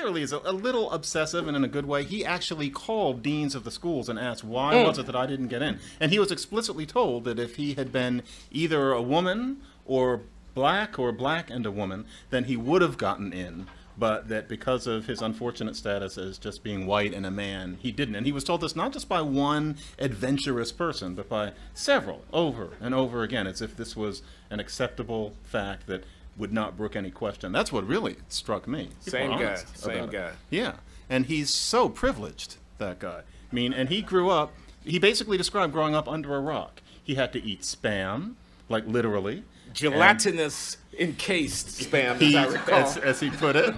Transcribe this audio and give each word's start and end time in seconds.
clearly 0.00 0.22
is 0.22 0.32
a, 0.32 0.38
a, 0.44 0.52
little 0.52 0.90
obsessive 0.90 1.46
and 1.46 1.56
in 1.56 1.64
a 1.64 1.68
good 1.68 1.86
way. 1.86 2.04
He 2.04 2.24
actually 2.24 2.70
called 2.70 3.22
deans 3.22 3.54
of 3.54 3.64
the 3.64 3.70
schools 3.70 4.08
and 4.08 4.18
asked, 4.18 4.42
why 4.42 4.74
mm. 4.74 4.86
was 4.86 4.98
it 4.98 5.06
that 5.06 5.16
I 5.16 5.26
didn't 5.26 5.48
get 5.48 5.62
in? 5.62 5.78
And 6.00 6.10
he 6.10 6.18
was 6.18 6.32
explicitly 6.32 6.86
told 6.86 7.24
that 7.24 7.38
if 7.38 7.56
he 7.56 7.74
had 7.74 7.92
been 7.92 8.22
either 8.50 8.92
a 8.92 9.02
woman 9.02 9.60
or 9.84 10.22
black 10.54 10.98
or 10.98 11.12
black 11.12 11.50
and 11.50 11.66
a 11.66 11.70
woman, 11.70 12.06
then 12.30 12.44
he 12.44 12.56
would 12.56 12.82
have 12.82 12.96
gotten 12.96 13.32
in 13.32 13.66
but 13.98 14.28
that 14.28 14.48
because 14.48 14.86
of 14.86 15.04
his 15.04 15.20
unfortunate 15.20 15.76
status 15.76 16.16
as 16.16 16.38
just 16.38 16.62
being 16.62 16.86
white 16.86 17.12
and 17.12 17.26
a 17.26 17.30
man, 17.30 17.76
he 17.82 17.92
didn't. 17.92 18.14
And 18.14 18.24
he 18.24 18.32
was 18.32 18.44
told 18.44 18.62
this 18.62 18.74
not 18.74 18.94
just 18.94 19.10
by 19.10 19.20
one 19.20 19.76
adventurous 19.98 20.72
person, 20.72 21.14
but 21.14 21.28
by 21.28 21.52
several 21.74 22.24
over 22.32 22.70
and 22.80 22.94
over 22.94 23.22
again, 23.22 23.46
as 23.46 23.60
if 23.60 23.76
this 23.76 23.94
was 23.94 24.22
an 24.48 24.58
acceptable 24.58 25.34
fact 25.44 25.86
that 25.86 26.04
would 26.36 26.52
not 26.52 26.76
brook 26.76 26.96
any 26.96 27.10
question. 27.10 27.52
That's 27.52 27.72
what 27.72 27.86
really 27.86 28.16
struck 28.28 28.66
me. 28.66 28.90
Same 29.00 29.38
guy. 29.38 29.56
Same 29.74 30.08
guy. 30.08 30.28
It. 30.28 30.34
Yeah. 30.50 30.74
And 31.08 31.26
he's 31.26 31.50
so 31.50 31.88
privileged, 31.88 32.56
that 32.78 32.98
guy. 32.98 33.22
I 33.50 33.54
mean, 33.54 33.72
and 33.72 33.88
he 33.88 34.00
grew 34.00 34.30
up, 34.30 34.52
he 34.84 34.98
basically 34.98 35.36
described 35.36 35.72
growing 35.72 35.94
up 35.94 36.08
under 36.08 36.34
a 36.36 36.40
rock. 36.40 36.82
He 37.02 37.16
had 37.16 37.32
to 37.32 37.42
eat 37.42 37.62
spam, 37.62 38.34
like 38.68 38.86
literally. 38.86 39.44
Gelatinous 39.72 40.76
encased 40.98 41.68
spam, 41.68 42.18
he, 42.18 42.36
as 42.36 42.48
I 42.48 42.52
recall. 42.52 42.74
As, 42.74 42.96
as, 42.98 43.20
he 43.20 43.30
put 43.30 43.56
it. 43.56 43.74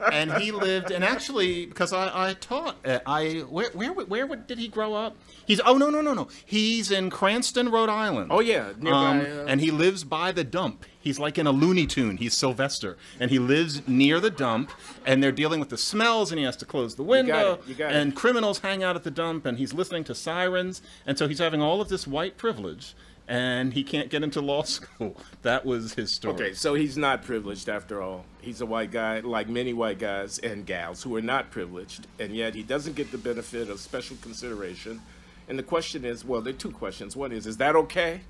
and 0.12 0.32
he 0.34 0.52
lived, 0.52 0.90
and 0.90 1.04
actually, 1.04 1.66
because 1.66 1.92
I, 1.92 2.30
I 2.30 2.34
taught, 2.34 2.76
uh, 2.86 3.00
I 3.06 3.44
where, 3.48 3.70
where 3.70 3.92
where 3.92 4.36
did 4.36 4.58
he 4.58 4.68
grow 4.68 4.94
up? 4.94 5.16
He's 5.44 5.60
oh 5.60 5.76
no 5.76 5.90
no 5.90 6.00
no 6.00 6.14
no, 6.14 6.28
he's 6.44 6.90
in 6.90 7.10
Cranston, 7.10 7.70
Rhode 7.70 7.88
Island. 7.88 8.30
Oh 8.30 8.40
yeah, 8.40 8.72
nearby. 8.78 8.96
Um, 8.98 9.20
uh, 9.20 9.44
and 9.46 9.60
he 9.60 9.70
lives 9.70 10.04
by 10.04 10.32
the 10.32 10.44
dump. 10.44 10.84
He's 11.00 11.18
like 11.18 11.38
in 11.38 11.46
a 11.46 11.52
Looney 11.52 11.86
Tune. 11.86 12.16
He's 12.16 12.34
Sylvester, 12.34 12.96
and 13.20 13.30
he 13.30 13.38
lives 13.38 13.86
near 13.86 14.18
the 14.18 14.30
dump. 14.30 14.72
And 15.04 15.22
they're 15.22 15.30
dealing 15.30 15.60
with 15.60 15.68
the 15.68 15.78
smells, 15.78 16.32
and 16.32 16.38
he 16.38 16.44
has 16.44 16.56
to 16.56 16.64
close 16.64 16.96
the 16.96 17.04
window. 17.04 17.60
You 17.66 17.74
got 17.74 17.92
it. 17.92 17.96
and 17.96 18.12
it. 18.12 18.16
criminals 18.16 18.58
hang 18.60 18.82
out 18.82 18.96
at 18.96 19.04
the 19.04 19.10
dump, 19.10 19.46
and 19.46 19.58
he's 19.58 19.72
listening 19.72 20.02
to 20.04 20.14
sirens, 20.14 20.82
and 21.06 21.16
so 21.16 21.28
he's 21.28 21.38
having 21.38 21.62
all 21.62 21.80
of 21.80 21.88
this 21.88 22.06
white 22.06 22.36
privilege 22.36 22.94
and 23.28 23.72
he 23.72 23.82
can't 23.82 24.08
get 24.08 24.22
into 24.22 24.40
law 24.40 24.62
school. 24.64 25.16
That 25.42 25.64
was 25.64 25.94
his 25.94 26.12
story. 26.12 26.34
Okay, 26.34 26.54
so 26.54 26.74
he's 26.74 26.96
not 26.96 27.22
privileged 27.22 27.68
after 27.68 28.00
all. 28.00 28.24
He's 28.40 28.60
a 28.60 28.66
white 28.66 28.90
guy, 28.90 29.20
like 29.20 29.48
many 29.48 29.72
white 29.72 29.98
guys 29.98 30.38
and 30.38 30.64
gals 30.64 31.02
who 31.02 31.14
are 31.16 31.22
not 31.22 31.50
privileged, 31.50 32.06
and 32.18 32.34
yet 32.34 32.54
he 32.54 32.62
doesn't 32.62 32.94
get 32.94 33.10
the 33.10 33.18
benefit 33.18 33.68
of 33.68 33.80
special 33.80 34.16
consideration. 34.20 35.02
And 35.48 35.58
the 35.58 35.62
question 35.62 36.04
is 36.04 36.24
well, 36.24 36.40
there 36.40 36.54
are 36.54 36.56
two 36.56 36.72
questions. 36.72 37.16
One 37.16 37.32
is, 37.32 37.46
is 37.46 37.56
that 37.58 37.76
okay? 37.76 38.20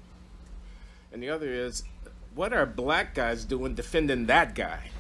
And 1.13 1.23
the 1.23 1.31
other 1.31 1.49
is, 1.49 1.83
what 2.35 2.53
are 2.53 2.67
black 2.67 3.15
guys 3.15 3.45
doing 3.45 3.75
defending 3.75 4.27
that 4.27 4.55
guy? 4.55 4.91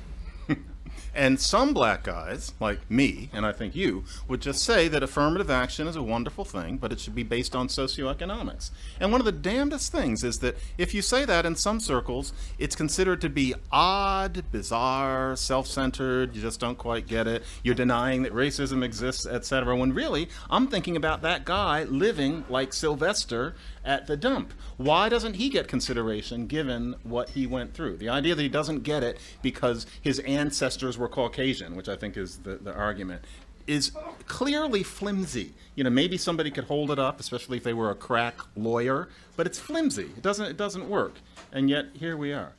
And 1.17 1.41
some 1.41 1.73
black 1.73 2.03
guys, 2.03 2.53
like 2.61 2.91
me, 2.91 3.31
and 3.33 3.47
I 3.47 3.53
think 3.53 3.75
you, 3.75 4.05
would 4.29 4.43
just 4.43 4.63
say 4.63 4.87
that 4.89 5.03
affirmative 5.03 5.51
action 5.51 5.89
is 5.89 5.97
a 5.97 6.03
wonderful 6.03 6.45
thing, 6.45 6.77
but 6.77 6.93
it 6.93 7.01
should 7.01 7.15
be 7.15 7.23
based 7.23 7.57
on 7.57 7.69
socioeconomics. 7.69 8.71
And 9.01 9.11
one 9.11 9.23
of 9.23 9.25
the 9.25 9.33
damnedest 9.33 9.91
things 9.91 10.23
is 10.23 10.41
that 10.41 10.59
if 10.77 10.93
you 10.93 11.01
say 11.01 11.25
that 11.25 11.47
in 11.47 11.57
some 11.57 11.81
circles, 11.81 12.35
it's 12.59 12.77
considered 12.77 13.23
to 13.23 13.31
be 13.31 13.55
odd, 13.73 14.45
bizarre, 14.53 15.37
self 15.37 15.67
centered, 15.67 16.37
you 16.37 16.43
just 16.43 16.61
don't 16.61 16.77
quite 16.77 17.07
get 17.07 17.27
it, 17.27 17.45
you're 17.63 17.75
denying 17.75 18.23
that 18.25 18.35
racism 18.35 18.85
exists, 18.85 19.25
etc. 19.25 19.75
When 19.75 19.95
really, 19.95 20.29
I'm 20.51 20.67
thinking 20.69 20.97
about 20.97 21.23
that 21.23 21.47
guy 21.47 21.85
living 21.85 22.45
like 22.51 22.75
Sylvester 22.75 23.55
at 23.87 24.07
the 24.07 24.17
dump. 24.17 24.53
Why 24.77 25.09
doesn't 25.09 25.35
he 25.35 25.49
get 25.49 25.69
consideration 25.69 26.47
given 26.47 26.97
what 27.05 27.31
he 27.31 27.47
went 27.47 27.73
through? 27.73 27.97
The 27.97 28.09
idea 28.09 28.35
that 28.35 28.43
he 28.43 28.49
doesn't 28.49 28.83
get 28.83 29.03
it 29.03 29.19
because 29.41 29.87
his 30.03 30.19
ancestors 30.21 30.99
were 30.99 31.09
Caucasian, 31.09 31.77
which 31.77 31.89
I 31.89 31.97
think 31.97 32.17
is 32.17 32.39
the, 32.39 32.57
the 32.57 32.75
argument, 32.75 33.23
is 33.67 33.93
clearly 34.27 34.83
flimsy. 34.83 35.55
You 35.75 35.85
know, 35.85 35.91
maybe 35.91 36.17
somebody 36.17 36.51
could 36.51 36.65
hold 36.65 36.91
it 36.91 36.99
up, 36.99 37.21
especially 37.21 37.57
if 37.57 37.65
they 37.65 37.73
were 37.73 37.91
a 37.91 37.95
crack 37.95 38.35
lawyer, 38.57 39.09
but 39.37 39.47
it's 39.47 39.59
flimsy. 39.59 40.05
It 40.17 40.23
doesn't, 40.23 40.47
it 40.47 40.57
doesn't 40.57 40.89
work. 40.89 41.15
And 41.53 41.71
yet, 41.71 41.87
here 41.95 42.17
we 42.17 42.33
are. 42.33 42.53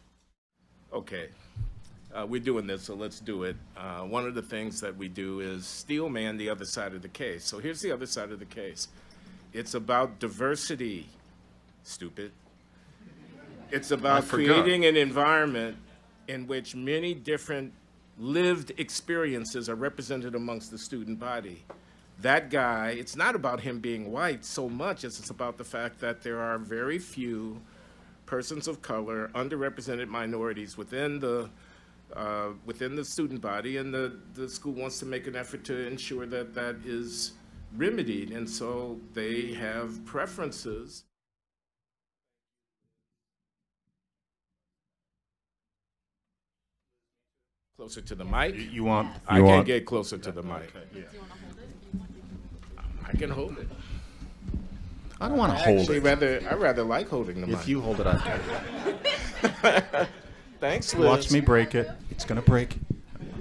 Okay. 0.93 1.27
Uh, 2.13 2.25
we're 2.25 2.39
doing 2.39 2.65
this, 2.65 2.83
so 2.83 2.95
let's 2.95 3.19
do 3.19 3.43
it. 3.43 3.55
Uh, 3.75 3.99
one 3.99 4.25
of 4.25 4.33
the 4.33 4.41
things 4.41 4.81
that 4.81 4.95
we 4.95 5.07
do 5.07 5.41
is 5.41 5.67
steel 5.67 6.09
man 6.09 6.37
the 6.37 6.49
other 6.49 6.65
side 6.65 6.93
of 6.93 7.01
the 7.01 7.09
case. 7.09 7.43
So 7.43 7.59
here's 7.59 7.81
the 7.81 7.91
other 7.91 8.05
side 8.05 8.31
of 8.31 8.39
the 8.39 8.45
case. 8.45 8.87
It's 9.53 9.73
about 9.73 10.19
diversity 10.19 11.07
stupid. 11.87 12.31
It's 13.71 13.91
about 13.91 14.27
creating 14.27 14.85
an 14.85 14.95
environment 14.95 15.77
in 16.27 16.47
which 16.47 16.75
many 16.75 17.13
different 17.13 17.73
lived 18.17 18.71
experiences 18.77 19.69
are 19.69 19.75
represented 19.75 20.35
amongst 20.35 20.71
the 20.71 20.77
student 20.77 21.19
body. 21.19 21.63
That 22.21 22.49
guy, 22.49 22.95
it's 22.97 23.15
not 23.15 23.35
about 23.35 23.61
him 23.61 23.79
being 23.79 24.11
white 24.11 24.43
so 24.43 24.67
much 24.67 25.03
as 25.03 25.19
it's 25.19 25.29
about 25.29 25.57
the 25.57 25.63
fact 25.63 25.99
that 25.99 26.23
there 26.23 26.39
are 26.39 26.57
very 26.57 26.97
few 26.97 27.61
persons 28.25 28.67
of 28.67 28.81
color, 28.81 29.29
underrepresented 29.35 30.07
minorities 30.07 30.77
within 30.77 31.19
the 31.19 31.49
uh, 32.15 32.51
within 32.65 32.95
the 32.95 33.03
student 33.03 33.41
body, 33.41 33.77
and 33.77 33.93
the, 33.93 34.17
the 34.33 34.47
school 34.47 34.71
wants 34.71 34.97
to 34.97 35.05
make 35.05 35.27
an 35.27 35.35
effort 35.35 35.65
to 35.65 35.85
ensure 35.85 36.25
that 36.25 36.53
that 36.53 36.77
is 36.85 37.33
remedied. 37.75 38.31
And 38.31 38.49
so 38.49 38.97
they 39.13 39.53
have 39.53 40.05
preferences 40.05 41.03
Closer 47.77 48.01
to 48.01 48.15
the 48.15 48.25
mic? 48.25 48.55
You 48.71 48.83
want? 48.85 49.15
I 49.27 49.35
can 49.35 49.45
want- 49.45 49.67
get 49.67 49.85
closer 49.85 50.17
to 50.17 50.31
the 50.31 50.41
mic. 50.41 50.73
I 53.05 53.11
can 53.15 53.29
hold 53.29 53.55
it. 53.59 53.67
I 55.21 55.27
don't 55.29 55.37
want 55.37 55.55
to 55.55 55.63
hold 55.63 55.79
Actually, 55.81 55.97
it. 55.97 56.03
rather, 56.03 56.41
I 56.49 56.55
rather 56.55 56.81
like 56.81 57.07
holding 57.07 57.39
the 57.39 57.45
mic. 57.45 57.57
If 57.57 57.67
you 57.67 57.79
hold 57.79 57.99
it, 58.01 58.07
I 58.07 58.17
can. 59.91 60.07
Thanks, 60.59 60.95
Liz. 60.95 61.05
Watch 61.07 61.31
me 61.31 61.39
break 61.39 61.75
it. 61.75 61.87
It's 62.09 62.25
gonna 62.25 62.41
break. 62.41 62.77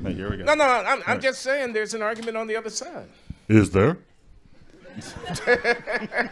Hey, 0.02 0.12
here 0.12 0.28
we 0.30 0.36
go. 0.36 0.44
No, 0.44 0.52
no, 0.54 0.64
I'm, 0.64 1.02
I'm 1.06 1.18
just 1.22 1.40
saying 1.40 1.72
there's 1.72 1.94
an 1.94 2.02
argument 2.02 2.36
on 2.36 2.46
the 2.46 2.56
other 2.56 2.68
side. 2.68 3.08
Is 3.48 3.70
there? 3.70 3.96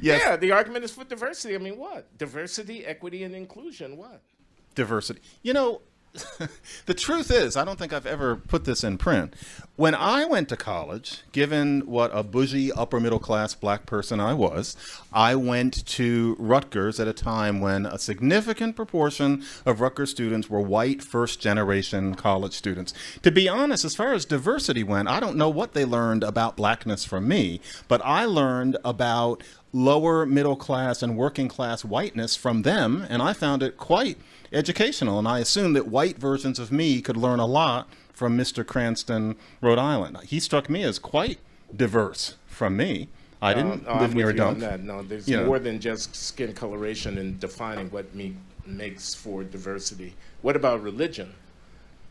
Yes. 0.00 0.20
Yeah, 0.24 0.34
the 0.36 0.50
argument 0.50 0.84
is 0.84 0.90
for 0.90 1.04
diversity. 1.04 1.54
I 1.54 1.58
mean, 1.58 1.76
what? 1.76 2.18
Diversity, 2.18 2.84
equity, 2.84 3.22
and 3.22 3.36
inclusion. 3.36 3.96
What? 3.96 4.20
Diversity. 4.74 5.20
You 5.42 5.52
know, 5.52 5.80
the 6.86 6.94
truth 6.94 7.30
is, 7.30 7.56
I 7.56 7.64
don't 7.64 7.78
think 7.78 7.92
I've 7.92 8.06
ever 8.06 8.36
put 8.36 8.64
this 8.64 8.84
in 8.84 8.98
print. 8.98 9.34
When 9.76 9.94
I 9.94 10.26
went 10.26 10.50
to 10.50 10.56
college, 10.56 11.22
given 11.32 11.80
what 11.86 12.10
a 12.12 12.22
bougie 12.22 12.70
upper 12.70 13.00
middle 13.00 13.18
class 13.18 13.54
black 13.54 13.86
person 13.86 14.20
I 14.20 14.34
was, 14.34 14.76
I 15.10 15.34
went 15.36 15.86
to 15.86 16.36
Rutgers 16.38 17.00
at 17.00 17.08
a 17.08 17.14
time 17.14 17.62
when 17.62 17.86
a 17.86 17.98
significant 17.98 18.76
proportion 18.76 19.42
of 19.64 19.80
Rutgers 19.80 20.10
students 20.10 20.50
were 20.50 20.60
white 20.60 21.02
first 21.02 21.40
generation 21.40 22.14
college 22.14 22.52
students. 22.52 22.92
To 23.22 23.30
be 23.30 23.48
honest, 23.48 23.84
as 23.84 23.96
far 23.96 24.12
as 24.12 24.26
diversity 24.26 24.82
went, 24.82 25.08
I 25.08 25.18
don't 25.18 25.38
know 25.38 25.48
what 25.48 25.72
they 25.72 25.86
learned 25.86 26.24
about 26.24 26.56
blackness 26.56 27.06
from 27.06 27.26
me, 27.26 27.60
but 27.88 28.02
I 28.04 28.26
learned 28.26 28.76
about 28.84 29.42
lower 29.72 30.26
middle 30.26 30.56
class 30.56 31.02
and 31.02 31.16
working 31.16 31.48
class 31.48 31.86
whiteness 31.86 32.36
from 32.36 32.62
them, 32.62 33.06
and 33.08 33.22
I 33.22 33.32
found 33.32 33.62
it 33.62 33.78
quite 33.78 34.18
educational. 34.52 35.18
And 35.18 35.28
I 35.28 35.38
assumed 35.38 35.76
that 35.76 35.86
white 35.86 36.18
versions 36.18 36.58
of 36.58 36.72
me 36.72 37.00
could 37.00 37.16
learn 37.16 37.40
a 37.40 37.46
lot 37.46 37.88
from 38.12 38.36
Mr. 38.36 38.66
Cranston, 38.66 39.36
Rhode 39.60 39.78
Island. 39.78 40.18
He 40.24 40.40
struck 40.40 40.68
me 40.68 40.82
as 40.82 40.98
quite 40.98 41.38
diverse 41.74 42.36
from 42.46 42.76
me. 42.76 43.08
I 43.40 43.54
didn't 43.54 43.84
no, 43.84 43.94
live 43.94 44.14
near 44.14 44.30
a 44.30 44.36
dump. 44.36 44.58
No, 44.58 45.02
there's 45.02 45.28
you 45.28 45.38
more 45.38 45.58
know. 45.58 45.64
than 45.64 45.80
just 45.80 46.14
skin 46.14 46.52
coloration 46.52 47.18
in 47.18 47.38
defining 47.40 47.90
what 47.90 48.14
me 48.14 48.36
makes 48.64 49.14
for 49.14 49.42
diversity. 49.42 50.14
What 50.42 50.54
about 50.54 50.80
religion? 50.82 51.34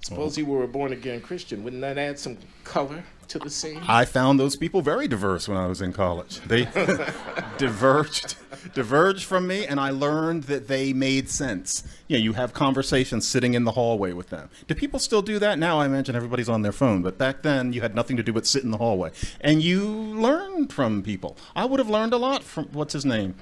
Suppose 0.02 0.38
oh. 0.38 0.42
you 0.42 0.46
were 0.48 0.64
a 0.64 0.68
born 0.68 0.92
again 0.92 1.22
Christian. 1.22 1.64
Wouldn't 1.64 1.82
that 1.82 1.98
add 1.98 2.20
some 2.20 2.38
color 2.66 3.04
to 3.32 3.40
the 3.40 3.50
scene? 3.50 3.82
I 3.88 4.06
found 4.06 4.40
those 4.40 4.56
people 4.56 4.82
very 4.82 5.08
diverse 5.08 5.48
when 5.48 5.58
I 5.58 5.68
was 5.68 5.82
in 5.82 5.94
college. 5.94 6.40
They 6.42 6.66
diverged 7.58 8.36
diverged 8.74 9.24
from 9.24 9.48
me, 9.48 9.66
and 9.66 9.80
I 9.80 9.90
learned 9.90 10.44
that 10.44 10.68
they 10.68 10.94
made 10.94 11.30
sense. 11.30 11.84
Yeah, 12.08 12.20
you 12.20 12.34
have 12.34 12.54
conversations 12.54 13.28
sitting 13.28 13.54
in 13.54 13.64
the 13.64 13.72
hallway 13.72 14.14
with 14.14 14.30
them. 14.30 14.50
Do 14.68 14.76
people 14.76 15.00
still 15.00 15.22
do 15.22 15.40
that 15.40 15.58
now? 15.58 15.80
I 15.80 15.86
imagine 15.86 16.16
everybody's 16.16 16.50
on 16.50 16.62
their 16.62 16.72
phone, 16.72 17.02
but 17.02 17.18
back 17.18 17.42
then 17.42 17.74
you 17.74 17.82
had 17.82 17.96
nothing 17.96 18.18
to 18.18 18.24
do 18.24 18.34
but 18.34 18.46
sit 18.46 18.64
in 18.64 18.72
the 18.72 18.78
hallway, 18.78 19.12
and 19.40 19.62
you 19.62 19.86
learned 19.88 20.72
from 20.72 21.02
people. 21.02 21.38
I 21.56 21.66
would 21.66 21.80
have 21.80 21.90
learned 21.90 22.14
a 22.14 22.18
lot 22.18 22.44
from 22.44 22.66
what's 22.72 22.94
his 22.94 23.06
name, 23.06 23.36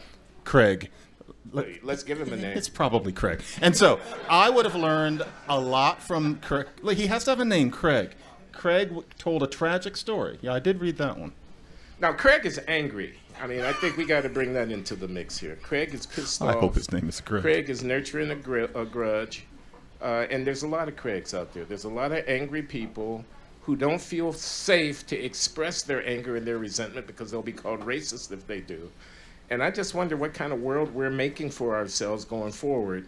Craig 0.44 0.90
Let's 1.52 2.04
give 2.04 2.20
him 2.20 2.32
a 2.32 2.36
name. 2.36 2.58
It's 2.58 2.70
probably 2.70 3.12
Craig. 3.12 3.42
And 3.62 3.76
so 3.76 4.00
I 4.30 4.50
would 4.50 4.66
have 4.66 4.76
learned 4.76 5.24
a 5.48 5.60
lot 5.60 6.02
from 6.02 6.36
Craig. 6.38 6.68
He 6.94 7.08
has 7.08 7.24
to 7.26 7.32
have 7.32 7.40
a 7.40 7.46
name, 7.46 7.72
Craig. 7.72 8.12
Craig 8.60 8.92
told 9.18 9.42
a 9.42 9.48
tragic 9.48 9.96
story. 9.96 10.38
Yeah, 10.42 10.54
I 10.54 10.60
did 10.60 10.82
read 10.82 10.98
that 10.98 11.18
one. 11.18 11.32
Now, 12.02 12.12
Craig 12.12 12.46
is 12.46 12.60
angry. 12.68 13.18
I 13.42 13.48
mean, 13.48 13.62
I 13.62 13.72
think 13.72 13.96
we 13.96 14.04
got 14.04 14.24
to 14.24 14.30
bring 14.30 14.52
that 14.54 14.70
into 14.70 14.98
the 14.98 15.08
mix 15.08 15.38
here. 15.38 15.58
Craig 15.64 15.94
is 15.94 16.06
pissed 16.06 16.42
I 16.42 16.48
off. 16.48 16.60
hope 16.60 16.76
his 16.76 16.92
name 16.92 17.08
is 17.08 17.22
Craig. 17.22 17.42
Craig 17.42 17.70
is 17.70 17.86
nurturing 17.86 18.32
a, 18.32 18.36
gr- 18.36 18.66
a 18.76 18.84
grudge. 18.84 19.46
uh, 20.02 20.28
and 20.30 20.46
there's 20.46 20.64
a 20.64 20.68
lot 20.68 20.90
of 20.90 20.98
Craigs 20.98 21.34
out 21.34 21.54
there. 21.54 21.64
There's 21.64 21.86
a 21.86 21.90
lot 21.90 22.12
of 22.12 22.28
angry 22.28 22.62
people 22.62 23.24
who 23.62 23.78
don't 23.78 24.02
feel 24.02 24.34
safe 24.34 25.08
to 25.08 25.18
express 25.18 25.84
their 25.84 26.06
anger 26.06 26.36
and 26.36 26.46
their 26.46 26.58
resentment 26.58 27.08
because 27.08 27.32
they'll 27.32 27.42
be 27.42 27.54
called 27.54 27.80
racist 27.80 28.34
if 28.34 28.46
they 28.46 28.60
do. 28.60 28.92
And 29.50 29.64
I 29.64 29.72
just 29.72 29.94
wonder 29.96 30.18
what 30.18 30.34
kind 30.34 30.52
of 30.52 30.60
world 30.62 30.94
we're 30.94 31.10
making 31.10 31.52
for 31.52 31.76
ourselves 31.78 32.26
going 32.26 32.52
forward, 32.52 33.08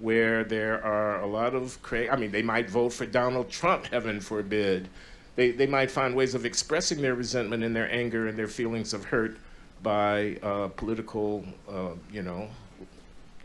where 0.00 0.42
there 0.42 0.82
are 0.84 1.20
a 1.20 1.26
lot 1.26 1.54
of. 1.54 1.78
I 1.92 2.16
mean, 2.16 2.32
they 2.32 2.42
might 2.42 2.68
vote 2.68 2.92
for 2.92 3.06
Donald 3.06 3.50
Trump, 3.50 3.86
heaven 3.86 4.20
forbid. 4.20 4.88
They, 5.36 5.52
they 5.52 5.66
might 5.66 5.90
find 5.90 6.16
ways 6.16 6.34
of 6.34 6.44
expressing 6.44 7.00
their 7.00 7.14
resentment 7.14 7.62
and 7.62 7.74
their 7.74 7.90
anger 7.92 8.26
and 8.26 8.36
their 8.36 8.48
feelings 8.48 8.92
of 8.92 9.04
hurt 9.04 9.36
by 9.82 10.36
uh, 10.42 10.68
political, 10.68 11.44
uh, 11.68 11.90
you 12.12 12.22
know, 12.22 12.48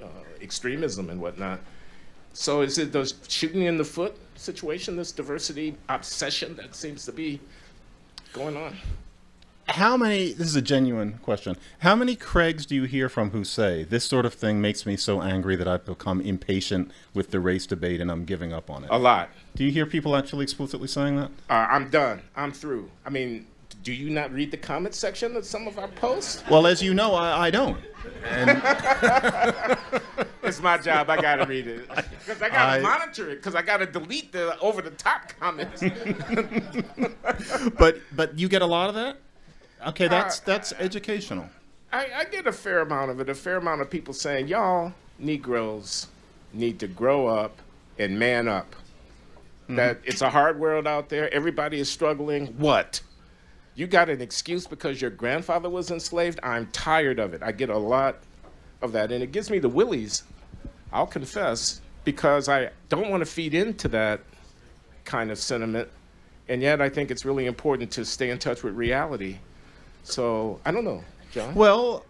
uh, 0.02 0.08
extremism 0.42 1.10
and 1.10 1.22
whatnot. 1.22 1.60
So 2.34 2.62
is 2.62 2.78
it 2.78 2.92
the 2.92 3.12
shooting 3.28 3.64
in 3.64 3.78
the 3.78 3.86
foot 3.86 4.18
situation, 4.36 4.98
this 4.98 5.12
diversity 5.12 5.78
obsession 5.88 6.56
that 6.58 6.76
seems 6.76 7.06
to 7.06 7.12
be 7.12 7.40
going 8.34 8.58
on? 8.58 8.76
How 9.68 9.98
many, 9.98 10.32
this 10.34 10.48
is 10.48 10.56
a 10.56 10.62
genuine 10.62 11.20
question, 11.24 11.58
how 11.80 11.96
many 11.96 12.16
Craigs 12.16 12.66
do 12.68 12.76
you 12.76 12.84
hear 12.84 13.10
from 13.10 13.32
who 13.32 13.44
say, 13.44 13.84
this 13.84 14.06
sort 14.06 14.26
of 14.26 14.34
thing 14.34 14.62
makes 14.62 14.86
me 14.86 14.96
so 14.96 15.22
angry 15.22 15.56
that 15.56 15.68
I've 15.68 15.86
become 15.86 16.22
impatient 16.22 16.92
with 17.16 17.32
the 17.32 17.40
race 17.40 17.66
debate 17.66 18.00
and 18.00 18.12
I'm 18.12 18.26
giving 18.26 18.54
up 18.54 18.70
on 18.70 18.84
it? 18.84 18.90
A 18.92 19.00
lot. 19.00 19.30
Do 19.56 19.64
you 19.66 19.72
hear 19.72 19.88
people 19.88 20.16
actually 20.16 20.44
explicitly 20.44 20.88
saying 20.88 21.16
that? 21.16 21.32
Uh, 21.50 21.54
I'm 21.70 21.90
done. 21.90 22.22
I'm 22.36 22.52
through. 22.52 22.92
I 23.06 23.10
mean, 23.10 23.48
do 23.84 23.92
you 23.92 24.12
not 24.12 24.32
read 24.32 24.52
the 24.52 24.58
comment 24.58 24.94
section 24.94 25.36
of 25.36 25.46
some 25.46 25.68
of 25.68 25.80
our 25.80 25.88
posts? 25.88 26.44
Well, 26.50 26.68
as 26.68 26.84
you 26.84 26.94
know, 26.94 27.16
I, 27.16 27.48
I 27.48 27.50
don't. 27.50 27.78
And 28.24 28.62
It's 30.46 30.62
my 30.62 30.78
job. 30.78 31.10
I 31.10 31.20
gotta 31.20 31.46
read 31.46 31.68
it 31.68 31.90
because 31.90 32.42
I 32.42 32.50
gotta 32.50 32.80
I- 32.80 32.80
monitor 32.80 33.32
it 33.32 33.38
because 33.38 33.56
I 33.56 33.64
gotta 33.64 33.88
delete 33.88 34.32
the 34.32 34.58
over 34.60 34.82
the 34.82 34.92
top 34.92 35.34
comments. 35.40 35.82
but 37.80 38.00
but 38.16 38.38
you 38.38 38.48
get 38.48 38.62
a 38.62 38.66
lot 38.66 38.90
of 38.90 38.96
that? 38.96 39.18
Okay, 39.88 40.08
that's 40.08 40.40
that's 40.40 40.74
educational. 40.74 41.50
I, 41.92 42.08
I 42.16 42.24
get 42.26 42.48
a 42.48 42.52
fair 42.52 42.80
amount 42.82 43.12
of 43.12 43.20
it. 43.20 43.30
A 43.30 43.36
fair 43.36 43.58
amount 43.58 43.82
of 43.82 43.90
people 43.90 44.14
saying, 44.14 44.48
"Y'all 44.48 44.94
Negroes 45.20 46.08
need 46.54 46.80
to 46.80 46.88
grow 46.88 47.28
up 47.28 47.62
and 47.98 48.18
man 48.18 48.48
up. 48.48 48.76
Hmm. 49.68 49.76
That 49.76 50.00
it's 50.04 50.22
a 50.22 50.30
hard 50.30 50.60
world 50.60 50.88
out 50.88 51.10
there. 51.10 51.34
Everybody 51.34 51.80
is 51.80 51.90
struggling. 51.90 52.48
What? 52.58 53.02
You 53.76 53.88
got 53.88 54.10
an 54.10 54.22
excuse 54.22 54.68
because 54.68 55.02
your 55.02 55.12
grandfather 55.12 55.70
was 55.70 55.92
enslaved? 55.92 56.40
I'm 56.44 56.68
tired 56.68 57.20
of 57.20 57.34
it. 57.34 57.44
I 57.44 57.52
get 57.52 57.70
a 57.70 57.78
lot 57.78 58.18
of 58.82 58.94
that, 58.94 59.12
and 59.12 59.22
it 59.22 59.32
gives 59.32 59.50
me 59.50 59.60
the 59.60 59.70
willies. 59.70 60.24
I'll 60.94 61.08
confess 61.08 61.82
because 62.06 62.48
I 62.48 62.70
don't 62.88 63.10
want 63.10 63.22
to 63.22 63.26
feed 63.26 63.54
into 63.54 63.88
that 63.90 64.22
kind 65.04 65.30
of 65.30 65.38
sentiment, 65.38 65.90
and 66.48 66.62
yet 66.62 66.82
I 66.82 66.88
think 66.90 67.12
it's 67.12 67.26
really 67.26 67.48
important 67.48 67.92
to 67.92 68.06
stay 68.06 68.30
in 68.30 68.40
touch 68.40 68.64
with 68.64 68.76
reality. 68.76 69.40
So 70.06 70.60
I 70.66 70.72
don't 70.72 70.86
know, 70.86 71.04
John. 71.32 71.56
Well, 71.56 72.06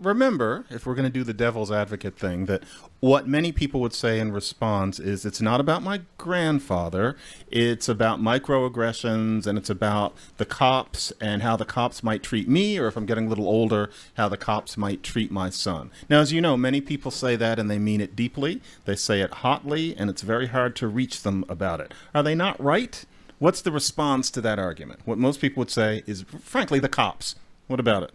remember, 0.00 0.66
if 0.68 0.84
we're 0.84 0.94
going 0.94 1.10
to 1.10 1.10
do 1.10 1.24
the 1.24 1.32
devil's 1.32 1.70
advocate 1.70 2.18
thing, 2.18 2.46
that 2.46 2.62
what 3.00 3.26
many 3.26 3.52
people 3.52 3.80
would 3.80 3.92
say 3.94 4.18
in 4.18 4.32
response 4.32 4.98
is 4.98 5.24
it's 5.24 5.40
not 5.40 5.60
about 5.60 5.82
my 5.82 6.02
grandfather, 6.18 7.16
it's 7.50 7.88
about 7.88 8.20
microaggressions 8.20 9.46
and 9.46 9.56
it's 9.56 9.70
about 9.70 10.14
the 10.38 10.44
cops 10.44 11.12
and 11.20 11.42
how 11.42 11.56
the 11.56 11.64
cops 11.64 12.02
might 12.02 12.22
treat 12.22 12.48
me, 12.48 12.78
or 12.78 12.88
if 12.88 12.96
I'm 12.96 13.06
getting 13.06 13.26
a 13.26 13.28
little 13.28 13.48
older, 13.48 13.90
how 14.14 14.28
the 14.28 14.36
cops 14.36 14.76
might 14.76 15.02
treat 15.02 15.30
my 15.30 15.48
son. 15.48 15.90
Now, 16.10 16.20
as 16.20 16.32
you 16.32 16.40
know, 16.40 16.56
many 16.56 16.80
people 16.80 17.10
say 17.10 17.36
that 17.36 17.58
and 17.58 17.70
they 17.70 17.78
mean 17.78 18.00
it 18.00 18.16
deeply, 18.16 18.60
they 18.84 18.96
say 18.96 19.20
it 19.20 19.30
hotly, 19.34 19.96
and 19.96 20.10
it's 20.10 20.22
very 20.22 20.48
hard 20.48 20.74
to 20.76 20.88
reach 20.88 21.22
them 21.22 21.44
about 21.48 21.80
it. 21.80 21.94
Are 22.14 22.22
they 22.22 22.34
not 22.34 22.60
right? 22.62 23.04
What's 23.38 23.60
the 23.60 23.72
response 23.72 24.30
to 24.30 24.40
that 24.40 24.58
argument? 24.58 25.00
What 25.04 25.18
most 25.18 25.40
people 25.40 25.60
would 25.60 25.70
say 25.70 26.02
is, 26.06 26.24
frankly, 26.40 26.78
the 26.78 26.88
cops. 26.88 27.34
What 27.66 27.80
about 27.80 28.04
it? 28.04 28.12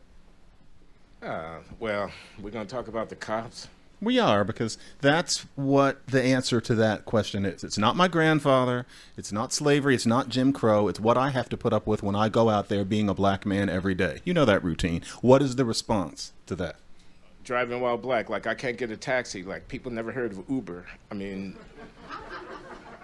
Uh, 1.21 1.57
well, 1.79 2.12
we're 2.41 2.50
going 2.50 2.65
to 2.65 2.75
talk 2.75 2.88
about 2.88 3.09
the 3.09 3.15
cops. 3.15 3.68
We 4.01 4.18
are 4.18 4.44
because 4.44 4.79
that's 5.00 5.45
what 5.53 6.07
the 6.07 6.23
answer 6.23 6.59
to 6.62 6.73
that 6.73 7.06
question 7.06 7.45
is. 7.45 7.63
It's 7.63 7.77
not 7.77 7.95
my 7.95 8.07
grandfather, 8.07 8.88
it's 9.15 9.31
not 9.31 9.53
slavery, 9.53 9.94
it's 9.94 10.07
not 10.07 10.27
Jim 10.27 10.51
Crow, 10.53 10.88
it's 10.88 11.00
what 11.00 11.18
I 11.19 11.29
have 11.29 11.50
to 11.50 11.57
put 11.57 11.71
up 11.71 11.85
with 11.85 12.01
when 12.01 12.15
I 12.15 12.27
go 12.27 12.50
out 12.50 12.67
there 12.67 12.83
being 12.83 13.07
a 13.07 13.13
black 13.13 13.45
man 13.45 13.69
every 13.69 13.94
day. 13.94 14.21
You 14.25 14.33
know 14.33 14.45
that 14.45 14.63
routine. 14.63 15.03
What 15.21 15.44
is 15.44 15.56
the 15.56 15.65
response 15.65 16.33
to 16.47 16.56
that? 16.56 16.77
Driving 17.44 17.79
while 17.79 17.97
black, 17.97 18.27
like 18.27 18.47
I 18.47 18.56
can't 18.56 18.75
get 18.77 18.89
a 18.89 18.97
taxi. 18.97 19.44
Like 19.44 19.67
people 19.67 19.91
never 19.91 20.12
heard 20.12 20.31
of 20.31 20.50
Uber. 20.50 20.88
I 21.12 21.13
mean, 21.13 21.56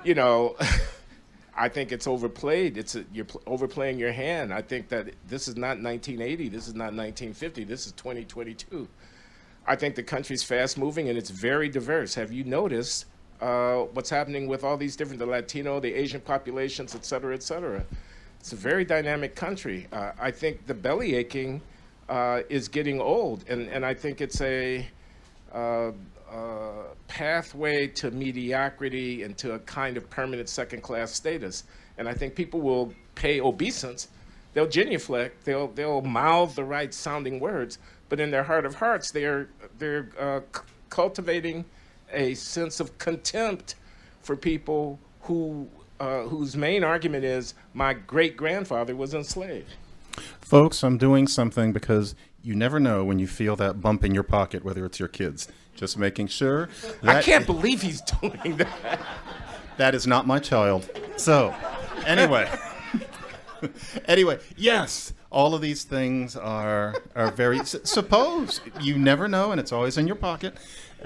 you 0.04 0.16
know, 0.16 0.56
I 1.58 1.70
think 1.70 1.92
it's 1.92 2.06
overplayed. 2.06 2.78
It's 2.78 2.96
a, 2.96 3.04
you're 3.12 3.26
pl- 3.26 3.42
overplaying 3.48 3.98
your 3.98 4.12
hand. 4.12 4.54
I 4.54 4.62
think 4.62 4.90
that 4.90 5.10
this 5.28 5.48
is 5.48 5.56
not 5.56 5.82
1980. 5.82 6.50
This 6.50 6.68
is 6.68 6.76
not 6.76 6.94
1950. 6.94 7.64
This 7.64 7.88
is 7.88 7.94
2022. 7.94 8.88
I 9.66 9.76
think 9.76 9.96
the 9.96 10.04
country's 10.04 10.44
fast 10.44 10.78
moving 10.78 11.10
and 11.10 11.18
it's 11.18 11.32
very 11.32 11.68
diverse. 11.68 12.14
Have 12.14 12.32
you 12.32 12.44
noticed 12.44 13.06
uh, 13.42 13.80
what's 13.94 14.10
happening 14.10 14.48
with 14.48 14.64
all 14.64 14.78
these 14.78 14.96
different, 14.96 15.20
the 15.20 15.26
Latino, 15.26 15.80
the 15.80 15.94
Asian 15.94 16.22
populations, 16.22 16.94
et 16.94 17.04
cetera, 17.04 17.34
et 17.34 17.44
cetera? 17.44 17.84
It's 18.40 18.54
a 18.54 18.56
very 18.56 18.86
dynamic 18.86 19.36
country. 19.36 19.88
Uh, 19.92 20.12
I 20.20 20.32
think 20.32 20.68
the 20.68 20.74
belly 20.76 21.16
aching 21.16 21.62
uh, 22.08 22.44
is 22.50 22.68
getting 22.68 23.02
old, 23.02 23.44
and, 23.50 23.68
and 23.70 23.86
I 23.86 23.94
think 23.94 24.22
it's 24.22 24.40
a 24.42 24.88
uh, 26.32 26.94
pathway 27.08 27.88
to 27.88 28.12
mediocrity 28.12 29.24
and 29.24 29.38
to 29.38 29.54
a 29.54 29.60
kind 29.60 29.98
of 29.98 30.10
permanent 30.10 30.50
second 30.50 30.82
class 30.82 31.12
status. 31.12 31.64
And 31.98 32.08
I 32.08 32.14
think 32.14 32.36
people 32.36 32.62
will 32.62 32.94
pay 33.16 33.42
obeisance. 33.42 34.10
They'll 34.54 34.68
genuflect, 34.68 35.46
they'll, 35.46 35.68
they'll 35.68 36.02
mouth 36.02 36.56
the 36.56 36.64
right 36.64 36.94
sounding 36.94 37.40
words, 37.40 37.80
but 38.10 38.20
in 38.20 38.32
their 38.32 38.44
heart 38.44 38.66
of 38.66 38.76
hearts, 38.76 39.12
they're, 39.12 39.50
they're 39.78 40.10
uh, 40.20 40.40
cultivating 40.90 41.66
a 42.12 42.34
sense 42.34 42.80
of 42.80 42.98
contempt 42.98 43.76
for 44.22 44.36
people 44.36 45.00
who, 45.22 45.68
uh, 46.00 46.24
whose 46.24 46.56
main 46.56 46.84
argument 46.84 47.24
is 47.24 47.54
my 47.74 47.94
great 47.94 48.38
grandfather 48.38 48.96
was 48.96 49.14
enslaved. 49.14 49.74
Folks, 50.42 50.84
I'm 50.84 50.98
doing 50.98 51.28
something 51.28 51.72
because 51.74 52.16
you 52.42 52.56
never 52.56 52.80
know 52.80 53.04
when 53.04 53.20
you 53.20 53.28
feel 53.28 53.56
that 53.58 53.82
bump 53.82 54.04
in 54.04 54.14
your 54.14 54.24
pocket, 54.24 54.64
whether 54.64 54.86
it's 54.86 55.00
your 55.00 55.10
kids. 55.10 55.48
Just 55.78 55.98
making 55.98 56.28
sure 56.28 56.70
I 57.04 57.22
can't 57.22 57.46
believe 57.46 57.84
he's 57.84 58.02
doing 58.02 58.58
that. 58.58 59.00
that 59.78 59.96
is 59.96 60.06
not 60.08 60.28
my 60.28 60.40
child. 60.40 60.90
So, 61.16 61.56
anyway. 62.06 62.52
anyway, 64.06 64.40
yes, 64.56 65.14
all 65.30 65.54
of 65.54 65.62
these 65.62 65.84
things 65.84 66.36
are 66.36 66.96
are 67.16 67.32
very 67.32 67.64
suppose 67.64 68.60
you 68.82 68.98
never 68.98 69.28
know 69.28 69.52
and 69.52 69.60
it's 69.60 69.72
always 69.72 69.98
in 69.98 70.08
your 70.08 70.16
pocket. 70.16 70.58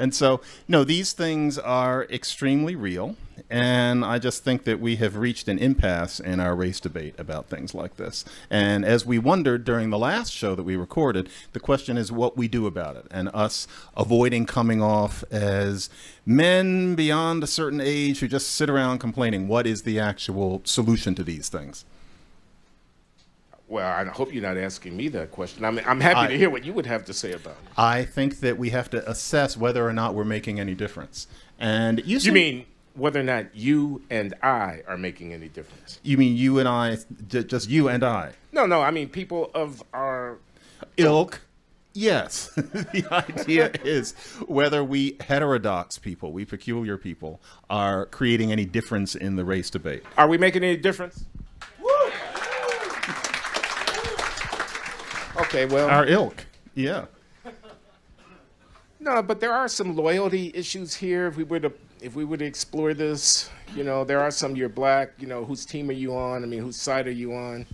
And 0.01 0.15
so, 0.15 0.41
no, 0.67 0.84
these 0.84 1.13
things 1.13 1.60
are 1.60 2.05
extremely 2.05 2.75
real, 2.75 3.15
and 3.51 4.03
I 4.03 4.17
just 4.17 4.43
think 4.43 4.63
that 4.63 4.79
we 4.79 4.96
have 4.96 5.15
reached 5.15 5.48
an 5.48 5.60
impasse 5.60 6.20
in 6.20 6.39
our 6.39 6.55
race 6.55 6.79
debate 6.79 7.13
about 7.20 7.50
things 7.50 7.75
like 7.75 7.98
this. 7.98 8.25
And 8.50 8.84
as 8.84 9.05
we 9.05 9.20
wondered 9.20 9.63
during 9.63 9.91
the 9.91 10.00
last 10.00 10.34
show 10.34 10.55
that 10.55 10.63
we 10.63 10.75
recorded, 10.75 11.29
the 11.53 11.60
question 11.60 12.00
is 12.00 12.12
what 12.12 12.36
we 12.36 12.48
do 12.48 12.65
about 12.65 12.96
it, 12.96 13.05
and 13.12 13.29
us 13.31 13.67
avoiding 13.96 14.48
coming 14.48 14.81
off 14.81 15.24
as 15.29 15.88
men 16.25 16.96
beyond 16.96 17.43
a 17.43 17.48
certain 17.48 17.79
age 17.79 18.22
who 18.22 18.27
just 18.27 18.50
sit 18.50 18.72
around 18.72 18.98
complaining. 18.98 19.48
What 19.48 19.67
is 19.67 19.84
the 19.84 20.00
actual 20.00 20.63
solution 20.63 21.13
to 21.13 21.24
these 21.24 21.48
things? 21.48 21.86
Well, 23.71 23.87
I 23.89 24.03
hope 24.03 24.33
you're 24.33 24.43
not 24.43 24.57
asking 24.57 24.97
me 24.97 25.07
that 25.09 25.31
question. 25.31 25.63
I 25.63 25.71
mean, 25.71 25.85
I'm 25.87 26.01
happy 26.01 26.19
I- 26.19 26.27
to 26.27 26.37
hear 26.37 26.49
what 26.49 26.65
you 26.65 26.73
would 26.73 26.85
have 26.87 27.05
to 27.05 27.13
say 27.13 27.31
about 27.31 27.53
it. 27.53 27.69
I 27.77 28.03
think 28.03 28.41
that 28.41 28.57
we 28.57 28.71
have 28.71 28.89
to 28.89 29.09
assess 29.09 29.55
whether 29.55 29.87
or 29.87 29.93
not 29.93 30.13
we're 30.13 30.25
making 30.25 30.59
any 30.59 30.75
difference. 30.75 31.27
And 31.57 32.01
you, 32.05 32.17
You 32.17 32.33
mean 32.33 32.65
whether 32.95 33.21
or 33.21 33.23
not 33.23 33.55
you 33.55 34.01
and 34.09 34.33
I 34.43 34.81
are 34.89 34.97
making 34.97 35.31
any 35.33 35.47
difference? 35.47 36.01
you 36.03 36.17
mean 36.17 36.35
you 36.35 36.59
and 36.59 36.67
I, 36.67 36.97
just 37.29 37.69
you 37.69 37.87
and 37.87 38.03
I, 38.03 38.33
No, 38.51 38.65
no. 38.65 38.81
I 38.81 38.91
mean 38.91 39.07
people 39.07 39.49
of 39.55 39.81
our. 39.93 40.37
ilk. 40.97 41.39
Yes, 41.93 42.47
the 42.55 43.05
idea 43.11 43.71
is 43.85 44.13
whether 44.47 44.83
we 44.83 45.15
heterodox 45.21 45.97
people, 45.97 46.33
we 46.33 46.43
peculiar 46.43 46.97
people, 46.97 47.39
are 47.69 48.05
creating 48.07 48.51
any 48.51 48.65
difference 48.65 49.15
in 49.15 49.37
the 49.37 49.43
race 49.45 49.69
debate. 49.69 50.03
Are 50.17 50.27
we 50.27 50.37
making 50.37 50.63
any 50.63 50.75
difference? 50.77 51.23
Okay, 55.53 55.65
well, 55.65 55.89
Our 55.89 56.05
ilk, 56.08 56.46
yeah. 56.75 57.08
no, 59.01 59.22
but 59.22 59.41
there 59.41 59.51
are 59.51 59.67
some 59.67 59.98
loyalty 59.98 60.50
issues 60.55 60.93
here. 60.93 61.27
If 61.27 61.36
we 61.36 61.43
were 61.43 61.60
to, 61.60 61.74
if 62.00 62.15
we 62.15 62.24
were 62.24 62.38
to 62.38 62.46
explore 62.46 62.93
this, 62.93 63.50
you 63.75 63.84
know, 63.84 64.05
there 64.05 64.22
are 64.22 64.31
some. 64.31 64.55
You're 64.55 64.70
black. 64.70 65.12
You 65.20 65.27
know, 65.27 65.43
whose 65.43 65.65
team 65.65 65.89
are 65.89 65.93
you 65.93 66.15
on? 66.15 66.43
I 66.43 66.48
mean, 66.48 66.62
whose 66.62 66.77
side 66.77 67.05
are 67.05 67.12
you 67.12 67.34
on? 67.34 67.65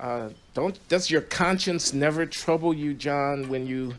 Uh, 0.00 0.30
don't 0.52 0.80
does 0.88 1.12
your 1.12 1.20
conscience 1.20 1.92
never 1.92 2.26
trouble 2.26 2.74
you, 2.74 2.92
John, 2.92 3.48
when 3.48 3.68
you 3.68 3.94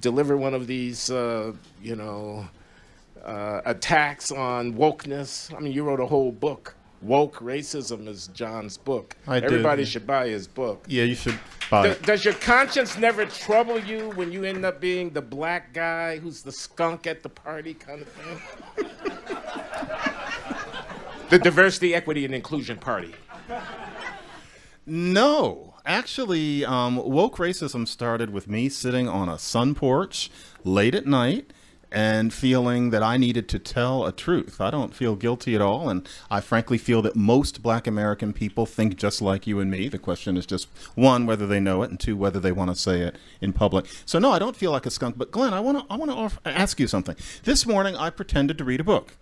deliver 0.00 0.38
one 0.38 0.54
of 0.54 0.66
these, 0.66 1.10
uh, 1.10 1.52
you 1.82 1.94
know, 1.94 2.48
uh, 3.22 3.60
attacks 3.66 4.32
on 4.32 4.72
wokeness. 4.72 5.54
I 5.54 5.60
mean, 5.60 5.72
you 5.72 5.84
wrote 5.84 6.00
a 6.00 6.06
whole 6.06 6.32
book. 6.32 6.74
Woke 7.02 7.36
Racism 7.36 8.06
is 8.08 8.26
John's 8.28 8.76
book. 8.76 9.16
I 9.26 9.36
did. 9.40 9.44
Everybody 9.44 9.84
should 9.86 10.06
buy 10.06 10.28
his 10.28 10.46
book. 10.46 10.84
Yeah, 10.86 11.04
you 11.04 11.14
should 11.14 11.38
buy 11.70 11.84
Do- 11.84 11.90
it. 11.92 12.02
does 12.02 12.24
your 12.24 12.34
conscience 12.34 12.98
never 12.98 13.24
trouble 13.24 13.78
you 13.78 14.10
when 14.10 14.30
you 14.32 14.44
end 14.44 14.64
up 14.66 14.80
being 14.80 15.10
the 15.10 15.22
black 15.22 15.72
guy 15.72 16.18
who's 16.18 16.42
the 16.42 16.52
skunk 16.52 17.06
at 17.06 17.22
the 17.22 17.28
party 17.30 17.72
kind 17.74 18.02
of 18.02 18.08
thing? 18.08 18.86
the 21.30 21.38
Diversity, 21.38 21.94
Equity, 21.94 22.24
and 22.26 22.34
Inclusion 22.34 22.76
Party. 22.76 23.14
No, 24.86 25.74
actually, 25.86 26.64
um, 26.64 26.96
woke 26.96 27.36
racism 27.36 27.86
started 27.86 28.30
with 28.30 28.48
me 28.48 28.68
sitting 28.68 29.08
on 29.08 29.28
a 29.28 29.38
sun 29.38 29.74
porch 29.74 30.30
late 30.64 30.94
at 30.94 31.06
night 31.06 31.52
and 31.92 32.32
feeling 32.32 32.90
that 32.90 33.02
I 33.02 33.16
needed 33.16 33.48
to 33.50 33.58
tell 33.58 34.04
a 34.04 34.12
truth. 34.12 34.60
I 34.60 34.70
don't 34.70 34.94
feel 34.94 35.16
guilty 35.16 35.54
at 35.54 35.60
all, 35.60 35.88
and 35.88 36.08
I 36.30 36.40
frankly 36.40 36.78
feel 36.78 37.02
that 37.02 37.16
most 37.16 37.62
black 37.62 37.86
American 37.86 38.32
people 38.32 38.66
think 38.66 38.96
just 38.96 39.20
like 39.20 39.46
you 39.46 39.60
and 39.60 39.70
me. 39.70 39.88
The 39.88 39.98
question 39.98 40.36
is 40.36 40.46
just 40.46 40.68
one, 40.94 41.26
whether 41.26 41.46
they 41.46 41.60
know 41.60 41.82
it, 41.82 41.90
and 41.90 41.98
two, 41.98 42.16
whether 42.16 42.40
they 42.40 42.52
want 42.52 42.70
to 42.70 42.76
say 42.76 43.00
it 43.00 43.16
in 43.40 43.52
public. 43.52 43.86
So, 44.04 44.18
no, 44.18 44.30
I 44.30 44.38
don't 44.38 44.56
feel 44.56 44.70
like 44.70 44.86
a 44.86 44.90
skunk. 44.90 45.18
But, 45.18 45.30
Glenn, 45.30 45.54
I 45.54 45.60
want 45.60 45.78
to 45.78 45.86
I 45.92 45.96
want 45.96 46.10
to 46.10 46.48
ask 46.48 46.78
you 46.78 46.86
something. 46.86 47.16
This 47.44 47.66
morning, 47.66 47.96
I 47.96 48.10
pretended 48.10 48.58
to 48.58 48.64
read 48.64 48.80
a 48.80 48.84
book 48.84 49.16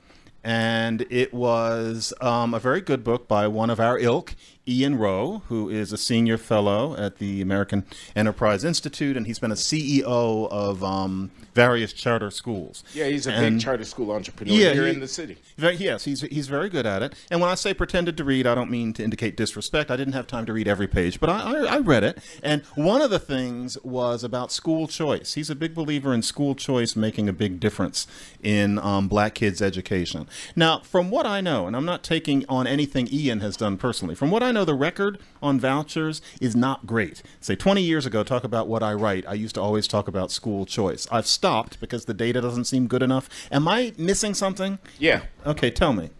and 0.44 1.04
it 1.10 1.34
was 1.34 2.12
um, 2.20 2.54
a 2.54 2.58
very 2.58 2.80
good 2.80 3.02
book 3.02 3.26
by 3.28 3.46
one 3.46 3.70
of 3.70 3.80
our 3.80 3.98
ilk, 3.98 4.34
Ian 4.68 4.96
Rowe, 4.98 5.42
who 5.48 5.68
is 5.68 5.92
a 5.92 5.96
senior 5.96 6.36
fellow 6.38 6.94
at 6.96 7.18
the 7.18 7.40
American 7.40 7.84
Enterprise 8.14 8.64
Institute, 8.64 9.16
and 9.16 9.26
he's 9.26 9.38
been 9.38 9.50
a 9.50 9.54
CEO 9.56 10.48
of 10.50 10.84
um, 10.84 11.30
various 11.54 11.92
charter 11.92 12.30
schools. 12.30 12.84
Yeah, 12.94 13.06
he's 13.06 13.26
a 13.26 13.32
And- 13.32 13.56
big 13.56 13.64
charter 13.64 13.84
school 13.84 14.12
entrepreneur 14.12 14.52
Yeah, 14.54 14.72
here 14.74 14.84
he- 14.86 14.90
in 14.92 15.00
the 15.00 15.08
city. 15.08 15.38
Yes, 15.56 16.04
he's 16.04 16.20
he's 16.20 16.48
very 16.48 16.68
good 16.68 16.86
at 16.86 17.02
it. 17.02 17.14
And 17.30 17.40
when 17.40 17.50
I 17.50 17.54
say 17.54 17.72
pretended 17.74 18.16
to 18.18 18.24
read, 18.24 18.46
I 18.46 18.54
don't 18.54 18.70
mean 18.70 18.92
to 18.94 19.02
indicate 19.04 19.36
disrespect. 19.36 19.90
I 19.90 19.96
didn't 19.96 20.12
have 20.14 20.26
time 20.26 20.44
to 20.46 20.52
read 20.52 20.68
every 20.68 20.86
page, 20.86 21.18
but 21.20 21.28
I, 21.30 21.40
I, 21.40 21.64
I 21.76 21.78
read 21.78 22.04
it. 22.04 22.18
And 22.42 22.62
one 22.74 23.00
of 23.00 23.10
the 23.10 23.18
things 23.18 23.76
was 23.82 24.22
about 24.22 24.52
school 24.52 24.86
choice. 24.86 25.34
He's 25.34 25.50
a 25.50 25.54
big 25.54 25.74
believer 25.74 26.12
in 26.14 26.22
school 26.22 26.54
choice 26.54 26.94
making 26.94 27.28
a 27.28 27.32
big 27.32 27.58
difference 27.60 28.06
in 28.42 28.78
um, 28.78 29.08
black 29.08 29.34
kids' 29.34 29.60
education. 29.62 30.28
Now, 30.54 30.80
from 30.80 31.10
what 31.10 31.26
I 31.26 31.40
know, 31.40 31.66
and 31.66 31.74
I'm 31.74 31.84
not 31.84 32.02
taking 32.04 32.44
on 32.48 32.66
anything 32.66 33.08
Ian 33.12 33.40
has 33.40 33.56
done 33.56 33.76
personally, 33.78 34.14
from 34.14 34.30
what 34.30 34.42
I 34.42 34.52
know, 34.52 34.57
the 34.64 34.74
record 34.74 35.18
on 35.42 35.60
vouchers 35.60 36.20
is 36.40 36.54
not 36.54 36.86
great. 36.86 37.22
Say 37.40 37.56
20 37.56 37.82
years 37.82 38.06
ago, 38.06 38.22
talk 38.22 38.44
about 38.44 38.68
what 38.68 38.82
I 38.82 38.92
write. 38.94 39.24
I 39.26 39.34
used 39.34 39.54
to 39.56 39.60
always 39.60 39.88
talk 39.88 40.08
about 40.08 40.30
school 40.30 40.66
choice. 40.66 41.06
I've 41.10 41.26
stopped 41.26 41.80
because 41.80 42.04
the 42.04 42.14
data 42.14 42.40
doesn't 42.40 42.64
seem 42.64 42.86
good 42.86 43.02
enough. 43.02 43.28
Am 43.50 43.68
I 43.68 43.92
missing 43.96 44.34
something? 44.34 44.78
Yeah. 44.98 45.22
Okay, 45.46 45.70
tell 45.70 45.92
me. 45.92 46.10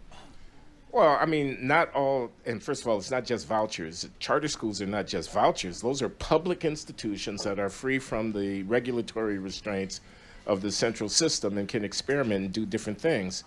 Well, 0.91 1.17
I 1.21 1.25
mean, 1.27 1.57
not 1.61 1.93
all, 1.93 2.31
and 2.45 2.61
first 2.63 2.81
of 2.81 2.87
all, 2.87 2.97
it's 2.97 3.11
not 3.11 3.23
just 3.23 3.47
vouchers. 3.47 4.09
Charter 4.17 4.47
schools 4.47 4.81
are 4.81 4.87
not 4.87 5.05
just 5.05 5.31
vouchers. 5.31 5.81
Those 5.81 6.01
are 6.01 6.09
public 6.09 6.65
institutions 6.65 7.43
that 7.43 7.59
are 7.59 7.69
free 7.69 7.99
from 7.99 8.31
the 8.31 8.63
regulatory 8.63 9.37
restraints 9.37 10.01
of 10.47 10.61
the 10.61 10.71
central 10.71 11.07
system 11.07 11.59
and 11.59 11.67
can 11.67 11.85
experiment 11.85 12.45
and 12.45 12.53
do 12.53 12.65
different 12.65 12.99
things. 12.99 13.43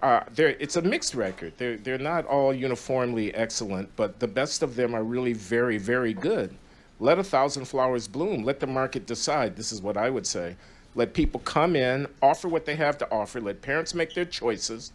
Uh, 0.00 0.20
it's 0.36 0.76
a 0.76 0.82
mixed 0.82 1.14
record. 1.14 1.52
They're, 1.58 1.76
they're 1.76 1.98
not 1.98 2.24
all 2.26 2.54
uniformly 2.54 3.34
excellent, 3.34 3.94
but 3.96 4.20
the 4.20 4.28
best 4.28 4.62
of 4.62 4.76
them 4.76 4.94
are 4.94 5.02
really 5.02 5.32
very, 5.32 5.78
very 5.78 6.14
good. 6.14 6.54
Let 7.00 7.18
a 7.18 7.24
thousand 7.24 7.64
flowers 7.64 8.06
bloom. 8.06 8.44
Let 8.44 8.60
the 8.60 8.66
market 8.66 9.06
decide. 9.06 9.56
This 9.56 9.72
is 9.72 9.82
what 9.82 9.96
I 9.96 10.10
would 10.10 10.26
say. 10.26 10.56
Let 10.94 11.14
people 11.14 11.40
come 11.40 11.76
in, 11.76 12.06
offer 12.22 12.48
what 12.48 12.64
they 12.64 12.76
have 12.76 12.98
to 12.98 13.10
offer. 13.10 13.40
Let 13.40 13.60
parents 13.62 13.94
make 13.94 14.14
their 14.14 14.24
choices. 14.24 14.92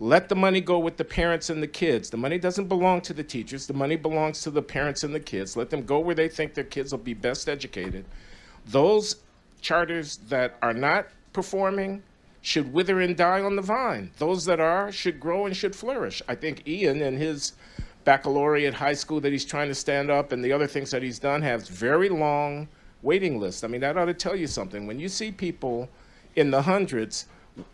Let 0.00 0.28
the 0.28 0.36
money 0.36 0.60
go 0.60 0.78
with 0.78 0.98
the 0.98 1.04
parents 1.04 1.48
and 1.48 1.62
the 1.62 1.66
kids. 1.66 2.10
The 2.10 2.18
money 2.18 2.38
doesn't 2.38 2.68
belong 2.68 3.00
to 3.02 3.14
the 3.14 3.24
teachers. 3.24 3.66
The 3.66 3.72
money 3.72 3.96
belongs 3.96 4.42
to 4.42 4.50
the 4.50 4.62
parents 4.62 5.02
and 5.02 5.14
the 5.14 5.20
kids. 5.20 5.56
Let 5.56 5.70
them 5.70 5.84
go 5.84 5.98
where 6.00 6.14
they 6.14 6.28
think 6.28 6.52
their 6.52 6.64
kids 6.64 6.92
will 6.92 6.98
be 6.98 7.14
best 7.14 7.48
educated. 7.48 8.04
Those 8.66 9.16
charters 9.62 10.18
that 10.28 10.56
are 10.60 10.74
not 10.74 11.08
performing 11.32 12.02
should 12.46 12.72
wither 12.72 13.00
and 13.00 13.16
die 13.16 13.40
on 13.40 13.56
the 13.56 13.62
vine. 13.62 14.08
Those 14.18 14.44
that 14.44 14.60
are 14.60 14.92
should 14.92 15.18
grow 15.18 15.46
and 15.46 15.56
should 15.56 15.74
flourish. 15.74 16.22
I 16.28 16.36
think 16.36 16.66
Ian 16.68 17.02
and 17.02 17.18
his 17.18 17.54
baccalaureate 18.04 18.72
high 18.72 18.94
school 18.94 19.20
that 19.22 19.32
he's 19.32 19.44
trying 19.44 19.66
to 19.66 19.74
stand 19.74 20.10
up 20.12 20.30
and 20.30 20.44
the 20.44 20.52
other 20.52 20.68
things 20.68 20.92
that 20.92 21.02
he's 21.02 21.18
done 21.18 21.42
has 21.42 21.68
very 21.68 22.08
long 22.08 22.68
waiting 23.02 23.40
lists. 23.40 23.64
I 23.64 23.66
mean, 23.66 23.80
that 23.80 23.98
ought 23.98 24.04
to 24.04 24.14
tell 24.14 24.36
you 24.36 24.46
something. 24.46 24.86
When 24.86 25.00
you 25.00 25.08
see 25.08 25.32
people 25.32 25.88
in 26.36 26.52
the 26.52 26.62
hundreds 26.62 27.26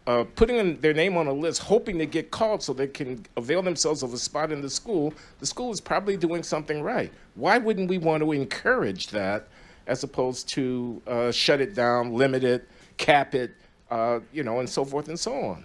uh, 0.06 0.24
putting 0.36 0.56
in 0.56 0.80
their 0.80 0.94
name 0.94 1.18
on 1.18 1.26
a 1.26 1.32
list, 1.34 1.60
hoping 1.60 1.98
to 1.98 2.06
get 2.06 2.30
called 2.30 2.62
so 2.62 2.72
they 2.72 2.86
can 2.86 3.26
avail 3.36 3.60
themselves 3.60 4.02
of 4.02 4.14
a 4.14 4.18
spot 4.18 4.52
in 4.52 4.62
the 4.62 4.70
school, 4.70 5.12
the 5.38 5.46
school 5.46 5.70
is 5.70 5.82
probably 5.82 6.16
doing 6.16 6.42
something 6.42 6.82
right. 6.82 7.12
Why 7.34 7.58
wouldn't 7.58 7.90
we 7.90 7.98
want 7.98 8.22
to 8.22 8.32
encourage 8.32 9.08
that 9.08 9.48
as 9.86 10.02
opposed 10.02 10.48
to 10.48 11.02
uh, 11.06 11.30
shut 11.30 11.60
it 11.60 11.74
down, 11.74 12.14
limit 12.14 12.42
it, 12.42 12.66
cap 12.96 13.34
it, 13.34 13.54
uh, 13.92 14.20
you 14.32 14.42
know, 14.42 14.58
and 14.58 14.68
so 14.68 14.84
forth 14.84 15.08
and 15.08 15.18
so 15.18 15.34
on? 15.34 15.64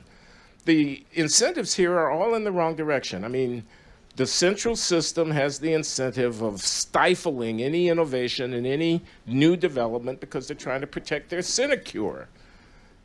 The 0.66 1.04
incentives 1.14 1.74
here 1.74 1.94
are 1.94 2.12
all 2.12 2.36
in 2.36 2.44
the 2.44 2.52
wrong 2.52 2.76
direction. 2.76 3.24
I 3.24 3.30
mean, 3.30 3.64
the 4.18 4.26
central 4.26 4.76
system 4.76 5.32
has 5.32 5.60
the 5.60 5.74
incentive 5.74 6.42
of 6.42 6.62
stifling 6.62 7.62
any 7.62 7.88
innovation 7.88 8.54
and 8.54 8.68
any 8.68 9.02
new 9.26 9.56
development 9.56 10.20
because 10.20 10.48
they're 10.48 10.58
trying 10.58 10.82
to 10.82 10.88
protect 10.88 11.30
their 11.30 11.42
sinecure. 11.42 12.28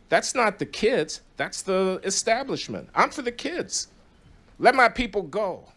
That's 0.09 0.35
not 0.35 0.59
the 0.59 0.67
kids, 0.67 1.21
that's 1.37 1.63
the 1.63 2.01
establishment. 2.03 2.89
I'm 2.95 3.11
for 3.11 3.23
the 3.23 3.33
kids. 3.33 3.89
Let 4.59 4.75
my 4.75 4.89
people 4.89 5.23
go. 5.23 5.69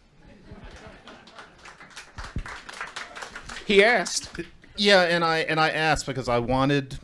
He 3.66 3.82
asked. 3.82 4.30
Yeah, 4.76 5.02
and 5.02 5.24
I 5.24 5.38
and 5.38 5.58
I 5.58 5.70
asked 5.70 6.06
because 6.06 6.28
I 6.28 6.38
wanted 6.38 6.98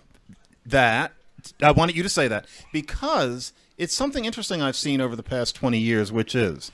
that. 0.66 1.12
I 1.62 1.70
wanted 1.72 1.96
you 1.96 2.02
to 2.02 2.08
say 2.08 2.28
that 2.28 2.46
because 2.72 3.52
it's 3.78 3.94
something 3.94 4.24
interesting 4.24 4.62
I've 4.62 4.76
seen 4.76 5.00
over 5.00 5.16
the 5.16 5.22
past 5.22 5.56
20 5.56 5.78
years, 5.78 6.12
which 6.12 6.34
is 6.34 6.70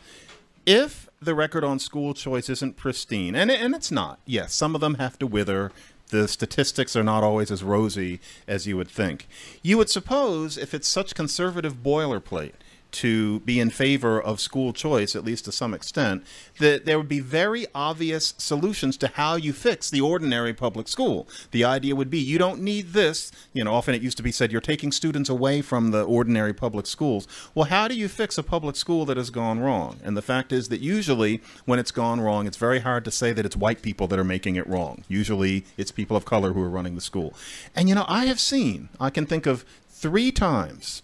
if 0.66 1.08
the 1.20 1.34
record 1.34 1.64
on 1.64 1.78
school 1.78 2.14
choice 2.14 2.48
isn't 2.48 2.76
pristine, 2.76 3.34
and 3.34 3.50
and 3.50 3.74
it's 3.74 3.90
not. 3.90 4.20
Yes, 4.26 4.52
some 4.52 4.74
of 4.74 4.80
them 4.80 4.94
have 4.94 5.18
to 5.18 5.26
wither. 5.26 5.72
The 6.08 6.26
statistics 6.26 6.96
are 6.96 7.04
not 7.04 7.22
always 7.22 7.50
as 7.50 7.62
rosy 7.62 8.20
as 8.46 8.66
you 8.66 8.76
would 8.78 8.88
think. 8.88 9.28
You 9.62 9.76
would 9.76 9.90
suppose 9.90 10.56
if 10.56 10.72
it's 10.72 10.88
such 10.88 11.14
conservative 11.14 11.82
boilerplate 11.82 12.52
to 12.90 13.40
be 13.40 13.60
in 13.60 13.70
favor 13.70 14.20
of 14.20 14.40
school 14.40 14.72
choice, 14.72 15.14
at 15.14 15.24
least 15.24 15.44
to 15.44 15.52
some 15.52 15.74
extent, 15.74 16.24
that 16.58 16.86
there 16.86 16.98
would 16.98 17.08
be 17.08 17.20
very 17.20 17.66
obvious 17.74 18.34
solutions 18.38 18.96
to 18.96 19.08
how 19.08 19.36
you 19.36 19.52
fix 19.52 19.90
the 19.90 20.00
ordinary 20.00 20.54
public 20.54 20.88
school. 20.88 21.28
The 21.50 21.64
idea 21.64 21.94
would 21.94 22.10
be 22.10 22.18
you 22.18 22.38
don't 22.38 22.62
need 22.62 22.92
this. 22.92 23.30
You 23.52 23.64
know, 23.64 23.74
often 23.74 23.94
it 23.94 24.02
used 24.02 24.16
to 24.16 24.22
be 24.22 24.32
said 24.32 24.52
you're 24.52 24.60
taking 24.60 24.92
students 24.92 25.28
away 25.28 25.62
from 25.62 25.90
the 25.90 26.02
ordinary 26.02 26.52
public 26.52 26.86
schools. 26.86 27.28
Well, 27.54 27.66
how 27.66 27.88
do 27.88 27.94
you 27.94 28.08
fix 28.08 28.38
a 28.38 28.42
public 28.42 28.76
school 28.76 29.04
that 29.06 29.16
has 29.16 29.30
gone 29.30 29.60
wrong? 29.60 30.00
And 30.02 30.16
the 30.16 30.22
fact 30.22 30.52
is 30.52 30.68
that 30.68 30.80
usually 30.80 31.42
when 31.66 31.78
it's 31.78 31.90
gone 31.90 32.20
wrong, 32.20 32.46
it's 32.46 32.56
very 32.56 32.80
hard 32.80 33.04
to 33.04 33.10
say 33.10 33.32
that 33.32 33.44
it's 33.44 33.56
white 33.56 33.82
people 33.82 34.06
that 34.08 34.18
are 34.18 34.24
making 34.24 34.56
it 34.56 34.66
wrong. 34.66 35.04
Usually 35.08 35.64
it's 35.76 35.90
people 35.90 36.16
of 36.16 36.24
color 36.24 36.52
who 36.52 36.62
are 36.62 36.70
running 36.70 36.94
the 36.94 37.00
school. 37.00 37.34
And, 37.76 37.88
you 37.88 37.94
know, 37.94 38.06
I 38.08 38.26
have 38.26 38.40
seen, 38.40 38.88
I 38.98 39.10
can 39.10 39.26
think 39.26 39.46
of 39.46 39.64
three 39.90 40.32
times 40.32 41.02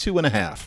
two 0.00 0.18
and 0.18 0.26
a 0.26 0.30
half. 0.30 0.66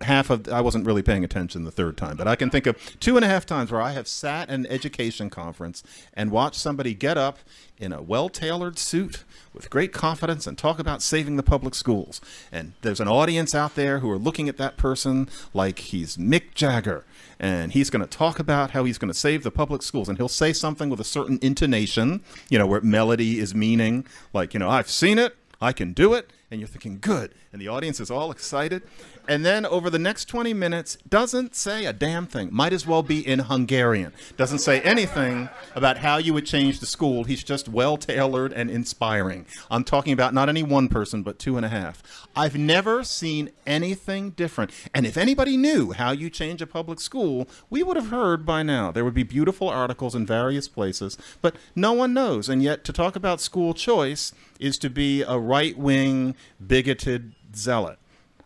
Half 0.00 0.30
of 0.30 0.48
I 0.48 0.60
wasn't 0.60 0.86
really 0.86 1.02
paying 1.02 1.24
attention 1.24 1.64
the 1.64 1.72
third 1.72 1.96
time, 1.96 2.16
but 2.16 2.28
I 2.28 2.36
can 2.36 2.50
think 2.50 2.66
of 2.66 2.76
two 3.00 3.16
and 3.16 3.24
a 3.24 3.28
half 3.28 3.44
times 3.44 3.72
where 3.72 3.82
I 3.82 3.92
have 3.92 4.06
sat 4.06 4.48
at 4.48 4.54
an 4.54 4.66
education 4.66 5.28
conference 5.28 5.82
and 6.14 6.30
watched 6.30 6.60
somebody 6.60 6.94
get 6.94 7.18
up 7.18 7.40
in 7.76 7.92
a 7.92 8.00
well-tailored 8.00 8.78
suit 8.78 9.24
with 9.52 9.68
great 9.68 9.92
confidence 9.92 10.46
and 10.46 10.56
talk 10.56 10.78
about 10.78 11.02
saving 11.02 11.36
the 11.36 11.42
public 11.42 11.74
schools. 11.74 12.20
And 12.52 12.74
there's 12.82 13.00
an 13.00 13.08
audience 13.08 13.56
out 13.56 13.74
there 13.74 13.98
who 13.98 14.08
are 14.08 14.18
looking 14.18 14.48
at 14.48 14.56
that 14.58 14.76
person 14.76 15.28
like 15.52 15.80
he's 15.80 16.16
Mick 16.16 16.54
Jagger, 16.54 17.04
and 17.40 17.72
he's 17.72 17.90
going 17.90 18.06
to 18.06 18.18
talk 18.18 18.38
about 18.38 18.70
how 18.70 18.84
he's 18.84 18.98
going 18.98 19.12
to 19.12 19.18
save 19.18 19.42
the 19.42 19.50
public 19.50 19.82
schools, 19.82 20.08
and 20.08 20.16
he'll 20.16 20.28
say 20.28 20.52
something 20.52 20.88
with 20.88 21.00
a 21.00 21.04
certain 21.04 21.40
intonation, 21.42 22.22
you 22.48 22.58
know, 22.58 22.68
where 22.68 22.80
melody 22.82 23.40
is 23.40 23.52
meaning, 23.52 24.06
like 24.32 24.54
you 24.54 24.60
know, 24.60 24.70
I've 24.70 24.88
seen 24.88 25.18
it. 25.18 25.36
I 25.60 25.72
can 25.72 25.92
do 25.92 26.12
it. 26.12 26.30
And 26.50 26.60
you're 26.60 26.68
thinking, 26.68 26.98
good. 27.00 27.34
And 27.52 27.60
the 27.60 27.68
audience 27.68 27.98
is 27.98 28.10
all 28.10 28.30
excited. 28.30 28.82
And 29.28 29.44
then 29.44 29.66
over 29.66 29.90
the 29.90 29.98
next 29.98 30.26
20 30.26 30.54
minutes, 30.54 30.96
doesn't 31.08 31.56
say 31.56 31.84
a 31.84 31.92
damn 31.92 32.26
thing. 32.26 32.48
Might 32.52 32.72
as 32.72 32.86
well 32.86 33.02
be 33.02 33.26
in 33.26 33.40
Hungarian. 33.40 34.12
Doesn't 34.36 34.60
say 34.60 34.80
anything 34.82 35.48
about 35.74 35.98
how 35.98 36.16
you 36.18 36.32
would 36.32 36.46
change 36.46 36.78
the 36.78 36.86
school. 36.86 37.24
He's 37.24 37.42
just 37.42 37.68
well 37.68 37.96
tailored 37.96 38.52
and 38.52 38.70
inspiring. 38.70 39.46
I'm 39.70 39.84
talking 39.84 40.12
about 40.12 40.34
not 40.34 40.48
any 40.48 40.62
one 40.62 40.88
person, 40.88 41.22
but 41.22 41.38
two 41.38 41.56
and 41.56 41.66
a 41.66 41.70
half. 41.70 42.02
I've 42.36 42.56
never 42.56 43.02
seen 43.02 43.50
anything 43.66 44.30
different. 44.30 44.70
And 44.94 45.04
if 45.06 45.16
anybody 45.16 45.56
knew 45.56 45.92
how 45.92 46.12
you 46.12 46.30
change 46.30 46.62
a 46.62 46.66
public 46.66 47.00
school, 47.00 47.48
we 47.68 47.82
would 47.82 47.96
have 47.96 48.10
heard 48.10 48.46
by 48.46 48.62
now. 48.62 48.92
There 48.92 49.04
would 49.04 49.14
be 49.14 49.24
beautiful 49.24 49.68
articles 49.68 50.14
in 50.14 50.24
various 50.26 50.68
places, 50.68 51.18
but 51.42 51.56
no 51.74 51.92
one 51.92 52.14
knows. 52.14 52.48
And 52.48 52.62
yet, 52.62 52.84
to 52.84 52.92
talk 52.92 53.16
about 53.16 53.40
school 53.40 53.74
choice 53.74 54.32
is 54.60 54.78
to 54.78 54.90
be 54.90 55.22
a 55.22 55.38
right 55.38 55.76
wing, 55.76 56.36
bigoted 56.64 57.34
zealot. 57.54 57.98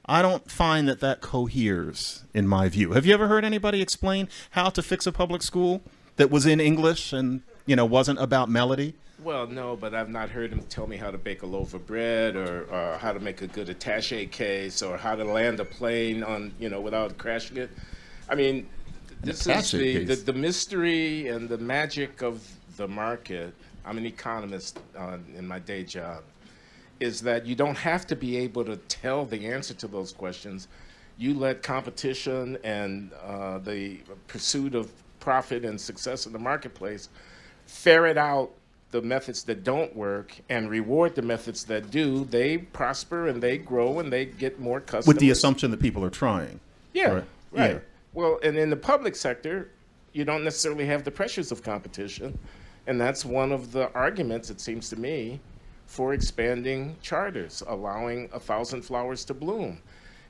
I 0.07 0.23
don't 0.23 0.51
find 0.51 0.89
that 0.89 1.01
that 1.01 1.21
coheres 1.21 2.25
in 2.35 2.49
my 2.49 2.69
view. 2.69 2.93
Have 2.93 3.07
you 3.07 3.15
ever 3.15 3.29
heard 3.29 3.45
anybody 3.45 3.81
explain 3.81 4.29
how 4.51 4.71
to 4.71 4.83
fix 4.83 5.07
a 5.07 5.13
public 5.13 5.43
school 5.43 5.83
that 6.17 6.31
was 6.31 6.47
in 6.47 6.61
English 6.61 7.13
and 7.13 7.43
you 7.67 7.77
know 7.77 7.85
wasn't 7.85 8.19
about 8.19 8.49
melody? 8.49 8.95
Well, 9.23 9.47
no, 9.47 9.77
but 9.77 9.95
I've 9.95 10.09
not 10.09 10.31
heard 10.31 10.51
him 10.51 10.63
tell 10.71 10.87
me 10.87 10.97
how 10.97 11.11
to 11.11 11.19
bake 11.19 11.43
a 11.43 11.47
loaf 11.47 11.75
of 11.75 11.87
bread 11.87 12.37
or, 12.37 12.65
or 12.71 12.97
how 12.97 13.13
to 13.13 13.21
make 13.21 13.43
a 13.43 13.47
good 13.47 13.69
attache 13.69 14.27
case 14.27 14.81
or 14.83 14.97
how 14.97 15.15
to 15.15 15.25
land 15.25 15.61
a 15.61 15.65
plane 15.65 16.23
on, 16.23 16.55
you 16.59 16.71
know, 16.71 16.81
without 16.81 17.19
crashing 17.19 17.59
it. 17.59 17.71
I 18.31 18.35
mean, 18.35 18.67
this 19.23 19.47
is 19.47 19.71
the, 19.73 20.05
the, 20.05 20.15
the, 20.15 20.33
mystery 20.33 21.29
and 21.29 21.51
the 21.51 21.59
magic 21.59 22.23
of 22.23 22.49
the 22.79 22.89
market. 22.89 23.53
I'm 23.85 23.99
an 23.99 24.07
economist 24.07 24.79
uh, 24.97 25.19
in 25.37 25.47
my 25.47 25.59
day 25.59 25.85
job. 25.85 26.23
Is 27.01 27.21
that 27.23 27.47
you 27.47 27.55
don't 27.55 27.79
have 27.79 28.07
to 28.09 28.17
be 28.17 28.37
able 28.37 28.65
to 28.65 28.77
tell 28.77 29.25
the 29.25 29.47
answer 29.47 29.75
to 29.75 29.89
those 29.89 30.13
questions. 30.13 30.69
You 31.19 31.35
let 31.35 31.63
competition 31.63 32.59
and 32.63 33.11
uh, 33.25 33.59
the 33.59 34.01
pursuit 34.27 34.75
of 34.75 34.91
profit 35.19 35.65
and 35.65 35.81
success 35.81 36.27
in 36.27 36.33
the 36.33 36.39
marketplace 36.39 37.09
ferret 37.67 38.17
out 38.17 38.51
the 38.91 39.01
methods 39.01 39.45
that 39.45 39.63
don't 39.63 39.95
work 39.95 40.35
and 40.49 40.69
reward 40.69 41.15
the 41.15 41.23
methods 41.23 41.65
that 41.65 41.91
do, 41.91 42.25
they 42.25 42.59
prosper 42.59 43.29
and 43.29 43.41
they 43.43 43.57
grow 43.57 44.01
and 44.01 44.13
they 44.13 44.25
get 44.25 44.59
more 44.59 44.81
customers. 44.81 45.07
With 45.07 45.19
the 45.19 45.31
assumption 45.31 45.71
that 45.71 45.81
people 45.81 46.05
are 46.05 46.11
trying. 46.11 46.59
Yeah, 46.93 47.11
right. 47.11 47.25
right. 47.53 47.71
Yeah. 47.73 47.79
Well, 48.13 48.41
and 48.43 48.59
in 48.59 48.71
the 48.71 48.77
public 48.77 49.15
sector, 49.15 49.71
you 50.13 50.25
don't 50.25 50.43
necessarily 50.43 50.87
have 50.87 51.05
the 51.05 51.11
pressures 51.11 51.53
of 51.53 51.63
competition. 51.63 52.37
And 52.89 53.01
that's 53.01 53.25
one 53.25 53.53
of 53.53 53.71
the 53.71 53.93
arguments, 53.93 54.51
it 54.51 54.61
seems 54.61 54.89
to 54.91 54.97
me, 54.97 55.39
for 55.91 56.15
expanding 56.15 56.97
charters, 57.03 57.65
allowing 57.67 58.31
a 58.33 58.39
thousand 58.39 58.83
flowers 58.83 59.25
to 59.25 59.35
bloom. 59.35 59.81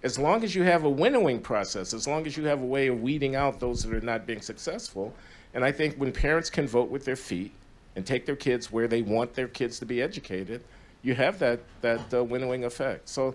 As 0.03 0.19
long 0.19 0.43
as 0.43 0.55
you 0.55 0.63
have 0.63 0.85
a 0.85 0.91
winnowing 0.91 1.41
process, 1.41 1.93
as 1.93 2.09
long 2.09 2.27
as 2.27 2.35
you 2.35 2.45
have 2.47 2.63
a 2.63 2.67
way 2.67 2.87
of 2.87 3.03
weeding 3.03 3.37
out 3.37 3.61
those 3.61 3.83
that 3.83 3.95
are 3.95 4.01
not 4.01 4.27
being 4.27 4.41
successful, 4.41 5.15
and 5.53 5.63
I 5.63 5.71
think 5.71 5.97
when 5.97 6.13
parents 6.13 6.49
can 6.49 6.67
vote 6.67 6.89
with 6.89 7.05
their 7.05 7.15
feet, 7.15 7.53
and 7.97 8.07
take 8.07 8.27
their 8.27 8.37
kids 8.37 8.71
where 8.71 8.89
they 8.89 9.03
want 9.03 9.35
their 9.35 9.49
kids 9.49 9.79
to 9.81 9.87
be 9.87 10.01
educated, 10.01 10.63
you 11.03 11.15
have 11.15 11.39
that 11.39 11.61
that 11.81 12.15
uh, 12.15 12.25
winnowing 12.25 12.65
effect. 12.65 13.09
So 13.09 13.35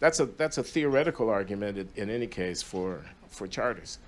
that's 0.00 0.20
a 0.20 0.26
that's 0.26 0.58
a 0.58 0.62
theoretical 0.62 1.28
argument 1.28 1.78
in, 1.78 1.88
in 1.96 2.10
any 2.10 2.26
case 2.26 2.62
for 2.62 3.04
for 3.28 3.46
charters. 3.46 3.98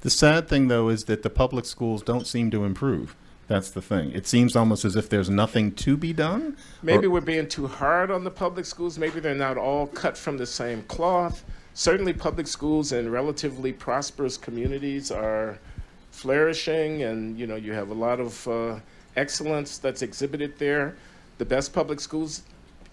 The 0.00 0.10
sad 0.10 0.48
thing 0.48 0.68
though 0.68 0.88
is 0.88 1.04
that 1.04 1.22
the 1.22 1.30
public 1.30 1.66
schools 1.66 2.02
don't 2.02 2.26
seem 2.26 2.50
to 2.50 2.64
improve. 2.64 3.14
That's 3.48 3.70
the 3.70 3.82
thing. 3.82 4.12
It 4.12 4.26
seems 4.26 4.56
almost 4.56 4.84
as 4.84 4.96
if 4.96 5.08
there's 5.08 5.28
nothing 5.28 5.72
to 5.72 5.96
be 5.96 6.12
done. 6.12 6.56
Maybe 6.82 7.06
we're 7.06 7.20
being 7.20 7.48
too 7.48 7.66
hard 7.66 8.10
on 8.10 8.24
the 8.24 8.30
public 8.30 8.64
schools. 8.64 8.98
Maybe 8.98 9.20
they're 9.20 9.34
not 9.34 9.58
all 9.58 9.88
cut 9.88 10.16
from 10.16 10.38
the 10.38 10.46
same 10.46 10.82
cloth. 10.84 11.44
Certainly, 11.74 12.14
public 12.14 12.46
schools 12.46 12.92
in 12.92 13.10
relatively 13.10 13.72
prosperous 13.72 14.36
communities 14.36 15.10
are 15.10 15.58
flourishing, 16.10 17.02
and 17.02 17.38
you 17.38 17.46
know 17.46 17.56
you 17.56 17.72
have 17.72 17.88
a 17.88 17.94
lot 17.94 18.20
of 18.20 18.46
uh, 18.46 18.78
excellence 19.16 19.78
that's 19.78 20.02
exhibited 20.02 20.58
there. 20.58 20.96
The 21.38 21.44
best 21.44 21.72
public 21.72 21.98
schools, 21.98 22.42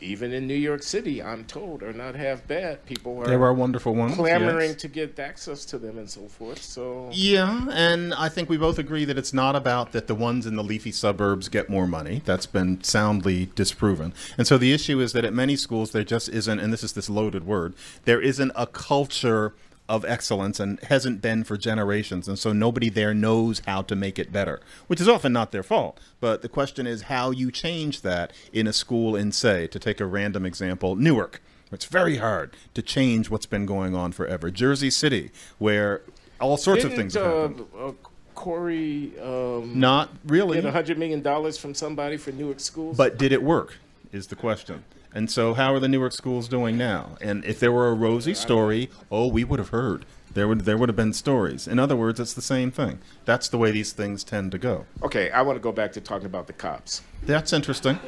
even 0.02 0.34
in 0.34 0.48
New 0.48 0.56
York 0.56 0.84
City, 0.84 1.22
I'm 1.22 1.46
told, 1.46 1.84
are 1.84 1.94
not 1.94 2.16
half 2.16 2.46
bad. 2.48 2.86
People 2.86 3.20
are 3.20 3.28
there 3.28 3.44
are 3.44 3.54
wonderful 3.54 3.96
ones 3.96 4.16
clamoring 4.16 4.72
yes. 4.72 4.82
to 4.82 4.88
get 4.88 5.20
access 5.20 5.66
to 5.66 5.78
them 5.78 5.98
and 5.98 6.10
so 6.10 6.28
forth. 6.28 6.62
So 6.62 7.10
yeah, 7.12 7.68
and 7.72 8.14
I 8.14 8.30
think 8.30 8.50
we 8.50 8.58
both 8.58 8.80
agree 8.80 9.06
that 9.06 9.18
it's 9.18 9.34
not 9.34 9.56
about 9.56 9.92
that 9.92 10.08
the 10.08 10.16
ones 10.16 10.46
in 10.46 10.56
the 10.56 10.64
leafy 10.64 10.92
suburbs 10.92 11.50
get 11.50 11.70
more 11.70 11.88
money. 11.88 12.22
That's 12.26 12.46
been 12.46 12.84
soundly 12.84 13.50
disproven. 13.56 14.14
And 14.38 14.48
so 14.48 14.58
the 14.58 14.74
issue 14.74 15.00
is 15.00 15.14
that 15.14 15.26
at 15.26 15.34
many 15.34 15.56
schools 15.56 15.92
there 15.92 16.04
just 16.04 16.30
isn't, 16.30 16.60
and 16.60 16.72
this 16.72 16.84
is 16.84 16.94
this 16.94 17.10
loaded 17.10 17.46
word, 17.46 17.74
there 18.06 18.22
isn't 18.22 18.52
a 18.56 18.68
culture 18.68 19.54
of 19.90 20.06
excellence 20.06 20.60
and 20.60 20.80
hasn't 20.84 21.22
been 21.22 21.44
for 21.44 21.58
generations. 21.58 22.28
And 22.28 22.38
so 22.38 22.54
nobody 22.54 22.90
there 22.90 23.14
knows 23.14 23.64
how 23.66 23.82
to 23.82 23.96
make 23.96 24.20
it 24.20 24.32
better, 24.32 24.62
which 24.88 25.02
is 25.02 25.10
often 25.10 25.34
not 25.34 25.52
their 25.52 25.64
fault. 25.64 26.00
But 26.22 26.44
the 26.44 26.48
question 26.48 26.88
is 26.88 27.04
how 27.04 27.32
you 27.32 27.52
change 27.52 28.02
that 28.02 28.32
in 28.54 28.68
a 28.68 28.74
school 28.74 29.16
in, 29.16 29.32
say, 29.32 29.68
to 29.68 29.80
take 29.80 30.00
a 30.00 30.06
random 30.06 30.46
example, 30.46 30.96
Newark. 30.96 31.42
It's 31.72 31.86
very 31.86 32.18
hard 32.18 32.56
to 32.76 32.82
change 32.82 33.30
what's 33.30 33.46
been 33.46 33.66
going 33.66 33.96
on 33.96 34.12
forever. 34.12 34.50
Jersey 34.50 34.90
City, 34.90 35.32
where 35.58 36.02
all 36.40 36.58
sorts 36.58 36.84
Didn't, 36.84 36.92
of 36.94 36.98
things 36.98 37.14
have 37.16 37.26
uh, 37.26 37.42
happened. 37.42 37.66
Uh, 37.78 37.92
Cory, 38.36 39.12
um, 39.20 39.78
not 39.78 40.10
really. 40.26 40.62
Get 40.62 40.72
hundred 40.72 40.98
million 40.98 41.22
dollars 41.22 41.58
from 41.58 41.74
somebody 41.74 42.16
for 42.16 42.32
Newark 42.32 42.60
schools. 42.60 42.96
But 42.96 43.18
did 43.18 43.32
it 43.32 43.44
work? 43.44 43.78
Is 44.12 44.28
the 44.28 44.36
question. 44.36 44.86
And 45.14 45.32
so, 45.32 45.56
how 45.56 45.74
are 45.74 45.80
the 45.80 45.88
Newark 45.88 46.14
schools 46.14 46.48
doing 46.48 46.78
now? 46.78 47.18
And 47.20 47.44
if 47.44 47.60
there 47.60 47.72
were 47.72 47.90
a 47.90 47.94
rosy 47.94 48.34
story, 48.36 48.90
oh, 49.12 49.28
we 49.28 49.44
would 49.44 49.60
have 49.60 49.70
heard. 49.70 50.06
There 50.32 50.48
would 50.48 50.62
there 50.62 50.78
would 50.78 50.90
have 50.90 50.96
been 50.96 51.14
stories. 51.14 51.68
In 51.68 51.80
other 51.80 51.96
words, 51.96 52.20
it's 52.20 52.34
the 52.34 52.42
same 52.42 52.70
thing. 52.70 53.00
That's 53.26 53.50
the 53.50 53.58
way 53.58 53.72
these 53.72 53.92
things 53.92 54.24
tend 54.24 54.52
to 54.52 54.60
go. 54.60 54.86
Okay, 55.02 55.32
I 55.32 55.42
want 55.42 55.56
to 55.56 55.60
go 55.60 55.72
back 55.72 55.92
to 55.94 56.02
talking 56.02 56.28
about 56.28 56.46
the 56.46 56.54
cops. 56.54 57.02
That's 57.24 57.52
interesting. 57.52 58.00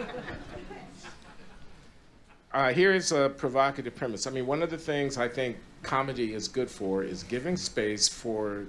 Uh, 2.53 2.73
here's 2.73 3.11
a 3.11 3.29
provocative 3.29 3.95
premise. 3.95 4.27
I 4.27 4.29
mean, 4.29 4.45
one 4.45 4.61
of 4.61 4.69
the 4.69 4.77
things 4.77 5.17
I 5.17 5.27
think 5.27 5.57
comedy 5.83 6.33
is 6.33 6.47
good 6.47 6.69
for 6.69 7.01
is 7.01 7.23
giving 7.23 7.55
space 7.55 8.07
for 8.07 8.65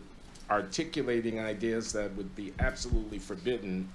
articulating 0.50 1.40
ideas 1.40 1.92
that 1.92 2.14
would 2.16 2.34
be 2.36 2.52
absolutely 2.60 3.18
forbidden 3.18 3.88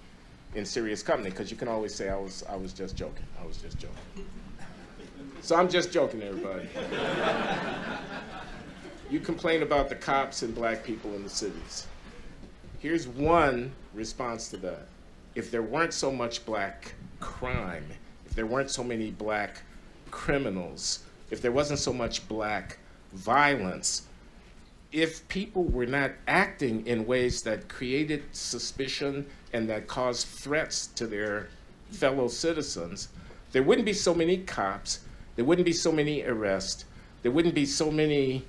in 0.55 0.65
serious 0.65 1.03
company 1.03 1.29
because 1.29 1.51
you 1.51 1.57
can 1.57 1.67
always 1.67 1.93
say 1.93 2.09
I 2.09 2.17
was 2.17 2.43
I 2.49 2.55
was 2.55 2.73
just 2.73 2.95
joking. 2.95 3.25
I 3.41 3.45
was 3.45 3.57
just 3.57 3.77
joking. 3.77 4.27
So 5.41 5.55
I'm 5.55 5.69
just 5.69 5.91
joking, 5.91 6.21
everybody. 6.23 6.67
you 9.09 9.19
complain 9.19 9.63
about 9.63 9.87
the 9.87 9.95
cops 9.95 10.41
and 10.41 10.53
black 10.53 10.83
people 10.83 11.13
in 11.15 11.23
the 11.23 11.29
cities. 11.29 11.87
Here's 12.79 13.07
one 13.07 13.71
response 13.93 14.49
to 14.49 14.57
that. 14.57 14.87
If 15.35 15.51
there 15.51 15.61
weren't 15.61 15.93
so 15.93 16.11
much 16.11 16.45
black 16.45 16.93
crime, 17.19 17.85
if 18.25 18.33
there 18.33 18.45
weren't 18.45 18.71
so 18.71 18.83
many 18.83 19.11
black 19.11 19.61
criminals, 20.11 21.03
if 21.29 21.41
there 21.41 21.51
wasn't 21.51 21.79
so 21.79 21.93
much 21.93 22.27
black 22.27 22.79
violence, 23.13 24.06
if 24.91 25.27
people 25.27 25.63
were 25.65 25.85
not 25.85 26.11
acting 26.27 26.85
in 26.87 27.05
ways 27.05 27.41
that 27.43 27.67
created 27.67 28.23
suspicion 28.31 29.25
and 29.53 29.69
that 29.69 29.87
caused 29.87 30.27
threats 30.27 30.87
to 30.87 31.07
their 31.07 31.49
fellow 31.91 32.27
citizens, 32.27 33.09
there 33.51 33.63
wouldn't 33.63 33.85
be 33.85 33.93
so 33.93 34.13
many 34.13 34.37
cops, 34.37 34.99
there 35.35 35.45
wouldn't 35.45 35.65
be 35.65 35.73
so 35.73 35.91
many 35.91 36.23
arrests, 36.23 36.85
there 37.21 37.31
wouldn't 37.31 37.55
be 37.55 37.65
so 37.65 37.91
many 37.91 38.45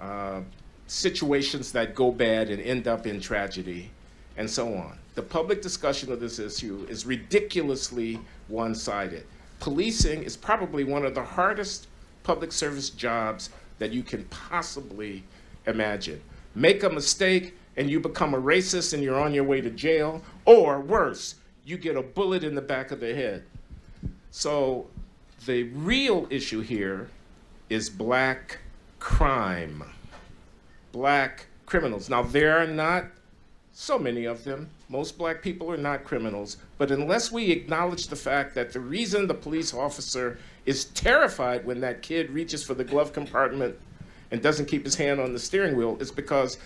uh, 0.00 0.40
situations 0.86 1.70
that 1.72 1.94
go 1.94 2.10
bad 2.10 2.50
and 2.50 2.60
end 2.62 2.88
up 2.88 3.06
in 3.06 3.20
tragedy, 3.20 3.90
and 4.36 4.50
so 4.50 4.74
on. 4.74 4.98
The 5.14 5.22
public 5.22 5.62
discussion 5.62 6.10
of 6.12 6.20
this 6.20 6.38
issue 6.38 6.86
is 6.88 7.06
ridiculously 7.06 8.18
one 8.48 8.74
sided. 8.74 9.24
Policing 9.60 10.22
is 10.22 10.36
probably 10.36 10.84
one 10.84 11.04
of 11.04 11.14
the 11.14 11.22
hardest 11.22 11.86
public 12.22 12.50
service 12.50 12.90
jobs 12.90 13.50
that 13.78 13.92
you 13.92 14.02
can 14.02 14.24
possibly 14.24 15.22
imagine. 15.66 16.20
Make 16.54 16.82
a 16.82 16.90
mistake 16.90 17.56
and 17.76 17.88
you 17.88 18.00
become 18.00 18.34
a 18.34 18.40
racist 18.40 18.92
and 18.92 19.02
you're 19.02 19.18
on 19.18 19.32
your 19.32 19.44
way 19.44 19.60
to 19.60 19.70
jail, 19.70 20.22
or 20.44 20.80
worse, 20.80 21.36
you 21.64 21.78
get 21.78 21.96
a 21.96 22.02
bullet 22.02 22.44
in 22.44 22.54
the 22.54 22.60
back 22.60 22.90
of 22.90 23.00
the 23.00 23.14
head. 23.14 23.44
So 24.30 24.88
the 25.46 25.64
real 25.64 26.26
issue 26.30 26.60
here 26.60 27.08
is 27.68 27.88
black 27.88 28.58
crime, 28.98 29.82
black 30.92 31.46
criminals. 31.66 32.10
Now, 32.10 32.22
there 32.22 32.58
are 32.58 32.66
not 32.66 33.06
so 33.72 33.98
many 33.98 34.24
of 34.24 34.44
them. 34.44 34.68
Most 34.88 35.16
black 35.16 35.40
people 35.40 35.70
are 35.70 35.76
not 35.76 36.04
criminals. 36.04 36.58
But 36.76 36.90
unless 36.90 37.32
we 37.32 37.50
acknowledge 37.50 38.08
the 38.08 38.16
fact 38.16 38.54
that 38.56 38.72
the 38.72 38.80
reason 38.80 39.26
the 39.26 39.34
police 39.34 39.72
officer 39.72 40.38
is 40.66 40.86
terrified 40.86 41.64
when 41.64 41.80
that 41.80 42.02
kid 42.02 42.30
reaches 42.30 42.62
for 42.62 42.74
the 42.74 42.84
glove 42.84 43.12
compartment 43.12 43.78
and 44.30 44.42
doesn't 44.42 44.66
keep 44.66 44.84
his 44.84 44.94
hand 44.94 45.20
on 45.20 45.32
the 45.32 45.38
steering 45.38 45.76
wheel 45.76 45.96
is 46.00 46.10
because 46.10 46.58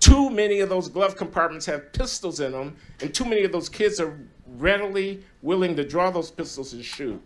too 0.00 0.30
many 0.30 0.60
of 0.60 0.68
those 0.68 0.88
glove 0.88 1.16
compartments 1.16 1.66
have 1.66 1.92
pistols 1.92 2.40
in 2.40 2.52
them, 2.52 2.76
and 3.00 3.14
too 3.14 3.24
many 3.24 3.44
of 3.44 3.52
those 3.52 3.68
kids 3.68 4.00
are 4.00 4.18
readily 4.56 5.22
willing 5.42 5.76
to 5.76 5.84
draw 5.84 6.10
those 6.10 6.30
pistols 6.30 6.72
and 6.72 6.84
shoot. 6.84 7.22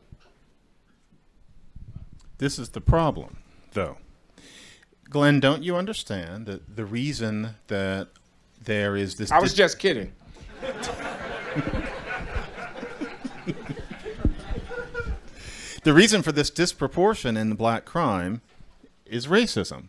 This 2.39 2.59
is 2.59 2.69
the 2.71 2.83
problem, 2.83 3.39
though. 3.73 3.97
Glenn, 5.09 5.41
don't 5.41 5.63
you 5.63 5.77
understand 5.77 6.47
that 6.47 6.77
the 6.77 6.85
reason 6.85 7.55
that 7.69 8.09
there 8.63 8.95
is 8.97 9.15
this. 9.15 9.33
I 9.33 9.41
was 9.41 9.55
just 9.55 9.79
kidding. 9.79 10.13
the 15.85 15.95
reason 15.95 16.21
for 16.23 16.33
this 16.33 16.51
disproportion 16.51 17.37
in 17.37 17.55
black 17.55 17.85
crime 17.85 18.43
is 19.09 19.27
racism. 19.27 19.89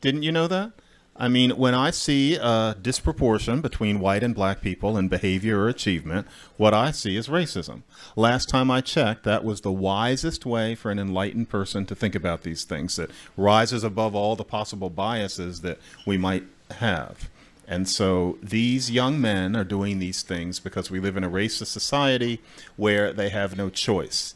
Didn't 0.00 0.22
you 0.22 0.32
know 0.32 0.46
that? 0.48 0.72
I 1.16 1.28
mean, 1.28 1.50
when 1.52 1.74
I 1.74 1.90
see 1.90 2.34
a 2.34 2.74
disproportion 2.80 3.60
between 3.60 4.00
white 4.00 4.24
and 4.24 4.34
black 4.34 4.60
people 4.60 4.98
in 4.98 5.06
behavior 5.08 5.60
or 5.60 5.68
achievement, 5.68 6.26
what 6.56 6.74
I 6.74 6.90
see 6.90 7.16
is 7.16 7.28
racism. 7.28 7.82
Last 8.16 8.48
time 8.48 8.68
I 8.68 8.80
checked, 8.80 9.22
that 9.22 9.44
was 9.44 9.60
the 9.60 9.70
wisest 9.70 10.44
way 10.44 10.74
for 10.74 10.90
an 10.90 10.98
enlightened 10.98 11.48
person 11.48 11.86
to 11.86 11.94
think 11.94 12.16
about 12.16 12.42
these 12.42 12.64
things, 12.64 12.96
that 12.96 13.12
rises 13.36 13.84
above 13.84 14.16
all 14.16 14.34
the 14.34 14.44
possible 14.44 14.90
biases 14.90 15.60
that 15.60 15.78
we 16.04 16.18
might 16.18 16.44
have. 16.78 17.30
And 17.68 17.88
so 17.88 18.36
these 18.42 18.90
young 18.90 19.20
men 19.20 19.54
are 19.54 19.64
doing 19.64 20.00
these 20.00 20.22
things 20.22 20.58
because 20.58 20.90
we 20.90 20.98
live 20.98 21.16
in 21.16 21.24
a 21.24 21.30
racist 21.30 21.66
society 21.66 22.40
where 22.76 23.12
they 23.12 23.28
have 23.28 23.56
no 23.56 23.70
choice. 23.70 24.34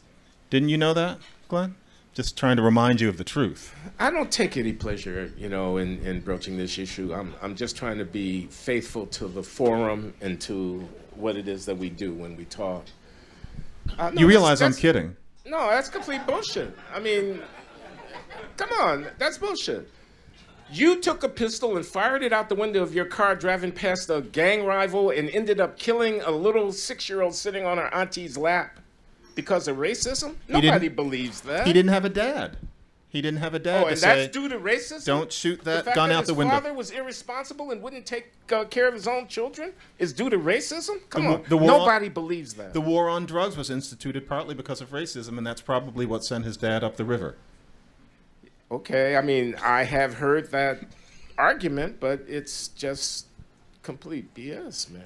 Didn't 0.49 0.69
you 0.69 0.77
know 0.77 0.93
that, 0.93 1.19
Glenn? 1.49 1.75
Just 2.19 2.35
trying 2.35 2.57
to 2.57 2.61
remind 2.61 2.99
you 2.99 3.07
of 3.07 3.15
the 3.15 3.23
truth. 3.23 3.73
I 3.97 4.11
don't 4.11 4.29
take 4.29 4.57
any 4.57 4.73
pleasure, 4.73 5.31
you 5.37 5.47
know, 5.47 5.77
in, 5.77 6.05
in 6.05 6.19
broaching 6.19 6.57
this 6.57 6.77
issue. 6.77 7.13
I'm, 7.13 7.33
I'm 7.41 7.55
just 7.55 7.77
trying 7.77 7.97
to 7.97 8.03
be 8.03 8.47
faithful 8.47 9.05
to 9.05 9.29
the 9.29 9.41
forum 9.41 10.13
and 10.19 10.41
to 10.41 10.85
what 11.15 11.37
it 11.37 11.47
is 11.47 11.65
that 11.67 11.77
we 11.77 11.89
do 11.89 12.13
when 12.13 12.35
we 12.35 12.43
talk. 12.43 12.83
Uh, 13.97 14.09
no, 14.09 14.19
you 14.19 14.27
realize 14.27 14.61
I'm 14.61 14.73
kidding. 14.73 15.15
No, 15.45 15.69
that's 15.69 15.87
complete 15.87 16.27
bullshit. 16.27 16.77
I 16.93 16.99
mean, 16.99 17.39
come 18.57 18.69
on, 18.81 19.07
that's 19.17 19.37
bullshit. 19.37 19.89
You 20.73 20.99
took 20.99 21.23
a 21.23 21.29
pistol 21.29 21.77
and 21.77 21.85
fired 21.85 22.21
it 22.21 22.33
out 22.33 22.49
the 22.49 22.55
window 22.55 22.83
of 22.83 22.93
your 22.93 23.05
car 23.05 23.33
driving 23.33 23.71
past 23.71 24.09
a 24.09 24.19
gang 24.19 24.65
rival 24.65 25.11
and 25.11 25.29
ended 25.29 25.61
up 25.61 25.79
killing 25.79 26.19
a 26.23 26.31
little 26.31 26.73
six 26.73 27.07
year 27.07 27.21
old 27.21 27.33
sitting 27.33 27.65
on 27.65 27.77
her 27.77 27.87
auntie's 27.93 28.37
lap 28.37 28.78
because 29.39 29.69
of 29.69 29.77
racism? 29.77 30.35
Nobody 30.47 30.89
believes 30.89 31.41
that. 31.41 31.65
He 31.65 31.71
didn't 31.71 31.91
have 31.91 32.03
a 32.03 32.09
dad. 32.09 32.57
He 33.07 33.21
didn't 33.21 33.39
have 33.39 33.55
a 33.55 33.59
dad. 33.59 33.83
Oh, 33.83 33.87
and 33.87 33.97
that's 33.97 34.31
due 34.31 34.49
to 34.49 34.59
racism. 34.59 35.05
Don't 35.05 35.31
shoot 35.31 35.63
that 35.63 35.85
gun 35.95 36.09
that 36.09 36.15
out 36.15 36.25
the 36.25 36.33
window. 36.33 36.53
His 36.53 36.61
father 36.61 36.75
was 36.75 36.91
irresponsible 36.91 37.71
and 37.71 37.81
wouldn't 37.81 38.05
take 38.05 38.33
uh, 38.51 38.65
care 38.65 38.87
of 38.87 38.93
his 38.93 39.07
own 39.07 39.27
children 39.27 39.73
is 39.97 40.13
due 40.13 40.29
to 40.29 40.37
racism. 40.37 40.97
Come 41.09 41.23
the, 41.23 41.29
on, 41.29 41.43
the 41.47 41.57
nobody 41.57 42.05
on, 42.07 42.13
believes 42.13 42.53
that. 42.55 42.73
The 42.73 42.81
war 42.81 43.09
on 43.09 43.25
drugs 43.25 43.57
was 43.57 43.71
instituted 43.71 44.27
partly 44.27 44.53
because 44.53 44.79
of 44.81 44.91
racism, 44.91 45.39
and 45.39 45.47
that's 45.47 45.61
probably 45.61 46.05
what 46.05 46.23
sent 46.23 46.45
his 46.45 46.57
dad 46.57 46.83
up 46.83 46.97
the 46.97 47.05
river. 47.05 47.35
Okay, 48.69 49.15
I 49.15 49.21
mean, 49.21 49.55
I 49.63 49.85
have 49.85 50.15
heard 50.15 50.51
that 50.51 50.81
argument, 51.35 51.99
but 51.99 52.23
it's 52.27 52.67
just 52.67 53.25
complete 53.81 54.35
BS, 54.35 54.91
man. 54.91 55.01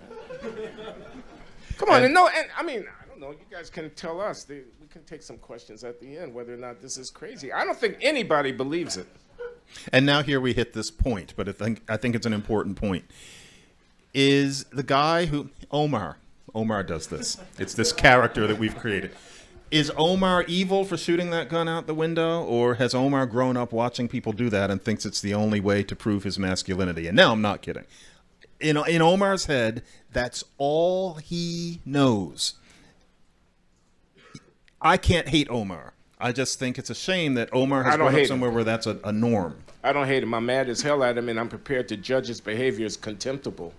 Come 1.77 1.89
on, 1.89 1.97
and, 1.97 2.05
and 2.05 2.13
no, 2.13 2.27
and 2.27 2.47
I 2.57 2.63
mean, 2.63 2.85
know. 3.23 3.31
You 3.31 3.45
guys 3.49 3.69
can 3.69 3.89
tell 3.91 4.21
us. 4.21 4.45
we 4.47 4.87
can 4.91 5.03
take 5.03 5.23
some 5.23 5.37
questions 5.37 5.83
at 5.83 5.99
the 5.99 6.17
end 6.17 6.33
whether 6.33 6.53
or 6.53 6.57
not 6.57 6.81
this 6.81 6.97
is 6.97 7.09
crazy. 7.09 7.51
I 7.51 7.65
don't 7.65 7.77
think 7.77 7.97
anybody 8.01 8.51
believes 8.51 8.97
it. 8.97 9.07
And 9.91 10.05
now 10.05 10.21
here 10.21 10.39
we 10.39 10.53
hit 10.53 10.73
this 10.73 10.91
point, 10.91 11.33
but 11.35 11.49
I 11.49 11.51
think 11.51 11.81
I 11.89 11.97
think 11.97 12.15
it's 12.15 12.25
an 12.25 12.33
important 12.33 12.75
point. 12.75 13.05
Is 14.13 14.65
the 14.65 14.83
guy 14.83 15.25
who 15.25 15.49
Omar 15.71 16.17
Omar 16.53 16.83
does 16.83 17.07
this? 17.07 17.37
It's 17.57 17.73
this 17.73 17.91
character 17.91 18.45
that 18.45 18.59
we've 18.59 18.77
created 18.77 19.15
is 19.71 19.91
Omar 19.97 20.43
evil 20.43 20.85
for 20.85 20.97
shooting 20.97 21.31
that 21.31 21.49
gun 21.49 21.67
out 21.67 21.87
the 21.87 21.95
window, 21.95 22.43
or 22.43 22.75
has 22.75 22.93
Omar 22.93 23.25
grown 23.25 23.57
up 23.57 23.71
watching 23.71 24.07
people 24.07 24.31
do 24.31 24.47
that 24.51 24.69
and 24.69 24.79
thinks 24.79 25.03
it's 25.03 25.19
the 25.19 25.33
only 25.33 25.59
way 25.59 25.81
to 25.81 25.95
prove 25.95 26.23
his 26.23 26.37
masculinity? 26.37 27.07
And 27.07 27.15
now 27.15 27.31
I'm 27.31 27.41
not 27.41 27.63
kidding. 27.63 27.85
In, 28.59 28.77
in 28.87 29.01
Omar's 29.01 29.45
head, 29.45 29.81
that's 30.11 30.43
all 30.59 31.15
he 31.15 31.81
knows. 31.85 32.53
I 34.83 34.97
can't 34.97 35.29
hate 35.29 35.49
Omar. 35.49 35.93
I 36.19 36.33
just 36.33 36.59
think 36.59 36.77
it's 36.77 36.89
a 36.89 36.95
shame 36.95 37.35
that 37.35 37.49
Omar 37.53 37.83
has 37.83 37.95
grown 37.95 38.13
up 38.13 38.25
somewhere 38.25 38.49
him. 38.49 38.55
where 38.55 38.63
that's 38.65 38.85
a, 38.85 38.99
a 39.05 39.11
norm. 39.13 39.57
I 39.83 39.93
don't 39.93 40.07
hate 40.07 40.23
him. 40.23 40.33
I'm 40.33 40.45
mad 40.45 40.67
as 40.69 40.81
hell 40.81 41.03
at 41.03 41.17
him, 41.17 41.29
and 41.29 41.39
I'm 41.39 41.49
prepared 41.49 41.87
to 41.89 41.97
judge 41.97 42.27
his 42.27 42.41
behavior 42.41 42.85
as 42.85 42.97
contemptible. 42.97 43.73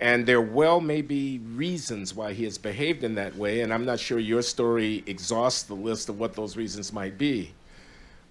And 0.00 0.26
there 0.26 0.40
well 0.40 0.80
may 0.80 1.02
be 1.02 1.38
reasons 1.38 2.14
why 2.14 2.32
he 2.32 2.44
has 2.44 2.58
behaved 2.58 3.04
in 3.04 3.14
that 3.16 3.36
way, 3.36 3.60
and 3.60 3.72
I'm 3.72 3.84
not 3.84 4.00
sure 4.00 4.18
your 4.18 4.42
story 4.42 5.04
exhausts 5.06 5.62
the 5.64 5.74
list 5.74 6.08
of 6.08 6.18
what 6.18 6.34
those 6.34 6.56
reasons 6.56 6.92
might 6.92 7.18
be. 7.18 7.52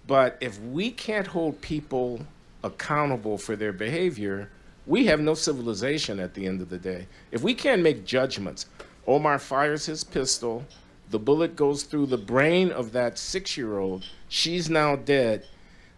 But 0.06 0.36
if 0.40 0.60
we 0.60 0.90
can't 0.90 1.26
hold 1.26 1.60
people 1.60 2.26
accountable 2.64 3.38
for 3.38 3.56
their 3.56 3.72
behavior, 3.72 4.50
we 4.86 5.06
have 5.06 5.20
no 5.20 5.34
civilization 5.34 6.18
at 6.18 6.34
the 6.34 6.46
end 6.46 6.60
of 6.60 6.68
the 6.68 6.78
day. 6.78 7.06
If 7.30 7.42
we 7.42 7.54
can't 7.54 7.82
make 7.82 8.04
judgments, 8.04 8.66
Omar 9.06 9.38
fires 9.38 9.86
his 9.86 10.04
pistol, 10.04 10.64
the 11.12 11.18
bullet 11.18 11.54
goes 11.54 11.84
through 11.84 12.06
the 12.06 12.18
brain 12.18 12.72
of 12.72 12.92
that 12.92 13.18
six 13.18 13.56
year 13.56 13.78
old, 13.78 14.04
she's 14.28 14.68
now 14.68 14.96
dead. 14.96 15.46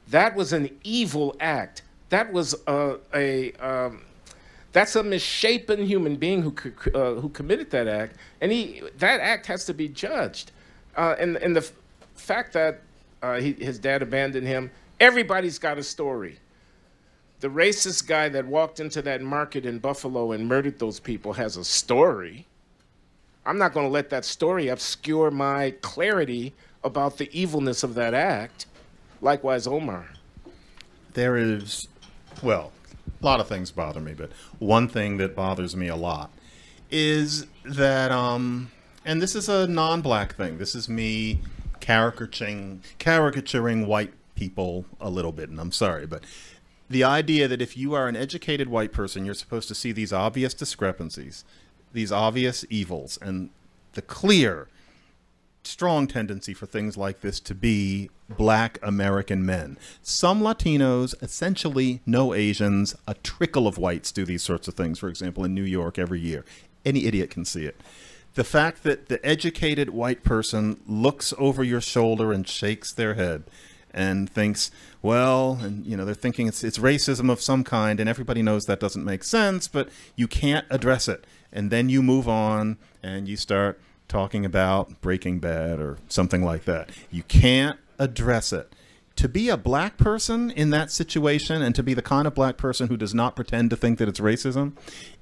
That 0.08 0.34
was 0.34 0.52
an 0.52 0.68
evil 0.82 1.34
act. 1.40 1.82
That 2.10 2.32
was 2.32 2.54
a, 2.66 2.96
a 3.14 3.52
um, 3.54 4.02
that's 4.72 4.96
a 4.96 5.02
misshapen 5.02 5.86
human 5.86 6.16
being 6.16 6.42
who 6.42 6.54
uh, 6.94 7.14
who 7.20 7.28
committed 7.28 7.70
that 7.70 7.86
act, 7.86 8.16
and 8.40 8.50
he 8.52 8.82
that 8.98 9.20
act 9.20 9.46
has 9.46 9.64
to 9.66 9.72
be 9.72 9.88
judged. 9.88 10.50
Uh, 10.96 11.14
and 11.18 11.36
and 11.36 11.56
the 11.56 11.66
fact 12.16 12.52
that 12.52 12.82
uh, 13.22 13.40
he, 13.40 13.52
his 13.52 13.78
dad 13.78 14.02
abandoned 14.02 14.46
him, 14.46 14.70
everybody's 15.00 15.58
got 15.58 15.78
a 15.78 15.82
story. 15.82 16.38
The 17.40 17.48
racist 17.48 18.06
guy 18.06 18.28
that 18.30 18.46
walked 18.46 18.80
into 18.80 19.00
that 19.02 19.22
market 19.22 19.64
in 19.64 19.78
Buffalo 19.78 20.32
and 20.32 20.48
murdered 20.48 20.78
those 20.78 20.98
people 20.98 21.34
has 21.34 21.56
a 21.56 21.64
story. 21.64 22.46
I'm 23.46 23.58
not 23.58 23.74
going 23.74 23.86
to 23.86 23.90
let 23.90 24.10
that 24.10 24.24
story 24.24 24.68
obscure 24.68 25.30
my 25.30 25.72
clarity 25.82 26.54
about 26.82 27.18
the 27.18 27.28
evilness 27.38 27.82
of 27.82 27.94
that 27.94 28.14
act. 28.14 28.66
Likewise, 29.20 29.66
Omar. 29.66 30.06
There 31.14 31.36
is, 31.36 31.88
well, 32.42 32.72
a 33.22 33.24
lot 33.24 33.40
of 33.40 33.48
things 33.48 33.70
bother 33.70 34.00
me, 34.00 34.14
but 34.14 34.30
one 34.58 34.88
thing 34.88 35.18
that 35.18 35.34
bothers 35.34 35.76
me 35.76 35.88
a 35.88 35.96
lot 35.96 36.30
is 36.90 37.46
that, 37.64 38.10
um, 38.10 38.70
and 39.04 39.22
this 39.22 39.34
is 39.34 39.48
a 39.48 39.66
non-black 39.66 40.34
thing. 40.34 40.58
This 40.58 40.74
is 40.74 40.88
me 40.88 41.40
caricaturing 41.80 42.82
caricaturing 42.98 43.86
white 43.86 44.12
people 44.34 44.86
a 45.00 45.10
little 45.10 45.32
bit, 45.32 45.48
and 45.48 45.60
I'm 45.60 45.72
sorry, 45.72 46.06
but 46.06 46.24
the 46.88 47.04
idea 47.04 47.48
that 47.48 47.62
if 47.62 47.76
you 47.76 47.94
are 47.94 48.08
an 48.08 48.16
educated 48.16 48.68
white 48.68 48.92
person, 48.92 49.24
you're 49.24 49.34
supposed 49.34 49.68
to 49.68 49.74
see 49.74 49.92
these 49.92 50.12
obvious 50.12 50.54
discrepancies, 50.54 51.44
these 51.94 52.12
obvious 52.12 52.64
evils, 52.68 53.18
and 53.22 53.50
the 53.94 54.02
clear 54.02 54.68
strong 55.66 56.06
tendency 56.06 56.52
for 56.52 56.66
things 56.66 56.96
like 56.96 57.20
this 57.20 57.40
to 57.40 57.54
be 57.54 58.10
black 58.28 58.78
American 58.82 59.44
men. 59.46 59.78
Some 60.02 60.42
Latinos, 60.42 61.14
essentially 61.22 62.00
no 62.04 62.34
Asians, 62.34 62.94
a 63.08 63.14
trickle 63.14 63.66
of 63.66 63.78
whites 63.78 64.12
do 64.12 64.24
these 64.24 64.42
sorts 64.42 64.68
of 64.68 64.74
things, 64.74 64.98
for 64.98 65.08
example, 65.08 65.44
in 65.44 65.54
New 65.54 65.62
York 65.62 65.98
every 65.98 66.20
year. 66.20 66.44
Any 66.84 67.06
idiot 67.06 67.30
can 67.30 67.44
see 67.44 67.64
it. 67.64 67.80
The 68.34 68.44
fact 68.44 68.82
that 68.82 69.08
the 69.08 69.24
educated 69.24 69.90
white 69.90 70.24
person 70.24 70.80
looks 70.86 71.32
over 71.38 71.62
your 71.62 71.80
shoulder 71.80 72.32
and 72.32 72.46
shakes 72.46 72.92
their 72.92 73.14
head 73.14 73.44
and 73.92 74.28
thinks, 74.28 74.72
well, 75.02 75.60
and 75.62 75.86
you 75.86 75.96
know, 75.96 76.04
they're 76.04 76.14
thinking 76.14 76.48
it's 76.48 76.64
it's 76.64 76.78
racism 76.78 77.30
of 77.30 77.40
some 77.40 77.62
kind, 77.62 78.00
and 78.00 78.08
everybody 78.08 78.42
knows 78.42 78.66
that 78.66 78.80
doesn't 78.80 79.04
make 79.04 79.22
sense, 79.22 79.68
but 79.68 79.88
you 80.16 80.26
can't 80.26 80.66
address 80.68 81.06
it. 81.06 81.24
And 81.54 81.70
then 81.70 81.88
you 81.88 82.02
move 82.02 82.28
on 82.28 82.76
and 83.02 83.28
you 83.28 83.36
start 83.36 83.80
talking 84.08 84.44
about 84.44 85.00
Breaking 85.00 85.38
Bad 85.38 85.80
or 85.80 85.98
something 86.08 86.44
like 86.44 86.64
that. 86.64 86.90
You 87.10 87.22
can't 87.22 87.78
address 87.98 88.52
it. 88.52 88.74
To 89.16 89.28
be 89.28 89.48
a 89.48 89.56
black 89.56 89.96
person 89.96 90.50
in 90.50 90.70
that 90.70 90.90
situation 90.90 91.62
and 91.62 91.74
to 91.76 91.84
be 91.84 91.94
the 91.94 92.02
kind 92.02 92.26
of 92.26 92.34
black 92.34 92.56
person 92.56 92.88
who 92.88 92.96
does 92.96 93.14
not 93.14 93.36
pretend 93.36 93.70
to 93.70 93.76
think 93.76 93.98
that 93.98 94.08
it's 94.08 94.18
racism 94.18 94.72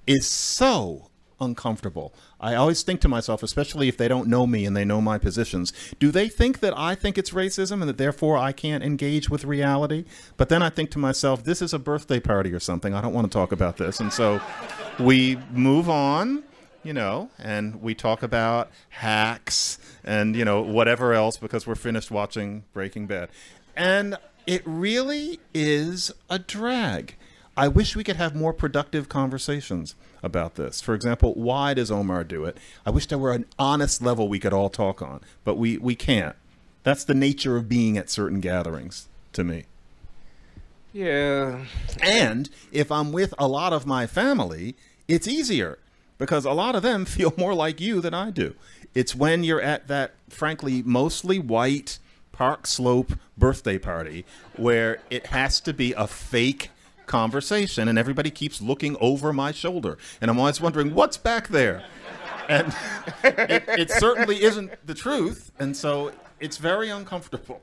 is 0.07 0.27
so 0.27 1.11
uncomfortable. 1.43 2.15
I 2.41 2.55
always 2.55 2.83
think 2.83 3.01
to 3.03 3.09
myself, 3.09 3.43
especially 3.43 3.89
if 3.89 3.97
they 3.97 4.09
don't 4.09 4.29
know 4.29 4.47
me 4.47 4.65
and 4.65 4.77
they 4.77 4.85
know 4.85 5.01
my 5.01 5.19
positions, 5.19 5.73
do 5.99 6.11
they 6.11 6.29
think 6.29 6.61
that 6.61 6.77
I 6.77 6.95
think 6.95 7.19
it's 7.19 7.31
racism 7.31 7.81
and 7.81 7.89
that 7.89 7.99
therefore 7.99 8.37
I 8.39 8.53
can't 8.53 8.83
engage 8.83 9.29
with 9.29 9.45
reality? 9.45 10.05
But 10.37 10.49
then 10.49 10.63
I 10.63 10.71
think 10.71 10.91
to 10.93 10.99
myself, 10.99 11.45
this 11.45 11.61
is 11.61 11.75
a 11.75 11.79
birthday 11.79 12.21
party 12.21 12.53
or 12.53 12.61
something. 12.61 12.95
I 12.95 13.01
don't 13.01 13.13
want 13.13 13.31
to 13.31 13.37
talk 13.37 13.53
about 13.53 13.77
this. 13.77 14.01
And 14.01 14.13
so 14.13 14.41
we 14.99 15.39
move 15.53 15.91
on 15.91 16.45
you 16.85 16.93
know, 16.93 17.31
and 17.39 17.81
we 17.81 17.95
talk 17.95 18.23
about 18.23 18.69
hacks 18.89 19.79
and, 20.03 20.35
you 20.35 20.45
know, 20.45 20.61
whatever 20.61 21.13
else 21.13 21.37
because 21.37 21.65
we're 21.65 21.75
finished 21.75 22.11
watching 22.11 22.65
Breaking 22.73 23.07
Bad. 23.07 23.29
And 23.77 24.17
it 24.47 24.63
really 24.65 25.39
is 25.55 26.13
a 26.29 26.39
drag. 26.39 27.15
I 27.57 27.69
wish 27.69 27.95
we 27.95 28.05
could 28.05 28.17
have 28.17 28.35
more 28.35 28.53
productive 28.53 29.09
conversations 29.09 29.95
about 30.23 30.55
this. 30.55 30.81
For 30.81 30.95
example, 30.95 31.35
why 31.35 31.75
does 31.75 31.91
Omar 31.91 32.25
do 32.25 32.45
it? 32.45 32.57
I 32.87 32.91
wish 32.91 33.07
there 33.07 33.19
were 33.19 33.33
an 33.33 33.47
honest 33.59 34.03
level 34.03 34.29
we 34.29 34.39
could 34.39 34.53
all 34.53 34.71
talk 34.71 35.03
on, 35.03 35.21
but 35.45 35.57
we, 35.57 35.79
we 35.79 35.95
can't. 35.95 36.37
That's 36.83 37.05
the 37.05 37.15
nature 37.15 37.57
of 37.57 37.69
being 37.69 37.97
at 37.97 38.11
certain 38.11 38.41
gatherings 38.41 39.09
to 39.33 39.45
me. 39.45 39.65
Yeah. 40.93 41.65
And 42.01 42.51
if 42.71 42.93
I'm 42.93 43.13
with 43.13 43.35
a 43.39 43.49
lot 43.49 43.73
of 43.73 43.87
my 43.87 44.07
family, 44.07 44.77
it's 45.09 45.27
easier 45.27 45.79
because 46.19 46.45
a 46.45 46.53
lot 46.53 46.75
of 46.75 46.83
them 46.83 47.05
feel 47.07 47.33
more 47.37 47.55
like 47.55 47.81
you 47.81 48.01
than 48.01 48.15
I 48.15 48.31
do. 48.31 48.55
It's 48.95 49.15
when 49.15 49.43
you're 49.43 49.61
at 49.61 49.89
that, 49.89 50.13
frankly, 50.29 50.83
mostly 50.83 51.39
white 51.39 51.99
Park 52.33 52.67
Slope 52.67 53.13
birthday 53.39 53.79
party 53.79 54.25
where 54.57 54.99
it 55.11 55.27
has 55.27 55.61
to 55.61 55.73
be 55.73 55.93
a 55.93 56.07
fake 56.07 56.71
conversation, 57.07 57.89
and 57.89 57.99
everybody 57.99 58.31
keeps 58.31 58.61
looking 58.61 58.97
over 59.01 59.33
my 59.33 59.53
shoulder, 59.53 59.99
and 60.21 60.31
I'm 60.31 60.39
always 60.39 60.61
wondering 60.61 60.95
what's 60.95 61.17
back 61.17 61.49
there. 61.49 61.85
And 62.49 62.75
it, 63.25 63.65
it 63.69 63.91
certainly 63.91 64.43
isn't 64.43 64.73
the 64.87 64.95
truth, 64.95 65.53
and 65.59 65.77
so 65.77 66.13
it's 66.41 66.57
very 66.57 66.91
uncomfortable. 66.91 67.61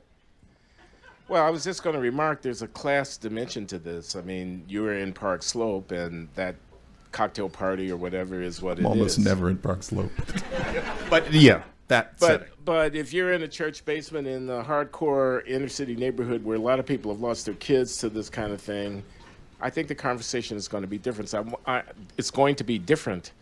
Well, 1.28 1.44
I 1.44 1.50
was 1.50 1.62
just 1.62 1.84
going 1.84 1.94
to 1.94 2.00
remark 2.00 2.42
there's 2.42 2.62
a 2.62 2.66
class 2.68 3.16
dimension 3.16 3.66
to 3.68 3.78
this. 3.78 4.16
I 4.16 4.22
mean, 4.22 4.64
you 4.66 4.82
were 4.82 4.94
in 4.94 5.12
Park 5.12 5.44
Slope, 5.44 5.92
and 5.92 6.28
that 6.34 6.56
cocktail 7.12 7.48
party 7.48 7.90
or 7.90 7.96
whatever 7.96 8.40
is 8.42 8.62
what 8.62 8.78
it 8.78 8.80
is. 8.80 8.86
Almost 8.86 9.18
never 9.18 9.50
in 9.50 9.58
Park 9.58 9.82
Slope. 9.82 10.12
but 11.10 11.32
yeah, 11.32 11.62
that 11.88 12.18
But 12.18 12.26
setting. 12.26 12.48
but 12.64 12.94
if 12.94 13.12
you're 13.12 13.32
in 13.32 13.42
a 13.42 13.48
church 13.48 13.84
basement 13.84 14.26
in 14.26 14.46
the 14.46 14.62
hardcore 14.62 15.46
inner 15.46 15.68
city 15.68 15.94
neighborhood 15.96 16.44
where 16.44 16.56
a 16.56 16.60
lot 16.60 16.78
of 16.78 16.86
people 16.86 17.12
have 17.12 17.20
lost 17.20 17.46
their 17.46 17.54
kids 17.54 17.98
to 17.98 18.08
this 18.08 18.28
kind 18.30 18.52
of 18.52 18.60
thing, 18.60 19.02
I 19.60 19.70
think 19.70 19.88
the 19.88 19.94
conversation 19.94 20.56
is 20.56 20.68
going 20.68 20.82
to 20.82 20.88
be 20.88 20.98
different. 20.98 21.28
So 21.30 21.38
I'm- 21.66 21.82
it's 22.16 22.30
going 22.30 22.54
to 22.56 22.64
be 22.64 22.78
different. 22.78 23.32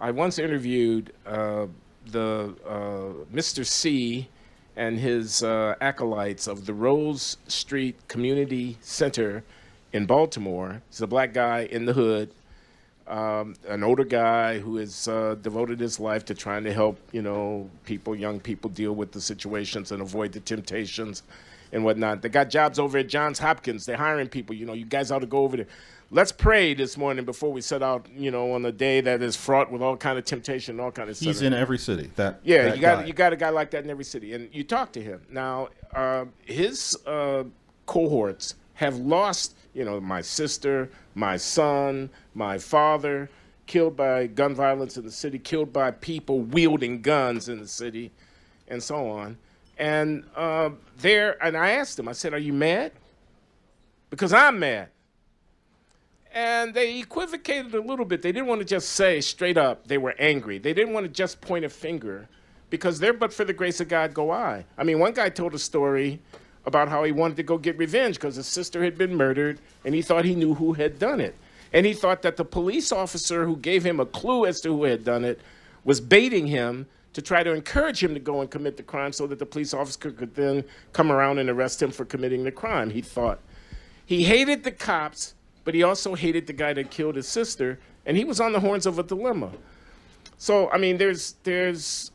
I 0.00 0.10
once 0.10 0.38
interviewed 0.38 1.12
uh, 1.26 1.66
the 2.06 2.54
uh, 2.66 3.34
Mr. 3.34 3.64
C 3.66 4.28
and 4.76 4.98
his 4.98 5.42
uh, 5.42 5.74
acolytes 5.80 6.46
of 6.46 6.66
the 6.66 6.74
Rose 6.74 7.38
Street 7.48 7.96
Community 8.08 8.76
Center 8.80 9.42
in 9.92 10.04
Baltimore. 10.06 10.82
He's 10.90 11.00
a 11.00 11.06
black 11.06 11.32
guy 11.32 11.60
in 11.70 11.86
the 11.86 11.94
hood 11.94 12.30
um, 13.08 13.54
an 13.68 13.84
older 13.84 14.04
guy 14.04 14.58
who 14.58 14.76
has 14.76 15.06
uh, 15.08 15.36
devoted 15.40 15.78
his 15.80 16.00
life 16.00 16.24
to 16.26 16.34
trying 16.34 16.64
to 16.64 16.72
help, 16.72 16.98
you 17.12 17.22
know, 17.22 17.70
people, 17.84 18.14
young 18.16 18.40
people 18.40 18.70
deal 18.70 18.94
with 18.94 19.12
the 19.12 19.20
situations 19.20 19.92
and 19.92 20.02
avoid 20.02 20.32
the 20.32 20.40
temptations 20.40 21.22
and 21.72 21.84
whatnot. 21.84 22.22
They 22.22 22.28
got 22.28 22.50
jobs 22.50 22.78
over 22.78 22.98
at 22.98 23.08
Johns 23.08 23.38
Hopkins. 23.38 23.86
They're 23.86 23.96
hiring 23.96 24.28
people. 24.28 24.56
You 24.56 24.66
know, 24.66 24.72
you 24.72 24.84
guys 24.84 25.10
ought 25.10 25.20
to 25.20 25.26
go 25.26 25.38
over 25.38 25.56
there. 25.58 25.66
Let's 26.10 26.30
pray 26.30 26.72
this 26.74 26.96
morning 26.96 27.24
before 27.24 27.52
we 27.52 27.60
set 27.60 27.82
out. 27.82 28.06
You 28.16 28.30
know, 28.30 28.52
on 28.52 28.64
a 28.64 28.70
day 28.72 29.00
that 29.00 29.22
is 29.22 29.34
fraught 29.34 29.72
with 29.72 29.82
all 29.82 29.96
kind 29.96 30.18
of 30.18 30.24
temptation, 30.24 30.74
and 30.74 30.80
all 30.80 30.92
kind 30.92 31.10
of. 31.10 31.18
He's 31.18 31.38
stuff. 31.38 31.46
in 31.46 31.52
every 31.52 31.78
city. 31.78 32.10
That 32.14 32.40
Yeah, 32.44 32.64
that 32.64 32.76
you 32.76 32.80
got 32.80 33.00
guy. 33.00 33.06
you 33.06 33.12
got 33.12 33.32
a 33.32 33.36
guy 33.36 33.50
like 33.50 33.72
that 33.72 33.82
in 33.82 33.90
every 33.90 34.04
city, 34.04 34.32
and 34.32 34.48
you 34.54 34.62
talk 34.62 34.92
to 34.92 35.02
him. 35.02 35.22
Now, 35.30 35.68
uh, 35.94 36.26
his 36.44 36.96
uh, 37.06 37.44
cohorts 37.86 38.54
have 38.74 38.96
lost. 38.98 39.56
You 39.74 39.84
know, 39.84 40.00
my 40.00 40.22
sister, 40.22 40.90
my 41.16 41.38
son, 41.38 42.10
my 42.34 42.58
father, 42.58 43.30
killed 43.66 43.96
by 43.96 44.26
gun 44.26 44.54
violence 44.54 44.98
in 44.98 45.04
the 45.04 45.10
city, 45.10 45.38
killed 45.38 45.72
by 45.72 45.90
people 45.90 46.40
wielding 46.40 47.00
guns 47.00 47.48
in 47.48 47.58
the 47.58 47.66
city, 47.66 48.12
and 48.68 48.82
so 48.82 49.08
on. 49.08 49.38
And 49.78 50.24
uh, 50.36 50.70
there, 50.98 51.42
and 51.42 51.56
I 51.56 51.70
asked 51.70 51.96
them, 51.96 52.06
I 52.06 52.12
said, 52.12 52.34
"Are 52.34 52.38
you 52.38 52.52
mad?" 52.52 52.92
Because 54.10 54.32
I'm 54.32 54.58
mad. 54.58 54.90
And 56.32 56.74
they 56.74 57.00
equivocated 57.00 57.74
a 57.74 57.80
little 57.80 58.04
bit. 58.04 58.20
They 58.20 58.30
didn't 58.30 58.46
want 58.46 58.60
to 58.60 58.66
just 58.66 58.90
say 58.90 59.22
straight 59.22 59.56
up 59.56 59.86
they 59.86 59.96
were 59.96 60.14
angry. 60.18 60.58
They 60.58 60.74
didn't 60.74 60.92
want 60.92 61.04
to 61.04 61.12
just 61.12 61.40
point 61.40 61.64
a 61.64 61.70
finger 61.70 62.28
because 62.68 62.98
there, 62.98 63.14
but 63.14 63.32
for 63.32 63.44
the 63.44 63.54
grace 63.54 63.80
of 63.80 63.88
God, 63.88 64.12
go 64.12 64.30
I. 64.30 64.66
I 64.76 64.84
mean, 64.84 64.98
one 64.98 65.14
guy 65.14 65.30
told 65.30 65.54
a 65.54 65.58
story 65.58 66.20
about 66.66 66.88
how 66.88 67.04
he 67.04 67.12
wanted 67.12 67.36
to 67.36 67.42
go 67.42 67.56
get 67.56 67.78
revenge 67.78 68.16
because 68.16 68.36
his 68.36 68.46
sister 68.46 68.82
had 68.82 68.98
been 68.98 69.14
murdered 69.14 69.60
and 69.84 69.94
he 69.94 70.02
thought 70.02 70.24
he 70.24 70.34
knew 70.34 70.54
who 70.54 70.72
had 70.72 70.98
done 70.98 71.20
it. 71.20 71.34
And 71.72 71.86
he 71.86 71.94
thought 71.94 72.22
that 72.22 72.36
the 72.36 72.44
police 72.44 72.92
officer 72.92 73.46
who 73.46 73.56
gave 73.56 73.84
him 73.84 74.00
a 74.00 74.06
clue 74.06 74.46
as 74.46 74.60
to 74.62 74.68
who 74.68 74.84
had 74.84 75.04
done 75.04 75.24
it 75.24 75.40
was 75.84 76.00
baiting 76.00 76.46
him 76.46 76.86
to 77.12 77.22
try 77.22 77.42
to 77.42 77.52
encourage 77.52 78.02
him 78.02 78.12
to 78.12 78.20
go 78.20 78.40
and 78.40 78.50
commit 78.50 78.76
the 78.76 78.82
crime 78.82 79.12
so 79.12 79.26
that 79.26 79.38
the 79.38 79.46
police 79.46 79.72
officer 79.72 80.10
could 80.10 80.34
then 80.34 80.62
come 80.92 81.10
around 81.10 81.38
and 81.38 81.48
arrest 81.48 81.80
him 81.80 81.90
for 81.90 82.04
committing 82.04 82.44
the 82.44 82.52
crime, 82.52 82.90
he 82.90 83.00
thought. 83.00 83.40
He 84.04 84.24
hated 84.24 84.64
the 84.64 84.70
cops, 84.70 85.34
but 85.64 85.74
he 85.74 85.82
also 85.82 86.14
hated 86.14 86.46
the 86.46 86.52
guy 86.52 86.74
that 86.74 86.90
killed 86.90 87.16
his 87.16 87.26
sister, 87.26 87.78
and 88.04 88.16
he 88.16 88.24
was 88.24 88.38
on 88.38 88.52
the 88.52 88.60
horns 88.60 88.84
of 88.84 88.98
a 88.98 89.02
dilemma. 89.02 89.50
So, 90.36 90.70
I 90.70 90.76
mean, 90.76 90.98
there's 90.98 91.36
there's 91.42 92.10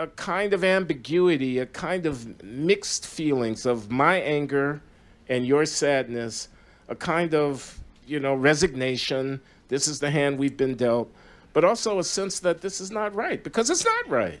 a 0.00 0.06
kind 0.06 0.54
of 0.54 0.64
ambiguity, 0.64 1.58
a 1.58 1.66
kind 1.66 2.06
of 2.06 2.42
mixed 2.42 3.06
feelings 3.06 3.66
of 3.66 3.90
my 3.90 4.16
anger 4.16 4.80
and 5.28 5.46
your 5.46 5.66
sadness, 5.66 6.48
a 6.88 6.96
kind 6.96 7.34
of, 7.34 7.78
you 8.06 8.18
know, 8.18 8.34
resignation. 8.34 9.42
This 9.68 9.86
is 9.86 10.00
the 10.00 10.10
hand 10.10 10.38
we've 10.38 10.56
been 10.56 10.74
dealt, 10.74 11.12
but 11.52 11.64
also 11.64 11.98
a 11.98 12.04
sense 12.04 12.40
that 12.40 12.62
this 12.62 12.80
is 12.80 12.90
not 12.90 13.14
right 13.14 13.44
because 13.44 13.68
it's 13.68 13.84
not 13.84 14.08
right. 14.08 14.40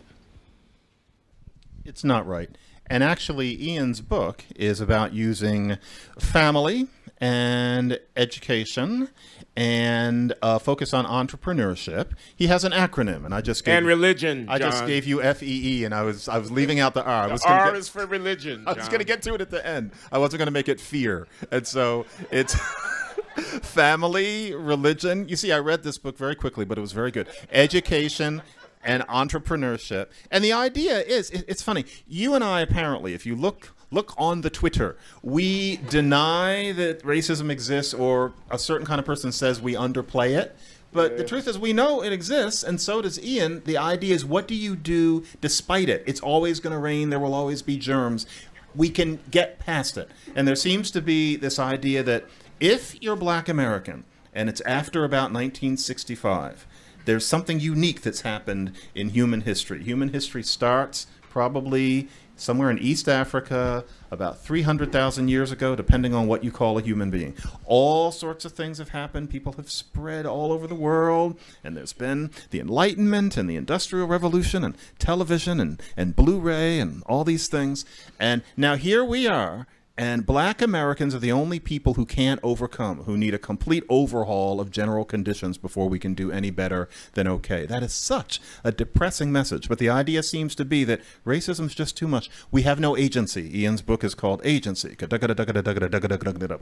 It's 1.84 2.04
not 2.04 2.26
right. 2.26 2.56
And 2.86 3.04
actually, 3.04 3.62
Ian's 3.62 4.00
book 4.00 4.42
is 4.56 4.80
about 4.80 5.12
using 5.12 5.76
family 6.18 6.88
and 7.20 7.98
education 8.16 9.08
and 9.56 10.32
uh, 10.42 10.58
focus 10.58 10.94
on 10.94 11.04
entrepreneurship. 11.04 12.12
He 12.34 12.46
has 12.46 12.64
an 12.64 12.72
acronym, 12.72 13.24
and 13.24 13.34
I 13.34 13.40
just 13.42 13.64
gave 13.64 13.74
And 13.74 13.86
religion. 13.86 14.46
I 14.48 14.58
just 14.58 14.86
gave 14.86 15.06
you 15.06 15.20
FEE, 15.34 15.84
and 15.84 15.94
I 15.94 16.02
was 16.02 16.28
I 16.28 16.38
was 16.38 16.50
leaving 16.50 16.80
out 16.80 16.94
the 16.94 17.04
R. 17.04 17.24
I 17.24 17.26
was 17.26 17.42
The 17.42 17.48
gonna 17.48 17.60
R 17.60 17.70
get- 17.72 17.76
is 17.78 17.88
for 17.88 18.06
religion. 18.06 18.64
I 18.66 18.72
was 18.72 18.86
going 18.88 19.00
to 19.00 19.04
get 19.04 19.22
to 19.22 19.34
it 19.34 19.40
at 19.40 19.50
the 19.50 19.64
end. 19.66 19.90
I 20.10 20.18
wasn't 20.18 20.38
going 20.38 20.46
to 20.46 20.52
make 20.52 20.68
it 20.68 20.80
fear. 20.80 21.26
And 21.50 21.66
so 21.66 22.06
it's 22.30 22.54
family, 23.62 24.54
religion. 24.54 25.28
You 25.28 25.36
see, 25.36 25.52
I 25.52 25.58
read 25.58 25.82
this 25.82 25.98
book 25.98 26.16
very 26.16 26.34
quickly, 26.34 26.64
but 26.64 26.78
it 26.78 26.80
was 26.80 26.92
very 26.92 27.10
good. 27.10 27.28
Education 27.52 28.42
and 28.82 29.02
entrepreneurship. 29.08 30.06
And 30.30 30.42
the 30.42 30.52
idea 30.52 31.00
is 31.00 31.30
it's 31.30 31.62
funny. 31.62 31.84
You 32.06 32.34
and 32.34 32.42
I 32.42 32.60
apparently, 32.60 33.14
if 33.14 33.26
you 33.26 33.36
look 33.36 33.74
look 33.90 34.14
on 34.16 34.42
the 34.42 34.50
Twitter, 34.50 34.96
we 35.22 35.76
deny 35.88 36.72
that 36.72 37.02
racism 37.02 37.50
exists 37.50 37.92
or 37.92 38.32
a 38.50 38.58
certain 38.58 38.86
kind 38.86 38.98
of 38.98 39.04
person 39.04 39.32
says 39.32 39.60
we 39.60 39.74
underplay 39.74 40.38
it. 40.38 40.56
But 40.92 41.16
the 41.16 41.24
truth 41.24 41.46
is, 41.46 41.56
we 41.56 41.72
know 41.72 42.02
it 42.02 42.12
exists, 42.12 42.64
and 42.64 42.80
so 42.80 43.00
does 43.00 43.22
Ian. 43.22 43.62
The 43.64 43.78
idea 43.78 44.12
is, 44.12 44.24
what 44.24 44.48
do 44.48 44.56
you 44.56 44.74
do 44.74 45.24
despite 45.40 45.88
it? 45.88 46.02
It's 46.04 46.20
always 46.20 46.58
going 46.58 46.72
to 46.72 46.80
rain. 46.80 47.10
There 47.10 47.20
will 47.20 47.34
always 47.34 47.62
be 47.62 47.76
germs. 47.76 48.26
We 48.74 48.88
can 48.88 49.20
get 49.30 49.60
past 49.60 49.96
it. 49.96 50.10
And 50.34 50.48
there 50.48 50.56
seems 50.56 50.90
to 50.90 51.00
be 51.00 51.36
this 51.36 51.60
idea 51.60 52.02
that 52.02 52.24
if 52.58 53.00
you're 53.00 53.14
black 53.14 53.48
American, 53.48 54.02
and 54.34 54.48
it's 54.48 54.60
after 54.62 55.04
about 55.04 55.32
1965, 55.32 56.66
there's 57.04 57.26
something 57.26 57.60
unique 57.60 58.02
that's 58.02 58.22
happened 58.22 58.72
in 58.92 59.10
human 59.10 59.42
history. 59.42 59.84
Human 59.84 60.08
history 60.08 60.42
starts 60.42 61.06
probably 61.28 62.08
somewhere 62.40 62.70
in 62.70 62.78
East 62.78 63.08
Africa 63.08 63.84
about 64.10 64.40
300,000 64.40 65.28
years 65.28 65.52
ago, 65.52 65.76
depending 65.76 66.14
on 66.14 66.26
what 66.26 66.42
you 66.42 66.50
call 66.50 66.78
a 66.78 66.82
human 66.82 67.10
being. 67.10 67.34
All 67.64 68.10
sorts 68.10 68.44
of 68.44 68.52
things 68.52 68.78
have 68.78 68.88
happened. 68.88 69.30
People 69.30 69.52
have 69.52 69.70
spread 69.70 70.26
all 70.26 70.50
over 70.50 70.66
the 70.66 70.74
world, 70.74 71.38
and 71.62 71.76
there's 71.76 71.92
been 71.92 72.30
the 72.50 72.60
Enlightenment 72.60 73.36
and 73.36 73.48
the 73.48 73.56
Industrial 73.56 74.06
Revolution 74.06 74.64
and 74.64 74.76
television 74.98 75.60
and, 75.60 75.82
and 75.96 76.16
Blu 76.16 76.40
ray 76.40 76.80
and 76.80 77.02
all 77.04 77.24
these 77.24 77.46
things. 77.46 77.84
And 78.18 78.42
now 78.56 78.76
here 78.76 79.04
we 79.04 79.26
are. 79.26 79.66
And 79.96 80.24
black 80.24 80.62
Americans 80.62 81.14
are 81.14 81.18
the 81.18 81.32
only 81.32 81.60
people 81.60 81.94
who 81.94 82.06
can't 82.06 82.40
overcome, 82.42 83.02
who 83.02 83.18
need 83.18 83.34
a 83.34 83.38
complete 83.38 83.84
overhaul 83.88 84.58
of 84.58 84.70
general 84.70 85.04
conditions 85.04 85.58
before 85.58 85.88
we 85.90 85.98
can 85.98 86.14
do 86.14 86.32
any 86.32 86.50
better 86.50 86.88
than 87.12 87.28
okay. 87.28 87.66
That 87.66 87.82
is 87.82 87.92
such 87.92 88.40
a 88.64 88.72
depressing 88.72 89.30
message. 89.30 89.68
But 89.68 89.78
the 89.78 89.90
idea 89.90 90.22
seems 90.22 90.54
to 90.54 90.64
be 90.64 90.84
that 90.84 91.02
racism 91.26 91.66
is 91.66 91.74
just 91.74 91.98
too 91.98 92.08
much. 92.08 92.30
We 92.50 92.62
have 92.62 92.80
no 92.80 92.96
agency. 92.96 93.60
Ian's 93.60 93.82
book 93.82 94.02
is 94.02 94.14
called 94.14 94.40
Agency, 94.42 94.96
but 94.98 95.12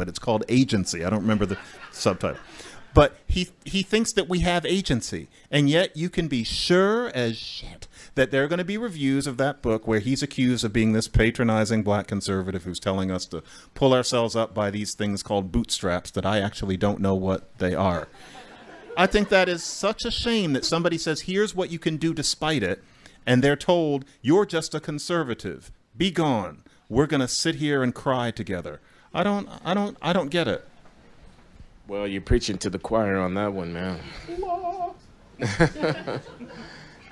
it's 0.08 0.18
called 0.18 0.44
Agency. 0.48 1.04
I 1.04 1.10
don't 1.10 1.22
remember 1.22 1.46
the 1.46 1.58
subtitle. 1.92 2.40
But 2.94 3.16
he 3.26 3.50
he 3.64 3.82
thinks 3.82 4.12
that 4.14 4.28
we 4.28 4.40
have 4.40 4.64
agency, 4.66 5.28
and 5.50 5.68
yet 5.68 5.96
you 5.96 6.08
can 6.08 6.26
be 6.26 6.42
sure 6.42 7.08
as 7.14 7.36
shit 7.36 7.86
that 8.14 8.30
there 8.30 8.42
are 8.42 8.48
going 8.48 8.58
to 8.58 8.64
be 8.64 8.76
reviews 8.76 9.26
of 9.26 9.36
that 9.36 9.62
book 9.62 9.86
where 9.86 10.00
he's 10.00 10.22
accused 10.22 10.64
of 10.64 10.72
being 10.72 10.92
this 10.92 11.06
patronizing 11.06 11.82
black 11.82 12.08
conservative 12.08 12.64
who's 12.64 12.80
telling 12.80 13.10
us 13.10 13.26
to 13.26 13.42
pull 13.74 13.94
ourselves 13.94 14.34
up 14.34 14.54
by 14.54 14.70
these 14.70 14.94
things 14.94 15.22
called 15.22 15.52
bootstraps 15.52 16.10
that 16.10 16.26
I 16.26 16.40
actually 16.40 16.76
don't 16.76 17.00
know 17.00 17.14
what 17.14 17.56
they 17.58 17.74
are. 17.74 18.08
I 18.96 19.06
think 19.06 19.28
that 19.28 19.48
is 19.48 19.62
such 19.62 20.04
a 20.04 20.10
shame 20.10 20.54
that 20.54 20.64
somebody 20.64 20.98
says, 20.98 21.20
here's 21.20 21.54
what 21.54 21.70
you 21.70 21.78
can 21.78 21.98
do 21.98 22.12
despite 22.12 22.64
it, 22.64 22.82
and 23.24 23.44
they're 23.44 23.54
told, 23.54 24.04
you're 24.22 24.46
just 24.46 24.74
a 24.74 24.80
conservative. 24.80 25.70
Be 25.96 26.10
gone. 26.10 26.64
We're 26.88 27.06
going 27.06 27.20
to 27.20 27.28
sit 27.28 27.56
here 27.56 27.84
and 27.84 27.94
cry 27.94 28.32
together. 28.32 28.80
I 29.14 29.22
don't, 29.22 29.48
I 29.64 29.74
don't, 29.74 29.96
I 30.02 30.12
don't 30.12 30.30
get 30.30 30.48
it. 30.48 30.66
Well, 31.88 32.06
you're 32.06 32.20
preaching 32.20 32.58
to 32.58 32.68
the 32.68 32.78
choir 32.78 33.16
on 33.16 33.32
that 33.34 33.54
one, 33.54 33.72
man. 33.72 33.98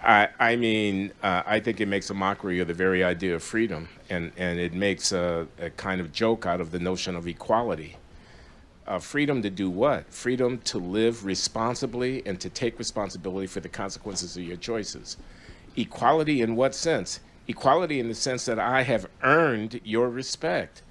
I, 0.05 0.29
I 0.39 0.57
mean, 0.57 1.13
uh, 1.23 1.43
I 1.47 1.61
think 1.61 1.81
it 1.81 1.87
makes 1.87 2.11
a 2.11 2.15
mockery 2.15 2.61
of 2.61 2.69
the 2.69 2.75
very 2.75 3.03
idea 3.03 3.35
of 3.35 3.43
freedom, 3.43 3.89
and, 4.11 4.33
and 4.37 4.61
it 4.61 4.75
makes 4.75 5.13
a, 5.13 5.49
a 5.59 5.71
kind 5.71 5.99
of 6.03 6.13
joke 6.13 6.45
out 6.45 6.61
of 6.61 6.73
the 6.73 6.79
notion 6.79 7.17
of 7.17 7.27
equality. 7.27 7.97
Uh, 8.87 8.99
freedom 8.99 9.41
to 9.41 9.49
do 9.49 9.71
what? 9.71 10.13
Freedom 10.13 10.59
to 10.59 10.77
live 10.77 11.25
responsibly 11.25 12.23
and 12.27 12.39
to 12.39 12.51
take 12.51 12.79
responsibility 12.79 13.47
for 13.47 13.61
the 13.61 13.71
consequences 13.71 14.37
of 14.37 14.43
your 14.43 14.59
choices. 14.59 15.17
Equality 15.75 16.43
in 16.43 16.55
what 16.55 16.75
sense? 16.75 17.21
Equality 17.49 17.99
in 17.99 18.09
the 18.09 18.15
sense 18.15 18.45
that 18.45 18.59
I 18.59 18.83
have 18.83 19.09
earned 19.23 19.81
your 19.85 20.11
respect. 20.11 20.83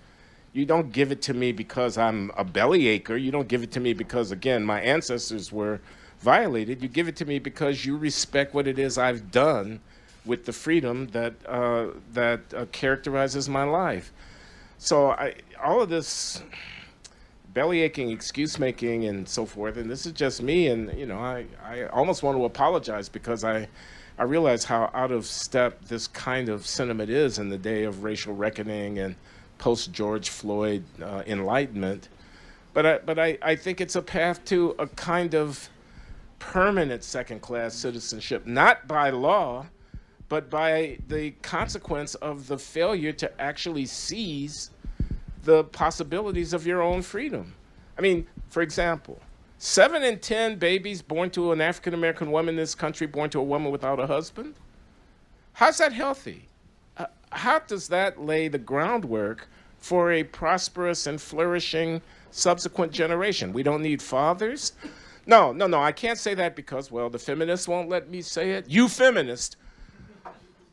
You 0.55 0.65
don't 0.65 0.93
give 0.93 1.11
it 1.11 1.21
to 1.23 1.33
me 1.33 1.51
because 1.51 1.97
I'm 1.97 2.31
a 2.37 2.45
belly 2.45 2.83
bellyacre. 2.83 3.21
You 3.21 3.29
don't 3.29 3.49
give 3.49 3.61
it 3.61 3.73
to 3.73 3.81
me 3.81 3.91
because, 3.91 4.31
again, 4.31 4.63
my 4.63 4.79
ancestors 4.79 5.51
were 5.51 5.81
violated. 6.19 6.81
You 6.81 6.87
give 6.87 7.09
it 7.09 7.17
to 7.17 7.25
me 7.25 7.39
because 7.39 7.85
you 7.85 7.97
respect 7.97 8.53
what 8.53 8.65
it 8.65 8.79
is 8.79 8.97
I've 8.97 9.31
done 9.31 9.81
with 10.23 10.45
the 10.45 10.53
freedom 10.53 11.07
that 11.07 11.33
uh, 11.45 11.87
that 12.13 12.39
uh, 12.53 12.67
characterizes 12.71 13.49
my 13.49 13.65
life. 13.65 14.13
So 14.77 15.09
I, 15.11 15.33
all 15.61 15.81
of 15.81 15.89
this 15.89 16.41
belly 17.53 17.81
aching, 17.81 18.09
excuse 18.09 18.57
making, 18.57 19.07
and 19.07 19.27
so 19.27 19.45
forth. 19.45 19.75
And 19.75 19.91
this 19.91 20.05
is 20.05 20.13
just 20.13 20.41
me. 20.41 20.67
And 20.67 20.97
you 20.97 21.05
know, 21.05 21.19
I, 21.19 21.47
I 21.65 21.83
almost 21.87 22.23
want 22.23 22.37
to 22.37 22.45
apologize 22.45 23.09
because 23.09 23.43
I 23.43 23.67
I 24.17 24.23
realize 24.23 24.63
how 24.63 24.89
out 24.93 25.11
of 25.11 25.25
step 25.25 25.83
this 25.83 26.07
kind 26.07 26.47
of 26.47 26.65
sentiment 26.65 27.09
is 27.09 27.39
in 27.39 27.49
the 27.49 27.57
day 27.57 27.83
of 27.83 28.05
racial 28.05 28.33
reckoning 28.33 28.99
and 28.99 29.17
post 29.57 29.91
George 29.91 30.29
Floyd 30.29 30.83
uh, 31.01 31.23
enlightenment. 31.25 32.09
But 32.73 32.85
I, 32.85 32.97
but 32.99 33.19
I, 33.19 33.37
I 33.41 33.55
think 33.55 33.79
it's 33.81 33.95
a 33.95 34.01
path 34.01 34.43
to 34.45 34.75
a 34.79 34.87
kind 34.87 35.33
of 35.33 35.69
permanent 36.39 37.03
second 37.03 37.41
class 37.41 37.73
citizenship, 37.73 38.45
not 38.45 38.87
by 38.87 39.09
law, 39.09 39.65
but 40.27 40.49
by 40.49 40.97
the 41.07 41.31
consequence 41.41 42.15
of 42.15 42.47
the 42.47 42.57
failure 42.57 43.11
to 43.13 43.41
actually 43.41 43.85
seize 43.85 44.71
the 45.43 45.63
possibilities 45.65 46.53
of 46.53 46.65
your 46.65 46.81
own 46.81 47.01
freedom. 47.01 47.53
I 47.97 48.01
mean, 48.01 48.27
for 48.49 48.61
example, 48.61 49.19
seven 49.57 50.03
in 50.03 50.19
10 50.19 50.57
babies 50.57 51.01
born 51.01 51.29
to 51.31 51.51
an 51.51 51.61
African 51.61 51.93
American 51.93 52.31
woman 52.31 52.55
in 52.55 52.57
this 52.57 52.75
country, 52.75 53.07
born 53.07 53.29
to 53.29 53.39
a 53.39 53.43
woman 53.43 53.71
without 53.71 53.99
a 53.99 54.07
husband. 54.07 54.55
How's 55.53 55.77
that 55.77 55.93
healthy? 55.93 56.47
How 57.31 57.59
does 57.59 57.87
that 57.89 58.21
lay 58.21 58.47
the 58.47 58.57
groundwork 58.57 59.47
for 59.79 60.11
a 60.11 60.23
prosperous 60.23 61.07
and 61.07 61.21
flourishing 61.21 62.01
subsequent 62.31 62.91
generation? 62.91 63.53
We 63.53 63.63
don't 63.63 63.81
need 63.81 64.01
fathers. 64.01 64.73
No, 65.27 65.51
no, 65.51 65.67
no, 65.67 65.81
I 65.81 65.91
can't 65.91 66.19
say 66.19 66.33
that 66.35 66.55
because, 66.55 66.91
well, 66.91 67.09
the 67.09 67.19
feminists 67.19 67.67
won't 67.67 67.89
let 67.89 68.09
me 68.09 68.21
say 68.21 68.51
it. 68.51 68.69
You 68.69 68.87
feminist 68.87 69.57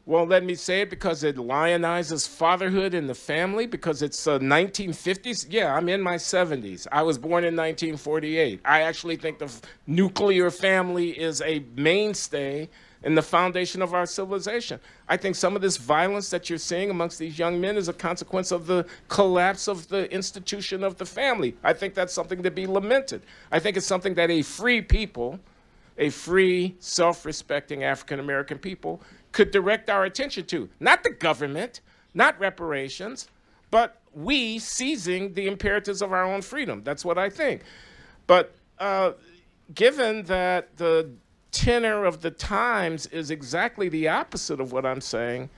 won't 0.05 0.29
let 0.29 0.45
me 0.45 0.55
say 0.55 0.81
it 0.81 0.91
because 0.91 1.23
it 1.23 1.37
lionizes 1.37 2.29
fatherhood 2.29 2.93
in 2.93 3.07
the 3.07 3.15
family 3.15 3.67
because 3.67 4.03
it's 4.03 4.27
uh, 4.27 4.39
1950s. 4.41 5.47
Yeah, 5.49 5.75
I'm 5.75 5.89
in 5.89 6.01
my 6.01 6.17
70s. 6.17 6.87
I 6.91 7.03
was 7.03 7.19
born 7.19 7.45
in 7.45 7.55
1948. 7.55 8.61
I 8.65 8.83
actually 8.83 9.17
think 9.17 9.39
the 9.39 9.51
nuclear 9.87 10.51
family 10.51 11.11
is 11.11 11.41
a 11.43 11.65
mainstay 11.77 12.69
in 13.05 13.15
the 13.15 13.23
foundation 13.23 13.83
of 13.83 13.95
our 13.95 14.07
civilization. 14.07 14.79
I 15.09 15.17
think 15.17 15.37
some 15.37 15.57
of 15.57 15.63
this 15.63 15.77
violence 15.77 16.31
that 16.31 16.49
you're 16.49 16.59
seeing 16.59 16.91
amongst 16.91 17.19
these 17.19 17.39
young 17.39 17.61
men 17.61 17.77
is 17.77 17.89
a 17.89 17.93
consequence 17.93 18.53
of 18.53 18.67
the 18.67 18.87
collapse 19.09 19.69
of 19.69 19.89
the 19.89 20.11
institution 20.13 20.85
of 20.85 20.97
the 20.97 21.07
family. 21.07 21.57
I 21.65 21.73
think 21.73 21.95
that's 21.95 22.13
something 22.13 22.43
to 22.43 22.51
be 22.51 22.67
lamented. 22.67 23.23
I 23.51 23.59
think 23.59 23.77
it's 23.77 23.87
something 23.87 24.15
that 24.15 24.31
a 24.31 24.43
free 24.43 24.83
people, 24.83 25.41
a 25.99 26.11
free, 26.11 26.77
self 26.79 27.25
respecting 27.25 27.85
African 27.85 28.21
American 28.21 28.59
people, 28.59 29.01
could 29.33 29.51
direct 29.51 29.91
our 29.91 30.05
attention 30.05 30.45
to. 30.47 30.69
Not 30.79 31.03
the 31.03 31.11
government, 31.11 31.81
not 32.15 32.39
reparations, 32.39 33.29
but 33.71 34.01
we 34.15 34.59
seizing 34.59 35.33
the 35.33 35.47
imperatives 35.47 36.03
of 36.03 36.13
our 36.13 36.25
own 36.25 36.43
freedom. 36.43 36.83
That's 36.85 37.05
what 37.05 37.19
I 37.19 37.31
think. 37.31 37.63
But 38.27 38.55
uh, 38.79 39.13
given 39.75 40.23
that 40.25 40.77
the 40.77 41.11
tenor 41.53 42.05
of 42.05 42.23
the 42.23 42.31
times 42.31 43.07
is 43.07 43.31
exactly 43.31 43.89
the 43.89 44.09
opposite 44.09 44.61
of 44.61 44.73
what 44.73 44.85
I'm 44.85 45.01
saying, 45.01 45.51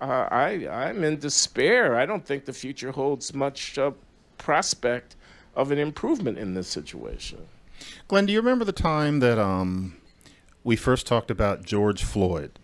uh, 0.00 0.28
I, 0.30 0.68
I'm 0.68 1.02
in 1.04 1.18
despair. 1.18 1.96
I 1.96 2.04
don't 2.04 2.24
think 2.24 2.44
the 2.44 2.52
future 2.52 2.92
holds 2.92 3.32
much 3.32 3.78
uh, 3.78 3.92
prospect 4.36 5.16
of 5.54 5.70
an 5.70 5.78
improvement 5.78 6.36
in 6.36 6.52
this 6.52 6.68
situation. 6.68 7.38
Glenn, 8.08 8.26
do 8.26 8.32
you 8.32 8.40
remember 8.40 8.64
the 8.64 8.72
time 8.72 9.20
that 9.20 9.38
um, 9.38 9.96
we 10.64 10.76
first 10.76 11.06
talked 11.06 11.30
about 11.30 11.64
George 11.64 12.02
Floyd? 12.04 12.58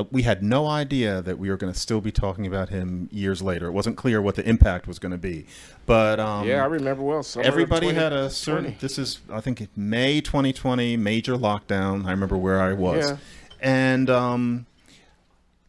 Uh, 0.00 0.04
we 0.10 0.22
had 0.22 0.42
no 0.42 0.66
idea 0.66 1.20
that 1.20 1.38
we 1.38 1.50
were 1.50 1.56
going 1.56 1.72
to 1.72 1.78
still 1.78 2.00
be 2.00 2.10
talking 2.10 2.46
about 2.46 2.70
him 2.70 3.08
years 3.12 3.42
later. 3.42 3.66
It 3.66 3.72
wasn't 3.72 3.96
clear 3.96 4.22
what 4.22 4.34
the 4.34 4.48
impact 4.48 4.86
was 4.86 4.98
going 4.98 5.12
to 5.12 5.18
be, 5.18 5.46
but 5.84 6.18
um, 6.18 6.46
yeah, 6.46 6.62
I 6.62 6.66
remember 6.66 7.02
well. 7.02 7.24
Everybody 7.36 7.88
20, 7.88 7.98
had 7.98 8.12
a 8.12 8.30
certain. 8.30 8.64
20. 8.64 8.78
This 8.80 8.98
is, 8.98 9.20
I 9.30 9.40
think, 9.40 9.68
May 9.76 10.20
2020, 10.20 10.96
major 10.96 11.36
lockdown. 11.36 12.06
I 12.06 12.12
remember 12.12 12.38
where 12.38 12.60
I 12.60 12.72
was, 12.72 13.10
yeah. 13.10 13.16
and 13.60 14.08
um, 14.08 14.66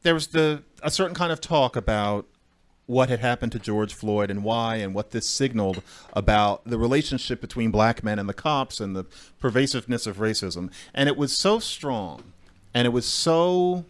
there 0.04 0.14
was 0.14 0.28
the 0.28 0.64
a 0.82 0.90
certain 0.90 1.14
kind 1.14 1.32
of 1.32 1.42
talk 1.42 1.76
about 1.76 2.26
what 2.86 3.10
had 3.10 3.20
happened 3.20 3.52
to 3.54 3.60
George 3.60 3.94
Floyd 3.94 4.32
and 4.32 4.44
why, 4.44 4.76
and 4.78 4.94
what 4.94 5.12
this 5.12 5.28
signaled 5.28 5.82
about 6.14 6.64
the 6.66 6.78
relationship 6.78 7.42
between 7.42 7.70
black 7.70 8.02
men 8.02 8.18
and 8.18 8.30
the 8.30 8.34
cops 8.34 8.80
and 8.80 8.96
the 8.96 9.06
pervasiveness 9.40 10.08
of 10.08 10.18
racism. 10.18 10.72
And 10.94 11.10
it 11.10 11.18
was 11.18 11.38
so 11.38 11.60
strong, 11.60 12.32
and 12.74 12.86
it 12.86 12.92
was 12.92 13.06
so 13.06 13.86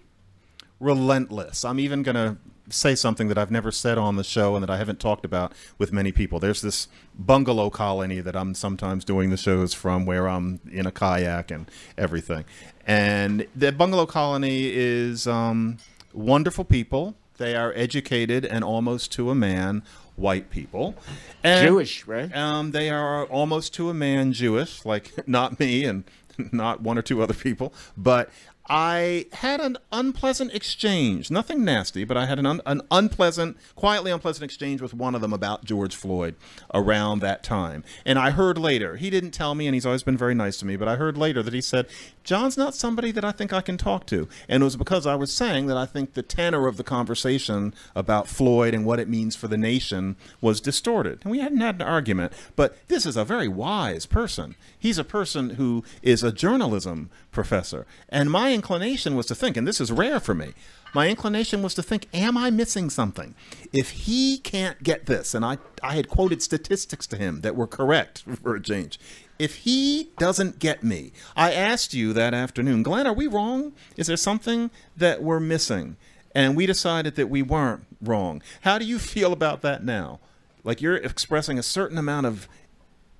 relentless. 0.82 1.64
I'm 1.64 1.80
even 1.80 2.04
going 2.04 2.16
to 2.16 2.38
say 2.70 2.96
something 2.96 3.28
that 3.28 3.38
I've 3.38 3.52
never 3.52 3.72
said 3.72 3.98
on 3.98 4.16
the 4.16 4.24
show 4.24 4.56
and 4.56 4.64
that 4.64 4.70
I 4.70 4.78
haven't 4.78 5.00
talked 5.00 5.26
about 5.26 5.54
with 5.78 5.94
many 5.94 6.12
people. 6.12 6.40
There's 6.40 6.62
this 6.62 6.88
bungalow 7.18 7.70
colony 7.70 8.20
that 8.20 8.36
I'm 8.36 8.54
sometimes 8.56 9.06
doing 9.06 9.30
the 9.30 9.38
shows 9.38 9.74
from 9.74 10.06
where 10.06 10.28
I'm 10.28 10.60
in 10.72 10.86
a 10.86 10.92
kayak 10.92 11.52
and 11.52 11.70
everything. 11.98 12.46
And 12.88 13.48
the 13.56 13.72
bungalow 13.72 14.06
colony 14.06 14.72
is 14.74 15.28
um, 15.28 15.78
wonderful 16.14 16.66
people. 16.66 17.16
They 17.38 17.56
are 17.56 17.74
educated 17.76 18.46
and 18.46 18.64
almost 18.64 19.12
to 19.14 19.30
a 19.30 19.36
man 19.36 19.84
white 20.16 20.50
people. 20.50 20.96
And, 21.44 21.68
Jewish, 21.68 22.06
right? 22.08 22.36
Um, 22.36 22.72
they 22.72 22.90
are 22.90 23.26
almost 23.26 23.74
to 23.76 23.90
a 23.90 23.94
man 23.94 24.34
Jewish, 24.34 24.86
like 24.86 25.12
not 25.28 25.60
me 25.60 25.86
and 25.86 26.04
not 26.52 26.82
one 26.82 26.98
or 26.98 27.02
two 27.02 27.22
other 27.22 27.34
people, 27.34 27.74
but 27.98 28.30
I 28.74 29.26
had 29.34 29.60
an 29.60 29.78
unpleasant 29.92 30.54
exchange. 30.54 31.30
Nothing 31.30 31.66
nasty, 31.66 32.06
but 32.06 32.16
I 32.16 32.26
had 32.26 32.40
an, 32.40 32.46
un- 32.46 32.62
an 32.66 32.82
unpleasant, 32.90 33.58
quietly 33.76 34.12
unpleasant 34.12 34.46
exchange 34.46 34.82
with 34.82 34.94
one 34.94 35.14
of 35.14 35.20
them 35.20 35.34
about 35.34 35.66
George 35.66 35.94
Floyd 35.94 36.36
around 36.74 37.20
that 37.20 37.44
time. 37.44 37.84
And 38.06 38.18
I 38.18 38.30
heard 38.32 38.58
later, 38.58 38.96
he 38.96 39.10
didn't 39.10 39.32
tell 39.32 39.56
me, 39.56 39.68
and 39.68 39.76
he's 39.76 39.86
always 39.86 40.04
been 40.04 40.16
very 40.16 40.34
nice 40.34 40.56
to 40.60 40.66
me, 40.66 40.78
but 40.78 40.88
I 40.88 40.96
heard 40.96 41.18
later 41.18 41.44
that 41.44 41.54
he 41.54 41.60
said, 41.60 41.86
John's 42.24 42.58
not 42.58 42.74
somebody 42.74 43.12
that 43.12 43.26
I 43.26 43.34
think 43.34 43.52
I 43.52 43.60
can 43.60 43.78
talk 43.78 44.06
to. 44.08 44.30
And 44.48 44.62
it 44.62 44.64
was 44.64 44.78
because 44.78 45.06
I 45.06 45.16
was 45.16 45.34
saying 45.34 45.66
that 45.66 45.76
I 45.76 45.86
think 45.86 46.14
the 46.14 46.24
tenor 46.24 46.68
of 46.68 46.78
the 46.78 46.84
conversation 46.86 47.74
about 47.94 48.30
Floyd 48.30 48.74
and 48.74 48.86
what 48.86 49.02
it 49.02 49.10
means 49.10 49.36
for 49.36 49.50
the 49.50 49.58
nation 49.58 50.16
was 50.40 50.62
distorted. 50.62 51.20
And 51.24 51.32
we 51.32 51.40
hadn't 51.40 51.60
had 51.60 51.76
an 51.76 51.82
argument, 51.82 52.32
but 52.56 52.78
this 52.88 53.06
is 53.06 53.18
a 53.18 53.26
very 53.26 53.50
wise 53.50 54.06
person. 54.06 54.56
He's 54.82 54.98
a 54.98 55.04
person 55.04 55.52
who 55.52 55.84
is 56.02 56.24
a 56.24 56.32
journalism 56.32 57.12
professor. 57.32 57.86
And 58.10 58.32
my 58.32 58.52
inclination 58.52 59.16
was 59.16 59.28
to 59.28 59.36
think, 59.36 59.56
and 59.56 59.68
this 59.68 59.80
is 59.80 59.92
rare 59.92 60.20
for 60.20 60.34
me, 60.34 60.54
my 60.96 61.08
inclination 61.08 61.62
was 61.62 61.76
to 61.76 61.84
think, 61.84 62.08
am 62.16 62.36
I 62.36 62.50
missing 62.50 62.90
something? 62.90 63.36
If 63.72 63.92
he 63.92 64.40
can't 64.40 64.82
get 64.82 65.06
this, 65.06 65.36
and 65.36 65.46
I, 65.46 65.60
I 65.84 65.94
had 65.94 66.10
quoted 66.10 66.42
statistics 66.42 67.06
to 67.08 67.16
him 67.16 67.42
that 67.42 67.56
were 67.56 67.68
correct 67.68 68.24
for 68.42 68.56
a 68.56 68.62
change. 68.62 69.00
If 69.38 69.58
he 69.58 70.10
doesn't 70.18 70.58
get 70.58 70.84
me, 70.84 71.12
I 71.36 71.54
asked 71.54 71.94
you 71.94 72.12
that 72.14 72.34
afternoon, 72.34 72.82
Glenn, 72.82 73.06
are 73.06 73.14
we 73.14 73.28
wrong? 73.28 73.74
Is 73.98 74.08
there 74.08 74.18
something 74.18 74.72
that 74.98 75.22
we're 75.22 75.40
missing? 75.40 75.96
And 76.34 76.56
we 76.56 76.66
decided 76.66 77.16
that 77.18 77.30
we 77.30 77.44
weren't 77.44 77.86
wrong. 78.02 78.42
How 78.62 78.80
do 78.80 78.86
you 78.86 78.98
feel 78.98 79.32
about 79.32 79.62
that 79.62 79.84
now? 79.84 80.20
Like 80.64 80.82
you're 80.82 80.98
expressing 80.98 81.58
a 81.60 81.64
certain 81.64 81.98
amount 81.98 82.26
of 82.26 82.48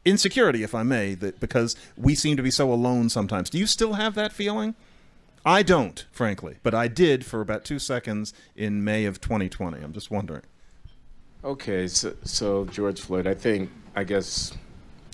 insecurity, 0.06 0.64
if 0.64 0.74
I 0.74 0.84
may, 0.84 1.14
that 1.16 1.40
because 1.40 1.76
we 1.98 2.16
seem 2.16 2.38
to 2.38 2.44
be 2.44 2.52
so 2.52 2.72
alone 2.72 3.10
sometimes. 3.10 3.50
Do 3.50 3.58
you 3.58 3.68
still 3.68 3.94
have 3.94 4.16
that 4.16 4.34
feeling? 4.34 4.76
I 5.46 5.64
don't, 5.64 6.06
frankly, 6.12 6.58
but 6.62 6.76
I 6.76 6.88
did 6.88 7.26
for 7.26 7.42
about 7.42 7.66
two 7.66 7.80
seconds 7.80 8.34
in 8.56 8.84
May 8.84 9.06
of 9.06 9.20
2020. 9.22 9.82
I'm 9.82 9.94
just 9.94 10.12
wondering. 10.12 10.44
Okay, 11.44 11.88
so, 11.88 12.16
so 12.24 12.66
George 12.66 13.02
Floyd, 13.02 13.26
I 13.26 13.34
think, 13.34 13.72
I 13.96 14.04
guess, 14.04 14.54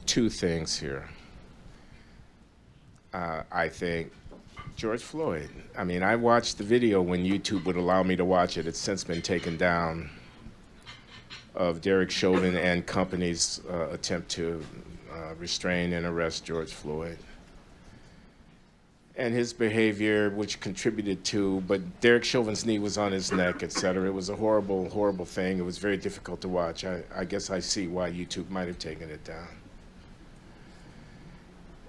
two 0.06 0.30
things 0.30 0.78
here. 0.78 1.08
Uh, 3.14 3.44
I 3.50 3.70
think 3.70 4.12
George 4.76 5.02
Floyd. 5.02 5.50
I 5.78 5.86
mean, 5.86 6.04
I 6.04 6.18
watched 6.18 6.58
the 6.58 6.66
video 6.66 7.02
when 7.02 7.24
YouTube 7.24 7.66
would 7.66 7.78
allow 7.78 8.04
me 8.04 8.18
to 8.18 8.26
watch 8.26 8.58
it. 8.58 8.68
It's 8.68 8.78
since 8.78 9.06
been 9.06 9.22
taken 9.22 9.56
down 9.56 10.10
of 11.58 11.82
Derek 11.82 12.12
Chauvin 12.12 12.56
and 12.56 12.86
company's 12.86 13.62
uh, 13.70 13.90
attempt 13.92 14.30
to 14.30 14.64
uh, 15.12 15.34
restrain 15.40 15.94
and 15.94 16.06
arrest 16.06 16.46
George 16.46 16.72
Floyd. 16.72 17.18
And 19.16 19.34
his 19.34 19.54
behavior, 19.54 20.30
which 20.30 20.60
contributed 20.60 21.24
to, 21.26 21.62
but 21.62 22.00
Derek 22.00 22.24
Chauvin's 22.24 22.64
knee 22.64 22.78
was 22.78 23.00
on 23.00 23.12
his 23.12 23.32
neck, 23.32 23.64
et 23.64 23.72
cetera. 23.72 24.08
It 24.08 24.14
was 24.14 24.30
a 24.30 24.36
horrible, 24.36 24.88
horrible 24.90 25.26
thing. 25.26 25.58
It 25.58 25.66
was 25.66 25.80
very 25.80 25.98
difficult 25.98 26.42
to 26.42 26.48
watch. 26.48 26.86
I, 26.86 27.02
I 27.16 27.26
guess 27.26 27.50
I 27.50 27.60
see 27.60 27.88
why 27.88 28.12
YouTube 28.12 28.52
might 28.52 28.68
have 28.68 28.78
taken 28.78 29.10
it 29.10 29.24
down. 29.24 29.48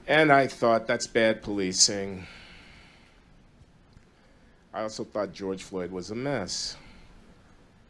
And 0.07 0.33
I 0.33 0.47
thought 0.47 0.87
that's 0.87 1.07
bad 1.07 1.43
policing. 1.43 2.27
I 4.73 4.81
also 4.81 5.05
thought 5.05 5.35
George 5.35 5.63
Floyd 5.63 5.91
was 5.91 6.11
a 6.11 6.15
mess 6.15 6.77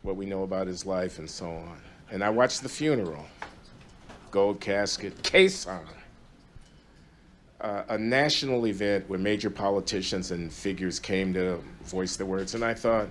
what 0.03 0.16
we 0.16 0.26
know 0.26 0.42
about 0.42 0.66
his 0.66 0.86
life 0.86 1.18
and 1.18 1.28
so 1.28 1.46
on. 1.46 1.80
and 2.11 2.22
I 2.24 2.30
watched 2.30 2.62
the 2.62 2.68
funeral. 2.68 3.26
Gold 4.30 4.61
casket, 4.61 5.22
case 5.22 5.66
on. 5.66 5.86
Uh, 7.61 7.82
a 7.88 7.99
national 7.99 8.66
event 8.66 9.09
where 9.09 9.18
major 9.18 9.51
politicians 9.51 10.30
and 10.30 10.53
figures 10.53 11.01
came 11.01 11.34
to 11.34 11.61
voice 11.82 12.16
their 12.16 12.26
words, 12.26 12.55
and 12.55 12.64
I 12.64 12.72
thought, 12.72 13.09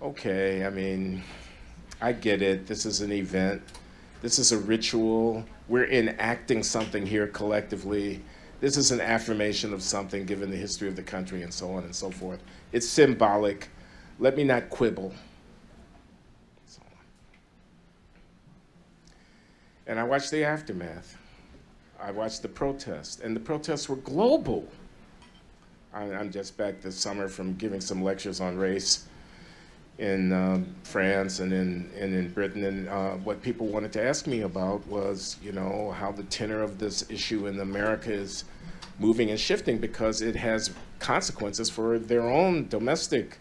okay, 0.00 0.64
I 0.64 0.70
mean, 0.70 1.22
I 2.00 2.12
get 2.12 2.42
it. 2.42 2.66
This 2.66 2.86
is 2.86 3.00
an 3.00 3.10
event. 3.12 3.62
This 4.22 4.38
is 4.38 4.52
a 4.52 4.58
ritual. 4.58 5.44
We're 5.68 5.86
enacting 5.86 6.62
something 6.62 7.04
here 7.04 7.26
collectively. 7.26 8.22
This 8.60 8.76
is 8.76 8.90
an 8.90 9.00
affirmation 9.00 9.72
of 9.72 9.82
something 9.82 10.24
given 10.24 10.50
the 10.50 10.56
history 10.56 10.88
of 10.88 10.96
the 10.96 11.02
country 11.02 11.42
and 11.42 11.52
so 11.52 11.72
on 11.72 11.84
and 11.84 11.94
so 11.94 12.10
forth. 12.10 12.42
It's 12.72 12.88
symbolic. 12.88 13.68
Let 14.18 14.36
me 14.36 14.44
not 14.44 14.70
quibble. 14.70 15.12
So 16.66 16.80
and 19.86 19.98
I 19.98 20.04
watched 20.04 20.30
the 20.30 20.44
aftermath. 20.44 21.16
I 22.00 22.10
watched 22.10 22.42
the 22.42 22.48
protests, 22.48 23.20
and 23.20 23.34
the 23.34 23.40
protests 23.40 23.88
were 23.88 23.96
global. 23.96 24.66
I'm 25.94 26.30
just 26.30 26.58
back 26.58 26.82
this 26.82 26.94
summer 26.94 27.26
from 27.26 27.54
giving 27.54 27.80
some 27.80 28.02
lectures 28.02 28.40
on 28.40 28.58
race 28.58 29.06
in 29.98 30.30
um, 30.30 30.74
France 30.82 31.40
and 31.40 31.52
in, 31.54 31.90
and 31.98 32.14
in 32.14 32.30
Britain. 32.32 32.64
And 32.64 32.88
uh, 32.88 33.12
what 33.12 33.40
people 33.40 33.66
wanted 33.66 33.94
to 33.94 34.02
ask 34.02 34.26
me 34.26 34.42
about 34.42 34.86
was, 34.88 35.38
you 35.42 35.52
know, 35.52 35.92
how 35.92 36.12
the 36.12 36.24
tenor 36.24 36.62
of 36.62 36.78
this 36.78 37.10
issue 37.10 37.46
in 37.46 37.60
America 37.60 38.12
is 38.12 38.44
moving 38.98 39.30
and 39.30 39.40
shifting 39.40 39.78
because 39.78 40.20
it 40.20 40.36
has 40.36 40.70
consequences 40.98 41.70
for 41.70 41.98
their 41.98 42.28
own 42.28 42.68
domestic 42.68 43.38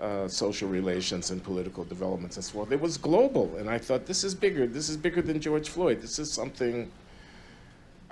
uh, 0.00 0.28
social 0.28 0.68
relations 0.68 1.30
and 1.30 1.42
political 1.42 1.84
developments 1.84 2.36
and 2.36 2.44
so 2.44 2.52
forth. 2.52 2.72
It 2.72 2.80
was 2.80 2.96
global, 2.96 3.56
and 3.56 3.68
I 3.68 3.78
thought 3.78 4.06
this 4.06 4.24
is 4.24 4.34
bigger. 4.34 4.66
This 4.66 4.88
is 4.88 4.96
bigger 4.96 5.22
than 5.22 5.40
George 5.40 5.68
Floyd. 5.68 6.00
This 6.00 6.18
is 6.18 6.32
something 6.32 6.90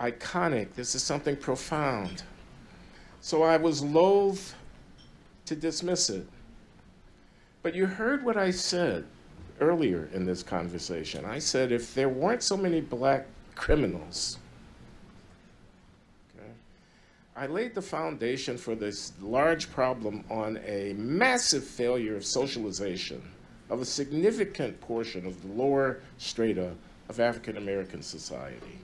iconic. 0.01 0.75
This 0.75 0.95
is 0.95 1.03
something 1.03 1.37
profound. 1.37 2.23
So 3.21 3.43
I 3.43 3.57
was 3.57 3.83
loath 3.83 4.55
to 5.47 5.57
dismiss 5.57 6.11
it. 6.11 6.27
But 7.63 7.75
you 7.75 7.87
heard 7.87 8.25
what 8.25 8.37
I 8.37 8.51
said 8.51 9.05
earlier 9.61 10.09
in 10.13 10.25
this 10.25 10.43
conversation. 10.43 11.25
I 11.25 11.39
said 11.39 11.73
if 11.73 11.95
there 11.95 12.09
weren't 12.09 12.43
so 12.43 12.57
many 12.57 12.81
black 12.81 13.27
criminals, 13.55 14.39
I 17.39 17.47
laid 17.47 17.75
the 17.75 17.83
foundation 17.83 18.57
for 18.57 18.75
this 18.75 19.13
large 19.21 19.71
problem 19.71 20.25
on 20.31 20.59
a 20.65 20.95
massive 20.95 21.65
failure 21.65 22.17
of 22.17 22.25
socialization 22.25 23.21
of 23.69 23.83
a 23.83 23.85
significant 23.85 24.81
portion 24.81 25.27
of 25.27 25.43
the 25.43 25.49
lower 25.49 26.01
strata 26.17 26.73
of 27.11 27.21
African 27.21 27.59
American 27.59 28.01
society. 28.01 28.79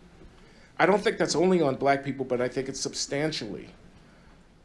I 0.78 0.84
don't 0.84 1.02
think 1.02 1.16
that's 1.16 1.34
only 1.34 1.62
on 1.62 1.76
black 1.76 2.04
people, 2.04 2.26
but 2.26 2.42
I 2.42 2.48
think 2.48 2.68
it's 2.68 2.80
substantially 2.80 3.68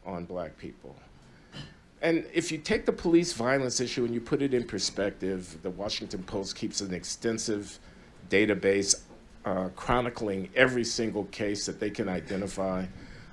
on 0.04 0.26
black 0.26 0.58
people. 0.58 0.94
And 2.02 2.26
if 2.34 2.52
you 2.52 2.58
take 2.58 2.84
the 2.84 2.92
police 2.92 3.32
violence 3.32 3.80
issue 3.80 4.04
and 4.04 4.12
you 4.12 4.20
put 4.20 4.42
it 4.42 4.52
in 4.52 4.64
perspective, 4.64 5.56
the 5.62 5.70
Washington 5.70 6.22
Post 6.24 6.56
keeps 6.56 6.82
an 6.82 6.92
extensive 6.92 7.78
database 8.28 9.02
uh, 9.46 9.68
chronicling 9.76 10.50
every 10.54 10.84
single 10.84 11.24
case 11.24 11.64
that 11.64 11.80
they 11.80 11.90
can 11.90 12.08
identify 12.08 12.84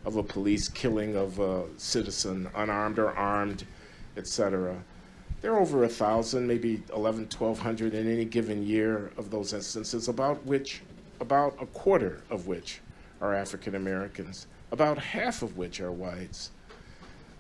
of 0.06 0.16
a 0.16 0.24
police 0.24 0.68
killing 0.68 1.16
of 1.16 1.40
a 1.40 1.66
citizen, 1.78 2.50
unarmed 2.56 3.00
or 3.00 3.12
armed, 3.12 3.66
etc. 4.18 4.76
There 5.42 5.54
are 5.54 5.60
over 5.60 5.84
a 5.84 5.90
thousand, 5.90 6.48
maybe 6.48 6.82
11, 6.94 7.24
1200 7.24 7.94
in 7.94 8.12
any 8.12 8.26
given 8.26 8.66
year 8.66 9.12
of 9.18 9.32
those 9.32 9.54
instances, 9.54 10.08
about 10.08 10.46
which, 10.46 10.82
about 11.20 11.56
a 11.60 11.66
quarter 11.68 12.22
of 12.30 12.48
which 12.48 12.80
are 13.22 13.34
African 13.34 13.76
Americans, 13.76 14.48
about 14.72 14.98
half 14.98 15.42
of 15.42 15.58
which 15.58 15.82
are 15.82 15.92
whites 15.92 16.52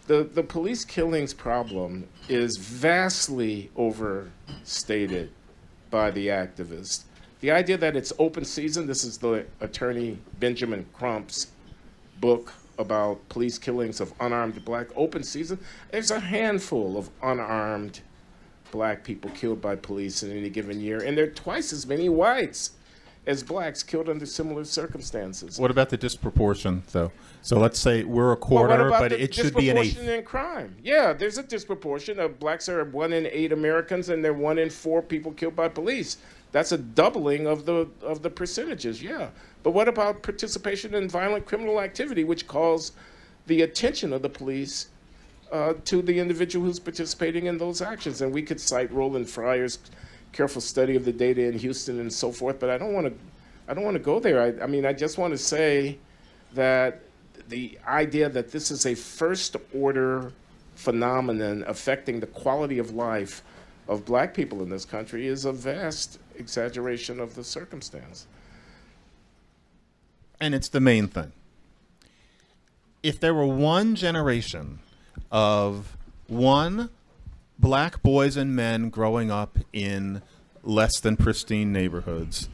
the, 0.07 0.23
the 0.23 0.43
police 0.43 0.85
killings 0.85 1.33
problem 1.33 2.07
is 2.29 2.57
vastly 2.57 3.71
overstated 3.75 5.31
by 5.89 6.11
the 6.11 6.27
activists. 6.27 7.03
The 7.41 7.51
idea 7.51 7.77
that 7.77 7.95
it's 7.95 8.13
open 8.19 8.45
season, 8.45 8.87
this 8.87 9.03
is 9.03 9.17
the 9.17 9.45
attorney 9.61 10.19
Benjamin 10.39 10.85
Crump's 10.93 11.47
book 12.19 12.53
about 12.77 13.27
police 13.29 13.57
killings 13.57 14.01
of 14.01 14.13
unarmed 14.19 14.63
black 14.65 14.87
open 14.95 15.23
season. 15.23 15.59
There's 15.91 16.11
a 16.11 16.19
handful 16.19 16.97
of 16.97 17.09
unarmed 17.21 18.01
black 18.71 19.03
people 19.03 19.31
killed 19.31 19.61
by 19.61 19.75
police 19.75 20.23
in 20.23 20.31
any 20.31 20.49
given 20.49 20.81
year, 20.81 21.01
and 21.01 21.17
there 21.17 21.25
are 21.25 21.29
twice 21.29 21.71
as 21.71 21.87
many 21.87 22.09
whites 22.09 22.71
as 23.27 23.41
blacks 23.41 23.81
killed 23.81 24.09
under 24.09 24.25
similar 24.25 24.63
circumstances. 24.63 25.59
What 25.59 25.71
about 25.71 25.89
the 25.89 25.97
disproportion, 25.97 26.83
though? 26.91 27.11
So 27.41 27.57
let's 27.57 27.79
say 27.79 28.03
we're 28.03 28.31
a 28.31 28.37
quarter, 28.37 28.89
well, 28.89 29.01
but 29.01 29.11
it 29.11 29.33
should 29.33 29.55
be 29.55 29.69
an 29.69 29.77
eighth. 29.77 29.99
in 29.99 30.23
crime. 30.23 30.75
Yeah, 30.83 31.13
there's 31.13 31.37
a 31.37 31.43
disproportion. 31.43 32.19
Of 32.19 32.39
blacks 32.39 32.69
are 32.69 32.83
one 32.85 33.13
in 33.13 33.27
eight 33.27 33.51
Americans, 33.51 34.09
and 34.09 34.23
they're 34.23 34.33
one 34.33 34.57
in 34.57 34.69
four 34.69 35.01
people 35.01 35.31
killed 35.31 35.55
by 35.55 35.69
police. 35.69 36.17
That's 36.55 36.71
a 36.71 36.77
doubling 36.77 37.47
of 37.47 37.65
the 37.65 37.89
of 38.01 38.21
the 38.21 38.29
percentages. 38.29 39.03
Yeah, 39.03 39.27
but 39.61 39.71
what 39.71 39.89
about 39.89 40.23
participation 40.23 40.95
in 40.95 41.09
violent 41.09 41.45
criminal 41.45 41.81
activity, 41.81 42.23
which 42.23 42.47
calls 42.47 42.93
the 43.45 43.63
attention 43.63 44.13
of 44.13 44.21
the 44.21 44.29
police 44.29 44.87
uh, 45.51 45.73
to 45.83 46.01
the 46.01 46.17
individual 46.17 46.65
who's 46.65 46.79
participating 46.79 47.47
in 47.47 47.57
those 47.57 47.81
actions? 47.81 48.21
And 48.21 48.31
we 48.31 48.41
could 48.41 48.61
cite 48.61 48.89
Roland 48.93 49.29
Fryer's 49.29 49.79
careful 50.31 50.61
study 50.61 50.95
of 50.95 51.03
the 51.03 51.11
data 51.11 51.43
in 51.43 51.59
Houston 51.59 51.99
and 51.99 52.13
so 52.13 52.31
forth. 52.31 52.57
But 52.57 52.69
I 52.69 52.77
don't 52.77 52.93
want 52.93 53.07
to, 53.07 53.13
I 53.67 53.73
don't 53.73 53.83
want 53.83 53.95
to 53.95 54.03
go 54.03 54.21
there. 54.21 54.41
I, 54.41 54.63
I 54.63 54.67
mean, 54.67 54.85
I 54.85 54.93
just 54.93 55.17
want 55.17 55.33
to 55.33 55.37
say 55.37 55.97
that 56.53 57.01
the 57.49 57.77
idea 57.85 58.29
that 58.29 58.53
this 58.53 58.71
is 58.71 58.85
a 58.85 58.95
first 58.95 59.57
order 59.73 60.31
phenomenon 60.75 61.65
affecting 61.67 62.21
the 62.21 62.27
quality 62.27 62.79
of 62.79 62.91
life 62.91 63.43
of 63.89 64.05
black 64.05 64.33
people 64.33 64.63
in 64.63 64.69
this 64.69 64.85
country 64.85 65.27
is 65.27 65.43
a 65.43 65.51
vast 65.51 66.17
exaggeration 66.37 67.19
of 67.19 67.35
the 67.35 67.43
circumstance. 67.43 68.27
And 70.39 70.53
it's 70.53 70.69
the 70.69 70.79
main 70.81 71.07
thing. 71.07 71.31
If 73.03 73.19
there 73.19 73.33
were 73.33 73.45
one 73.45 73.95
generation 73.95 74.79
of 75.31 75.95
one 76.27 76.89
black 77.57 78.01
boys 78.01 78.35
and 78.35 78.55
men 78.55 78.89
growing 78.89 79.31
up 79.31 79.59
in 79.71 80.21
less 80.63 80.99
than 80.99 81.15
pristine 81.15 81.71
neighborhoods, 81.71 82.49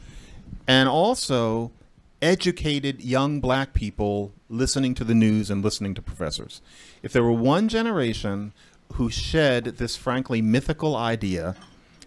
and 0.68 0.88
also 0.88 1.72
educated 2.20 3.02
young 3.02 3.40
black 3.40 3.72
people 3.72 4.32
listening 4.48 4.94
to 4.94 5.04
the 5.04 5.14
news 5.14 5.50
and 5.50 5.64
listening 5.64 5.94
to 5.94 6.02
professors. 6.02 6.60
If 7.02 7.12
there 7.12 7.24
were 7.24 7.32
one 7.32 7.68
generation 7.68 8.52
who 8.94 9.10
shed 9.10 9.64
this 9.64 9.96
frankly 9.96 10.40
mythical 10.40 10.94
idea 10.94 11.56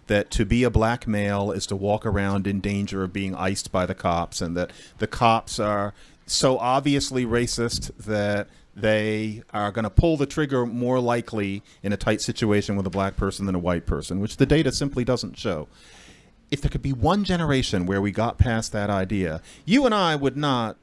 that 0.06 0.30
to 0.32 0.44
be 0.44 0.62
a 0.62 0.70
black 0.70 1.06
male 1.06 1.50
is 1.50 1.66
to 1.66 1.76
walk 1.76 2.06
around 2.06 2.46
in 2.46 2.60
danger 2.60 3.02
of 3.02 3.12
being 3.12 3.34
iced 3.34 3.72
by 3.72 3.86
the 3.86 3.94
cops 3.94 4.40
and 4.40 4.56
that 4.56 4.70
the 4.98 5.06
cops 5.06 5.58
are 5.58 5.94
so 6.26 6.58
obviously 6.58 7.24
racist 7.24 7.90
that 7.96 8.48
they 8.74 9.42
are 9.54 9.72
going 9.72 9.84
to 9.84 9.90
pull 9.90 10.16
the 10.16 10.26
trigger 10.26 10.66
more 10.66 11.00
likely 11.00 11.62
in 11.82 11.92
a 11.92 11.96
tight 11.96 12.20
situation 12.20 12.76
with 12.76 12.86
a 12.86 12.90
black 12.90 13.16
person 13.16 13.46
than 13.46 13.54
a 13.54 13.60
white 13.60 13.86
person, 13.86 14.20
which 14.20 14.36
the 14.36 14.44
data 14.44 14.70
simply 14.70 15.02
doesn't 15.02 15.38
show. 15.38 15.66
If 16.50 16.60
there 16.60 16.70
could 16.70 16.82
be 16.82 16.92
one 16.92 17.24
generation 17.24 17.86
where 17.86 18.00
we 18.00 18.12
got 18.12 18.38
past 18.38 18.72
that 18.72 18.90
idea, 18.90 19.40
you 19.64 19.86
and 19.86 19.94
I 19.94 20.14
would 20.14 20.36
not 20.36 20.76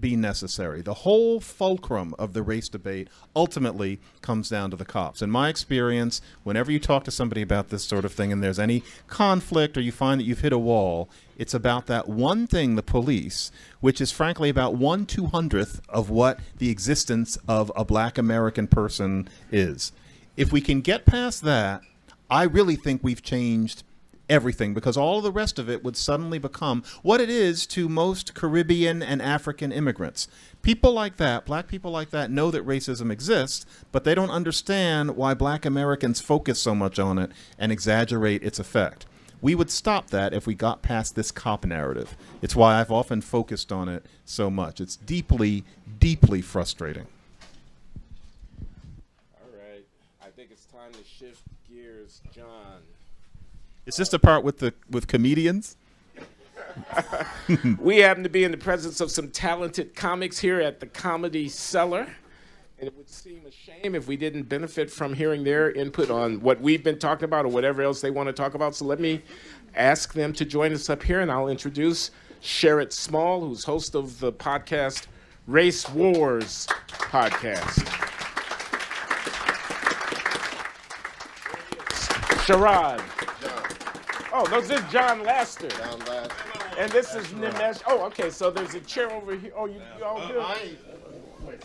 be 0.00 0.16
necessary. 0.16 0.82
The 0.82 0.94
whole 0.94 1.40
fulcrum 1.40 2.14
of 2.18 2.32
the 2.32 2.42
race 2.42 2.68
debate 2.68 3.08
ultimately 3.34 4.00
comes 4.20 4.48
down 4.48 4.70
to 4.70 4.76
the 4.76 4.84
cops. 4.84 5.22
In 5.22 5.30
my 5.30 5.48
experience, 5.48 6.20
whenever 6.42 6.72
you 6.72 6.78
talk 6.78 7.04
to 7.04 7.10
somebody 7.10 7.42
about 7.42 7.68
this 7.68 7.84
sort 7.84 8.04
of 8.04 8.12
thing 8.12 8.32
and 8.32 8.42
there's 8.42 8.58
any 8.58 8.82
conflict 9.06 9.76
or 9.76 9.80
you 9.80 9.92
find 9.92 10.20
that 10.20 10.24
you've 10.24 10.40
hit 10.40 10.52
a 10.52 10.58
wall, 10.58 11.08
it's 11.36 11.54
about 11.54 11.86
that 11.86 12.08
one 12.08 12.46
thing, 12.46 12.74
the 12.74 12.82
police, 12.82 13.50
which 13.80 14.00
is 14.00 14.12
frankly 14.12 14.48
about 14.48 14.74
one 14.74 15.06
two 15.06 15.26
hundredth 15.26 15.80
of 15.88 16.10
what 16.10 16.38
the 16.58 16.70
existence 16.70 17.38
of 17.48 17.70
a 17.76 17.84
black 17.84 18.18
American 18.18 18.66
person 18.66 19.28
is. 19.50 19.92
If 20.36 20.52
we 20.52 20.60
can 20.60 20.80
get 20.80 21.06
past 21.06 21.42
that, 21.42 21.82
I 22.30 22.44
really 22.44 22.76
think 22.76 23.02
we've 23.02 23.22
changed 23.22 23.84
everything 24.28 24.74
because 24.74 24.96
all 24.96 25.20
the 25.20 25.32
rest 25.32 25.58
of 25.58 25.68
it 25.68 25.84
would 25.84 25.96
suddenly 25.96 26.38
become 26.38 26.82
what 27.02 27.20
it 27.20 27.28
is 27.28 27.66
to 27.66 27.88
most 27.88 28.34
Caribbean 28.34 29.02
and 29.02 29.20
African 29.20 29.72
immigrants. 29.72 30.28
People 30.62 30.92
like 30.92 31.16
that, 31.18 31.44
black 31.44 31.68
people 31.68 31.90
like 31.90 32.10
that, 32.10 32.30
know 32.30 32.50
that 32.50 32.66
racism 32.66 33.10
exists, 33.10 33.66
but 33.92 34.04
they 34.04 34.14
don't 34.14 34.30
understand 34.30 35.16
why 35.16 35.34
black 35.34 35.64
Americans 35.66 36.20
focus 36.20 36.58
so 36.58 36.74
much 36.74 36.98
on 36.98 37.18
it 37.18 37.30
and 37.58 37.70
exaggerate 37.70 38.42
its 38.42 38.58
effect. 38.58 39.06
We 39.42 39.54
would 39.54 39.70
stop 39.70 40.08
that 40.08 40.32
if 40.32 40.46
we 40.46 40.54
got 40.54 40.80
past 40.80 41.16
this 41.16 41.30
cop 41.30 41.66
narrative. 41.66 42.16
It's 42.40 42.56
why 42.56 42.80
I've 42.80 42.90
often 42.90 43.20
focused 43.20 43.70
on 43.70 43.90
it 43.90 44.06
so 44.24 44.48
much. 44.48 44.80
It's 44.80 44.96
deeply, 44.96 45.64
deeply 45.98 46.40
frustrating. 46.40 47.06
All 49.38 49.50
right. 49.52 49.84
I 50.22 50.30
think 50.30 50.48
it's 50.50 50.64
time 50.64 50.92
to 50.92 51.04
shift 51.04 51.42
gears. 51.68 52.22
John. 52.34 52.80
Is 53.86 53.96
this 53.96 54.08
the 54.08 54.18
part 54.18 54.44
with 54.44 54.58
the 54.58 54.72
with 54.90 55.06
comedians? 55.06 55.76
we 57.78 57.98
happen 57.98 58.22
to 58.22 58.28
be 58.28 58.44
in 58.44 58.50
the 58.50 58.56
presence 58.56 59.00
of 59.00 59.10
some 59.10 59.30
talented 59.30 59.94
comics 59.94 60.38
here 60.38 60.60
at 60.60 60.80
the 60.80 60.86
Comedy 60.86 61.48
Cellar. 61.48 62.06
And 62.78 62.88
it 62.88 62.96
would 62.96 63.08
seem 63.08 63.42
a 63.46 63.50
shame 63.50 63.94
if 63.94 64.08
we 64.08 64.16
didn't 64.16 64.44
benefit 64.44 64.90
from 64.90 65.14
hearing 65.14 65.44
their 65.44 65.70
input 65.70 66.10
on 66.10 66.40
what 66.40 66.60
we've 66.60 66.82
been 66.82 66.98
talking 66.98 67.24
about 67.26 67.44
or 67.44 67.48
whatever 67.48 67.82
else 67.82 68.00
they 68.00 68.10
want 68.10 68.26
to 68.26 68.32
talk 68.32 68.54
about. 68.54 68.74
So 68.74 68.84
let 68.84 68.98
me 68.98 69.22
ask 69.76 70.12
them 70.12 70.32
to 70.32 70.44
join 70.44 70.72
us 70.72 70.90
up 70.90 71.02
here, 71.02 71.20
and 71.20 71.30
I'll 71.30 71.48
introduce 71.48 72.10
Sherrod 72.42 72.92
Small, 72.92 73.40
who's 73.40 73.64
host 73.64 73.94
of 73.94 74.18
the 74.18 74.32
podcast 74.32 75.06
Race 75.46 75.88
Wars 75.90 76.66
podcast. 76.88 77.84
Sherrod. 82.44 83.02
Oh, 84.36 84.42
no, 84.50 84.60
this 84.60 84.70
is 84.70 84.92
Jon 84.92 85.22
Laster. 85.22 85.68
Jon 85.68 85.98
Laster. 86.00 86.34
And 86.76 86.90
this 86.90 87.14
is 87.14 87.24
Nimesh. 87.28 87.82
Oh, 87.86 88.04
okay. 88.06 88.30
So 88.30 88.50
there's 88.50 88.74
a 88.74 88.80
chair 88.80 89.08
over 89.12 89.36
here. 89.36 89.52
Oh, 89.56 89.66
you, 89.66 89.80
you 89.96 90.04
all 90.04 90.26
good? 90.26 90.38
Uh, 90.38 90.42
I 90.42 90.70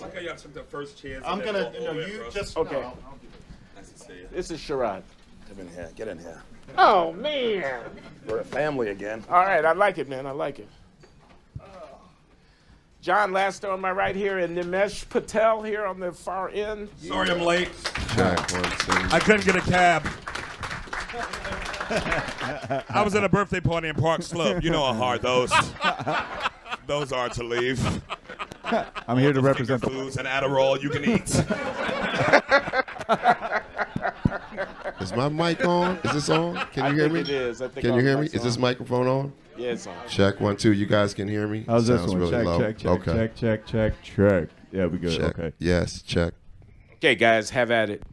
Okay, 0.04 0.26
y'all 0.26 0.36
took 0.36 0.54
the 0.54 0.62
first 0.62 1.02
chance. 1.02 1.24
I'm 1.26 1.40
gonna, 1.40 1.72
go 1.74 1.80
you 1.80 1.84
know, 1.86 1.90
over 1.92 2.02
it, 2.02 2.12
you 2.12 2.18
bro. 2.20 2.30
just 2.30 2.58
Okay. 2.58 2.82
no, 2.82 2.94
Nice 3.76 3.90
to 3.92 4.00
see. 4.00 4.14
This 4.32 4.52
is 4.52 4.60
Sherrod. 4.60 5.02
Get 5.48 5.58
in 5.58 5.70
here. 5.74 5.90
Get 5.96 6.08
in 6.10 6.20
here. 6.20 6.42
Oh 6.78 7.12
man. 7.14 7.82
We're 8.28 8.40
a 8.40 8.44
family 8.44 8.90
again. 8.90 9.24
All 9.30 9.44
right, 9.44 9.66
I 9.66 9.72
like 9.72 9.98
it, 9.98 10.08
man. 10.08 10.28
I 10.28 10.32
like 10.32 10.60
it. 10.60 10.68
Jon 13.02 13.32
Laster 13.32 13.72
on 13.72 13.82
my 13.82 13.92
right 13.92 14.16
here, 14.16 14.40
and 14.40 14.56
Nimesh 14.58 15.08
Patel 15.10 15.64
here 15.64 15.86
on 15.86 16.00
the 16.00 16.12
far 16.12 16.50
end. 16.50 16.90
Sorry 16.98 17.32
I'm 17.32 17.42
late. 17.42 17.70
Check 18.16 18.52
one, 18.52 18.64
two. 18.64 19.16
I 19.16 19.20
couldn't 19.20 19.46
get 19.46 19.56
a 19.56 19.62
cab. 19.62 20.06
I 21.90 23.02
was 23.04 23.16
at 23.16 23.24
a 23.24 23.30
birthday 23.30 23.60
party 23.60 23.88
in 23.90 23.96
Park 23.96 24.22
Slope. 24.22 24.64
You 24.64 24.70
know 24.70 24.84
how 24.86 24.94
hard 24.94 25.22
those 25.22 25.52
those 26.88 27.12
are 27.12 27.30
to 27.30 27.44
leave. 27.44 27.80
I'm 29.08 29.18
here 29.18 29.34
to 29.34 29.36
Finger 29.36 29.42
represent 29.42 29.82
the. 29.82 29.90
foods 29.90 30.18
and 30.18 30.28
Adderall 30.28 30.82
you 30.82 30.90
can 30.90 31.04
eat. 31.06 31.44
Is 35.02 35.14
my 35.16 35.30
mic 35.30 35.66
on? 35.66 35.98
Is 36.04 36.12
this 36.14 36.30
on? 36.30 36.56
Can 36.74 36.84
I 36.84 36.90
you 36.90 36.94
hear 36.96 37.04
think 37.04 37.14
me? 37.14 37.20
it 37.22 37.30
is. 37.30 37.62
I 37.62 37.68
think 37.70 37.86
Can 37.86 37.96
you 37.96 38.02
hear 38.02 38.18
me? 38.18 38.28
mics 38.28 38.36
Is 38.36 38.44
this 38.44 38.58
microphone 38.58 39.08
on? 39.08 39.34
Yeah, 39.58 39.70
it's 39.72 39.88
on. 39.88 39.96
Check 40.08 40.40
one, 40.42 40.58
two. 40.58 40.74
You 40.74 40.86
guys 40.86 41.14
can 41.14 41.28
hear 41.28 41.48
me? 41.48 41.64
How's 41.66 41.88
this 41.88 42.00
Sounds 42.02 42.12
one? 42.12 42.20
really 42.22 42.32
check, 42.32 42.46
low. 42.46 42.60
check, 42.60 42.78
check, 42.78 42.92
okay. 42.92 43.14
check, 43.14 43.36
check, 43.36 43.66
check, 43.66 43.94
check. 44.04 44.50
Yeah, 44.72 44.86
we 44.88 44.98
good. 45.00 45.18
Check. 45.18 45.40
Okay. 45.40 45.54
Yes, 45.58 46.02
check. 46.02 46.34
Okay, 46.96 47.16
guys, 47.16 47.50
have 47.52 47.72
at 47.72 47.90
it. 47.90 48.04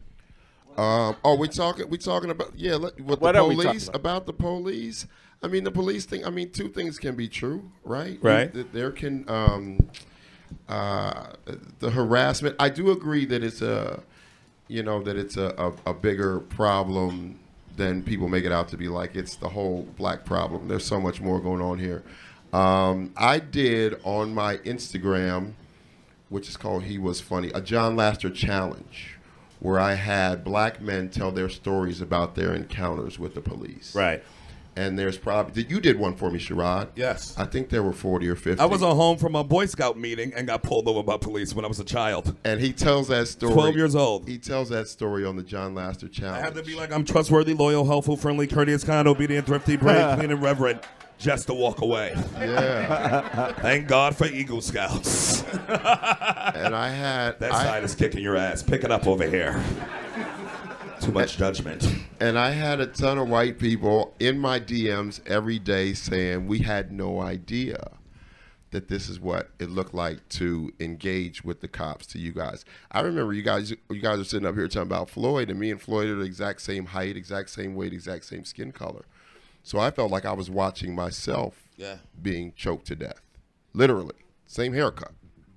Um, 0.76 1.16
oh, 1.24 1.36
we 1.36 1.48
talking. 1.48 1.88
We 1.88 1.98
talking 1.98 2.30
about 2.30 2.52
yeah. 2.56 2.76
Let, 2.76 3.00
with 3.00 3.20
What 3.20 3.32
the 3.32 3.40
are 3.40 3.46
we 3.48 3.54
talking 3.56 3.70
police 3.70 3.90
about? 3.92 4.26
the 4.26 4.32
police. 4.32 5.06
I 5.42 5.48
mean, 5.48 5.64
the 5.64 5.70
police 5.70 6.04
thing. 6.06 6.24
I 6.24 6.30
mean, 6.30 6.50
two 6.50 6.68
things 6.68 6.98
can 6.98 7.14
be 7.16 7.28
true, 7.28 7.70
right? 7.84 8.18
Right. 8.22 8.52
Th- 8.52 8.66
There 8.72 8.90
can 8.90 9.24
um, 9.28 9.88
uh, 10.68 11.32
the 11.78 11.90
harassment. 11.90 12.56
I 12.58 12.68
do 12.68 12.90
agree 12.90 13.24
that 13.26 13.42
it's 13.42 13.62
a, 13.62 14.02
you 14.68 14.82
know, 14.82 15.02
that 15.02 15.16
it's 15.16 15.36
a, 15.36 15.54
a, 15.86 15.90
a 15.90 15.94
bigger 15.94 16.40
problem 16.40 17.38
than 17.76 18.02
people 18.02 18.28
make 18.28 18.44
it 18.44 18.52
out 18.52 18.68
to 18.68 18.76
be. 18.76 18.88
Like 18.88 19.14
it's 19.16 19.36
the 19.36 19.48
whole 19.48 19.82
black 19.96 20.24
problem. 20.24 20.68
There's 20.68 20.84
so 20.86 21.00
much 21.00 21.20
more 21.20 21.40
going 21.40 21.60
on 21.60 21.78
here. 21.78 22.02
Um, 22.52 23.12
I 23.16 23.38
did 23.38 24.00
on 24.04 24.34
my 24.34 24.56
Instagram 24.58 25.52
which 26.28 26.48
is 26.48 26.56
called 26.56 26.82
He 26.84 26.98
Was 26.98 27.20
Funny, 27.20 27.50
a 27.54 27.60
Jon 27.60 27.94
Laster 27.94 28.30
challenge, 28.30 29.15
where 29.61 29.80
I 29.80 29.94
had 29.94 30.44
black 30.44 30.80
men 30.80 31.09
tell 31.11 31.32
their 31.32 31.48
stories 31.48 32.00
about 32.00 32.34
their 32.34 32.54
encounters 32.54 33.18
with 33.18 33.34
the 33.34 33.40
police. 33.40 33.94
Right. 33.94 34.22
And 34.78 34.98
there's 34.98 35.16
probably 35.16 35.64
you 35.64 35.80
did 35.80 35.98
one 35.98 36.14
for 36.16 36.30
me, 36.30 36.38
Sherrod. 36.38 36.88
Yes. 36.96 37.34
I 37.38 37.46
think 37.46 37.70
there 37.70 37.82
were 37.82 37.94
forty 37.94 38.28
or 38.28 38.36
fifty. 38.36 38.61
I 38.61 38.66
was 38.66 38.82
on 38.82 38.94
home 38.94 39.16
from 39.16 39.34
a 39.34 39.42
Boy 39.42 39.64
Scout 39.64 39.96
meeting 39.96 40.34
and 40.36 40.46
got 40.46 40.62
pulled 40.62 40.86
over 40.86 41.02
by 41.02 41.16
police 41.16 41.54
when 41.54 41.64
I 41.64 41.68
was 41.68 41.80
a 41.80 41.84
child. 41.84 42.36
and 42.44 42.61
he 42.61 42.74
tells 42.74 43.09
that 43.09 43.26
story. 43.26 43.54
12 43.54 43.74
years 43.76 43.94
old. 43.96 44.28
He 44.28 44.36
tells 44.36 44.68
that 44.68 44.86
story 44.88 45.24
on 45.24 45.36
the 45.36 45.42
Jon 45.42 45.74
Laster 45.74 46.09
challenge. 46.09 46.42
I 46.42 46.44
had 46.44 46.54
to 46.57 46.62
be 46.62 46.74
like, 46.74 46.92
I'm 46.92 47.07
trustworthy, 47.07 47.54
loyal, 47.54 47.86
helpful, 47.86 48.18
friendly, 48.18 48.46
courteous, 48.46 48.84
kind, 48.84 49.09
obedient, 49.09 49.46
thrifty, 49.46 49.76
brave, 49.78 50.14
clean, 50.18 50.30
and 50.30 50.42
reverent, 50.42 50.82
just 51.18 51.46
to 51.48 51.54
walk 51.54 51.80
away. 51.80 52.12
yeah. 52.38 53.52
Thank 53.60 53.88
God 53.88 54.16
for 54.16 54.26
Eagle 54.26 54.60
Scouts. 54.60 55.42
and 55.52 56.74
I 56.74 56.90
had 56.90 57.40
That 57.40 57.52
I- 57.52 57.64
side 57.64 57.84
is 57.84 57.94
kicking 57.94 58.22
your 58.22 58.36
ass. 58.36 58.62
Pick 58.62 58.84
it 58.84 58.90
up 58.90 59.06
over 59.06 59.26
here. 59.28 59.62
Too 61.00 61.12
much 61.12 61.36
judgment. 61.36 61.86
And 62.20 62.38
I 62.38 62.50
had 62.50 62.80
a 62.80 62.86
ton 62.86 63.18
of 63.18 63.28
white 63.28 63.58
people 63.58 64.14
in 64.18 64.38
my 64.38 64.58
DMs 64.58 65.20
every 65.26 65.58
day 65.58 65.92
saying 65.92 66.46
we 66.46 66.60
had 66.60 66.90
no 66.90 67.20
idea 67.20 67.92
that 68.70 68.88
this 68.88 69.08
is 69.08 69.20
what 69.20 69.50
it 69.58 69.70
looked 69.70 69.94
like 69.94 70.26
to 70.30 70.72
engage 70.80 71.44
with 71.44 71.60
the 71.60 71.68
cops 71.68 72.06
to 72.08 72.18
you 72.18 72.32
guys. 72.32 72.64
I 72.90 73.00
remember 73.00 73.32
you 73.32 73.42
guys 73.42 73.70
you 73.70 74.00
guys 74.00 74.18
are 74.18 74.24
sitting 74.24 74.46
up 74.48 74.54
here 74.54 74.66
talking 74.68 74.82
about 74.88 75.08
Floyd 75.08 75.50
and 75.50 75.60
me 75.60 75.70
and 75.70 75.80
Floyd 75.80 76.08
are 76.08 76.16
the 76.16 76.24
exact 76.24 76.62
same 76.62 76.86
height, 76.86 77.16
exact 77.16 77.50
same 77.50 77.74
weight, 77.74 77.92
exact 77.92 78.24
same 78.24 78.44
skin 78.44 78.72
color. 78.72 79.04
So 79.66 79.80
I 79.80 79.90
felt 79.90 80.12
like 80.12 80.24
I 80.24 80.32
was 80.32 80.48
watching 80.48 80.94
myself 80.94 81.68
Yeah. 81.76 81.96
being 82.22 82.52
choked 82.54 82.86
to 82.86 82.94
death. 82.94 83.20
Literally. 83.72 84.14
Same 84.46 84.72
haircut. 84.72 85.10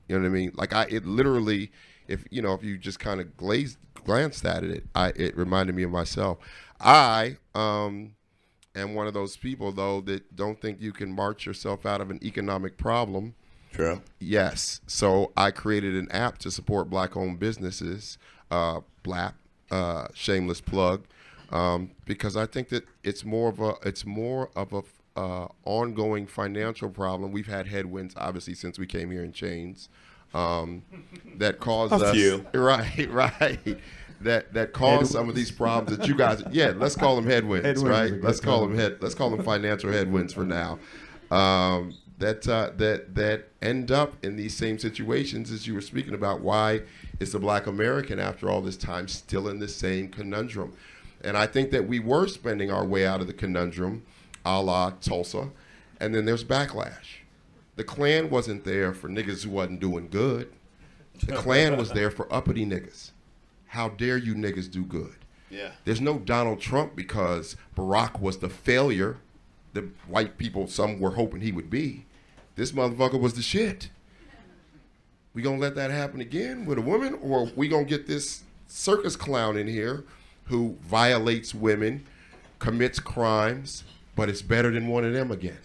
You 0.07 0.15
know 0.15 0.23
what 0.23 0.29
I 0.29 0.31
mean? 0.31 0.51
Like 0.55 0.73
I 0.73 0.87
it 0.89 1.05
literally 1.05 1.71
if 2.07 2.25
you 2.31 2.41
know, 2.41 2.55
if 2.55 2.63
you 2.63 2.75
just 2.75 2.99
kind 2.99 3.21
of 3.21 3.37
glazed 3.37 3.77
glanced 3.93 4.47
at 4.47 4.63
it, 4.63 4.85
I 4.95 5.09
it 5.09 5.37
reminded 5.37 5.75
me 5.75 5.83
of 5.83 5.91
myself. 5.91 6.39
I 6.81 7.37
um 7.53 8.15
am 8.75 8.95
one 8.95 9.05
of 9.05 9.13
those 9.13 9.37
people 9.37 9.71
though 9.71 10.01
that 10.01 10.35
don't 10.35 10.59
think 10.59 10.81
you 10.81 10.91
can 10.91 11.11
march 11.13 11.45
yourself 11.45 11.85
out 11.85 12.01
of 12.01 12.09
an 12.09 12.19
economic 12.23 12.77
problem. 12.79 13.35
True. 13.71 14.01
Yes. 14.19 14.81
So 14.87 15.31
I 15.37 15.51
created 15.51 15.93
an 15.93 16.11
app 16.11 16.39
to 16.39 16.49
support 16.49 16.89
black 16.89 17.15
owned 17.15 17.37
businesses, 17.39 18.17
uh, 18.49 18.79
BLAP, 19.03 19.35
uh, 19.69 20.07
shameless 20.15 20.61
plug, 20.61 21.03
um, 21.51 21.91
because 22.05 22.37
I 22.37 22.45
think 22.45 22.69
that 22.69 22.85
it's 23.03 23.25
more 23.25 23.49
of 23.49 23.59
a 23.59 23.75
it's 23.83 24.05
more 24.05 24.49
of 24.55 24.73
a 24.73 24.83
uh, 25.19 25.47
ongoing 25.65 26.27
financial 26.27 26.89
problem. 26.89 27.31
We've 27.31 27.47
had 27.47 27.67
headwinds 27.67 28.13
obviously 28.17 28.55
since 28.55 28.79
we 28.79 28.85
came 28.85 29.11
here 29.11 29.23
in 29.23 29.33
chains. 29.33 29.89
Um, 30.33 30.83
that 31.37 31.59
caused 31.59 31.93
us 31.93 32.11
few. 32.13 32.45
right, 32.53 33.07
right. 33.09 33.77
That 34.21 34.53
that 34.53 34.73
caused 34.73 35.11
some 35.11 35.29
of 35.29 35.35
these 35.35 35.51
problems 35.51 35.97
that 35.97 36.07
you 36.07 36.15
guys. 36.15 36.43
Yeah, 36.51 36.73
let's 36.75 36.95
call 36.95 37.15
them 37.15 37.25
headwinds, 37.25 37.65
Headwinds 37.65 37.89
right? 37.89 38.21
Let's 38.21 38.39
call 38.39 38.61
term. 38.61 38.71
them 38.71 38.79
head. 38.79 38.97
Let's 39.01 39.15
call 39.15 39.29
them 39.29 39.43
financial 39.43 39.91
headwinds 39.91 40.33
for 40.33 40.43
now. 40.43 40.77
Um, 41.31 41.95
that 42.19 42.47
uh, 42.47 42.71
that 42.77 43.15
that 43.15 43.47
end 43.61 43.91
up 43.91 44.13
in 44.23 44.35
these 44.35 44.55
same 44.55 44.77
situations 44.77 45.51
as 45.51 45.65
you 45.65 45.73
were 45.73 45.81
speaking 45.81 46.13
about. 46.13 46.41
Why 46.41 46.81
is 47.19 47.31
the 47.31 47.39
Black 47.39 47.65
American 47.65 48.19
after 48.19 48.49
all 48.49 48.61
this 48.61 48.77
time 48.77 49.07
still 49.07 49.47
in 49.47 49.59
the 49.59 49.67
same 49.67 50.09
conundrum? 50.09 50.73
And 51.21 51.37
I 51.37 51.47
think 51.47 51.71
that 51.71 51.87
we 51.87 51.99
were 51.99 52.27
spending 52.27 52.71
our 52.71 52.85
way 52.85 53.05
out 53.05 53.21
of 53.21 53.27
the 53.27 53.33
conundrum, 53.33 54.03
a 54.45 54.61
la 54.61 54.91
Tulsa, 55.01 55.49
and 55.99 56.15
then 56.15 56.25
there's 56.25 56.43
backlash. 56.43 57.19
The 57.75 57.83
Klan 57.83 58.29
wasn't 58.29 58.63
there 58.63 58.93
for 58.93 59.09
niggas 59.09 59.43
who 59.43 59.51
wasn't 59.51 59.79
doing 59.79 60.09
good. 60.09 60.51
The 61.25 61.35
Klan 61.35 61.77
was 61.77 61.91
there 61.91 62.11
for 62.11 62.33
uppity 62.33 62.65
niggas. 62.65 63.11
How 63.67 63.89
dare 63.89 64.17
you 64.17 64.33
niggas 64.33 64.71
do 64.71 64.83
good? 64.83 65.15
Yeah. 65.49 65.71
There's 65.83 66.01
no 66.01 66.19
Donald 66.19 66.61
Trump 66.61 66.95
because 66.95 67.55
Barack 67.75 68.19
was 68.19 68.37
the 68.37 68.49
failure 68.49 69.17
that 69.73 69.85
white 70.07 70.37
people, 70.37 70.67
some 70.67 70.99
were 70.99 71.11
hoping 71.11 71.41
he 71.41 71.51
would 71.51 71.69
be. 71.69 72.05
This 72.55 72.71
motherfucker 72.71 73.19
was 73.19 73.33
the 73.33 73.41
shit. 73.41 73.89
We 75.33 75.41
gonna 75.41 75.59
let 75.59 75.75
that 75.75 75.91
happen 75.91 76.21
again 76.21 76.65
with 76.65 76.77
a 76.77 76.81
woman, 76.81 77.17
or 77.21 77.49
we 77.55 77.67
gonna 77.67 77.85
get 77.85 78.07
this 78.07 78.43
circus 78.67 79.15
clown 79.15 79.57
in 79.57 79.67
here 79.67 80.03
who 80.49 80.77
violates 80.81 81.55
women, 81.55 82.05
commits 82.59 82.99
crimes, 82.99 83.83
but 84.15 84.29
it's 84.29 84.41
better 84.41 84.71
than 84.71 84.87
one 84.87 85.05
of 85.05 85.13
them 85.13 85.31
again. 85.31 85.59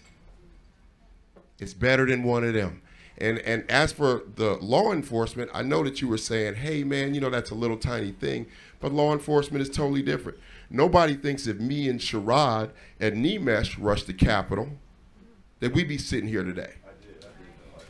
It's 1.58 1.74
better 1.74 2.06
than 2.06 2.22
one 2.22 2.44
of 2.44 2.54
them. 2.54 2.82
And 3.16 3.38
and 3.40 3.68
as 3.70 3.92
for 3.92 4.22
the 4.34 4.54
law 4.54 4.92
enforcement, 4.92 5.50
I 5.54 5.62
know 5.62 5.84
that 5.84 6.00
you 6.00 6.08
were 6.08 6.18
saying, 6.18 6.56
"Hey 6.56 6.82
man, 6.82 7.14
you 7.14 7.20
know 7.20 7.30
that's 7.30 7.50
a 7.50 7.54
little 7.54 7.76
tiny 7.76 8.10
thing," 8.10 8.46
but 8.80 8.92
law 8.92 9.12
enforcement 9.12 9.62
is 9.62 9.70
totally 9.70 10.02
different. 10.02 10.38
Nobody 10.68 11.14
thinks 11.14 11.46
if 11.46 11.60
me 11.60 11.88
and 11.88 12.00
Sherrod 12.00 12.70
and 12.98 13.24
Nimesh 13.24 13.76
rushed 13.78 14.08
the 14.08 14.14
Capitol 14.14 14.70
that 15.60 15.72
we'd 15.72 15.88
be 15.88 15.98
sitting 15.98 16.28
here 16.28 16.42
today. 16.42 16.72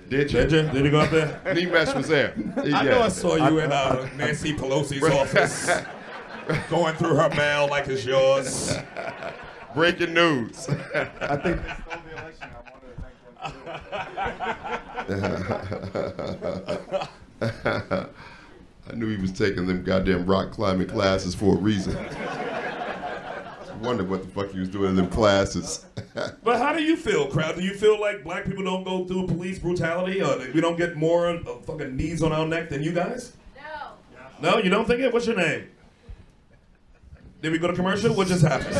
Did 0.09 0.30
you? 0.30 0.40
Did 0.40 0.53
you? 0.53 0.62
Did 0.70 0.84
you 0.84 0.90
go 0.90 1.01
up 1.01 1.11
there? 1.11 1.40
Nimesh 1.47 1.95
was 1.97 2.09
there. 2.09 2.34
I 2.57 2.84
know 2.84 3.01
I 3.03 3.09
saw 3.09 3.36
you 3.36 3.59
in 3.61 3.72
uh, 3.72 4.07
Nancy 4.16 4.53
Pelosi's 4.53 5.03
office, 5.03 5.70
going 6.68 6.95
through 6.97 7.14
her 7.16 7.28
mail 7.30 7.68
like 7.68 7.88
it's 7.88 8.05
yours. 8.05 8.76
Breaking 9.74 10.14
news. 10.14 10.68
I 11.20 11.36
think 11.36 11.61
I 18.90 18.95
knew 18.95 19.09
he 19.09 19.16
was 19.20 19.32
taking 19.32 19.66
them 19.66 19.82
goddamn 19.82 20.26
rock 20.26 20.53
climbing 20.53 20.88
classes 20.88 21.34
for 21.34 21.55
a 21.55 21.59
reason. 21.59 21.97
I 21.97 23.76
wondered 23.82 24.09
what 24.09 24.22
the 24.22 24.28
fuck 24.28 24.53
he 24.53 24.61
was 24.61 24.68
doing 24.68 24.90
in 24.90 24.97
them 24.97 25.09
classes. 25.09 25.84
But 26.45 26.59
how 26.59 26.72
do 26.72 26.80
you 26.80 26.97
feel, 26.97 27.26
crowd? 27.26 27.57
Do 27.57 27.62
you 27.62 27.74
feel 27.74 28.01
like 28.01 28.22
black 28.22 28.45
people 28.45 28.62
don't 28.62 28.84
go 28.84 29.05
through 29.05 29.26
police 29.26 29.59
brutality, 29.59 30.22
or 30.22 30.38
we 30.55 30.61
don't 30.61 30.76
get 30.76 30.95
more 30.95 31.28
uh, 31.28 31.42
fucking 31.66 31.97
knees 31.97 32.22
on 32.22 32.30
our 32.30 32.47
neck 32.47 32.68
than 32.68 32.84
you 32.84 32.92
guys? 32.92 33.32
No. 34.40 34.53
No, 34.53 34.59
you 34.59 34.70
don't 34.70 34.86
think 34.86 35.01
it? 35.01 35.12
What's 35.12 35.26
your 35.26 35.36
name? 35.36 35.66
Did 37.45 37.53
we 37.53 37.59
go 37.59 37.66
to 37.66 37.74
commercial? 37.74 38.14
What 38.14 38.26
just 38.26 38.42
happened? 38.42 38.74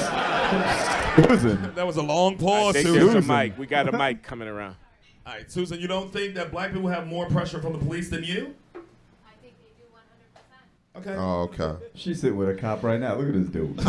Susan. 1.29 1.75
That 1.75 1.87
was 1.87 1.99
a 1.99 2.03
long 2.03 2.33
I 2.37 2.39
pause, 2.39 2.73
think 2.73 2.87
Susan. 2.87 3.13
there's 3.13 3.23
a 3.29 3.29
mic. 3.31 3.59
We 3.59 3.67
got 3.67 3.93
a 3.93 3.93
mic 3.97 4.23
coming 4.31 4.49
around. 4.49 4.77
All 5.27 5.35
right, 5.35 5.53
Susan, 5.53 5.79
you 5.81 5.87
don't 5.87 6.11
think 6.11 6.35
that 6.37 6.51
black 6.51 6.73
people 6.73 6.89
have 6.89 7.07
more 7.07 7.27
pressure 7.27 7.61
from 7.61 7.75
the 7.75 7.79
police 7.79 8.09
than 8.09 8.25
you? 8.25 8.55
I 8.75 8.79
think 9.43 9.53
they 9.61 9.69
do 9.77 9.85
100%. 9.93 11.03
Okay. 11.03 11.15
oh, 11.15 11.43
okay. 11.43 11.85
She's 11.95 12.23
sitting 12.23 12.39
with 12.39 12.49
a 12.49 12.55
cop 12.55 12.83
right 12.83 12.99
now. 12.99 13.17
Look 13.17 13.29
at 13.29 13.35
this 13.35 13.49
dude. 13.49 13.77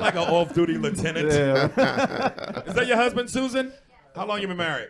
like 0.00 0.14
an 0.16 0.28
off-duty 0.28 0.78
lieutenant. 0.78 1.28
yeah. 1.32 2.62
Is 2.66 2.74
that 2.74 2.88
your 2.88 2.96
husband, 2.96 3.30
Susan? 3.30 3.72
How 4.16 4.26
long 4.26 4.40
you 4.40 4.48
been 4.48 4.56
married? 4.56 4.88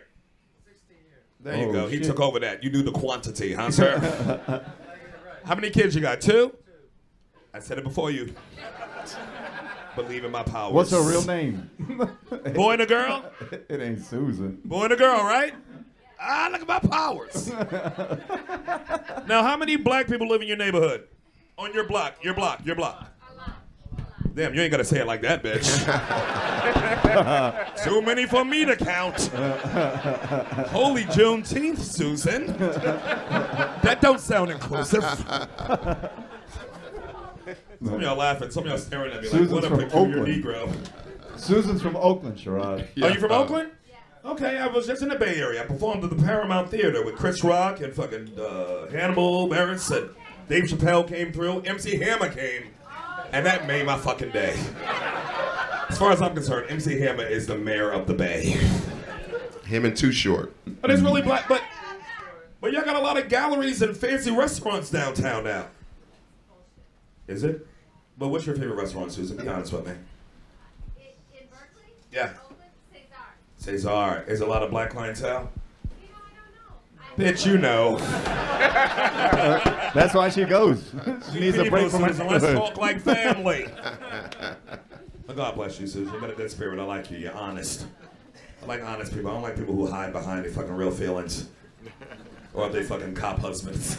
16 0.65 0.97
years. 1.05 1.21
There 1.39 1.55
you 1.55 1.69
Oh, 1.69 1.71
go. 1.71 1.87
He 1.87 1.97
shit. 1.97 2.07
took 2.07 2.19
over 2.19 2.39
that. 2.39 2.63
You 2.63 2.71
do 2.71 2.81
the 2.81 2.91
quantity, 2.93 3.53
huh, 3.53 3.69
sir? 3.79 4.65
How 5.47 5.55
many 5.55 5.69
kids 5.69 5.95
you 5.95 6.01
got? 6.01 6.19
Two? 6.19 6.53
I 7.53 7.59
said 7.59 7.77
it 7.77 7.85
before 7.85 8.11
you. 8.11 8.35
Believe 9.95 10.25
in 10.25 10.31
my 10.31 10.43
powers. 10.43 10.73
What's 10.73 10.91
her 10.91 11.01
real 11.01 11.23
name? 11.23 11.71
Boy 12.53 12.73
and 12.73 12.81
a 12.81 12.85
girl? 12.85 13.31
it 13.69 13.79
ain't 13.79 14.03
Susan. 14.03 14.59
Boy 14.65 14.83
and 14.83 14.93
a 14.93 14.97
girl, 14.97 15.23
right? 15.23 15.53
Ah, 16.19 16.49
look 16.51 16.63
at 16.63 16.67
my 16.67 16.79
powers. 16.79 17.49
now, 19.25 19.41
how 19.41 19.55
many 19.55 19.77
black 19.77 20.07
people 20.07 20.27
live 20.27 20.41
in 20.41 20.49
your 20.49 20.57
neighborhood? 20.57 21.07
On 21.57 21.73
your 21.73 21.85
block, 21.85 22.21
your 22.21 22.33
block, 22.33 22.65
your 22.65 22.75
block. 22.75 23.16
Damn, 24.37 24.53
you 24.53 24.61
ain't 24.61 24.69
gotta 24.69 24.85
say 24.85 24.99
it 24.99 25.07
like 25.07 25.23
that, 25.23 25.41
bitch. 25.41 25.65
Too 27.83 28.03
many 28.03 28.27
for 28.27 28.45
me 28.45 28.65
to 28.65 28.75
count. 28.75 29.19
Holy 30.69 31.05
Juneteenth, 31.05 31.79
Susan. 31.79 32.55
That 32.57 33.97
don't 33.99 34.19
sound 34.19 34.51
inclusive. 34.51 35.01
Some 37.83 37.93
of 37.95 38.01
y'all 38.01 38.15
laughing, 38.15 38.51
some 38.51 38.63
of 38.65 38.69
y'all 38.69 38.77
staring 38.77 39.11
at 39.11 39.23
me 39.23 39.29
like, 39.29 39.39
Susan's 39.39 39.51
what 39.51 39.63
a 39.63 39.69
from 39.69 39.79
peculiar 39.79 40.19
Oakland. 40.19 40.43
Negro. 40.43 41.39
Susan's 41.39 41.81
from 41.81 41.95
Oakland, 41.95 42.37
Sherrod. 42.37 42.85
Are 43.03 43.09
you 43.09 43.19
from 43.19 43.31
Oakland? 43.31 43.71
Yeah. 43.89 44.31
Okay, 44.31 44.57
I 44.59 44.67
was 44.67 44.85
just 44.85 45.01
in 45.01 45.09
the 45.09 45.15
Bay 45.15 45.37
Area. 45.37 45.63
I 45.63 45.65
performed 45.65 46.03
at 46.03 46.11
the 46.11 46.15
Paramount 46.23 46.69
Theater 46.69 47.03
with 47.03 47.15
Chris 47.15 47.43
Rock 47.43 47.81
and 47.81 47.91
fucking 47.91 48.39
uh, 48.39 48.87
Hannibal 48.91 49.47
Buress 49.47 49.89
and 49.95 50.11
Dave 50.47 50.65
Chappelle 50.65 51.07
came 51.07 51.31
through. 51.33 51.61
MC 51.61 51.97
Hammer 51.97 52.29
came, 52.29 52.65
and 53.31 53.45
that 53.45 53.67
made 53.67 53.85
my 53.85 53.97
fucking 53.97 54.31
day. 54.31 54.57
As 55.89 55.97
far 55.97 56.11
as 56.11 56.21
I'm 56.21 56.33
concerned, 56.33 56.69
MC 56.69 56.99
Hammer 56.99 57.23
is 57.23 57.47
the 57.47 57.57
mayor 57.57 57.91
of 57.91 58.07
the 58.07 58.13
Bay. 58.13 58.57
Him 59.65 59.85
and 59.85 59.95
Too 59.95 60.11
Short. 60.11 60.53
But 60.81 60.91
it's 60.91 61.01
really 61.01 61.21
black. 61.21 61.47
But 61.47 61.61
but 62.59 62.73
y'all 62.73 62.83
got 62.83 62.95
a 62.95 62.99
lot 62.99 63.17
of 63.17 63.29
galleries 63.29 63.81
and 63.81 63.95
fancy 63.95 64.31
restaurants 64.31 64.89
downtown 64.89 65.43
now. 65.43 65.67
Is 67.27 67.43
it? 67.43 67.67
But 68.17 68.29
what's 68.29 68.45
your 68.45 68.55
favorite 68.55 68.75
restaurant, 68.75 69.11
Susan? 69.11 69.37
Be 69.37 69.47
honest 69.47 69.73
with 69.73 69.85
me. 69.85 69.91
In, 69.91 71.03
in 71.39 71.47
Berkeley? 71.49 71.93
Yeah. 72.11 72.31
Oakland? 72.45 72.71
Cesar. 73.57 73.77
Cesar. 73.77 74.25
Is 74.27 74.41
a 74.41 74.45
lot 74.45 74.63
of 74.63 74.71
black 74.71 74.89
clientele? 74.89 75.51
You 76.01 76.07
know, 76.07 76.15
I 76.15 76.31
don't 76.31 76.55
know. 76.55 77.05
I 77.05 77.06
Bitch, 77.17 77.45
you 77.45 77.57
know. 77.57 77.97
That's 79.93 80.13
why 80.13 80.29
she 80.29 80.43
goes. 80.45 80.91
she 81.33 81.39
needs 81.39 81.57
a 81.57 81.69
break 81.69 81.89
from 81.89 82.03
her 82.03 82.09
Susan, 82.09 82.27
let's 82.27 82.43
neighborhood. 82.43 82.67
talk 82.73 82.77
like 82.77 83.01
family. 83.01 83.67
Well, 85.27 85.35
God 85.35 85.55
bless 85.55 85.77
you, 85.77 85.87
Susan. 85.87 86.13
You 86.13 86.21
got 86.21 86.29
a 86.29 86.35
good 86.35 86.49
spirit. 86.49 86.79
I 86.79 86.83
like 86.83 87.11
you. 87.11 87.17
You're 87.17 87.33
honest. 87.33 87.85
I 88.63 88.65
like 88.65 88.81
honest 88.81 89.13
people. 89.13 89.29
I 89.29 89.33
don't 89.33 89.41
like 89.41 89.57
people 89.57 89.75
who 89.75 89.85
hide 89.85 90.13
behind 90.13 90.45
their 90.45 90.51
fucking 90.53 90.71
real 90.73 90.89
feelings. 90.89 91.49
Or 92.53 92.69
they 92.69 92.81
fucking 92.83 93.13
cop 93.13 93.39
husbands. 93.39 93.97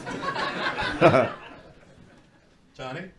Johnny? 2.74 3.10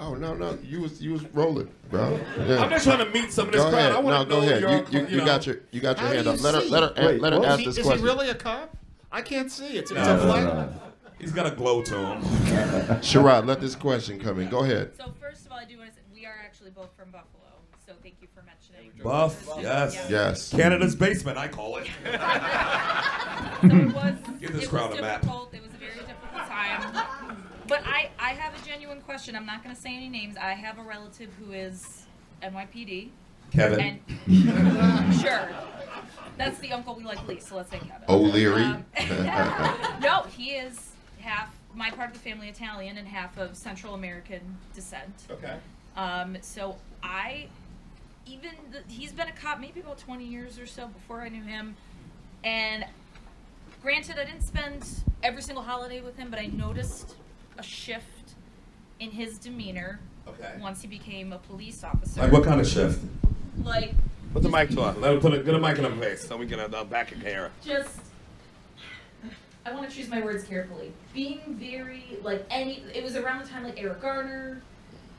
Oh 0.00 0.14
no 0.14 0.32
no, 0.34 0.56
you 0.64 0.80
was 0.80 1.02
you 1.02 1.12
was 1.12 1.24
rolling, 1.34 1.68
bro. 1.90 2.18
Yeah. 2.38 2.58
I'm 2.62 2.70
just 2.70 2.84
trying 2.86 3.04
to 3.04 3.10
meet 3.10 3.30
some 3.32 3.48
of 3.48 3.52
this 3.52 3.62
Go 3.62 3.68
crowd. 3.68 3.78
ahead. 3.80 3.92
I 3.92 3.94
No, 3.96 4.00
want 4.00 4.28
to 4.28 4.34
go 4.34 4.40
know 4.40 4.46
ahead. 4.46 4.60
your, 4.62 4.70
You, 4.70 4.84
you, 4.90 5.06
you 5.12 5.16
know. 5.18 5.24
got 5.26 5.46
your 5.46 5.56
you 5.72 5.80
got 5.82 5.98
your 5.98 6.06
How 6.08 6.14
hand 6.14 6.24
you 6.26 6.32
up. 6.32 6.40
Let 6.42 6.54
her 6.54 6.60
let 6.70 6.82
her 6.96 7.06
Wait, 7.06 7.20
let 7.20 7.32
her 7.34 7.44
ask 7.44 7.60
Is 7.60 7.76
he, 7.76 7.82
this 7.82 7.92
is 7.92 8.00
he 8.00 8.06
really 8.06 8.30
a 8.30 8.34
cop? 8.34 8.74
I 9.12 9.22
can't 9.22 9.50
see. 9.50 9.76
It's, 9.78 9.90
it's 9.90 10.00
No, 10.00 10.14
a 10.14 10.16
no, 10.16 10.24
black. 10.24 10.44
no. 10.44 10.72
He's 11.18 11.32
got 11.32 11.46
a 11.46 11.50
glow 11.50 11.82
to 11.82 11.96
him. 11.96 12.20
Sherrod, 13.00 13.46
let 13.46 13.60
this 13.60 13.74
question 13.74 14.20
come 14.20 14.38
in. 14.40 14.48
Go 14.50 14.64
ahead. 14.64 14.92
So 14.96 15.14
first 15.18 15.46
of 15.46 15.52
all, 15.52 15.58
I 15.58 15.64
do 15.64 15.78
want 15.78 15.90
to 15.90 15.96
say 15.96 16.02
we 16.12 16.26
are 16.26 16.36
actually 16.44 16.70
both 16.70 16.94
from 16.94 17.10
Buffalo, 17.10 17.44
so 17.86 17.94
thank 18.02 18.16
you 18.20 18.28
for 18.34 18.42
mentioning. 18.42 18.92
Buff, 19.02 19.46
yes. 19.60 19.94
Yeah. 19.94 20.08
Yes. 20.28 20.50
Canada's 20.50 20.94
basement, 20.94 21.38
I 21.38 21.48
call 21.48 21.78
it. 21.78 21.88
So 23.60 23.68
it 23.68 23.94
was. 23.94 24.14
Give 24.40 24.52
this 24.52 24.64
it 24.64 24.68
crowd 24.70 24.90
was 24.90 24.98
a 24.98 25.02
map. 25.02 25.20
difficult. 25.22 25.54
It 25.54 25.62
was 25.62 25.72
a 25.72 25.76
very 25.76 25.94
difficult 25.94 26.46
time. 26.48 27.42
But 27.68 27.82
I, 27.84 28.10
I 28.18 28.30
have 28.32 28.54
a 28.60 28.66
genuine 28.66 29.00
question. 29.00 29.34
I'm 29.36 29.46
not 29.46 29.62
going 29.64 29.74
to 29.74 29.80
say 29.80 29.94
any 29.96 30.08
names. 30.08 30.36
I 30.36 30.52
have 30.52 30.78
a 30.78 30.82
relative 30.82 31.30
who 31.34 31.52
is 31.52 32.04
NYPD. 32.42 33.10
Kevin. 33.52 34.00
And 34.28 35.14
sure, 35.20 35.48
that's 36.36 36.58
the 36.58 36.72
uncle 36.72 36.94
we 36.94 37.04
like 37.04 37.26
least. 37.26 37.48
So 37.48 37.56
let's 37.56 37.70
say 37.70 37.78
Kevin. 37.78 38.04
O'Leary. 38.08 38.62
Um, 38.62 38.84
no, 40.00 40.22
he 40.36 40.50
is 40.52 40.92
half 41.20 41.54
my 41.74 41.90
part 41.90 42.08
of 42.08 42.14
the 42.14 42.20
family 42.20 42.48
Italian 42.48 42.96
and 42.98 43.06
half 43.06 43.36
of 43.38 43.56
Central 43.56 43.94
American 43.94 44.56
descent. 44.74 45.24
okay. 45.30 45.56
Um, 45.96 46.36
so 46.42 46.76
I, 47.02 47.46
even 48.26 48.50
the, 48.72 48.82
he's 48.92 49.12
been 49.12 49.28
a 49.28 49.32
cop 49.32 49.60
maybe 49.60 49.80
about 49.80 49.98
20 49.98 50.24
years 50.24 50.58
or 50.58 50.66
so 50.66 50.88
before 50.88 51.22
I 51.22 51.28
knew 51.28 51.42
him, 51.42 51.76
and 52.44 52.84
granted, 53.82 54.18
I 54.18 54.24
didn't 54.24 54.42
spend 54.42 54.86
every 55.22 55.42
single 55.42 55.64
holiday 55.64 56.00
with 56.00 56.16
him, 56.16 56.28
but 56.30 56.38
I 56.38 56.46
noticed 56.46 57.14
a 57.58 57.62
shift 57.62 58.34
in 59.00 59.10
his 59.10 59.38
demeanor 59.38 60.00
Okay. 60.28 60.54
once 60.60 60.82
he 60.82 60.88
became 60.88 61.32
a 61.32 61.38
police 61.38 61.84
officer. 61.84 62.20
Like 62.20 62.32
what 62.32 62.42
kind 62.44 62.60
of 62.60 62.66
shift? 62.66 62.98
Like, 63.62 63.94
Put 64.32 64.42
the 64.42 64.48
mic 64.50 64.68
to 64.70 64.82
her. 64.82 65.00
Let 65.00 65.14
him 65.14 65.20
put 65.20 65.32
a, 65.32 65.42
get 65.42 65.54
a 65.54 65.58
mic 65.58 65.78
in 65.78 65.84
her 65.84 65.96
face 65.96 66.26
so 66.26 66.36
we 66.36 66.46
can 66.46 66.60
uh, 66.60 66.84
back 66.84 67.12
in 67.12 67.20
camera. 67.20 67.50
just 67.64 68.00
I 69.64 69.72
want 69.72 69.88
to 69.88 69.96
choose 69.96 70.08
my 70.08 70.22
words 70.22 70.44
carefully. 70.44 70.92
Being 71.14 71.40
very 71.58 72.18
like 72.22 72.44
any 72.50 72.82
it 72.94 73.02
was 73.02 73.16
around 73.16 73.42
the 73.42 73.48
time 73.48 73.64
like 73.64 73.80
Eric 73.80 74.00
Garner, 74.00 74.62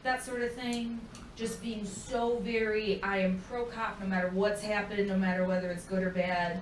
that 0.04 0.24
sort 0.24 0.42
of 0.42 0.54
thing. 0.54 1.02
Just 1.36 1.62
being 1.62 1.84
so 1.84 2.38
very 2.40 3.02
I 3.04 3.18
am 3.18 3.42
pro 3.50 3.66
cop 3.66 4.00
no 4.00 4.06
matter 4.06 4.30
what's 4.34 4.62
happened, 4.62 5.08
no 5.08 5.18
matter 5.18 5.46
whether 5.46 5.70
it's 5.72 5.84
good 5.84 6.04
or 6.04 6.12
bad, 6.12 6.62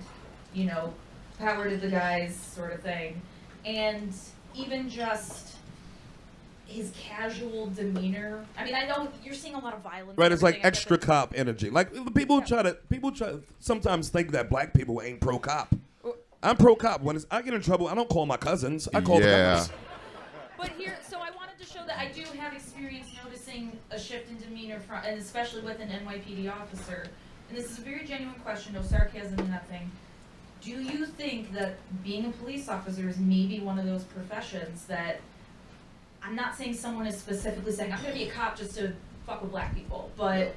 you 0.53 0.65
know, 0.65 0.93
power 1.38 1.69
to 1.69 1.78
the 1.78 1.89
guys 1.89 2.36
sort 2.36 2.73
of 2.73 2.82
thing. 2.82 3.21
And 3.65 4.13
even 4.55 4.89
just 4.89 5.54
his 6.66 6.91
casual 6.99 7.68
demeanor. 7.68 8.45
I 8.57 8.66
mean, 8.66 8.76
I 8.76 8.86
know 8.86 9.09
you're 9.24 9.34
seeing 9.34 9.55
a 9.55 9.59
lot 9.59 9.74
of 9.74 9.82
violence. 9.82 10.18
Right, 10.18 10.32
it's 10.32 10.41
like 10.41 10.55
everything. 10.55 10.66
I 10.68 10.70
get 10.72 10.78
extra 10.78 10.97
cop 10.97 11.34
energy. 11.36 11.70
Like 11.70 12.13
people 12.13 12.41
try 12.41 12.63
to 12.63 12.74
people 12.89 13.11
try 13.11 13.36
sometimes 13.59 14.09
think 14.09 14.32
that 14.32 14.49
black 14.49 14.74
people 14.74 15.01
ain't 15.01 15.22
pro 15.22 15.39
cop. 15.39 15.74
I'm 16.43 16.57
pro 16.57 16.76
cop. 16.76 17.01
When 17.01 17.16
it's, 17.16 17.26
I 17.32 17.41
get 17.41 17.53
in 17.53 17.61
trouble, 17.61 17.88
I 17.88 17.95
don't 17.95 18.09
call 18.09 18.26
my 18.26 18.38
cousins. 18.38 18.88
I 18.93 19.01
call 19.01 19.20
Yeah. 19.20 19.26
the 19.26 19.55
cops. 19.55 19.70
But 20.57 20.70
here, 20.78 20.97
so 21.07 21.18
I 21.18 21.32
wanted 21.32 21.57
to 21.59 21.66
show 21.66 21.84
that 21.86 21.97
I 21.97 22.07
do 22.11 22.24
have 22.38 22.53
experience 22.53 23.07
noticing 23.24 23.78
a 23.91 23.99
shift 23.99 24.30
in 24.30 24.38
demeanor 24.38 24.80
from, 24.80 25.03
and 25.03 25.20
especially 25.20 25.61
with 25.61 25.80
an 25.80 25.89
NYPD 25.89 26.51
officer. 26.51 27.07
And 27.49 27.57
this 27.57 27.70
is 27.72 27.80
a 27.80 27.82
very 27.82 28.05
genuine 28.05 28.39
question, 28.41 28.74
no 28.74 28.82
sarcasm, 28.82 29.38
nothing. 29.49 29.91
Do 30.61 30.72
you 30.72 31.05
think 31.05 31.51
that 31.53 31.78
being 32.03 32.26
a 32.26 32.32
police 32.32 32.70
officer 32.70 33.07
is 33.09 33.18
maybe 33.18 33.59
one 33.59 33.78
of 33.78 33.86
those 33.86 34.03
professions 34.03 34.86
that 34.86 35.20
I'm 36.26 36.36
not 36.36 36.55
saying 36.55 36.73
someone 36.73 37.05
is 37.05 37.17
specifically 37.17 37.71
saying 37.71 37.93
I'm 37.93 38.01
gonna 38.01 38.13
be 38.13 38.23
a 38.28 38.32
cop 38.32 38.57
just 38.57 38.76
to 38.76 38.93
fuck 39.28 39.41
with 39.41 39.51
black 39.51 39.76
people, 39.76 40.11
but 40.17 40.55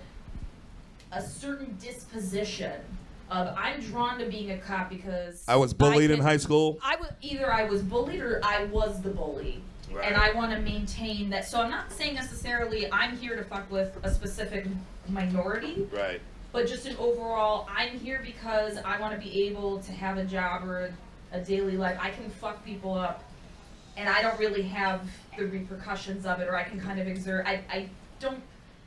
a 1.12 1.23
certain 1.23 1.77
disposition 1.81 2.81
of 3.31 3.55
I'm 3.57 3.81
drawn 3.81 4.19
to 4.19 4.27
being 4.27 4.51
a 4.53 4.59
cop 4.59 4.89
because 4.89 5.45
I 5.47 5.57
was 5.57 5.75
bullied 5.75 6.11
in 6.11 6.16
can- 6.19 6.27
high 6.27 6.37
school. 6.39 6.79
I 6.83 6.97
was 6.97 7.11
either 7.21 7.53
I 7.53 7.64
was 7.64 7.83
bullied 7.83 8.21
or 8.21 8.41
I 8.43 8.64
was 8.64 9.03
the 9.03 9.11
bully. 9.11 9.62
And 10.03 10.16
I 10.16 10.33
want 10.33 10.53
to 10.53 10.61
maintain 10.61 11.31
that. 11.31 11.47
So 11.49 11.62
I'm 11.62 11.71
not 11.71 11.91
saying 11.91 12.14
necessarily 12.14 12.93
I'm 12.93 13.16
here 13.16 13.37
to 13.37 13.43
fuck 13.45 13.71
with 13.71 13.99
a 14.03 14.12
specific 14.12 14.66
minority, 15.09 15.89
Right. 15.91 16.21
but 16.53 16.66
just 16.69 16.85
an 16.87 16.95
overall, 16.99 17.66
I'm 17.75 17.99
here 17.99 18.21
because 18.23 18.77
I 18.85 19.01
want 19.01 19.14
to 19.14 19.19
be 19.19 19.45
able 19.47 19.79
to 19.81 19.93
have 19.93 20.19
a 20.19 20.25
job 20.25 20.69
or 20.69 20.93
a, 21.33 21.37
a 21.39 21.41
daily 21.41 21.79
life. 21.79 21.97
I 22.03 22.11
can 22.11 22.29
fuck 22.29 22.62
people 22.66 22.93
up, 22.93 23.25
and 23.99 24.09
I 24.09 24.22
don't 24.22 24.38
really 24.38 24.62
have 24.62 25.03
the 25.36 25.46
repercussions 25.46 26.24
of 26.24 26.40
it, 26.40 26.49
or 26.49 26.57
I 26.57 26.62
can 26.62 26.80
kind 26.80 27.01
of 27.01 27.07
exert. 27.09 27.46
I, 27.46 27.61
I 27.70 27.88
don't. 28.20 28.40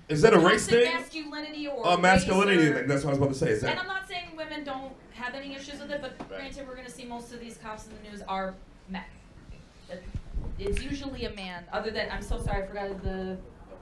Is 0.08 0.22
that 0.24 0.34
a 0.34 0.40
race 0.40 0.66
the 0.66 0.84
thing? 0.84 0.94
Masculinity 0.94 1.68
or 1.68 1.86
a 1.86 1.90
race 1.92 2.00
masculinity 2.02 2.68
or- 2.70 2.76
thing? 2.76 2.88
That's 2.88 3.04
what 3.04 3.10
I 3.12 3.14
was 3.14 3.18
about 3.20 3.34
to 3.34 3.40
say. 3.40 3.50
Is 3.52 3.62
that, 3.62 3.72
and 3.72 3.80
I'm 3.80 3.88
not 3.88 4.08
saying 4.08 4.36
women 4.36 4.64
don't 4.64 4.94
have 5.14 5.36
any 5.36 5.54
issues 5.54 5.80
with 5.80 5.92
it, 5.92 6.02
but 6.02 6.18
granted, 6.28 6.68
we're 6.68 6.76
going 6.76 6.88
to 6.88 6.92
see 6.92 7.06
most 7.06 7.34
of 7.34 7.40
these 7.40 7.58
cops 7.58 7.88
in 7.88 7.94
the 8.02 8.10
news 8.10 8.22
are 8.28 8.56
men. 8.90 9.04
It's 10.58 10.82
usually 10.82 11.26
a 11.26 11.32
man. 11.32 11.66
Other 11.72 11.92
than, 11.92 12.10
I'm 12.12 12.22
so 12.22 12.42
sorry, 12.42 12.64
I 12.64 12.68
forgot 12.68 13.04
the 13.04 13.38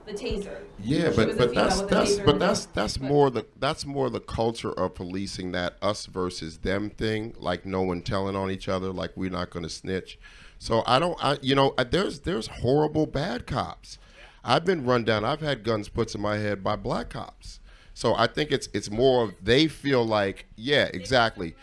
the 0.06 0.14
taser. 0.14 0.58
Yeah, 0.80 1.12
but 1.16 1.38
but 1.38 1.54
that's 1.54 1.82
that's 1.82 2.18
but 2.18 2.40
that's 2.40 2.66
that's 2.68 2.98
but- 2.98 3.08
more 3.08 3.30
the 3.30 3.46
that's 3.60 3.86
more 3.86 4.10
the 4.10 4.20
culture 4.20 4.72
of 4.72 4.96
policing 4.96 5.52
that 5.52 5.76
us 5.82 6.06
versus 6.08 6.60
them 6.60 6.90
thing, 6.90 7.36
like 7.38 7.66
no 7.66 7.82
one 7.82 8.02
telling 8.02 8.36
on 8.36 8.50
each 8.50 8.68
other, 8.68 8.92
like 8.92 9.12
we're 9.16 9.30
not 9.30 9.50
going 9.52 9.64
to 9.64 9.70
snitch. 9.70 10.18
So 10.60 10.84
I 10.86 11.00
don't, 11.00 11.18
I 11.24 11.38
you 11.42 11.56
know, 11.56 11.74
there's 11.90 12.20
there's 12.20 12.48
horrible 12.48 13.06
bad 13.08 13.48
cops. 13.48 13.98
I've 14.44 14.66
been 14.66 14.86
run 14.86 15.06
down. 15.06 15.26
I've 15.26 15.42
had 15.42 15.64
guns 15.64 15.90
put 15.90 16.14
in 16.14 16.22
my 16.22 16.38
head 16.38 16.64
by 16.64 16.76
black 16.76 17.10
cops. 17.10 17.60
So 17.94 18.14
I 18.16 18.28
think 18.28 18.52
it's 18.52 18.68
it's 18.74 18.92
more 18.92 19.24
of 19.24 19.34
they 19.42 19.68
feel 19.68 20.06
like 20.06 20.46
yeah 20.56 20.90
exactly, 20.94 21.56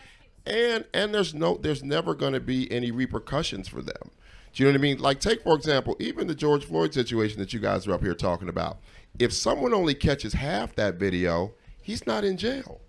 and 0.45 0.85
and 0.93 1.13
there's 1.13 1.33
no 1.33 1.57
there's 1.57 1.83
never 1.83 2.15
going 2.15 2.33
to 2.33 2.39
be 2.39 2.71
any 2.71 2.91
repercussions 2.91 3.67
for 3.67 3.81
them. 3.81 4.11
Do 4.53 4.63
you 4.63 4.65
know 4.65 4.73
what 4.73 4.79
I 4.79 4.81
mean? 4.81 4.97
Like 4.99 5.19
take 5.19 5.43
for 5.43 5.55
example, 5.55 5.95
even 5.99 6.27
the 6.27 6.35
George 6.35 6.65
Floyd 6.65 6.93
situation 6.93 7.39
that 7.39 7.53
you 7.53 7.59
guys 7.59 7.87
are 7.87 7.93
up 7.93 8.01
here 8.01 8.15
talking 8.15 8.49
about. 8.49 8.79
If 9.19 9.31
someone 9.31 9.73
only 9.73 9.93
catches 9.93 10.33
half 10.33 10.75
that 10.75 10.95
video, 10.95 11.53
he's 11.81 12.05
not 12.05 12.23
in 12.23 12.37
jail. 12.37 12.81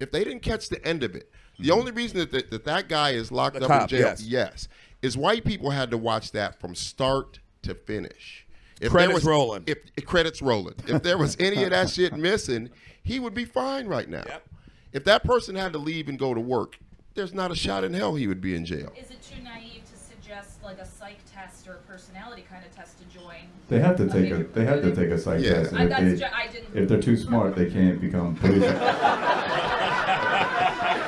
If 0.00 0.12
they 0.12 0.22
didn't 0.22 0.42
catch 0.42 0.68
the 0.68 0.84
end 0.86 1.02
of 1.02 1.16
it, 1.16 1.30
the 1.58 1.68
mm-hmm. 1.68 1.78
only 1.78 1.92
reason 1.92 2.18
that 2.18 2.30
that, 2.32 2.50
that, 2.50 2.64
that 2.64 2.88
guy 2.88 3.10
is 3.10 3.32
locked 3.32 3.56
The 3.58 3.64
up 3.64 3.68
cop, 3.68 3.82
in 3.82 3.88
jail, 3.88 4.00
yes. 4.00 4.22
yes, 4.22 4.68
is 5.02 5.16
white 5.16 5.44
people 5.44 5.70
had 5.70 5.90
to 5.90 5.98
watch 5.98 6.32
that 6.32 6.60
from 6.60 6.74
start 6.74 7.40
to 7.62 7.74
finish. 7.74 8.46
If 8.80 8.92
Credits 8.92 9.14
was, 9.14 9.24
rolling. 9.24 9.64
If, 9.66 9.78
if 9.96 10.06
credits 10.06 10.40
rolling. 10.40 10.74
If 10.86 11.02
there 11.02 11.18
was 11.18 11.36
any 11.40 11.64
of 11.64 11.70
that 11.70 11.90
shit 11.90 12.16
missing, 12.16 12.70
he 13.02 13.18
would 13.18 13.34
be 13.34 13.44
fine 13.44 13.88
right 13.88 14.08
now. 14.08 14.22
Yep. 14.26 14.48
If 14.92 15.04
that 15.04 15.24
person 15.24 15.56
had 15.56 15.72
to 15.72 15.78
leave 15.78 16.08
and 16.08 16.16
go 16.18 16.32
to 16.32 16.40
work, 16.40 16.78
there's 17.14 17.34
not 17.34 17.50
a 17.50 17.56
shot 17.56 17.82
in 17.82 17.92
hell 17.92 18.14
he 18.14 18.28
would 18.28 18.40
be 18.40 18.54
in 18.54 18.64
jail. 18.64 18.92
Is 18.96 19.10
it 19.10 19.20
too 19.20 19.42
naive 19.42 19.82
to 19.90 19.98
suggest 19.98 20.62
like 20.62 20.78
a 20.78 20.86
psych 20.86 21.18
test 21.32 21.66
or 21.66 21.72
a 21.72 21.78
personality 21.78 22.44
kind 22.48 22.64
of 22.64 22.70
test 22.74 22.98
to 22.98 23.04
join? 23.18 23.34
They 23.68 23.80
have 23.80 23.96
to 23.96 24.04
take 24.06 24.14
a 24.14 24.22
major 24.36 24.42
they 24.54 24.64
have 24.64 24.82
to 24.82 24.94
take 24.94 25.10
a 25.10 25.18
psych 25.18 25.42
Yeah. 25.42 25.54
test. 25.54 25.74
I, 25.74 25.82
And 25.82 25.90
that's 25.90 26.02
if, 26.02 26.12
ju- 26.12 26.18
they, 26.18 26.24
I 26.26 26.46
didn't. 26.46 26.76
if 26.76 26.88
they're 26.88 27.02
too 27.02 27.16
smart, 27.16 27.56
they 27.56 27.68
can't 27.68 28.00
become 28.00 28.36
police. 28.36 28.62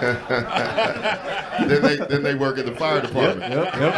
then 1.68 1.82
they 1.82 1.96
then 1.96 2.22
they 2.22 2.34
work 2.34 2.58
at 2.58 2.66
the 2.66 2.74
fire 2.74 3.00
department. 3.00 3.52
yep, 3.52 3.74
yep. 3.74 3.94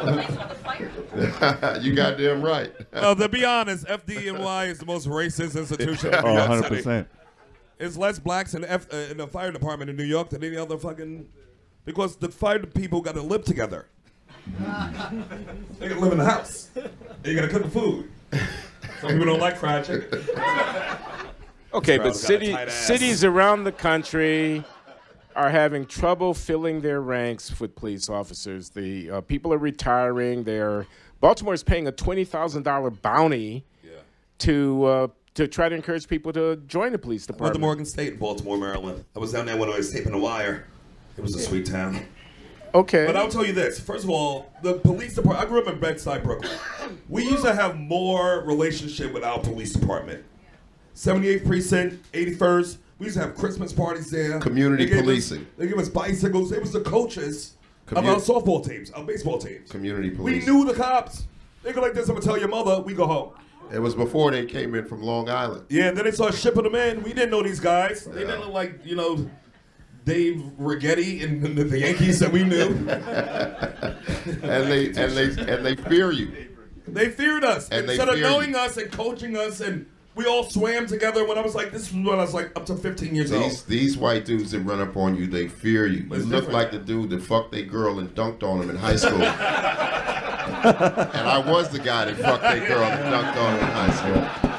Police 0.00 0.30
want 0.30 0.48
the 0.50 1.80
you 1.82 1.94
goddamn 1.94 2.42
right. 2.42 2.72
Well, 2.92 3.16
to 3.16 3.28
be 3.28 3.44
honest, 3.44 3.86
FDNY 3.86 4.68
is 4.68 4.78
the 4.78 4.86
most 4.86 5.06
racist 5.08 5.56
institution 5.56 6.14
in 6.14 6.14
Oh, 6.24 6.34
100 6.34 6.68
percent. 6.68 7.08
It's 7.78 7.96
less 7.96 8.18
blacks 8.18 8.54
in, 8.54 8.64
F, 8.64 8.86
uh, 8.92 8.96
in 8.96 9.16
the 9.16 9.26
fire 9.26 9.50
department 9.50 9.90
in 9.90 9.96
New 9.96 10.04
York 10.04 10.30
than 10.30 10.42
any 10.44 10.56
other 10.56 10.78
fucking. 10.78 11.28
Because 11.84 12.16
the 12.16 12.28
fire 12.28 12.60
people 12.60 13.00
got 13.00 13.14
to 13.14 13.22
live 13.22 13.44
together. 13.44 13.86
they 14.58 15.88
got 15.88 15.94
to 15.94 16.00
live 16.00 16.12
in 16.12 16.18
the 16.18 16.24
house. 16.24 16.70
And 16.74 16.90
you 17.24 17.34
got 17.34 17.42
to 17.42 17.48
cook 17.48 17.64
the 17.64 17.70
food. 17.70 18.10
Some 19.00 19.10
people 19.10 19.26
don't 19.26 19.40
like 19.40 19.56
fried 19.56 19.84
chicken. 19.84 20.08
Okay, 21.74 21.98
but 21.98 22.14
city, 22.14 22.56
cities 22.68 23.24
around 23.24 23.64
the 23.64 23.72
country 23.72 24.62
are 25.34 25.50
having 25.50 25.84
trouble 25.84 26.32
filling 26.32 26.80
their 26.80 27.00
ranks 27.00 27.58
with 27.58 27.74
police 27.74 28.08
officers. 28.08 28.70
The 28.70 29.10
uh, 29.10 29.20
people 29.22 29.52
are 29.52 29.58
retiring. 29.58 30.44
They're 30.44 30.86
Baltimore 31.20 31.54
is 31.54 31.64
paying 31.64 31.88
a 31.88 31.92
twenty 31.92 32.24
thousand 32.24 32.62
dollar 32.62 32.90
bounty 32.90 33.64
to 34.38 34.84
uh, 34.84 35.08
to 35.34 35.48
try 35.48 35.68
to 35.68 35.74
encourage 35.74 36.06
people 36.06 36.32
to 36.32 36.56
join 36.68 36.92
the 36.92 36.98
police 36.98 37.28
I 37.28 37.34
went 37.36 37.54
to. 37.54 37.60
Morgan 37.60 37.84
State 37.84 38.12
in 38.12 38.18
Baltimore, 38.18 38.56
Maryland. 38.56 39.04
I 39.16 39.18
was 39.18 39.32
down 39.32 39.46
there 39.46 39.56
when 39.56 39.68
I 39.68 39.76
was 39.76 39.92
taping 39.92 40.12
The 40.12 40.18
Wire. 40.18 40.66
It 41.16 41.22
was 41.22 41.34
a 41.34 41.40
sweet 41.40 41.66
town. 41.66 42.06
Okay, 42.74 43.06
But 43.06 43.16
I'll 43.16 43.28
tell 43.28 43.46
you 43.46 43.52
this. 43.52 43.78
First 43.78 44.02
of 44.02 44.10
all, 44.10 44.52
the 44.62 44.74
police 44.74 45.14
department, 45.14 45.46
I 45.46 45.48
grew 45.48 45.62
up 45.62 45.72
in 45.72 45.78
Bed-Stuy, 45.78 46.24
Brooklyn. 46.24 46.50
We 47.08 47.22
used 47.22 47.44
to 47.44 47.54
have 47.54 47.78
more 47.78 48.40
relationship 48.40 49.14
with 49.14 49.22
our 49.22 49.38
police 49.38 49.72
department. 49.72 50.24
78th 50.94 51.46
Precinct, 51.46 52.12
81st. 52.12 52.78
We 52.98 53.06
used 53.06 53.16
to 53.18 53.24
have 53.24 53.34
Christmas 53.34 53.72
parties 53.72 54.10
there. 54.10 54.38
Community 54.40 54.84
They 54.84 54.90
gave 54.90 54.98
us- 55.00 55.04
policing. 55.04 55.46
they 55.58 55.66
give 55.66 55.78
us 55.78 55.88
bicycles. 55.88 56.50
They 56.50 56.58
was 56.58 56.72
the 56.72 56.80
coaches 56.80 57.54
of 57.90 57.98
our 58.06 58.16
softball 58.16 58.64
teams, 58.66 58.90
our 58.92 59.04
baseball 59.04 59.38
teams. 59.38 59.70
Community 59.70 60.10
policing. 60.10 60.40
We 60.40 60.52
knew 60.58 60.64
the 60.64 60.74
cops. 60.74 61.24
They 61.62 61.72
go 61.72 61.80
like 61.80 61.94
this, 61.94 62.08
I'm 62.08 62.14
going 62.14 62.22
to 62.22 62.26
tell 62.28 62.38
your 62.38 62.48
mother, 62.48 62.80
we 62.82 62.94
go 62.94 63.06
home. 63.06 63.30
It 63.72 63.78
was 63.78 63.94
before 63.94 64.30
they 64.30 64.44
came 64.44 64.74
in 64.74 64.84
from 64.84 65.02
Long 65.02 65.28
Island. 65.30 65.64
Yeah, 65.70 65.90
then 65.90 66.04
they 66.04 66.10
started 66.10 66.36
shipping 66.36 66.64
them 66.64 66.74
in. 66.74 67.02
We 67.02 67.12
didn't 67.14 67.30
know 67.30 67.42
these 67.42 67.60
guys. 67.60 68.04
They 68.04 68.20
didn't 68.20 68.40
look 68.40 68.52
like, 68.52 68.80
you 68.84 68.94
know, 68.94 69.28
Dave 70.04 70.36
Righetti 70.60 71.24
and 71.24 71.42
the, 71.56 71.64
the 71.64 71.78
Yankees 71.80 72.18
that 72.20 72.30
we 72.30 72.44
knew. 72.44 72.68
And 74.42 74.70
they 74.70 74.86
and 74.88 75.12
they 75.12 75.24
and 75.52 75.64
they 75.66 75.76
fear 75.76 76.10
you. 76.10 76.48
They 76.86 77.08
feared 77.10 77.44
us. 77.44 77.68
And 77.70 77.86
they 77.88 77.94
Instead 77.94 78.08
of 78.10 78.20
knowing 78.20 78.50
you. 78.50 78.56
us 78.58 78.76
and 78.78 78.90
coaching 78.90 79.36
us, 79.36 79.60
and 79.60 79.86
we 80.14 80.26
all 80.26 80.44
swam 80.44 80.86
together 80.86 81.26
when 81.26 81.36
I 81.38 81.40
was 81.40 81.54
like, 81.54 81.72
this 81.72 81.92
was 81.92 82.04
when 82.06 82.18
I 82.18 82.22
was 82.22 82.34
like 82.34 82.52
up 82.56 82.66
to 82.66 82.76
15 82.76 83.14
years 83.14 83.30
These 83.30 83.42
old. 83.42 83.64
these 83.66 83.96
white 83.98 84.24
dudes 84.24 84.52
that 84.52 84.60
run 84.60 84.80
up 84.80 84.96
on 84.96 85.16
you, 85.16 85.26
they 85.26 85.48
fear 85.48 85.86
you. 85.86 86.04
But 86.08 86.18
You 86.20 86.24
look 86.26 86.44
different. 86.46 86.52
like 86.52 86.70
the 86.70 86.78
dude 86.78 87.10
that 87.10 87.22
fucked 87.22 87.52
their 87.52 87.64
girl 87.64 87.98
and 87.98 88.14
dunked 88.14 88.42
on 88.42 88.62
him 88.62 88.70
in 88.70 88.76
high 88.76 88.96
school. 88.96 89.20
and 89.22 89.28
I 91.28 91.38
was 91.46 91.68
the 91.70 91.78
guy 91.78 92.04
that 92.06 92.16
fucked 92.16 92.42
their 92.42 92.66
girl 92.66 92.84
and 92.84 93.04
dunked 93.12 93.36
on 93.36 93.54
him 93.54 93.60
in 93.60 93.72
high 93.72 93.90
school. 93.90 94.54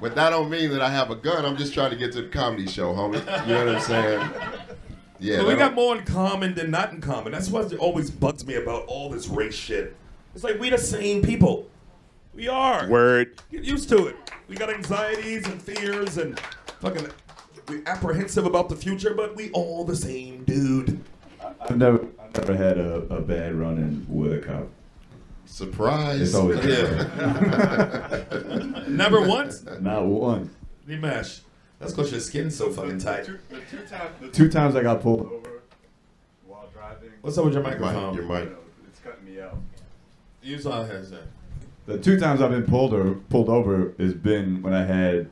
But 0.00 0.14
that 0.16 0.30
don't 0.30 0.50
mean 0.50 0.70
that 0.72 0.82
I 0.82 0.90
have 0.90 1.10
a 1.10 1.16
gun. 1.16 1.46
I'm 1.46 1.56
just 1.56 1.72
trying 1.72 1.90
to 1.90 1.96
get 1.96 2.12
to 2.12 2.22
the 2.22 2.28
comedy 2.28 2.66
show, 2.66 2.92
homie. 2.92 3.20
You 3.46 3.54
know 3.54 3.64
what 3.66 3.76
I'm 3.76 3.80
saying? 3.80 4.30
Yeah. 5.18 5.38
But 5.38 5.46
we 5.46 5.54
got 5.54 5.74
more 5.74 5.96
in 5.96 6.04
common 6.04 6.54
than 6.54 6.70
not 6.70 6.92
in 6.92 7.00
common. 7.00 7.32
That's 7.32 7.48
what 7.48 7.72
always 7.76 8.10
bugs 8.10 8.46
me 8.46 8.56
about 8.56 8.84
all 8.86 9.08
this 9.08 9.28
race 9.28 9.54
shit. 9.54 9.96
It's 10.34 10.44
like 10.44 10.58
we 10.60 10.68
the 10.68 10.76
same 10.76 11.22
people. 11.22 11.70
We 12.34 12.48
are. 12.48 12.88
word. 12.88 13.40
Get 13.50 13.64
used 13.64 13.88
to 13.90 14.06
it. 14.08 14.16
We 14.48 14.56
got 14.56 14.70
anxieties 14.70 15.46
and 15.46 15.60
fears 15.62 16.18
and 16.18 16.38
fucking 16.80 17.08
we 17.68 17.82
apprehensive 17.86 18.44
about 18.44 18.68
the 18.68 18.76
future, 18.76 19.14
but 19.14 19.34
we 19.36 19.50
all 19.52 19.84
the 19.84 19.96
same 19.96 20.44
dude. 20.44 21.00
I've 21.60 21.76
never 21.78 22.06
I've 22.20 22.36
never 22.36 22.56
had 22.56 22.78
a, 22.78 22.94
a 23.14 23.20
bad 23.22 23.54
run 23.54 23.78
in 23.78 24.06
with 24.08 24.32
a 24.34 24.38
cop. 24.46 24.68
Surprise. 25.46 26.20
It's 26.20 26.34
always 26.34 26.64
yeah. 26.64 28.24
Never 28.88 29.20
once. 29.20 29.62
Not 29.80 30.04
once. 30.06 30.50
Nimesh. 30.88 31.40
That's 31.78 31.92
because 31.92 32.10
your 32.10 32.20
skin's 32.20 32.56
so 32.56 32.70
fucking 32.72 32.98
tight. 32.98 33.28
Two 34.32 34.50
times 34.50 34.74
I 34.74 34.82
got 34.82 35.00
pulled 35.02 35.20
over 35.20 35.62
while 36.46 36.68
driving. 36.72 37.10
What's 37.20 37.38
up 37.38 37.44
with 37.44 37.54
your 37.54 37.62
Your 37.62 37.70
mic, 37.72 37.80
microphone? 37.80 38.14
your 38.14 38.24
mic. 38.24 38.48
It's 38.88 39.00
cutting 39.00 39.24
me 39.24 39.40
out. 39.40 39.58
Use 40.42 40.66
our 40.66 40.86
headset. 40.86 41.24
The 41.86 41.98
two 41.98 42.18
times 42.18 42.40
I've 42.40 42.50
been 42.50 42.64
pulled 42.64 42.94
or 42.94 43.14
pulled 43.28 43.48
over 43.48 43.94
has 43.98 44.14
been 44.14 44.62
when 44.62 44.72
I 44.72 44.84
had 44.84 45.28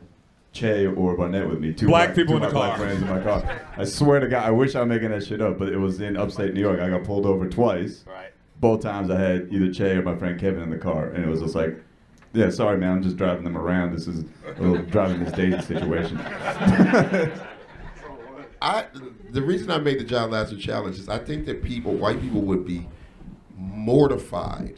Che 0.53 0.87
or 0.87 1.17
Barnett 1.17 1.49
with 1.49 1.61
me. 1.61 1.73
Two 1.73 1.87
Black 1.87 2.15
people 2.15 2.35
two 2.35 2.37
in 2.39 2.43
of 2.45 2.51
the 2.51 2.55
my 2.59 2.67
black 2.67 2.77
car. 2.77 2.87
friends 2.87 3.03
in 3.03 3.09
my 3.09 3.21
car. 3.23 3.63
I 3.77 3.85
swear 3.85 4.21
to 4.21 4.29
God, 4.29 4.45
I 4.45 4.51
wish 4.51 4.75
I'm 4.77 4.89
making 4.89 5.11
that 5.11 5.25
shit 5.25 5.41
up, 5.41 5.59
but 5.59 5.69
it 5.71 5.79
was 5.79 6.01
in 6.01 6.17
upstate 6.17 6.53
New 6.53 6.61
York. 6.61 6.79
I 6.81 6.91
got 6.91 7.05
pulled 7.05 7.25
over 7.25 7.49
twice. 7.49 8.05
Right. 8.07 8.33
Both 8.61 8.83
times 8.83 9.11
I 9.11 9.19
had 9.19 9.49
either 9.51 9.73
Che 9.73 9.97
or 9.97 10.03
my 10.03 10.15
friend 10.17 10.39
Kevin 10.39 10.63
in 10.63 10.69
the 10.71 10.77
car, 10.77 11.09
and 11.09 11.25
it 11.25 11.29
was 11.29 11.41
just 11.41 11.55
like, 11.55 11.75
yeah, 12.35 12.51
sorry 12.51 12.77
man, 12.79 12.93
I'm 12.93 13.03
just 13.03 13.17
driving 13.17 13.45
them 13.45 13.57
around. 13.57 13.93
This 13.95 14.07
is 14.07 14.25
a 14.47 14.61
little 14.61 14.85
driving 14.87 15.25
this 15.25 15.33
Daisy 15.33 15.61
situation. 15.63 16.19
I 18.61 18.87
the 19.31 19.43
reason 19.43 19.71
I 19.71 19.79
made 19.79 19.99
the 19.99 20.05
Jon 20.05 20.31
Laster 20.31 20.57
challenge 20.57 20.99
is 20.99 21.09
I 21.09 21.19
think 21.19 21.47
that 21.47 21.63
people, 21.63 21.95
white 21.95 22.21
people, 22.21 22.43
would 22.43 22.65
be 22.67 22.87
mortified 23.57 24.77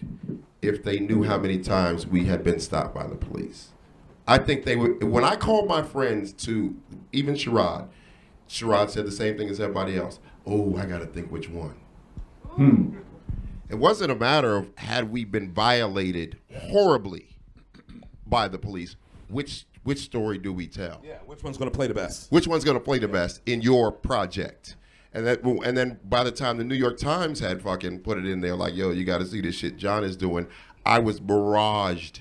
if 0.67 0.83
they 0.83 0.99
knew 0.99 1.23
how 1.25 1.39
many 1.39 1.59
times 1.59 2.07
we 2.07 2.25
had 2.25 2.43
been 2.45 2.61
stopped 2.61 2.95
by 2.95 3.07
the 3.07 3.17
police. 3.17 3.69
I 4.27 4.39
think 4.39 4.65
they 4.65 4.77
would. 4.77 5.03
When 5.03 5.25
I 5.25 5.37
called 5.37 5.69
my 5.69 5.83
friends 5.83 6.33
to 6.45 6.75
even 7.13 7.35
Sherrod, 7.35 7.89
Sherrod 8.49 8.91
said 8.91 9.07
the 9.07 9.13
same 9.13 9.37
thing 9.37 9.49
as 9.49 9.61
everybody 9.61 9.97
else. 9.97 10.19
Oh, 10.47 10.77
I 10.77 10.87
got 10.87 10.99
to 10.99 11.07
think 11.07 11.31
which 11.31 11.49
one. 11.49 11.77
Hmm. 12.51 12.99
It 13.69 13.77
wasn't 13.77 14.13
a 14.13 14.15
matter 14.15 14.57
of 14.57 14.71
had 14.77 15.11
we 15.11 15.25
been 15.25 15.53
violated 15.53 16.39
horribly 16.55 17.37
by 18.27 18.49
the 18.49 18.59
police. 18.59 18.97
Which 19.29 19.67
which 19.83 19.99
story 19.99 20.39
do 20.39 20.53
we 20.53 20.67
tell? 20.67 21.03
Yeah, 21.05 21.19
which 21.27 21.43
one's 21.43 21.59
gonna 21.59 21.71
play 21.71 21.87
the 21.87 21.95
best? 21.95 22.31
which 22.33 22.47
one's 22.47 22.65
going 22.65 22.79
to 22.79 22.85
play 22.85 22.99
the 22.99 23.09
best 23.09 23.43
in 23.47 23.61
your 23.61 23.93
project 23.93 24.77
and 25.15 25.27
that 25.27 25.43
and 25.43 25.77
then 25.77 25.99
by 26.05 26.23
the 26.23 26.31
time 26.31 26.59
the 26.59 26.65
new 26.65 26.75
york 26.75 26.99
times 26.99 27.41
had 27.41 27.63
fucking 27.63 28.01
put 28.01 28.19
it 28.19 28.27
in 28.27 28.41
there 28.41 28.55
like 28.55 28.75
yo 28.75 28.91
you 28.91 29.05
got 29.05 29.19
to 29.19 29.27
see 29.27 29.41
this 29.41 29.55
shit 29.55 29.77
john 29.77 30.05
is 30.05 30.17
doing 30.17 30.47
i 30.85 30.99
was 30.99 31.21
barraged 31.21 32.21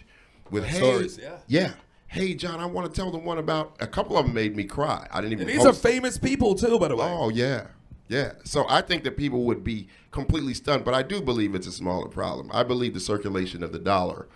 with 0.52 0.64
hey 0.66 0.78
stories, 0.78 1.18
yeah. 1.22 1.38
yeah. 1.48 1.72
Hey 2.08 2.36
john 2.36 2.60
i 2.60 2.66
want 2.66 2.92
to 2.92 3.02
tell 3.02 3.12
the 3.12 3.18
one 3.18 3.38
about 3.40 3.76
a 3.80 3.88
couple 3.88 4.18
of 4.18 4.26
them 4.26 4.34
made 4.36 4.56
me 4.56 4.64
cry. 4.64 5.08
I 5.12 5.20
didn't 5.20 5.34
even 5.34 5.50
And 5.50 5.58
these 5.58 5.66
are 5.66 5.70
post- 5.70 5.84
famous 5.84 6.18
people 6.18 6.54
too, 6.56 6.78
by 6.78 6.88
the 6.90 6.96
way. 6.96 7.06
oh 7.06 7.30
yeah. 7.30 7.68
Yeah. 8.08 8.34
So 8.44 8.66
i 8.70 8.82
think 8.82 9.04
that 9.06 9.18
people 9.18 9.44
would 9.46 9.64
be 9.64 9.88
completely 10.12 10.54
stunned 10.54 10.86
but 10.86 10.94
i 10.94 11.02
do 11.02 11.22
believe 11.22 11.56
it's 11.56 11.68
a 11.68 11.72
smaller 11.72 12.08
problem. 12.08 12.52
I 12.54 12.64
believe 12.64 12.94
the 12.94 13.00
circulation 13.00 13.64
of 13.64 13.72
the 13.72 13.80
dollar 13.80 14.28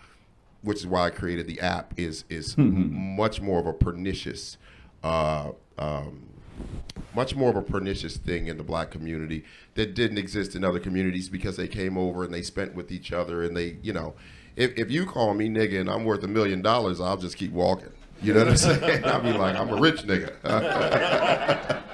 which 0.61 0.79
is 0.79 0.87
why 0.87 1.05
I 1.05 1.09
created 1.11 1.47
the 1.47 1.59
app, 1.61 1.93
is 1.97 2.25
is 2.29 2.57
much 2.57 3.39
more 3.39 3.59
of 3.59 3.67
a 3.67 3.73
pernicious, 3.73 4.57
uh, 5.03 5.51
um, 5.77 6.27
much 7.15 7.35
more 7.35 7.49
of 7.49 7.55
a 7.55 7.61
pernicious 7.61 8.17
thing 8.17 8.47
in 8.47 8.57
the 8.57 8.63
black 8.63 8.91
community 8.91 9.43
that 9.73 9.95
didn't 9.95 10.17
exist 10.17 10.55
in 10.55 10.63
other 10.63 10.79
communities 10.79 11.29
because 11.29 11.57
they 11.57 11.67
came 11.67 11.97
over 11.97 12.23
and 12.23 12.33
they 12.33 12.43
spent 12.43 12.75
with 12.75 12.91
each 12.91 13.11
other 13.11 13.41
and 13.43 13.57
they, 13.57 13.77
you 13.81 13.91
know, 13.91 14.13
if, 14.55 14.71
if 14.77 14.91
you 14.91 15.05
call 15.05 15.33
me 15.33 15.49
nigga 15.49 15.79
and 15.79 15.89
I'm 15.89 16.05
worth 16.05 16.23
a 16.23 16.27
million 16.27 16.61
dollars, 16.61 17.01
I'll 17.01 17.17
just 17.17 17.37
keep 17.37 17.51
walking. 17.51 17.91
You 18.21 18.33
know 18.33 18.39
what 18.39 18.49
I'm 18.49 18.57
saying? 18.57 19.05
I'll 19.05 19.21
be 19.21 19.33
like, 19.33 19.55
I'm 19.55 19.69
a 19.69 19.79
rich 19.79 20.01
nigga. 20.03 20.33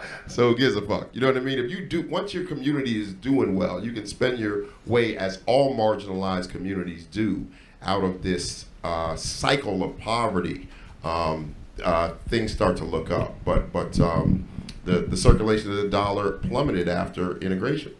so 0.28 0.50
who 0.50 0.58
gives 0.58 0.76
a 0.76 0.82
fuck? 0.82 1.10
You 1.14 1.22
know 1.22 1.28
what 1.28 1.38
I 1.38 1.42
mean? 1.42 1.60
If 1.60 1.70
you 1.72 1.86
do, 1.86 2.08
once 2.08 2.34
your 2.34 2.46
community 2.46 3.02
is 3.02 3.14
doing 3.14 3.56
well, 3.56 3.84
you 3.84 3.92
can 3.92 4.06
spend 4.06 4.40
your 4.40 4.66
way, 4.86 5.18
as 5.18 5.42
all 5.46 5.76
marginalized 5.76 6.50
communities 6.50 7.06
do, 7.06 7.48
out 7.82 8.04
of 8.04 8.24
this 8.24 8.66
uh, 8.84 9.16
cycle 9.16 9.84
of 9.84 9.98
poverty. 9.98 10.68
Um, 11.04 11.56
uh, 11.84 12.14
things 12.28 12.54
start 12.54 12.78
to 12.78 12.86
look 12.86 13.10
up, 13.10 13.34
but 13.44 13.74
but 13.74 14.00
um, 14.00 14.48
the 14.86 15.00
the 15.00 15.18
circulation 15.18 15.72
of 15.72 15.78
the 15.78 15.90
dollar 15.90 16.32
plummeted 16.32 16.88
after 16.88 17.38
integration. 17.38 17.94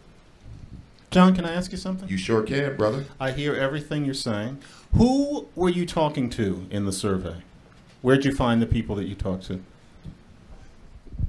John, 1.10 1.34
can 1.34 1.44
I 1.44 1.54
ask 1.54 1.70
you 1.70 1.78
something? 1.78 2.08
You 2.08 2.16
sure 2.16 2.42
can, 2.42 2.76
brother. 2.76 3.04
I 3.20 3.30
hear 3.30 3.54
everything 3.54 4.04
you're 4.04 4.14
saying. 4.14 4.58
Who 4.96 5.46
were 5.54 5.68
you 5.68 5.86
talking 5.86 6.28
to 6.30 6.66
in 6.70 6.86
the 6.86 6.92
survey? 6.92 7.36
Where'd 8.02 8.24
you 8.24 8.34
find 8.34 8.60
the 8.60 8.66
people 8.66 8.96
that 8.96 9.04
you 9.04 9.14
talked 9.14 9.44
to? 9.46 9.62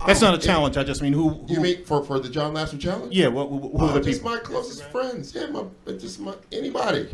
That's 0.05 0.21
not 0.21 0.33
a 0.33 0.37
challenge. 0.37 0.75
I 0.75 0.83
just 0.83 1.01
mean 1.01 1.13
who. 1.13 1.29
who 1.29 1.53
You 1.53 1.61
mean 1.61 1.85
for 1.85 2.03
for 2.03 2.19
the 2.19 2.29
Jon 2.29 2.53
Laster 2.53 2.77
challenge? 2.77 3.13
Yeah. 3.13 3.27
What, 3.27 3.47
who 3.47 3.59
who 3.59 3.85
are 3.85 3.93
the 3.93 3.99
uh, 3.99 4.03
just 4.03 4.21
people? 4.21 4.31
my 4.31 4.39
closest 4.39 4.83
friends. 4.85 5.33
Yeah, 5.33 5.47
my 5.47 5.63
just 5.97 6.19
my 6.19 6.33
anybody, 6.51 7.07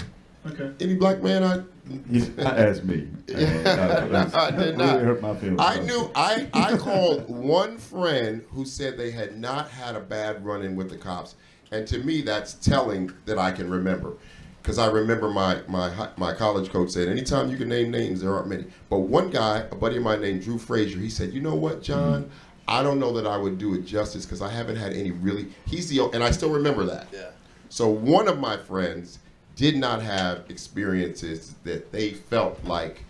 Okay. 0.47 0.71
any 0.79 0.95
black 0.95 1.21
man 1.21 1.43
I 1.43 1.61
You 2.09 2.25
asked 2.39 2.83
me. 2.83 3.07
And, 3.33 3.67
uh, 3.67 4.07
that's- 4.07 4.33
I 4.33 4.51
did 4.51 4.77
not. 4.77 5.01
hurt 5.01 5.21
my 5.21 5.35
feelings. 5.35 5.59
I 5.61 5.79
knew 5.79 6.09
I, 6.15 6.47
I 6.53 6.77
called 6.77 7.29
one 7.29 7.77
friend 7.77 8.43
who 8.51 8.65
said 8.65 8.97
they 8.97 9.11
had 9.11 9.37
not 9.37 9.69
had 9.69 9.95
a 9.95 9.99
bad 9.99 10.43
run 10.45 10.63
in 10.63 10.75
with 10.75 10.89
the 10.89 10.97
cops. 10.97 11.35
And 11.71 11.87
to 11.87 11.99
me 11.99 12.21
that's 12.21 12.53
telling 12.55 13.11
that 13.25 13.37
I 13.37 13.51
can 13.51 13.69
remember. 13.69 14.13
Because 14.61 14.77
I 14.77 14.87
remember 14.91 15.29
my, 15.31 15.61
my 15.67 16.09
my 16.17 16.33
college 16.35 16.69
coach 16.71 16.91
said, 16.91 17.07
anytime 17.07 17.49
you 17.49 17.57
can 17.57 17.67
name 17.69 17.89
names, 17.89 18.21
there 18.21 18.33
aren't 18.35 18.47
many. 18.47 18.65
But 18.89 18.99
one 18.99 19.31
guy, 19.31 19.59
a 19.71 19.75
buddy 19.75 19.97
of 19.97 20.03
mine 20.03 20.21
named 20.21 20.43
Drew 20.43 20.59
Frazier, 20.59 20.99
he 20.99 21.09
said, 21.09 21.33
you 21.33 21.41
know 21.41 21.55
what, 21.55 21.81
John? 21.81 22.29
I 22.67 22.83
don't 22.83 22.99
know 22.99 23.11
that 23.13 23.25
I 23.25 23.37
would 23.37 23.57
do 23.57 23.73
it 23.73 23.85
justice 23.85 24.23
because 24.25 24.41
I 24.41 24.49
haven't 24.49 24.75
had 24.75 24.93
any 24.93 25.11
really. 25.11 25.47
He's 25.65 25.89
the 25.89 26.03
and 26.13 26.23
I 26.23 26.29
still 26.31 26.51
remember 26.51 26.83
that. 26.85 27.07
Yeah. 27.11 27.29
So 27.69 27.87
one 27.87 28.27
of 28.27 28.37
my 28.39 28.55
friends 28.55 29.17
did 29.55 29.75
not 29.75 30.01
have 30.01 30.43
experiences 30.49 31.55
that 31.63 31.91
they 31.91 32.11
felt 32.11 32.63
like 32.63 33.03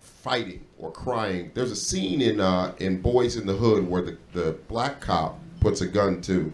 fighting 0.00 0.64
or 0.78 0.90
crying. 0.90 1.50
There's 1.54 1.70
a 1.70 1.76
scene 1.76 2.20
in 2.20 2.40
uh, 2.40 2.74
in 2.78 3.00
Boys 3.00 3.36
in 3.36 3.46
the 3.46 3.54
Hood 3.54 3.88
where 3.88 4.02
the, 4.02 4.16
the 4.32 4.52
black 4.68 5.00
cop 5.00 5.38
puts 5.60 5.80
a 5.80 5.86
gun 5.86 6.20
to 6.22 6.52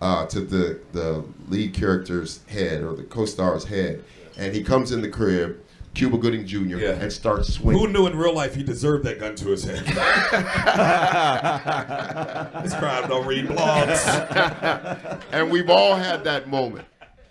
uh, 0.00 0.26
to 0.26 0.40
the 0.40 0.80
the 0.92 1.24
lead 1.48 1.74
character's 1.74 2.44
head 2.46 2.82
or 2.82 2.94
the 2.94 3.04
co-star's 3.04 3.64
head, 3.64 4.04
and 4.36 4.54
he 4.54 4.62
comes 4.62 4.92
in 4.92 5.00
the 5.00 5.08
crib, 5.08 5.58
Cuba 5.94 6.18
Gooding 6.18 6.46
Jr. 6.46 6.76
Yeah. 6.76 6.90
and 6.92 7.12
starts 7.12 7.52
swinging. 7.54 7.80
Who 7.80 7.88
knew 7.92 8.06
in 8.06 8.16
real 8.16 8.34
life 8.34 8.54
he 8.54 8.62
deserved 8.62 9.04
that 9.04 9.18
gun 9.18 9.34
to 9.36 9.48
his 9.48 9.64
head? 9.64 9.84
this 12.62 12.74
crowd 12.74 13.08
don't 13.08 13.26
read 13.26 13.46
blogs. 13.46 15.22
and 15.32 15.50
we've 15.50 15.70
all 15.70 15.96
had 15.96 16.24
that 16.24 16.48
moment. 16.48 16.86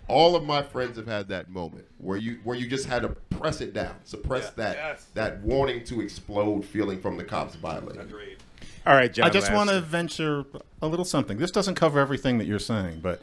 All 0.08 0.34
of 0.34 0.44
my 0.44 0.62
friends 0.62 0.96
have 0.96 1.06
had 1.06 1.28
that 1.28 1.50
moment 1.50 1.84
where 1.98 2.16
you 2.16 2.38
where 2.44 2.56
you 2.56 2.66
just 2.66 2.86
had 2.86 3.02
to 3.02 3.08
press 3.08 3.60
it 3.60 3.74
down, 3.74 3.94
suppress 4.04 4.50
that 4.50 4.76
Yes. 4.76 5.06
that 5.14 5.40
wanting 5.42 5.84
to 5.84 6.00
explode 6.00 6.64
feeling 6.64 6.98
from 7.00 7.16
the 7.16 7.24
cops 7.24 7.54
violating. 7.56 8.00
Agreed. 8.00 8.38
All 8.86 8.94
right, 8.94 9.12
John. 9.12 9.26
I 9.26 9.30
just 9.30 9.52
want 9.52 9.68
to 9.70 9.80
venture 9.80 10.44
a 10.80 10.88
little 10.88 11.04
something. 11.04 11.36
This 11.36 11.50
doesn't 11.50 11.74
cover 11.74 12.00
everything 12.00 12.38
that 12.38 12.46
you're 12.46 12.58
saying, 12.58 13.00
but 13.00 13.20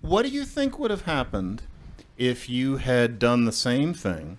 what 0.00 0.22
do 0.22 0.28
you 0.28 0.44
think 0.44 0.78
would 0.78 0.90
have 0.90 1.02
happened 1.02 1.62
if 2.16 2.48
you 2.48 2.78
had 2.78 3.18
done 3.18 3.44
the 3.44 3.52
same 3.52 3.94
thing 3.94 4.38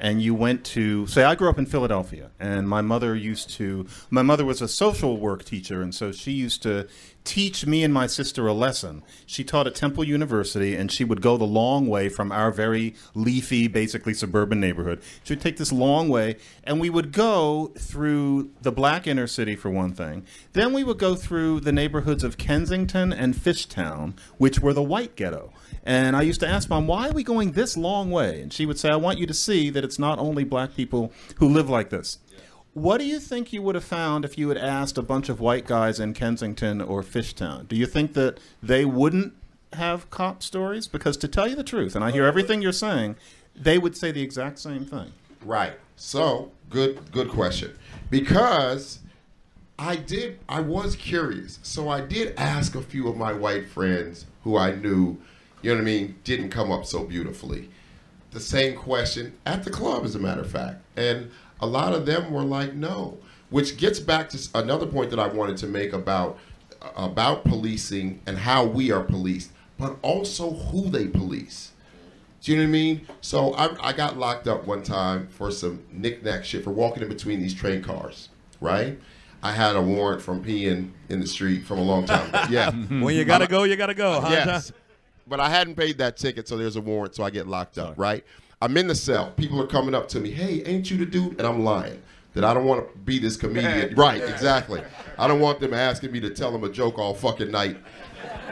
and 0.00 0.22
you 0.22 0.34
went 0.34 0.64
to 0.64 1.06
say 1.06 1.22
I 1.22 1.34
grew 1.34 1.50
up 1.50 1.58
in 1.58 1.66
Philadelphia 1.66 2.30
and 2.40 2.68
my 2.68 2.80
mother 2.80 3.14
used 3.14 3.50
to 3.50 3.86
my 4.08 4.22
mother 4.22 4.44
was 4.44 4.62
a 4.62 4.68
social 4.68 5.18
work 5.18 5.44
teacher 5.44 5.82
and 5.82 5.94
so 5.94 6.10
she 6.10 6.32
used 6.32 6.62
to 6.62 6.88
teach 7.22 7.66
me 7.66 7.84
and 7.84 7.92
my 7.92 8.06
sister 8.06 8.46
a 8.46 8.52
lesson. 8.54 9.02
She 9.26 9.44
taught 9.44 9.66
at 9.66 9.74
Temple 9.74 10.04
University 10.04 10.74
and 10.74 10.90
she 10.90 11.04
would 11.04 11.20
go 11.20 11.36
the 11.36 11.44
long 11.44 11.86
way 11.86 12.08
from 12.08 12.32
our 12.32 12.50
very 12.50 12.94
leafy 13.14 13.68
basically 13.68 14.14
suburban 14.14 14.58
neighborhood. 14.58 15.02
She 15.22 15.34
would 15.34 15.42
take 15.42 15.58
this 15.58 15.72
long 15.72 16.08
way 16.08 16.36
and 16.64 16.80
we 16.80 16.88
would 16.88 17.12
go 17.12 17.72
through 17.78 18.50
the 18.62 18.72
black 18.72 19.06
inner 19.06 19.26
city 19.26 19.54
for 19.54 19.70
one 19.70 19.92
thing. 19.92 20.24
Then 20.54 20.72
we 20.72 20.82
would 20.82 20.98
go 20.98 21.14
through 21.14 21.60
the 21.60 21.72
neighborhoods 21.72 22.24
of 22.24 22.38
Kensington 22.38 23.12
and 23.12 23.34
Fishtown, 23.34 24.14
which 24.38 24.60
were 24.60 24.72
the 24.72 24.82
white 24.82 25.14
ghetto. 25.14 25.52
And 25.84 26.14
I 26.14 26.22
used 26.22 26.40
to 26.40 26.48
ask 26.48 26.68
mom, 26.68 26.86
why 26.86 27.08
are 27.08 27.12
we 27.12 27.22
going 27.22 27.52
this 27.52 27.76
long 27.76 28.10
way? 28.10 28.42
And 28.42 28.52
she 28.52 28.66
would 28.66 28.78
say, 28.78 28.90
I 28.90 28.96
want 28.96 29.18
you 29.18 29.26
to 29.26 29.34
see 29.34 29.70
that 29.70 29.84
it's 29.84 29.98
not 29.98 30.18
only 30.18 30.44
black 30.44 30.74
people 30.74 31.12
who 31.36 31.48
live 31.48 31.70
like 31.70 31.90
this. 31.90 32.18
What 32.72 32.98
do 32.98 33.04
you 33.04 33.18
think 33.18 33.52
you 33.52 33.62
would 33.62 33.74
have 33.74 33.84
found 33.84 34.24
if 34.24 34.38
you 34.38 34.48
had 34.48 34.58
asked 34.58 34.96
a 34.96 35.02
bunch 35.02 35.28
of 35.28 35.40
white 35.40 35.66
guys 35.66 35.98
in 35.98 36.14
Kensington 36.14 36.80
or 36.80 37.02
Fishtown? 37.02 37.66
Do 37.66 37.74
you 37.74 37.86
think 37.86 38.14
that 38.14 38.38
they 38.62 38.84
wouldn't 38.84 39.34
have 39.72 40.08
cop 40.10 40.42
stories? 40.42 40.86
Because 40.86 41.16
to 41.18 41.28
tell 41.28 41.48
you 41.48 41.56
the 41.56 41.64
truth, 41.64 41.96
and 41.96 42.04
I 42.04 42.10
hear 42.10 42.24
everything 42.24 42.62
you're 42.62 42.72
saying, 42.72 43.16
they 43.56 43.78
would 43.78 43.96
say 43.96 44.12
the 44.12 44.22
exact 44.22 44.58
same 44.58 44.84
thing. 44.84 45.12
Right. 45.44 45.74
So 45.96 46.52
good 46.68 47.10
good 47.10 47.28
question. 47.28 47.76
Because 48.08 49.00
I 49.78 49.96
did 49.96 50.38
I 50.48 50.60
was 50.60 50.94
curious. 50.96 51.58
So 51.62 51.88
I 51.88 52.00
did 52.00 52.34
ask 52.36 52.74
a 52.74 52.82
few 52.82 53.08
of 53.08 53.16
my 53.16 53.32
white 53.32 53.68
friends 53.68 54.26
who 54.44 54.56
I 54.56 54.74
knew, 54.74 55.18
you 55.62 55.70
know 55.70 55.76
what 55.76 55.82
I 55.82 55.84
mean, 55.84 56.16
didn't 56.24 56.50
come 56.50 56.70
up 56.72 56.86
so 56.86 57.04
beautifully. 57.04 57.70
The 58.32 58.40
same 58.40 58.76
question 58.76 59.36
at 59.44 59.64
the 59.64 59.70
club, 59.70 60.04
as 60.04 60.14
a 60.14 60.18
matter 60.18 60.40
of 60.40 60.50
fact. 60.50 60.82
And 60.96 61.30
a 61.60 61.66
lot 61.66 61.92
of 61.92 62.06
them 62.06 62.32
were 62.32 62.44
like, 62.44 62.74
no. 62.74 63.18
Which 63.50 63.76
gets 63.76 63.98
back 63.98 64.28
to 64.30 64.48
another 64.54 64.86
point 64.86 65.10
that 65.10 65.18
I 65.18 65.26
wanted 65.26 65.56
to 65.58 65.66
make 65.66 65.92
about 65.92 66.38
about 66.96 67.44
policing 67.44 68.20
and 68.26 68.38
how 68.38 68.64
we 68.64 68.90
are 68.90 69.02
policed, 69.02 69.50
but 69.76 69.98
also 70.02 70.52
who 70.52 70.88
they 70.88 71.08
police. 71.08 71.72
Do 72.42 72.52
you 72.52 72.58
know 72.58 72.64
what 72.64 72.68
I 72.68 72.72
mean? 72.72 73.06
So 73.20 73.52
I, 73.54 73.88
I 73.88 73.92
got 73.92 74.16
locked 74.16 74.48
up 74.48 74.66
one 74.66 74.82
time 74.82 75.28
for 75.28 75.50
some 75.50 75.82
knick-knack 75.92 76.44
shit 76.44 76.64
for 76.64 76.70
walking 76.70 77.02
in 77.02 77.08
between 77.10 77.40
these 77.40 77.52
train 77.52 77.82
cars, 77.82 78.30
right? 78.62 78.98
I 79.42 79.52
had 79.52 79.76
a 79.76 79.82
warrant 79.82 80.22
from 80.22 80.42
peeing 80.42 80.90
in 81.08 81.20
the 81.20 81.26
street 81.26 81.64
from 81.64 81.78
a 81.78 81.82
long 81.82 82.06
time 82.06 82.28
ago. 82.28 82.44
Yeah. 82.50 82.70
When 83.02 83.14
you 83.14 83.24
gotta 83.24 83.46
go, 83.46 83.64
you 83.64 83.76
gotta 83.76 83.94
go, 83.94 84.20
huh? 84.20 84.28
yes. 84.30 84.72
But 85.30 85.38
I 85.38 85.48
hadn't 85.48 85.76
paid 85.76 85.96
that 85.98 86.16
ticket, 86.16 86.48
so 86.48 86.56
there's 86.56 86.74
a 86.74 86.80
warrant, 86.80 87.14
so 87.14 87.22
I 87.22 87.30
get 87.30 87.46
locked 87.46 87.78
up, 87.78 87.94
right? 87.96 88.24
I'm 88.60 88.76
in 88.76 88.88
the 88.88 88.96
cell. 88.96 89.30
People 89.36 89.62
are 89.62 89.66
coming 89.66 89.94
up 89.94 90.08
to 90.08 90.18
me, 90.20 90.32
hey, 90.32 90.62
ain't 90.64 90.90
you 90.90 90.98
the 90.98 91.06
dude? 91.06 91.38
And 91.38 91.42
I'm 91.42 91.64
lying. 91.64 92.02
That 92.34 92.44
I 92.44 92.52
don't 92.52 92.64
want 92.64 92.92
to 92.92 92.98
be 92.98 93.18
this 93.18 93.36
comedian. 93.36 93.94
right, 93.96 94.22
exactly. 94.22 94.82
I 95.18 95.26
don't 95.26 95.40
want 95.40 95.58
them 95.58 95.72
asking 95.72 96.12
me 96.12 96.20
to 96.20 96.30
tell 96.30 96.52
them 96.52 96.62
a 96.64 96.68
joke 96.68 96.98
all 96.98 97.14
fucking 97.14 97.50
night 97.50 97.76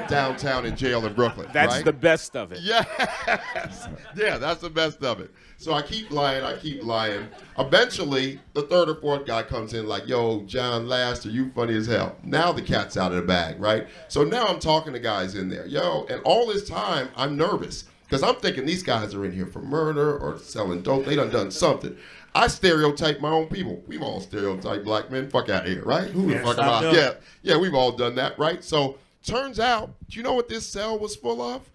downtown 0.08 0.64
in 0.64 0.76
jail 0.76 1.04
in 1.06 1.12
Brooklyn. 1.12 1.48
That's 1.52 1.76
right? 1.76 1.84
the 1.84 1.92
best 1.92 2.36
of 2.36 2.52
it. 2.52 2.60
Yes. 2.62 3.88
Yeah, 4.16 4.38
that's 4.38 4.60
the 4.60 4.70
best 4.70 5.02
of 5.02 5.20
it. 5.20 5.30
So 5.58 5.72
I 5.72 5.82
keep 5.82 6.10
lying, 6.10 6.44
I 6.44 6.56
keep 6.56 6.84
lying. 6.84 7.28
Eventually, 7.58 8.40
the 8.54 8.62
third 8.62 8.88
or 8.88 8.94
fourth 8.94 9.26
guy 9.26 9.42
comes 9.42 9.74
in 9.74 9.86
like, 9.86 10.06
yo, 10.06 10.42
Jon 10.42 10.88
Laster, 10.88 11.28
you 11.30 11.50
funny 11.54 11.74
as 11.76 11.86
hell. 11.86 12.16
Now 12.22 12.52
the 12.52 12.62
cat's 12.62 12.96
out 12.96 13.12
of 13.12 13.16
the 13.16 13.26
bag, 13.26 13.60
right? 13.60 13.88
So 14.08 14.22
now 14.22 14.46
I'm 14.46 14.60
talking 14.60 14.92
to 14.92 15.00
guys 15.00 15.34
in 15.34 15.48
there. 15.48 15.66
Yo, 15.66 16.06
and 16.08 16.22
all 16.22 16.46
this 16.46 16.68
time, 16.68 17.08
I'm 17.16 17.36
nervous. 17.36 17.84
Because 18.04 18.22
I'm 18.22 18.36
thinking 18.36 18.64
these 18.64 18.82
guys 18.82 19.14
are 19.14 19.24
in 19.26 19.32
here 19.32 19.46
for 19.46 19.60
murder 19.60 20.16
or 20.16 20.38
selling 20.38 20.80
dope. 20.80 21.04
They 21.04 21.14
done 21.14 21.30
done 21.30 21.50
something. 21.50 21.94
I 22.34 22.46
stereotype 22.46 23.20
my 23.20 23.28
own 23.28 23.48
people. 23.48 23.82
We've 23.86 24.00
all 24.00 24.20
stereotyped 24.20 24.84
black 24.84 25.10
men. 25.10 25.28
Fuck 25.28 25.50
out 25.50 25.66
of 25.66 25.72
here, 25.72 25.84
right? 25.84 26.08
Who 26.08 26.28
the 26.28 26.34
Can't 26.34 26.46
fuck 26.46 26.58
am 26.58 26.84
I? 26.86 26.92
Yeah, 26.92 27.14
yeah, 27.42 27.58
we've 27.58 27.74
all 27.74 27.92
done 27.92 28.14
that, 28.14 28.38
right? 28.38 28.64
So 28.64 28.96
turns 29.28 29.60
out, 29.60 29.94
do 30.08 30.16
you 30.16 30.22
know 30.22 30.34
what 30.34 30.48
this 30.48 30.66
cell 30.66 30.98
was 30.98 31.16
full 31.16 31.40
of? 31.40 31.70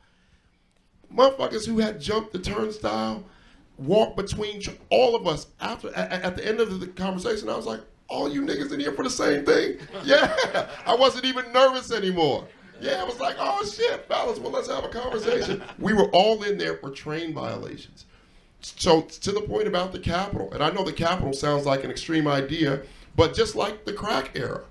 motherfuckers 1.15 1.65
who 1.67 1.79
had 1.79 2.01
jumped 2.01 2.33
the 2.33 2.39
turnstile, 2.39 3.23
walked 3.77 4.17
between 4.17 4.61
all 4.89 5.15
of 5.15 5.27
us. 5.27 5.47
After 5.61 5.93
at, 5.95 6.11
at 6.11 6.35
the 6.35 6.47
end 6.47 6.59
of 6.59 6.79
the 6.79 6.87
conversation, 6.87 7.49
I 7.49 7.55
was 7.55 7.65
like, 7.65 7.81
"All 8.07 8.31
you 8.31 8.41
niggas 8.41 8.71
in 8.71 8.79
here 8.79 8.93
for 8.93 9.03
the 9.03 9.09
same 9.09 9.45
thing?" 9.45 9.77
Yeah, 10.03 10.69
I 10.85 10.95
wasn't 10.95 11.25
even 11.25 11.51
nervous 11.53 11.91
anymore. 11.91 12.47
Yeah, 12.81 13.01
I 13.01 13.03
was 13.03 13.19
like, 13.19 13.35
"Oh 13.39 13.63
shit, 13.65 14.05
fellas, 14.07 14.39
well 14.39 14.51
let's 14.51 14.67
have 14.67 14.83
a 14.83 14.89
conversation." 14.89 15.63
We 15.79 15.93
were 15.93 16.09
all 16.09 16.43
in 16.43 16.57
there 16.57 16.77
for 16.77 16.89
train 16.89 17.33
violations. 17.33 18.05
So 18.61 19.01
to 19.01 19.31
the 19.31 19.41
point 19.41 19.67
about 19.67 19.91
the 19.91 19.99
Capitol, 19.99 20.51
and 20.53 20.63
I 20.63 20.69
know 20.69 20.83
the 20.83 20.93
Capitol 20.93 21.33
sounds 21.33 21.65
like 21.65 21.83
an 21.83 21.91
extreme 21.91 22.27
idea, 22.27 22.81
but 23.15 23.35
just 23.35 23.55
like 23.55 23.83
the 23.85 23.93
crack 23.93 24.31
era, 24.35 24.61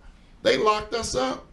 they 0.42 0.56
locked 0.56 0.94
us 0.94 1.14
up. 1.14 1.46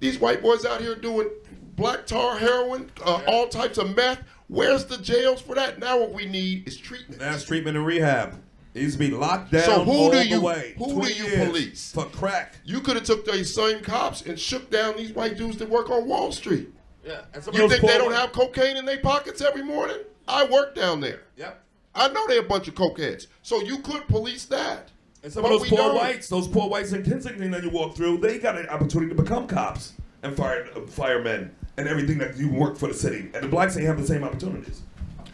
These 0.00 0.18
white 0.18 0.42
boys 0.42 0.64
out 0.64 0.80
here 0.80 0.94
doing 0.94 1.28
black 1.76 2.06
tar, 2.06 2.36
heroin, 2.38 2.90
uh, 3.04 3.22
all 3.26 3.48
types 3.48 3.78
of 3.78 3.94
meth. 3.96 4.20
Where's 4.48 4.84
the 4.84 4.98
jails 4.98 5.40
for 5.40 5.54
that? 5.54 5.78
Now 5.78 5.98
what 5.98 6.12
we 6.12 6.26
need 6.26 6.68
is 6.68 6.76
treatment. 6.76 7.20
That's 7.20 7.44
treatment 7.44 7.76
and 7.76 7.86
rehab. 7.86 8.40
He 8.74 8.80
used 8.80 8.94
to 8.94 8.98
be 8.98 9.10
locked 9.10 9.52
down 9.52 9.62
So 9.62 9.84
who 9.84 9.90
all 9.92 10.10
do 10.10 10.18
the 10.18 10.26
you- 10.26 10.40
way. 10.40 10.74
who 10.76 11.00
do 11.02 11.12
you 11.12 11.24
years 11.24 11.48
police? 11.48 11.92
For 11.92 12.04
crack. 12.06 12.56
You 12.64 12.80
could 12.80 12.96
have 12.96 13.04
took 13.04 13.24
those 13.24 13.54
same 13.54 13.80
cops 13.80 14.22
and 14.22 14.38
shook 14.38 14.68
down 14.68 14.96
these 14.96 15.12
white 15.12 15.38
dudes 15.38 15.58
that 15.58 15.68
work 15.70 15.90
on 15.90 16.06
Wall 16.08 16.32
Street. 16.32 16.70
Yeah. 17.04 17.20
And 17.32 17.42
some 17.42 17.54
You 17.54 17.68
think 17.68 17.82
they 17.82 17.98
don't 17.98 18.12
have 18.12 18.32
cocaine 18.32 18.76
in 18.76 18.84
their 18.84 18.98
pockets 18.98 19.40
every 19.40 19.62
morning? 19.62 19.98
I 20.26 20.44
work 20.46 20.74
down 20.74 21.00
there. 21.00 21.22
Yep. 21.36 21.60
I 21.94 22.08
know 22.08 22.26
they're 22.26 22.40
a 22.40 22.42
bunch 22.42 22.66
of 22.66 22.74
cokeheads. 22.74 23.28
So 23.42 23.60
you 23.60 23.78
could 23.78 24.08
police 24.08 24.44
that. 24.46 24.90
And 25.24 25.32
some 25.32 25.42
But 25.42 25.52
of 25.52 25.60
those 25.60 25.68
poor 25.70 25.78
don't. 25.78 25.96
whites, 25.96 26.28
those 26.28 26.46
poor 26.46 26.68
whites 26.68 26.92
in 26.92 27.02
Kensington 27.02 27.50
that 27.52 27.62
you 27.64 27.70
walk 27.70 27.96
through, 27.96 28.18
they 28.18 28.38
got 28.38 28.58
an 28.58 28.68
opportunity 28.68 29.14
to 29.14 29.20
become 29.20 29.46
cops 29.46 29.94
and 30.22 30.36
fire 30.36 30.68
uh, 30.76 30.80
firemen 30.82 31.54
and 31.78 31.88
everything 31.88 32.18
that 32.18 32.36
you 32.36 32.50
work 32.50 32.76
for 32.76 32.86
the 32.88 32.94
city. 32.94 33.30
And 33.34 33.42
the 33.44 33.48
blacks 33.48 33.76
ain't 33.76 33.86
have 33.86 33.98
the 34.00 34.06
same 34.06 34.22
opportunities. 34.22 34.82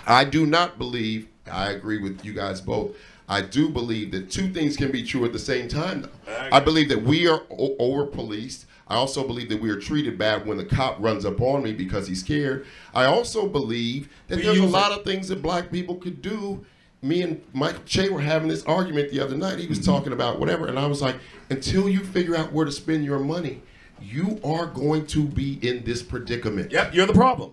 I 0.07 0.25
do 0.25 0.47
not 0.47 0.79
believe, 0.79 1.29
I 1.51 1.73
agree 1.73 1.99
with 1.99 2.25
you 2.25 2.33
guys 2.33 2.61
both. 2.61 2.93
I 3.29 3.43
do 3.43 3.69
believe 3.69 4.13
that 4.13 4.31
two 4.31 4.53
things 4.53 4.77
can 4.77 4.91
be 4.93 5.03
true 5.05 5.25
at 5.25 5.33
the 5.33 5.39
same 5.39 5.69
time. 5.69 6.03
Though. 6.03 6.33
I 6.33 6.57
I 6.57 6.61
believe 6.61 6.89
that 6.89 7.03
we 7.03 7.27
are 7.29 7.43
o- 7.51 7.77
over 7.79 8.07
policed. 8.07 8.67
I 8.89 8.95
also 8.95 9.25
believe 9.25 9.49
that 9.51 9.61
we 9.61 9.71
are 9.71 9.79
treated 9.79 10.19
bad 10.19 10.47
when 10.47 10.57
the 10.57 10.65
cop 10.65 10.97
runs 11.01 11.25
up 11.25 11.41
on 11.41 11.63
me 11.63 11.73
because 11.73 12.09
he's 12.09 12.21
scared. 12.21 12.67
I 12.95 13.05
also 13.05 13.47
believe 13.49 14.09
that 14.29 14.37
We 14.37 14.43
there's 14.43 14.59
a 14.59 14.67
lot 14.67 14.91
it. 14.93 14.99
of 14.99 15.05
things 15.05 15.29
that 15.29 15.43
black 15.43 15.71
people 15.71 15.97
could 15.97 16.23
do. 16.23 16.65
Me 17.03 17.23
and 17.23 17.43
Michael 17.53 17.83
Che 17.87 18.09
were 18.11 18.21
having 18.21 18.49
this 18.49 18.65
argument 18.65 19.11
the 19.11 19.21
other 19.21 19.37
night. 19.37 19.59
He 19.59 19.67
was 19.67 19.79
mm-hmm. 19.79 19.91
talking 19.91 20.13
about 20.13 20.39
whatever, 20.39 20.67
and 20.67 20.79
I 20.79 20.87
was 20.87 21.01
like, 21.01 21.17
until 21.49 21.89
you 21.89 22.05
figure 22.05 22.37
out 22.37 22.53
where 22.53 22.67
to 22.67 22.73
spend 22.73 23.05
your 23.05 23.19
money, 23.19 23.63
you 24.01 24.41
are 24.45 24.67
going 24.67 25.07
to 25.07 25.25
be 25.25 25.59
in 25.67 25.85
this 25.85 26.03
predicament. 26.03 26.73
Yep, 26.73 26.95
you're 26.95 27.07
the 27.07 27.13
problem. 27.13 27.53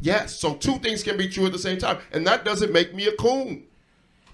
Yes, 0.00 0.38
so 0.38 0.54
two 0.54 0.78
things 0.78 1.02
can 1.02 1.16
be 1.16 1.28
true 1.28 1.46
at 1.46 1.52
the 1.52 1.58
same 1.58 1.78
time, 1.78 1.98
and 2.12 2.26
that 2.26 2.44
doesn't 2.44 2.72
make 2.72 2.94
me 2.94 3.06
a 3.06 3.12
coon. 3.12 3.64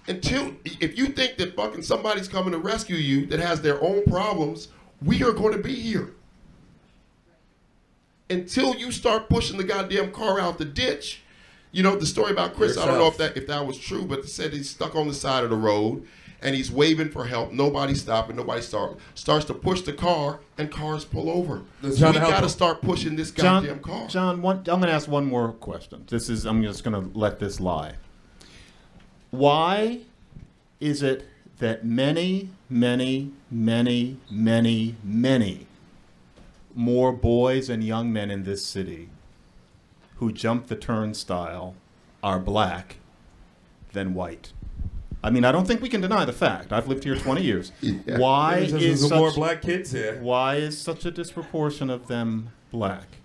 Until 0.09 0.55
if 0.65 0.99
you 0.99 1.07
think 1.07 1.37
that 1.37 1.55
fucking 1.55 1.83
somebody's 1.83 2.29
coming 2.29 2.53
to 2.53 2.59
rescue 2.59 2.97
you 2.97 3.27
that 3.27 3.39
has 3.39 3.63
their 3.63 3.81
own 3.83 4.03
problems, 4.05 4.69
we 5.03 5.23
are 5.23 5.33
going 5.33 5.53
to 5.53 5.63
be 5.63 5.75
here. 5.75 6.15
Until 8.29 8.75
you 8.75 8.93
start 8.93 9.29
pushing 9.29 9.57
the 9.57 9.65
goddamn 9.65 10.13
car 10.13 10.41
out 10.41 10.59
the 10.59 10.65
ditch, 10.65 11.23
you 11.73 11.83
know 11.83 11.97
the 11.97 12.07
story 12.07 12.33
about 12.33 12.55
Chris. 12.55 12.77
I 12.77 12.87
don't 12.87 12.99
know 12.99 13.09
if 13.09 13.17
that 13.19 13.37
if 13.37 13.47
that 13.47 13.67
was 13.67 13.79
true, 13.79 14.05
but 14.05 14.23
they 14.23 14.29
said 14.29 14.53
he's 14.53 14.71
stuck 14.71 14.95
on 14.95 15.09
the 15.09 15.15
side 15.15 15.45
of 15.45 15.51
the 15.51 15.57
road 15.57 16.07
and 16.43 16.55
he's 16.55 16.71
waving 16.71 17.11
for 17.11 17.27
help. 17.27 17.53
Nobody's 17.53 18.01
stopping. 18.01 18.37
Nobody 18.37 18.63
start 18.63 18.99
starts 19.15 19.45
to 19.47 19.55
push 19.55 19.83
the 19.83 19.93
car, 19.93 20.41
and 20.59 20.71
cars 20.71 21.05
pull 21.05 21.31
over. 21.31 21.63
So 21.83 21.97
trying 21.97 22.15
we 22.15 22.21
got 22.21 22.43
to 22.43 22.49
start 22.49 22.81
pushing 22.83 23.17
this 23.17 23.31
John, 23.31 23.63
goddamn 23.63 23.81
car. 23.81 24.09
John, 24.09 24.43
one, 24.43 24.59
I'm 24.59 24.65
going 24.65 24.83
to 24.83 24.93
ask 24.93 25.09
one 25.09 25.27
more 25.27 25.53
question. 25.53 26.05
This 26.09 26.29
is 26.29 26.47
I'm 26.47 26.63
just 26.63 26.85
going 26.85 27.01
to 27.01 27.19
let 27.19 27.39
this 27.39 27.61
lie. 27.61 27.95
Why 29.31 30.01
is 30.81 31.03
it 31.03 31.27
that 31.59 31.85
many, 31.85 32.51
many, 32.69 33.33
many, 33.51 34.17
many, 34.31 34.97
many 35.05 35.67
more 36.75 37.13
boys 37.13 37.69
and 37.69 37.85
young 37.85 38.13
men 38.13 38.31
in 38.31 38.45
this 38.45 38.65
city 38.65 39.09
who 40.21 40.31
jump 40.31 40.69
the 40.69 40.77
turnstile 40.77 41.75
are 42.23 42.39
black 42.39 42.97
than 43.93 44.15
white? 44.15 44.53
I 45.23 45.31
mean, 45.31 45.45
I 45.45 45.53
don't 45.53 45.67
think 45.67 45.83
we 45.83 45.89
can 45.89 46.01
deny 46.01 46.25
the 46.25 46.33
fact. 46.33 46.73
I've 46.73 46.89
lived 46.89 47.05
here 47.05 47.17
20 47.17 47.43
years. 47.43 47.73
Yeah. 47.83 48.19
Why 48.19 48.59
is 48.59 48.73
there's 48.73 49.11
more 49.11 49.33
black 49.33 49.63
kids 49.63 49.93
here. 49.93 50.19
why 50.23 50.57
is 50.57 50.79
such 50.79 51.05
a 51.05 51.11
disproportion 51.11 51.91
of 51.91 52.07
them 52.07 52.53
black? 52.71 53.20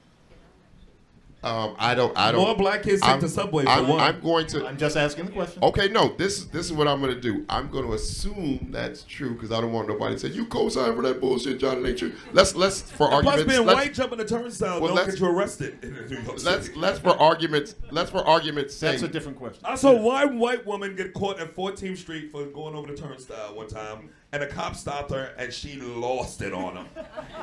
Um, 1.45 1.75
I 1.77 1.93
don't. 1.93 2.17
I 2.17 2.31
don't. 2.31 2.41
More 2.41 2.55
black 2.55 2.81
kids 2.81 3.01
take 3.01 3.11
I'm- 3.11 3.19
the 3.19 3.29
subway 3.29 3.65
I'm, 3.67 3.87
one. 3.87 3.99
I'm 3.99 4.19
going 4.19 4.47
to. 4.47 4.65
I'm 4.65 4.77
just 4.77 4.97
asking 4.97 5.27
the 5.27 5.31
question. 5.31 5.63
Okay, 5.63 5.87
no. 5.89 6.15
This 6.17 6.45
this 6.45 6.65
is 6.65 6.73
what 6.73 6.87
I'm 6.87 6.99
going 6.99 7.13
to 7.13 7.21
do. 7.21 7.45
I'm 7.47 7.69
going 7.69 7.85
to 7.85 7.93
assume 7.93 8.69
that's 8.71 9.03
true 9.03 9.35
because 9.35 9.51
I 9.51 9.61
don't 9.61 9.71
want 9.71 9.87
nobody 9.87 10.15
to 10.15 10.19
say 10.19 10.29
you 10.29 10.47
co-sign 10.47 10.95
for 10.95 11.03
that 11.03 11.21
bullshit, 11.21 11.59
John. 11.59 11.85
It 11.85 11.89
ain't 11.89 11.99
true. 11.99 12.13
Let's 12.33 12.55
let's 12.55 12.81
for 12.81 13.07
Plus, 13.09 13.13
arguments. 13.13 13.43
being 13.45 13.65
let's, 13.67 13.77
white 13.77 13.93
jumping 13.93 14.17
the 14.17 14.25
turnstile 14.25 14.81
Well, 14.81 14.95
don't 14.95 15.05
get 15.05 15.19
you 15.19 15.27
arrested 15.27 15.77
in 15.83 15.93
New 15.93 16.17
York 16.17 16.43
let's 16.43 16.75
let's 16.75 16.97
for 16.97 17.15
arguments. 17.21 17.75
Let's 17.91 18.09
for 18.09 18.25
arguments. 18.25 18.79
That's 18.79 19.03
a 19.03 19.07
different 19.07 19.37
question. 19.37 19.61
I 19.63 19.75
saw 19.75 19.93
one 19.93 20.39
white 20.39 20.65
woman 20.65 20.95
get 20.95 21.13
caught 21.13 21.39
at 21.39 21.55
14th 21.55 21.97
Street 21.97 22.31
for 22.31 22.45
going 22.47 22.73
over 22.73 22.87
the 22.87 22.97
turnstile 22.99 23.55
one 23.55 23.67
time, 23.67 24.09
and 24.35 24.43
a 24.43 24.47
cop 24.47 24.75
stopped 24.75 25.11
her, 25.11 25.33
and 25.37 25.51
she 25.53 25.79
lost 25.79 26.41
it 26.41 26.51
on 26.51 26.75
him. 26.75 26.87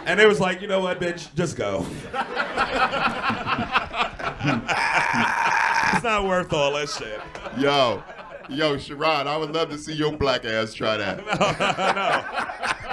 And 0.04 0.20
it 0.20 0.28
was 0.28 0.38
like, 0.38 0.60
you 0.60 0.68
know 0.68 0.80
what, 0.80 1.00
bitch, 1.00 1.34
just 1.34 1.56
go. 1.56 1.86
it's 5.94 6.04
not 6.04 6.26
worth 6.26 6.52
all 6.52 6.74
that 6.74 6.90
shit. 6.90 7.18
Yo, 7.58 8.02
yo, 8.50 8.76
Sherrod, 8.76 9.26
I 9.26 9.38
would 9.38 9.52
love 9.52 9.70
to 9.70 9.78
see 9.78 9.94
your 9.94 10.12
black 10.12 10.44
ass 10.44 10.74
try 10.74 10.98
that. 10.98 11.16
no, 11.26 11.32
no. 11.32 12.24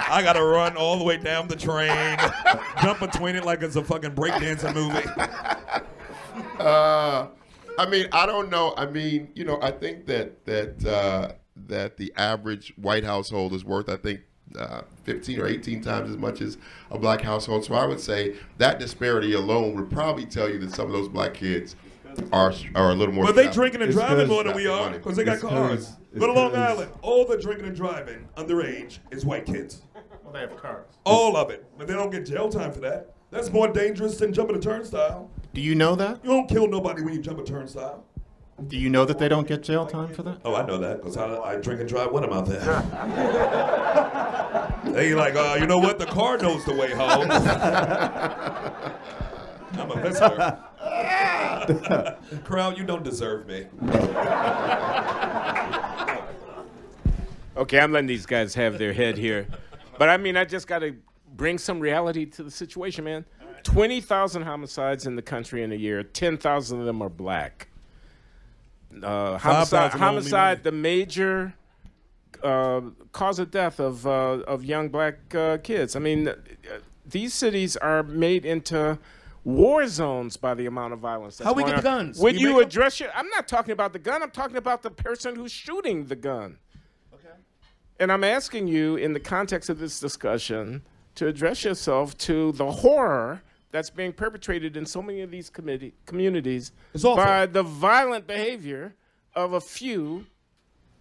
I 0.08 0.22
gotta 0.24 0.42
run 0.42 0.78
all 0.78 0.96
the 0.96 1.04
way 1.04 1.18
down 1.18 1.46
the 1.46 1.56
train, 1.56 2.16
jump 2.80 3.00
between 3.00 3.36
it 3.36 3.44
like 3.44 3.62
it's 3.62 3.76
a 3.76 3.84
fucking 3.84 4.14
breakdancing 4.14 4.74
movie. 4.74 5.06
Uh, 6.58 7.26
I 7.78 7.86
mean, 7.86 8.06
I 8.12 8.24
don't 8.24 8.48
know. 8.48 8.72
I 8.78 8.86
mean, 8.86 9.28
you 9.34 9.44
know, 9.44 9.58
I 9.60 9.70
think 9.70 10.06
that 10.06 10.46
that 10.46 10.86
uh, 10.86 11.32
that 11.68 11.96
the 11.96 12.12
average 12.16 12.72
white 12.76 13.04
household 13.04 13.52
is 13.52 13.64
worth, 13.64 13.88
I 13.88 13.96
think, 13.96 14.20
uh, 14.58 14.82
15 15.04 15.40
or 15.40 15.46
18 15.46 15.80
times 15.82 16.10
as 16.10 16.16
much 16.16 16.40
as 16.40 16.58
a 16.90 16.98
black 16.98 17.20
household. 17.20 17.64
So 17.64 17.74
I 17.74 17.86
would 17.86 18.00
say 18.00 18.34
that 18.58 18.78
disparity 18.80 19.32
alone 19.34 19.74
would 19.76 19.90
probably 19.90 20.26
tell 20.26 20.48
you 20.50 20.58
that 20.58 20.72
some 20.72 20.86
of 20.86 20.92
those 20.92 21.08
black 21.08 21.34
kids 21.34 21.76
are 22.32 22.52
are 22.74 22.90
a 22.90 22.94
little 22.94 23.14
more. 23.14 23.24
But 23.26 23.36
they 23.36 23.42
strapped. 23.42 23.54
drinking 23.56 23.82
and 23.82 23.92
driving 23.92 24.26
more 24.28 24.42
than 24.42 24.56
we 24.56 24.66
are 24.66 24.90
because 24.90 25.16
they 25.16 25.22
got 25.24 25.34
It's 25.34 25.42
'cause- 25.42 25.50
cars. 25.52 25.96
it's 26.10 26.18
Go 26.20 26.26
to 26.26 26.32
Long 26.32 26.50
'cause- 26.50 26.58
Island. 26.58 26.90
All 27.02 27.24
the 27.24 27.36
drinking 27.38 27.66
and 27.66 27.76
driving 27.76 28.26
underage 28.36 28.98
is 29.12 29.24
white 29.24 29.46
kids. 29.46 29.82
Well, 30.24 30.32
they 30.32 30.40
have 30.40 30.56
cars. 30.56 30.86
All 31.04 31.36
of 31.36 31.50
it. 31.50 31.64
But 31.78 31.86
they 31.86 31.94
don't 31.94 32.10
get 32.10 32.26
jail 32.26 32.48
time 32.48 32.72
for 32.72 32.80
that. 32.80 33.14
That's 33.30 33.52
more 33.52 33.68
dangerous 33.68 34.16
than 34.18 34.32
jumping 34.32 34.56
a 34.56 34.60
turnstile. 34.60 35.30
Do 35.54 35.60
you 35.60 35.76
know 35.76 35.94
that? 35.94 36.18
You 36.24 36.30
don't 36.30 36.48
kill 36.48 36.66
nobody 36.66 37.02
when 37.02 37.14
you 37.14 37.20
jump 37.20 37.38
a 37.38 37.44
turnstile. 37.44 38.04
Do 38.66 38.76
you 38.76 38.90
know 38.90 39.04
that 39.04 39.18
they 39.18 39.28
don't 39.28 39.48
get 39.48 39.62
jail 39.62 39.86
time 39.86 40.12
for 40.12 40.22
that? 40.22 40.40
Oh, 40.44 40.54
I 40.54 40.66
know 40.66 40.78
that 40.78 40.98
because 40.98 41.16
I, 41.16 41.36
I 41.38 41.56
drink 41.56 41.80
and 41.80 41.88
drive 41.88 42.12
with 42.12 42.22
them 42.22 42.32
out 42.32 42.46
there. 42.46 42.60
they 44.92 45.14
like, 45.14 45.34
uh, 45.34 45.56
you 45.58 45.66
know 45.66 45.78
what? 45.78 45.98
The 45.98 46.06
car 46.06 46.36
knows 46.38 46.64
the 46.64 46.74
way 46.74 46.90
home. 46.92 47.30
I'm 49.72 49.90
a 49.90 50.00
visitor. 50.02 50.58
Crowd, 52.44 52.76
you 52.78 52.84
don't 52.84 53.02
deserve 53.02 53.46
me. 53.46 53.66
Okay, 57.56 57.80
I'm 57.80 57.92
letting 57.92 58.06
these 58.06 58.26
guys 58.26 58.54
have 58.54 58.78
their 58.78 58.92
head 58.92 59.18
here. 59.18 59.46
But 59.98 60.08
I 60.08 60.16
mean, 60.16 60.36
I 60.36 60.44
just 60.44 60.66
got 60.66 60.80
to 60.80 60.96
bring 61.34 61.58
some 61.58 61.80
reality 61.80 62.26
to 62.26 62.42
the 62.42 62.50
situation, 62.50 63.04
man. 63.04 63.24
20,000 63.64 64.42
homicides 64.42 65.06
in 65.06 65.16
the 65.16 65.22
country 65.22 65.62
in 65.62 65.72
a 65.72 65.76
year, 65.76 66.02
10,000 66.02 66.80
of 66.80 66.86
them 66.86 67.02
are 67.02 67.08
black. 67.08 67.69
Uh, 69.02 69.38
homicide, 69.38 69.92
homicide 69.92 70.62
the 70.64 70.72
major 70.72 71.54
uh, 72.42 72.80
cause 73.12 73.38
of 73.38 73.50
death 73.50 73.78
of, 73.78 74.06
uh, 74.06 74.10
of 74.46 74.64
young 74.64 74.88
black 74.88 75.34
uh, 75.34 75.58
kids. 75.58 75.94
I 75.94 76.00
mean, 76.00 76.28
uh, 76.28 76.34
these 77.06 77.32
cities 77.32 77.76
are 77.76 78.02
made 78.02 78.44
into 78.44 78.98
war 79.44 79.86
zones 79.86 80.36
by 80.36 80.54
the 80.54 80.66
amount 80.66 80.92
of 80.92 80.98
violence. 80.98 81.36
That's 81.38 81.46
How 81.46 81.54
we 81.54 81.64
get 81.64 81.76
the 81.76 81.82
guns? 81.82 82.18
When 82.18 82.34
We 82.34 82.40
you 82.40 82.48
make 82.48 82.56
'em? 82.56 82.62
address 82.64 83.00
your, 83.00 83.10
I'm 83.14 83.28
not 83.28 83.46
talking 83.48 83.72
about 83.72 83.92
the 83.92 83.98
gun. 83.98 84.22
I'm 84.22 84.30
talking 84.30 84.56
about 84.56 84.82
the 84.82 84.90
person 84.90 85.36
who's 85.36 85.52
shooting 85.52 86.06
the 86.06 86.16
gun. 86.16 86.58
And 87.98 88.10
I'm 88.10 88.24
asking 88.24 88.66
you, 88.66 88.96
in 88.96 89.12
the 89.12 89.20
context 89.20 89.68
of 89.68 89.78
this 89.78 90.00
discussion, 90.00 90.82
to 91.16 91.26
address 91.26 91.64
yourself 91.64 92.16
to 92.18 92.50
the 92.52 92.70
horror 92.70 93.42
that's 93.70 93.90
being 93.90 94.12
perpetrated 94.12 94.76
in 94.76 94.86
so 94.86 95.02
many 95.02 95.20
of 95.20 95.30
these 95.30 95.50
committee, 95.50 95.94
communities 96.06 96.72
by 97.02 97.46
the 97.46 97.62
violent 97.62 98.26
behavior 98.26 98.94
of 99.34 99.52
a 99.52 99.60
few 99.60 100.26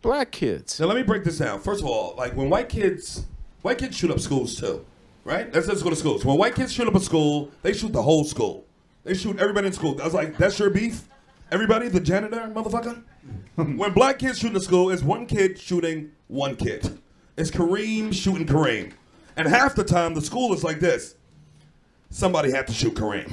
black 0.01 0.31
kids. 0.31 0.79
Now 0.79 0.87
let 0.87 0.95
me 0.95 1.03
break 1.03 1.23
this 1.23 1.37
down. 1.37 1.59
First 1.61 1.81
of 1.81 1.87
all, 1.87 2.15
like 2.17 2.35
when 2.35 2.49
white 2.49 2.69
kids, 2.69 3.25
white 3.61 3.77
kids 3.77 3.97
shoot 3.97 4.11
up 4.11 4.19
schools 4.19 4.55
too, 4.55 4.85
right? 5.23 5.53
Let's 5.53 5.67
let's 5.67 5.83
go 5.83 5.89
to 5.89 5.95
schools. 5.95 6.23
When 6.23 6.37
white 6.37 6.55
kids 6.55 6.73
shoot 6.73 6.87
up 6.87 6.95
a 6.95 6.99
school, 6.99 7.51
they 7.61 7.73
shoot 7.73 7.93
the 7.93 8.03
whole 8.03 8.23
school. 8.23 8.65
They 9.03 9.13
shoot 9.13 9.39
everybody 9.39 9.67
in 9.67 9.73
school. 9.73 9.99
I 10.01 10.05
was 10.05 10.13
like, 10.13 10.37
that's 10.37 10.59
your 10.59 10.69
beef? 10.69 11.03
Everybody, 11.51 11.87
the 11.87 11.99
janitor, 11.99 12.51
motherfucker. 12.53 13.01
when 13.55 13.93
black 13.93 14.19
kids 14.19 14.39
shoot 14.39 14.47
in 14.47 14.53
the 14.53 14.61
school, 14.61 14.91
it's 14.91 15.01
one 15.01 15.25
kid 15.25 15.57
shooting 15.57 16.11
one 16.27 16.55
kid. 16.55 16.99
It's 17.35 17.49
Kareem 17.49 18.13
shooting 18.13 18.45
Kareem, 18.45 18.91
and 19.35 19.47
half 19.47 19.73
the 19.73 19.83
time 19.83 20.13
the 20.13 20.21
school 20.21 20.53
is 20.53 20.63
like 20.63 20.79
this. 20.79 21.15
Somebody 22.09 22.51
had 22.51 22.67
to 22.67 22.73
shoot 22.73 22.93
Kareem. 22.95 23.29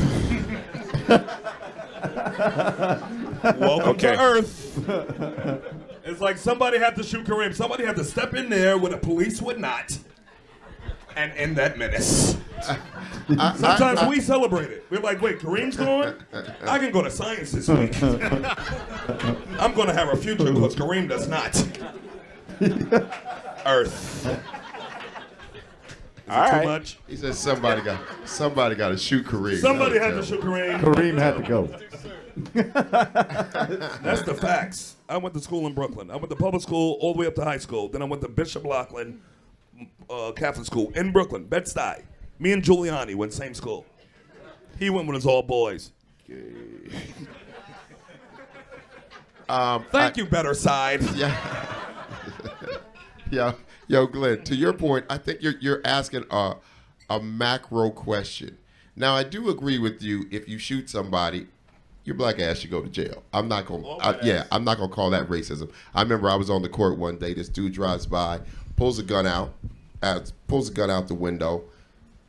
Welcome 3.61 3.89
Okay. 3.91 4.15
to 4.17 4.21
Earth. 4.21 5.63
It's 6.05 6.21
like 6.21 6.39
somebody 6.39 6.79
had 6.79 6.95
to 6.97 7.03
shoot 7.03 7.25
Kareem. 7.27 7.55
Somebody 7.55 7.85
had 7.85 7.97
to 7.97 8.05
step 8.05 8.35
in 8.35 8.49
there 8.49 8.79
where 8.79 8.91
the 8.91 8.97
police 8.99 9.41
would 9.43 9.59
not 9.59 9.99
and 11.17 11.33
end 11.33 11.57
that 11.57 11.79
menace. 11.79 12.37
Sometimes 13.57 14.03
we 14.09 14.21
celebrate 14.21 14.71
it. 14.71 14.87
We're 14.91 15.01
like, 15.01 15.21
wait, 15.23 15.39
Kareem's 15.39 15.77
going? 15.77 16.15
I 16.67 16.79
can 16.79 16.93
go 16.93 17.03
to 17.03 17.11
science 17.11 17.53
this 17.53 17.69
week. 17.69 18.01
I'm 19.61 19.75
going 19.75 19.89
to 19.89 19.95
have 19.95 20.09
a 20.13 20.17
future 20.17 20.53
because 20.53 20.77
Kareem 20.77 21.09
does 21.09 21.27
not. 21.29 21.57
Earth. 23.67 24.29
All 26.29 26.51
Too 26.51 26.57
right. 26.57 26.65
much. 26.65 26.99
He 27.07 27.17
said 27.17 27.35
somebody 27.35 27.83
got 27.83 28.01
somebody 28.25 28.75
got 28.75 28.89
to 28.89 28.99
shoot 28.99 29.25
Kareem. 29.27 29.61
Somebody 29.61 29.99
had 29.99 30.15
was 30.17 30.29
to 30.29 30.37
terrible. 30.39 30.57
shoot 30.81 30.83
Kareem. 30.83 30.95
Kareem 30.95 31.19
had 31.19 31.37
to 31.37 31.43
go. 31.43 31.69
That's 34.03 34.23
the 34.23 34.35
facts. 34.35 34.97
I 35.09 35.17
went 35.19 35.35
to 35.35 35.41
school 35.41 35.67
in 35.67 35.73
Brooklyn. 35.75 36.11
I 36.11 36.17
went 36.17 36.29
to 36.31 36.37
public 36.37 36.63
school 36.63 36.99
all 37.01 37.13
the 37.15 37.21
way 37.21 37.27
up 37.27 37.35
to 37.37 37.45
high 37.45 37.59
school. 37.59 37.89
Then 37.89 38.03
I 38.03 38.07
went 38.07 38.23
to 38.23 38.29
Bishop 38.29 38.65
Loughlin 38.65 39.21
uh, 40.11 40.33
Catholic 40.33 40.67
school 40.67 40.91
in 40.97 41.13
Brooklyn, 41.13 41.45
Bed-Stuy. 41.45 42.03
Me 42.39 42.53
and 42.53 42.63
Giuliani 42.63 43.15
went 43.15 43.33
same 43.33 43.55
school. 43.55 43.87
He 44.79 44.91
went 44.91 45.07
when 45.07 45.15
it 45.15 45.19
was 45.19 45.27
all 45.27 45.43
boys. 45.43 45.93
Um, 49.49 49.85
Thank 49.93 50.19
I- 50.19 50.23
you, 50.23 50.27
better 50.27 50.55
side. 50.55 51.03
Yeah. 51.15 51.33
yeah. 53.31 53.53
Yo, 53.89 54.07
Glenn, 54.07 54.43
to 54.43 54.57
your 54.57 54.73
point, 54.73 55.05
I 55.09 55.19
think 55.19 55.43
you're 55.43 55.55
you're 55.61 55.81
asking 55.85 56.25
a 56.31 56.55
a 57.09 57.21
macro 57.21 57.91
question. 57.91 58.59
Now, 58.97 59.15
I 59.15 59.23
do 59.23 59.49
agree 59.51 59.79
with 59.79 60.03
you. 60.03 60.27
If 60.31 60.49
you 60.49 60.59
shoot 60.59 60.91
somebody, 60.91 61.47
your 62.05 62.17
black 62.17 62.41
ass 62.41 62.59
should 62.59 62.71
go 62.71 62.83
to 62.83 62.89
jail. 62.89 63.23
I'm 63.33 63.49
not 63.49 63.67
gonna. 63.67 63.87
I, 63.99 64.19
yeah, 64.23 64.45
I'm 64.51 64.65
not 64.65 64.79
gonna 64.79 64.93
call 64.93 65.11
that 65.11 65.29
racism. 65.29 65.71
I 65.95 66.03
remember 66.03 66.29
I 66.29 66.35
was 66.35 66.51
on 66.51 66.63
the 66.63 66.69
court 66.69 66.99
one 66.99 67.17
day. 67.19 67.35
This 67.35 67.49
dude 67.49 67.73
drives 67.73 68.07
by, 68.07 68.41
pulls 68.77 68.99
a 68.99 69.03
gun 69.03 69.27
out, 69.27 69.55
uh, 70.03 70.21
pulls 70.49 70.71
a 70.71 70.73
gun 70.73 70.91
out 70.91 71.09
the 71.09 71.15
window. 71.15 71.65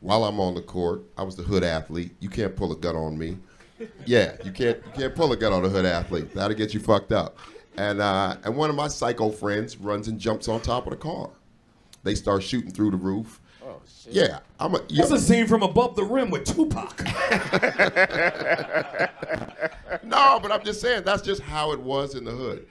While 0.01 0.25
I'm 0.25 0.39
on 0.39 0.53
the 0.53 0.61
court, 0.61 1.01
I 1.17 1.23
was 1.23 1.35
the 1.35 1.43
hood 1.43 1.63
athlete. 1.63 2.15
You 2.19 2.29
can't 2.29 2.55
pull 2.55 2.71
a 2.71 2.75
gun 2.75 2.95
on 2.95 3.17
me. 3.17 3.37
Yeah, 4.05 4.35
you 4.43 4.51
can't 4.51 4.77
you 4.85 4.91
can't 4.93 5.15
pull 5.15 5.31
a 5.31 5.37
gun 5.37 5.53
on 5.53 5.65
a 5.65 5.69
hood 5.69 5.85
athlete. 5.85 6.33
That'll 6.33 6.55
get 6.55 6.73
you 6.73 6.79
fucked 6.79 7.11
up. 7.11 7.37
And 7.77 8.01
uh, 8.01 8.37
and 8.43 8.55
one 8.55 8.69
of 8.69 8.75
my 8.75 8.87
psycho 8.89 9.29
friends 9.29 9.77
runs 9.77 10.07
and 10.07 10.19
jumps 10.19 10.47
on 10.47 10.61
top 10.61 10.85
of 10.85 10.91
the 10.91 10.97
car. 10.97 11.29
They 12.07 12.15
start 12.15 12.41
shooting 12.41 12.71
through 12.71 12.91
the 12.91 12.97
roof. 12.97 13.41
Oh 13.61 13.81
shit. 13.85 14.13
Yeah, 14.13 14.39
I'm 14.61 14.73
a. 14.75 14.79
That's 14.95 15.11
a 15.11 15.19
scene 15.19 15.45
from 15.45 15.61
Above 15.61 15.97
the 15.97 16.05
Rim 16.05 16.29
with 16.29 16.45
Tupac. 16.45 17.03
no, 20.03 20.39
but 20.41 20.51
I'm 20.53 20.63
just 20.63 20.79
saying 20.79 21.03
that's 21.03 21.21
just 21.21 21.41
how 21.41 21.73
it 21.73 21.79
was 21.81 22.15
in 22.15 22.23
the 22.23 22.31
hood. 22.31 22.65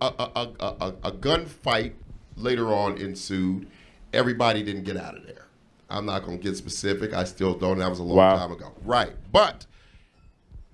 A, 0.00 0.06
a, 0.06 0.30
a, 0.36 0.48
a, 0.60 0.94
a 1.04 1.12
gunfight 1.12 1.92
later 2.36 2.72
on 2.74 2.98
ensued. 2.98 3.68
Everybody 4.12 4.64
didn't 4.64 4.82
get 4.82 4.96
out 4.96 5.16
of 5.16 5.24
there. 5.26 5.46
I'm 5.88 6.06
not 6.06 6.24
going 6.24 6.38
to 6.38 6.42
get 6.42 6.56
specific. 6.56 7.12
I 7.12 7.22
still 7.24 7.54
don't. 7.54 7.78
That 7.78 7.88
was 7.88 8.00
a 8.00 8.02
long 8.02 8.16
Wow. 8.16 8.36
time 8.36 8.50
ago. 8.52 8.72
Right. 8.84 9.12
But 9.30 9.66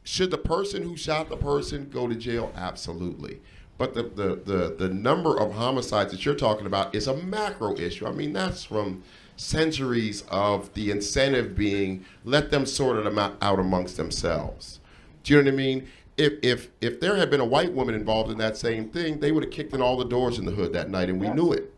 should 0.03 0.31
the 0.31 0.39
person 0.39 0.83
who 0.83 0.97
shot 0.97 1.29
the 1.29 1.37
person 1.37 1.91
go 1.91 2.09
to 2.09 2.15
jail? 2.15 2.53
Absolutely. 2.57 3.41
But 3.79 3.95
the, 3.95 4.03
the, 4.03 4.41
the, 4.45 4.75
the 4.77 4.89
number 4.93 5.39
of 5.39 5.53
homicides 5.53 6.11
that 6.11 6.25
you're 6.27 6.35
talking 6.35 6.67
about 6.67 6.95
is 6.95 7.07
a 7.07 7.17
macro 7.17 7.77
issue. 7.77 8.07
I 8.07 8.11
mean, 8.11 8.33
that's 8.33 8.65
from 8.65 9.05
centuries 9.37 10.25
of 10.29 10.75
the 10.75 10.91
incentive 10.91 11.55
being 11.55 12.05
let 12.25 12.51
them 12.51 12.67
sort 12.67 12.99
it 12.99 13.19
out 13.19 13.37
out 13.41 13.61
amongst 13.61 13.97
themselves. 13.97 14.81
Do 15.23 15.35
you 15.35 15.43
know 15.43 15.51
what 15.51 15.55
I 15.55 15.57
mean? 15.57 15.89
If, 16.17 16.33
if, 16.43 16.69
if 16.81 16.99
there 16.99 17.15
had 17.15 17.31
been 17.31 17.41
a 17.41 17.45
white 17.45 17.73
woman 17.73 17.95
involved 17.95 18.33
in 18.33 18.39
that 18.39 18.57
same 18.57 18.89
thing, 18.89 19.21
they 19.21 19.31
would 19.31 19.45
have 19.45 19.53
kicked 19.53 19.73
in 19.73 19.81
all 19.81 19.97
the 19.97 20.05
doors 20.05 20.41
in 20.41 20.45
the 20.45 20.51
hood 20.51 20.73
that 20.73 20.91
night, 20.91 21.09
and 21.09 21.21
we 21.21 21.29
knew 21.29 21.53
it. 21.53 21.73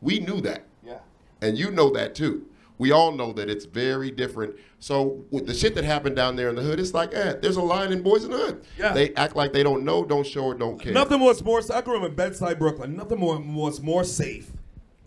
We 0.00 0.20
knew 0.20 0.40
that. 0.42 0.66
Yeah. 0.86 0.98
And 1.42 1.58
you 1.58 1.72
know 1.72 1.90
that 1.90 2.14
too. 2.14 2.46
We 2.78 2.92
all 2.92 3.10
know 3.10 3.32
that 3.32 3.50
it's 3.50 3.64
very 3.64 4.12
different. 4.12 4.54
So 4.84 5.24
with 5.30 5.46
the 5.46 5.54
shit 5.54 5.74
that 5.76 5.84
happened 5.84 6.14
down 6.14 6.36
there 6.36 6.50
in 6.50 6.56
the 6.56 6.60
hood, 6.60 6.78
it's 6.78 6.92
like, 6.92 7.14
eh, 7.14 7.36
there's 7.40 7.56
a 7.56 7.62
line 7.62 7.90
in 7.90 8.02
Boys 8.02 8.22
in 8.22 8.30
the 8.30 8.36
Hood. 8.36 8.66
Yeah. 8.78 8.92
They 8.92 9.14
act 9.14 9.34
like 9.34 9.54
they 9.54 9.62
don't 9.62 9.82
know, 9.82 10.04
don't 10.04 10.26
show 10.26 10.44
or 10.44 10.54
don't 10.54 10.78
care. 10.78 10.92
Nothing 10.92 11.20
was 11.20 11.42
more. 11.42 11.62
I 11.72 11.80
grew 11.80 11.96
up 11.96 12.06
in 12.06 12.14
Bed-Stuy, 12.14 12.58
Brooklyn. 12.58 12.94
Nothing 12.94 13.18
more 13.18 13.38
was 13.38 13.80
more 13.80 14.04
safe 14.04 14.52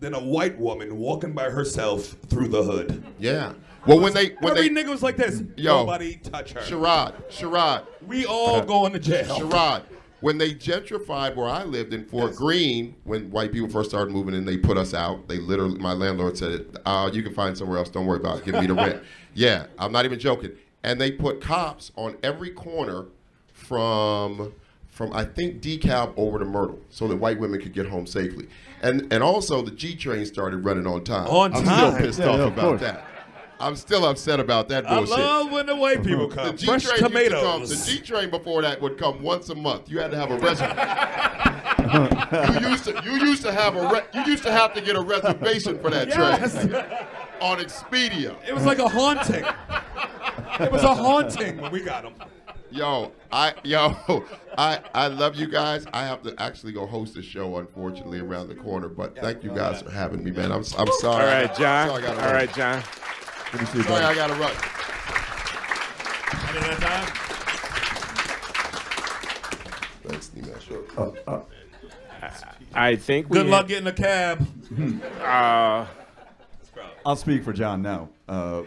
than 0.00 0.14
a 0.14 0.18
white 0.18 0.58
woman 0.58 0.96
walking 0.98 1.32
by 1.32 1.44
herself 1.44 2.16
through 2.26 2.48
the 2.48 2.64
hood. 2.64 3.04
Yeah. 3.20 3.52
Well, 3.86 4.00
when 4.00 4.14
they 4.14 4.30
when 4.40 4.56
Every 4.56 4.68
they 4.68 4.82
nigga 4.82 4.88
was 4.88 5.04
like 5.04 5.16
this. 5.16 5.44
Yo. 5.56 5.78
Nobody 5.78 6.16
touch 6.16 6.54
her. 6.54 6.60
Sherrod, 6.62 7.14
Sherrod, 7.30 7.86
We 8.04 8.26
all 8.26 8.60
going 8.64 8.94
to 8.94 8.98
jail. 8.98 9.38
Sherrod, 9.38 9.84
when 10.20 10.38
they 10.38 10.52
gentrified 10.54 11.36
where 11.36 11.48
I 11.48 11.64
lived 11.64 11.94
in 11.94 12.04
Fort 12.04 12.34
Greene, 12.34 12.94
when 13.04 13.30
white 13.30 13.52
people 13.52 13.68
first 13.68 13.90
started 13.90 14.12
moving 14.12 14.34
in, 14.34 14.44
they 14.44 14.56
put 14.56 14.76
us 14.76 14.94
out. 14.94 15.28
They 15.28 15.38
literally, 15.38 15.78
my 15.78 15.92
landlord 15.92 16.36
said, 16.36 16.66
uh, 16.84 17.10
"You 17.12 17.22
can 17.22 17.34
find 17.34 17.56
somewhere 17.56 17.78
else. 17.78 17.88
Don't 17.88 18.06
worry 18.06 18.18
about 18.18 18.38
it. 18.38 18.44
Give 18.44 18.54
me 18.54 18.66
the 18.66 18.74
rent." 18.74 19.02
yeah, 19.34 19.66
I'm 19.78 19.92
not 19.92 20.04
even 20.04 20.18
joking. 20.18 20.52
And 20.82 21.00
they 21.00 21.10
put 21.12 21.40
cops 21.40 21.92
on 21.96 22.16
every 22.22 22.50
corner 22.50 23.06
from 23.52 24.52
from 24.86 25.12
I 25.12 25.24
think 25.24 25.60
DeKalb 25.62 26.14
over 26.16 26.38
to 26.40 26.44
Myrtle, 26.44 26.80
so 26.90 27.06
that 27.08 27.16
white 27.16 27.38
women 27.38 27.60
could 27.60 27.72
get 27.72 27.86
home 27.86 28.06
safely. 28.06 28.48
And 28.82 29.12
and 29.12 29.22
also 29.22 29.62
the 29.62 29.70
G 29.70 29.94
train 29.94 30.26
started 30.26 30.64
running 30.64 30.86
on 30.86 31.04
time. 31.04 31.28
On 31.28 31.54
I'm 31.54 31.64
time. 31.64 31.92
still 31.94 32.06
pissed 32.06 32.18
Yeah, 32.18 32.28
off 32.28 32.38
yeah, 32.38 32.46
about 32.46 32.60
course. 32.60 32.80
that. 32.80 33.04
I'm 33.60 33.76
still 33.76 34.04
upset 34.04 34.40
about 34.40 34.68
that 34.68 34.86
bullshit. 34.86 35.18
I 35.18 35.20
love 35.20 35.50
when 35.50 35.66
the 35.66 35.74
white 35.76 36.04
people 36.04 36.28
The 36.28 36.34
come. 36.36 36.56
G 36.56 36.66
Fresh 36.66 36.84
train 36.84 36.92
used 36.94 37.02
come. 37.02 37.12
tomatoes. 37.12 37.86
The 37.86 37.92
G 37.92 38.00
train 38.00 38.30
before 38.30 38.62
that 38.62 38.80
would 38.80 38.98
come 38.98 39.22
once 39.22 39.48
a 39.48 39.54
month. 39.54 39.90
You 39.90 39.98
had 39.98 40.10
to 40.12 40.16
have 40.16 40.30
a 40.30 40.38
reservation. 40.38 40.76
you 42.62 42.68
used 42.70 42.84
to 42.84 43.02
you 43.04 43.12
used 43.26 43.42
to 43.42 43.52
have 43.52 43.76
a 43.76 43.88
re- 43.88 44.02
you 44.14 44.22
used 44.30 44.42
to 44.44 44.52
have 44.52 44.74
to 44.74 44.80
get 44.80 44.96
a 44.96 45.00
reservation 45.00 45.78
for 45.80 45.90
that 45.90 46.08
Yes. 46.08 46.52
train 46.54 46.74
on 47.40 47.58
Expedia. 47.58 48.36
It 48.46 48.54
was 48.54 48.64
like 48.64 48.78
a 48.78 48.88
haunting. 48.88 49.44
It 50.60 50.70
was 50.72 50.82
a 50.82 50.94
haunting 50.94 51.60
when 51.60 51.72
we 51.72 51.80
got 51.80 52.02
them. 52.04 52.14
Yo, 52.70 53.10
I 53.32 53.54
yo, 53.64 53.96
I 54.58 54.80
I 54.94 55.06
love 55.08 55.34
you 55.36 55.48
guys. 55.48 55.86
I 55.92 56.04
have 56.04 56.22
to 56.24 56.34
actually 56.40 56.72
go 56.72 56.86
host 56.86 57.16
a 57.16 57.22
show, 57.22 57.56
unfortunately, 57.56 58.20
around 58.20 58.48
the 58.48 58.54
corner. 58.54 58.88
But 58.88 59.18
thank 59.18 59.42
you 59.42 59.50
guys 59.50 59.82
for 59.82 59.90
having 59.90 60.22
me, 60.22 60.30
man. 60.30 60.52
I'm 60.52 60.64
I'm 60.78 60.88
sorry. 61.00 61.24
All 61.24 61.30
right, 61.30 61.54
John. 61.56 61.88
Sorry, 61.88 62.04
I 62.04 62.06
gotta 62.06 62.20
All 62.20 62.26
run. 62.26 62.34
right, 62.34 62.54
John. 62.54 62.82
Good 63.50 63.60
to 63.60 63.66
see 63.66 63.78
you, 63.78 63.84
Sorry, 63.84 64.04
I 64.04 64.14
buddy. 64.14 64.16
gotta 64.16 64.34
run. 64.34 64.52
Any 66.48 66.58
of 66.58 66.64
that 66.64 66.80
time? 66.80 67.06
Thanks, 70.04 70.30
Nimesh. 70.36 71.44
I 72.74 72.96
think 72.96 73.30
we 73.30 73.38
Good 73.38 73.46
luck 73.46 73.68
getting 73.68 73.86
a 73.86 73.92
cab. 73.92 74.46
Uh, 75.22 75.86
I'll 77.06 77.16
speak 77.16 77.42
for 77.42 77.54
John 77.54 77.80
now. 77.80 78.10
Uh, 78.28 78.64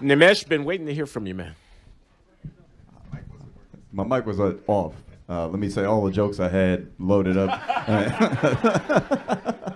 Nimesh, 0.00 0.48
been 0.48 0.64
waiting 0.64 0.86
to 0.86 0.94
hear 0.94 1.06
from 1.06 1.26
you, 1.26 1.34
man. 1.34 1.54
my 3.92 4.02
mic 4.02 4.26
was 4.26 4.40
uh, 4.40 4.54
off. 4.66 4.94
Uh, 5.28 5.46
let 5.48 5.60
me 5.60 5.68
say 5.68 5.84
all 5.84 6.04
the 6.04 6.10
jokes 6.10 6.40
I 6.40 6.48
had 6.48 6.90
loaded 6.98 7.36
up. 7.36 7.60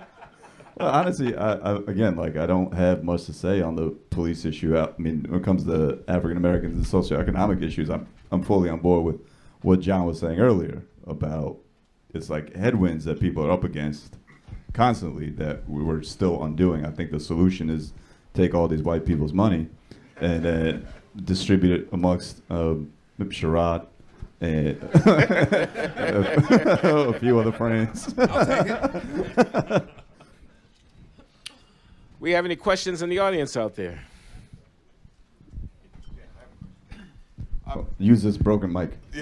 honestly, 0.85 1.35
I, 1.35 1.53
I, 1.53 1.75
again, 1.87 2.15
like 2.15 2.37
I 2.37 2.45
don't 2.45 2.73
have 2.73 3.03
much 3.03 3.25
to 3.25 3.33
say 3.33 3.61
on 3.61 3.75
the 3.75 3.89
police 4.09 4.45
issue. 4.45 4.77
I 4.77 4.89
mean, 4.97 5.25
when 5.29 5.41
it 5.41 5.43
comes 5.43 5.65
to 5.65 6.03
African 6.07 6.37
Americans 6.37 6.75
and 6.75 7.03
socioeconomic 7.03 7.63
issues, 7.63 7.89
I'm 7.89 8.07
I'm 8.31 8.43
fully 8.43 8.69
on 8.69 8.79
board 8.79 9.03
with 9.03 9.21
what 9.61 9.79
John 9.79 10.05
was 10.05 10.19
saying 10.19 10.39
earlier 10.39 10.83
about 11.07 11.57
it's 12.13 12.29
like 12.29 12.55
headwinds 12.55 13.05
that 13.05 13.19
people 13.19 13.45
are 13.45 13.51
up 13.51 13.63
against 13.63 14.17
constantly 14.73 15.29
that 15.31 15.67
we 15.69 15.83
we're 15.83 16.03
still 16.03 16.43
undoing. 16.43 16.85
I 16.85 16.91
think 16.91 17.11
the 17.11 17.19
solution 17.19 17.69
is 17.69 17.93
take 18.33 18.53
all 18.53 18.67
these 18.67 18.83
white 18.83 19.05
people's 19.05 19.33
money 19.33 19.67
and 20.17 20.45
uh, 20.45 20.73
distribute 21.23 21.81
it 21.81 21.87
amongst 21.91 22.41
uh, 22.49 22.75
Sherrod 23.19 23.87
and 24.39 24.81
a 24.93 25.67
few 27.19 27.39
other 27.39 27.51
friends. 27.51 28.13
We 32.21 32.31
have 32.33 32.45
any 32.45 32.55
questions 32.55 33.01
in 33.01 33.09
the 33.09 33.17
audience 33.17 33.57
out 33.57 33.75
there? 33.75 33.99
Use 37.97 38.21
this 38.21 38.37
broken 38.37 38.71
mic. 38.71 38.91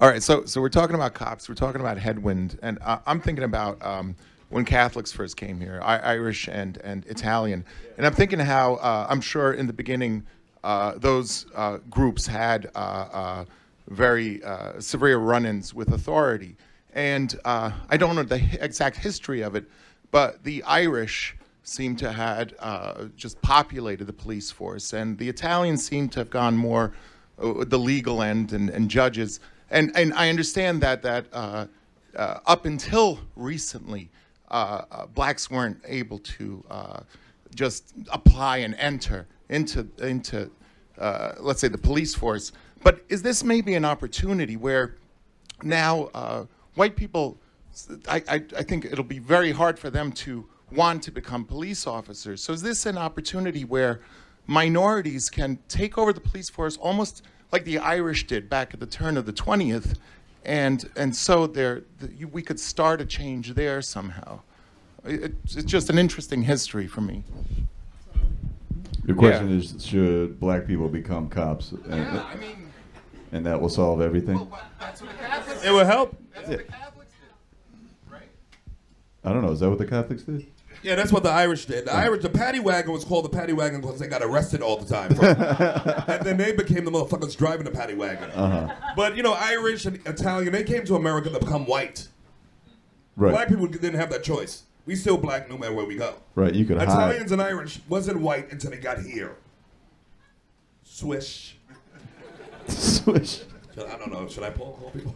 All 0.00 0.08
right, 0.08 0.22
so 0.22 0.46
so 0.46 0.62
we're 0.62 0.70
talking 0.70 0.94
about 0.94 1.12
cops, 1.12 1.46
we're 1.46 1.54
talking 1.54 1.82
about 1.82 1.98
headwind, 1.98 2.58
and 2.62 2.78
uh, 2.80 3.00
I'm 3.06 3.20
thinking 3.20 3.44
about 3.44 3.84
um, 3.84 4.16
when 4.48 4.64
Catholics 4.64 5.12
first 5.12 5.36
came 5.36 5.60
here, 5.60 5.78
I- 5.84 5.98
Irish 5.98 6.48
and 6.48 6.78
and 6.78 7.04
Italian, 7.04 7.66
and 7.98 8.06
I'm 8.06 8.14
thinking 8.14 8.38
how 8.38 8.76
uh, 8.76 9.08
I'm 9.10 9.20
sure 9.20 9.52
in 9.52 9.66
the 9.66 9.74
beginning 9.74 10.24
uh, 10.64 10.94
those 10.96 11.44
uh, 11.54 11.78
groups 11.90 12.26
had 12.26 12.70
uh, 12.74 12.78
uh, 12.78 13.44
very 13.88 14.42
uh, 14.42 14.80
severe 14.80 15.18
run-ins 15.18 15.74
with 15.74 15.92
authority, 15.92 16.56
and 16.94 17.38
uh, 17.44 17.72
I 17.90 17.98
don't 17.98 18.16
know 18.16 18.22
the 18.22 18.38
hi- 18.38 18.58
exact 18.62 18.96
history 18.96 19.42
of 19.42 19.54
it, 19.54 19.64
but 20.10 20.42
the 20.44 20.62
Irish 20.64 21.36
seem 21.62 21.94
to 21.96 22.10
had 22.10 22.54
uh, 22.58 23.04
just 23.16 23.40
populated 23.42 24.04
the 24.04 24.12
police 24.12 24.50
force, 24.50 24.92
and 24.92 25.16
the 25.18 25.28
Italians 25.28 25.84
seem 25.84 26.08
to 26.10 26.20
have 26.20 26.30
gone 26.30 26.56
more 26.56 26.92
uh, 27.40 27.64
the 27.64 27.78
legal 27.78 28.22
end 28.22 28.52
and, 28.52 28.70
and 28.70 28.90
judges. 28.90 29.40
And 29.70 29.92
and 29.94 30.12
I 30.14 30.28
understand 30.28 30.82
that 30.82 31.02
that 31.02 31.26
uh, 31.32 31.66
uh, 32.16 32.40
up 32.46 32.66
until 32.66 33.20
recently, 33.36 34.10
uh, 34.50 34.82
uh, 34.90 35.06
blacks 35.06 35.50
weren't 35.50 35.80
able 35.86 36.18
to 36.18 36.64
just 37.54 37.94
apply 38.12 38.58
and 38.58 38.74
enter 38.76 39.26
into 39.48 39.86
into 39.98 40.50
let's 41.40 41.60
say 41.60 41.68
the 41.68 41.78
police 41.78 42.14
force. 42.14 42.52
But 42.82 43.04
is 43.08 43.22
this 43.22 43.44
maybe 43.44 43.74
an 43.74 43.84
opportunity 43.84 44.56
where 44.56 44.96
now 45.62 46.48
white 46.74 46.96
people, 46.96 47.38
I, 48.08 48.22
I, 48.28 48.34
I 48.56 48.62
think 48.62 48.84
it'll 48.84 49.04
be 49.04 49.18
very 49.18 49.52
hard 49.52 49.78
for 49.78 49.90
them 49.90 50.12
to 50.12 50.46
want 50.72 51.02
to 51.04 51.10
become 51.10 51.44
police 51.44 51.86
officers. 51.86 52.42
So 52.42 52.52
is 52.52 52.62
this 52.62 52.86
an 52.86 52.98
opportunity 52.98 53.64
where 53.64 54.00
minorities 54.46 55.30
can 55.30 55.58
take 55.68 55.98
over 55.98 56.12
the 56.12 56.20
police 56.20 56.48
force 56.48 56.76
almost 56.76 57.22
like 57.52 57.64
the 57.64 57.78
Irish 57.78 58.26
did 58.26 58.48
back 58.48 58.74
at 58.74 58.80
the 58.80 58.86
turn 58.86 59.16
of 59.16 59.26
the 59.26 59.32
20th? 59.32 59.96
And, 60.44 60.88
and 60.96 61.14
so 61.14 61.46
there, 61.46 61.82
the, 61.98 62.12
you, 62.12 62.28
we 62.28 62.42
could 62.42 62.58
start 62.58 63.00
a 63.00 63.04
change 63.04 63.54
there 63.54 63.82
somehow. 63.82 64.40
It, 65.04 65.34
it's 65.44 65.64
just 65.64 65.90
an 65.90 65.98
interesting 65.98 66.42
history 66.42 66.86
for 66.86 67.00
me. 67.00 67.24
Your 69.06 69.16
question 69.16 69.50
is, 69.58 69.84
should 69.84 70.38
black 70.38 70.66
people 70.66 70.88
become 70.88 71.28
cops? 71.28 71.72
And, 71.88 72.22
and 73.32 73.46
that 73.46 73.60
will 73.60 73.68
solve 73.68 74.00
everything? 74.00 74.46
It 75.64 75.70
will 75.70 75.84
help. 75.84 76.16
I 79.24 79.32
don't 79.32 79.42
know. 79.42 79.52
Is 79.52 79.60
that 79.60 79.68
what 79.68 79.78
the 79.78 79.86
Catholics 79.86 80.22
did? 80.22 80.46
Yeah, 80.82 80.94
that's 80.94 81.12
what 81.12 81.22
the 81.22 81.30
Irish 81.30 81.66
did. 81.66 81.84
The 81.84 81.92
Irish, 81.94 82.22
the 82.22 82.30
paddy 82.30 82.58
wagon 82.58 82.92
was 82.92 83.04
called 83.04 83.26
the 83.26 83.28
paddy 83.28 83.52
wagon 83.52 83.82
because 83.82 83.98
they 83.98 84.06
got 84.06 84.22
arrested 84.22 84.62
all 84.62 84.78
the 84.78 84.86
time. 84.86 85.10
and 86.08 86.24
then 86.24 86.38
they 86.38 86.52
became 86.52 86.84
the 86.84 86.90
motherfuckers 86.90 87.36
driving 87.36 87.64
the 87.64 87.70
paddy 87.70 87.94
wagon. 87.94 88.30
Uh-huh. 88.30 88.74
But 88.96 89.16
you 89.16 89.22
know, 89.22 89.34
Irish 89.34 89.84
and 89.84 89.96
Italian, 90.06 90.52
they 90.52 90.64
came 90.64 90.84
to 90.86 90.96
America 90.96 91.28
to 91.28 91.38
become 91.38 91.66
white. 91.66 92.08
Right. 93.16 93.32
Black 93.32 93.48
people 93.48 93.66
didn't 93.66 93.96
have 93.96 94.10
that 94.10 94.22
choice. 94.22 94.62
We 94.86 94.96
still 94.96 95.18
black 95.18 95.50
no 95.50 95.58
matter 95.58 95.74
where 95.74 95.84
we 95.84 95.96
go. 95.96 96.14
Right. 96.34 96.54
You 96.54 96.64
could 96.64 96.78
hide. 96.78 96.88
Italians 96.88 97.32
and 97.32 97.42
Irish 97.42 97.80
wasn't 97.88 98.20
white 98.20 98.50
until 98.50 98.70
they 98.70 98.78
got 98.78 99.00
here. 99.02 99.36
Swish. 100.82 101.58
Swish. 102.68 103.42
I 103.76 103.96
don't 103.96 104.12
know. 104.12 104.26
Should 104.28 104.44
I 104.44 104.50
pull, 104.50 104.72
call 104.72 104.90
people? 104.90 105.14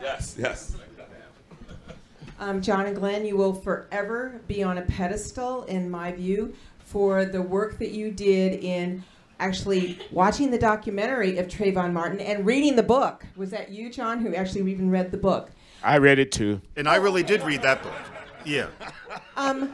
Yes, 0.00 0.36
yes. 0.38 0.76
Um, 2.38 2.60
John 2.60 2.86
and 2.86 2.94
Glenn, 2.96 3.24
you 3.24 3.36
will 3.36 3.54
forever 3.54 4.40
be 4.46 4.62
on 4.62 4.78
a 4.78 4.82
pedestal, 4.82 5.64
in 5.64 5.90
my 5.90 6.12
view, 6.12 6.54
for 6.78 7.24
the 7.24 7.40
work 7.42 7.78
that 7.78 7.92
you 7.92 8.10
did 8.10 8.62
in 8.62 9.02
actually 9.38 9.98
watching 10.10 10.50
the 10.50 10.58
documentary 10.58 11.38
of 11.38 11.46
Trayvon 11.48 11.92
Martin 11.92 12.20
and 12.20 12.46
reading 12.46 12.76
the 12.76 12.82
book. 12.82 13.24
Was 13.36 13.50
that 13.50 13.70
you, 13.70 13.90
John, 13.90 14.20
who 14.20 14.34
actually 14.34 14.70
even 14.70 14.90
read 14.90 15.10
the 15.10 15.18
book? 15.18 15.50
I 15.82 15.98
read 15.98 16.18
it 16.18 16.32
too. 16.32 16.60
And 16.76 16.88
I 16.88 16.96
really 16.96 17.22
did 17.22 17.42
read 17.42 17.62
that 17.62 17.82
book. 17.82 17.92
Yeah. 18.44 18.68
Um, 19.36 19.68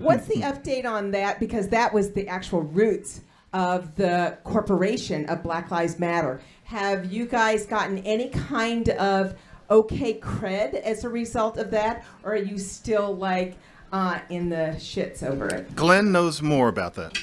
what's 0.00 0.26
the 0.26 0.42
update 0.42 0.84
on 0.84 1.10
that? 1.12 1.40
Because 1.40 1.68
that 1.68 1.92
was 1.92 2.12
the 2.12 2.28
actual 2.28 2.62
roots 2.62 3.22
of 3.52 3.96
the 3.96 4.38
corporation 4.44 5.26
of 5.26 5.42
Black 5.42 5.70
Lives 5.70 5.98
Matter. 5.98 6.40
Have 6.64 7.10
you 7.10 7.26
guys 7.26 7.64
gotten 7.64 7.98
any 7.98 8.28
kind 8.28 8.90
of 8.90 9.34
okay 9.70 10.18
cred 10.18 10.74
as 10.74 11.04
a 11.04 11.08
result 11.08 11.58
of 11.58 11.70
that, 11.70 12.04
or 12.22 12.32
are 12.32 12.36
you 12.36 12.58
still 12.58 13.16
like 13.16 13.56
uh, 13.92 14.20
in 14.28 14.48
the 14.48 14.74
shits 14.78 15.22
over 15.22 15.48
it? 15.48 15.74
Glenn 15.74 16.12
knows 16.12 16.42
more 16.42 16.68
about 16.68 16.94
that. 16.94 17.18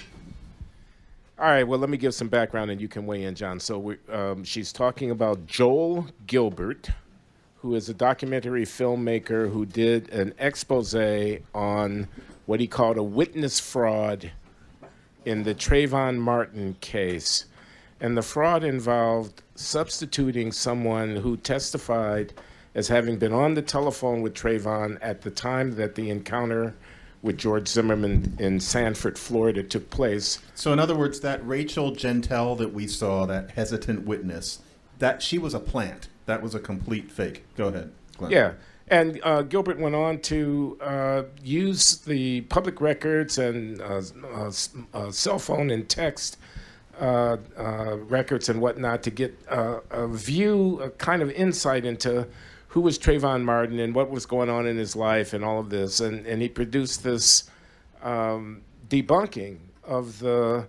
All 1.37 1.47
right, 1.47 1.67
well, 1.67 1.79
let 1.79 1.89
me 1.89 1.97
give 1.97 2.13
some 2.13 2.29
background 2.29 2.71
and 2.71 2.79
you 2.79 2.87
can 2.87 3.05
weigh 3.05 3.23
in, 3.23 3.35
John. 3.35 3.59
So 3.59 3.77
we, 3.77 3.97
um, 4.09 4.45
she's 4.45 4.71
talking 4.71 5.11
about 5.11 5.45
Joel 5.47 6.07
Gilbert, 6.27 6.89
who 7.57 7.75
is 7.75 7.89
a 7.89 7.93
documentary 7.93 8.63
filmmaker 8.63 9.51
who 9.51 9.65
did 9.65 10.09
an 10.11 10.33
expose 10.39 10.95
on 11.53 12.07
what 12.45 12.61
he 12.61 12.67
called 12.67 12.97
a 12.97 13.03
witness 13.03 13.59
fraud 13.59 14.31
in 15.25 15.43
the 15.43 15.53
Trayvon 15.53 16.17
Martin 16.19 16.77
case. 16.79 17.45
And 17.99 18.15
the 18.15 18.21
fraud 18.21 18.63
involved 18.63 19.41
substituting 19.55 20.51
someone 20.51 21.15
who 21.15 21.37
testified 21.37 22.33
as 22.75 22.89
having 22.89 23.17
been 23.17 23.33
on 23.33 23.53
the 23.53 23.61
telephone 23.61 24.21
with 24.21 24.33
Trayvon 24.33 24.97
at 25.01 25.21
the 25.21 25.31
time 25.31 25.75
that 25.75 25.95
the 25.95 26.09
encounter 26.09 26.75
with 27.21 27.37
George 27.37 27.67
Zimmerman 27.67 28.35
in 28.37 28.59
Sanford, 28.59 29.17
Florida 29.17 29.63
took 29.63 29.89
place. 29.89 30.39
So, 30.53 30.71
in 30.71 30.77
other 30.79 30.95
words, 30.95 31.21
that 31.21 31.45
Rachel 31.47 31.91
Jeantel 31.91 32.55
that 32.59 32.71
we 32.71 32.85
saw, 32.85 33.25
that 33.25 33.51
hesitant 33.51 34.05
witness, 34.05 34.59
that 34.99 35.23
she 35.23 35.39
was 35.39 35.55
a 35.55 35.59
plant. 35.59 36.07
That 36.27 36.43
was 36.43 36.53
a 36.53 36.59
complete 36.59 37.11
fake. 37.11 37.45
Go 37.55 37.69
ahead, 37.69 37.91
Glenn. 38.17 38.31
Yeah. 38.31 38.53
And 38.87 39.19
uh, 39.23 39.41
Gilbert 39.41 39.79
went 39.79 39.95
on 39.95 40.19
to 40.21 40.77
uh, 40.81 41.23
use 41.43 41.97
the 41.97 42.41
public 42.41 42.79
records 42.79 43.39
and 43.39 43.81
uh, 43.81 44.01
uh, 44.23 44.51
uh, 44.93 45.11
cell 45.11 45.39
phone 45.39 45.71
and 45.71 45.89
text 45.89 46.37
uh, 46.99 47.37
uh, 47.57 47.97
records 47.97 48.49
and 48.49 48.61
whatnot 48.61 49.03
to 49.03 49.11
get 49.11 49.37
uh, 49.49 49.79
a 49.91 50.07
view, 50.07 50.79
a 50.81 50.89
kind 50.91 51.21
of 51.21 51.31
insight 51.31 51.85
into 51.85 52.27
who 52.69 52.81
was 52.81 52.99
Trayvon 52.99 53.43
Martin 53.43 53.79
and 53.79 53.95
what 53.95 54.09
was 54.09 54.25
going 54.25 54.49
on 54.49 54.67
in 54.67 54.77
his 54.77 54.95
life 54.95 55.33
and 55.33 55.43
all 55.43 55.59
of 55.59 55.69
this. 55.69 55.99
And, 55.99 56.25
and 56.25 56.41
he 56.41 56.49
produced 56.49 57.03
this 57.03 57.49
um, 58.03 58.61
debunking 58.89 59.57
of 59.83 60.19
the 60.19 60.67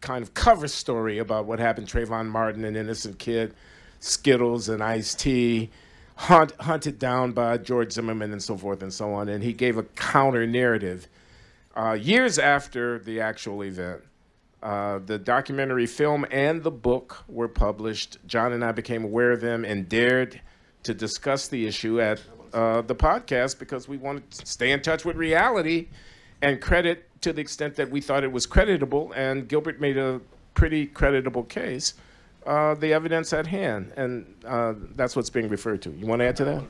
kind 0.00 0.22
of 0.22 0.32
cover 0.34 0.68
story 0.68 1.18
about 1.18 1.44
what 1.44 1.58
happened 1.58 1.86
Trayvon 1.88 2.26
Martin, 2.26 2.64
an 2.64 2.76
innocent 2.76 3.18
kid, 3.18 3.54
Skittles 4.00 4.68
and 4.68 4.82
Ice 4.82 5.14
Tea. 5.14 5.70
hunt, 6.20 6.52
hunted 6.60 6.98
down 6.98 7.32
by 7.32 7.56
George 7.56 7.92
Zimmerman 7.92 8.32
and 8.32 8.42
so 8.42 8.56
forth 8.56 8.82
and 8.82 8.92
so 8.92 9.12
on. 9.14 9.28
And 9.28 9.42
he 9.42 9.52
gave 9.52 9.78
a 9.78 9.82
counter 9.82 10.46
narrative. 10.46 11.08
Uh, 11.74 11.92
years 11.92 12.38
after 12.38 12.98
the 12.98 13.20
actual 13.20 13.62
event, 13.64 14.02
uh, 14.62 14.98
the 15.04 15.18
documentary 15.18 15.86
film 15.86 16.26
and 16.30 16.62
the 16.62 16.70
book 16.70 17.24
were 17.28 17.48
published. 17.48 18.18
John 18.26 18.52
and 18.52 18.64
I 18.64 18.72
became 18.72 19.04
aware 19.04 19.32
of 19.32 19.40
them 19.40 19.64
and 19.64 19.88
dared 19.88 20.40
to 20.82 20.94
discuss 20.94 21.48
the 21.48 21.66
issue 21.66 22.00
at 22.00 22.20
uh, 22.52 22.82
the 22.82 22.94
podcast 22.94 23.58
because 23.58 23.88
we 23.88 23.96
wanted 23.96 24.30
to 24.32 24.46
stay 24.46 24.70
in 24.70 24.82
touch 24.82 25.04
with 25.04 25.16
reality 25.16 25.88
and 26.42 26.60
credit 26.60 27.06
to 27.22 27.32
the 27.32 27.40
extent 27.40 27.76
that 27.76 27.90
we 27.90 28.00
thought 28.00 28.24
it 28.24 28.32
was 28.32 28.46
creditable. 28.46 29.12
And 29.14 29.48
Gilbert 29.48 29.80
made 29.80 29.96
a 29.96 30.20
pretty 30.54 30.86
creditable 30.86 31.48
case. 31.48 31.94
Uh, 32.46 32.74
the 32.74 32.94
evidence 32.94 33.34
at 33.34 33.46
hand, 33.46 33.92
and 33.96 34.34
uh, 34.46 34.72
that's 34.94 35.14
what's 35.14 35.28
being 35.28 35.48
referred 35.48 35.82
to. 35.82 35.90
You 35.90 36.06
want 36.06 36.20
to 36.20 36.26
add 36.26 36.36
to 36.36 36.44
that? 36.46 36.64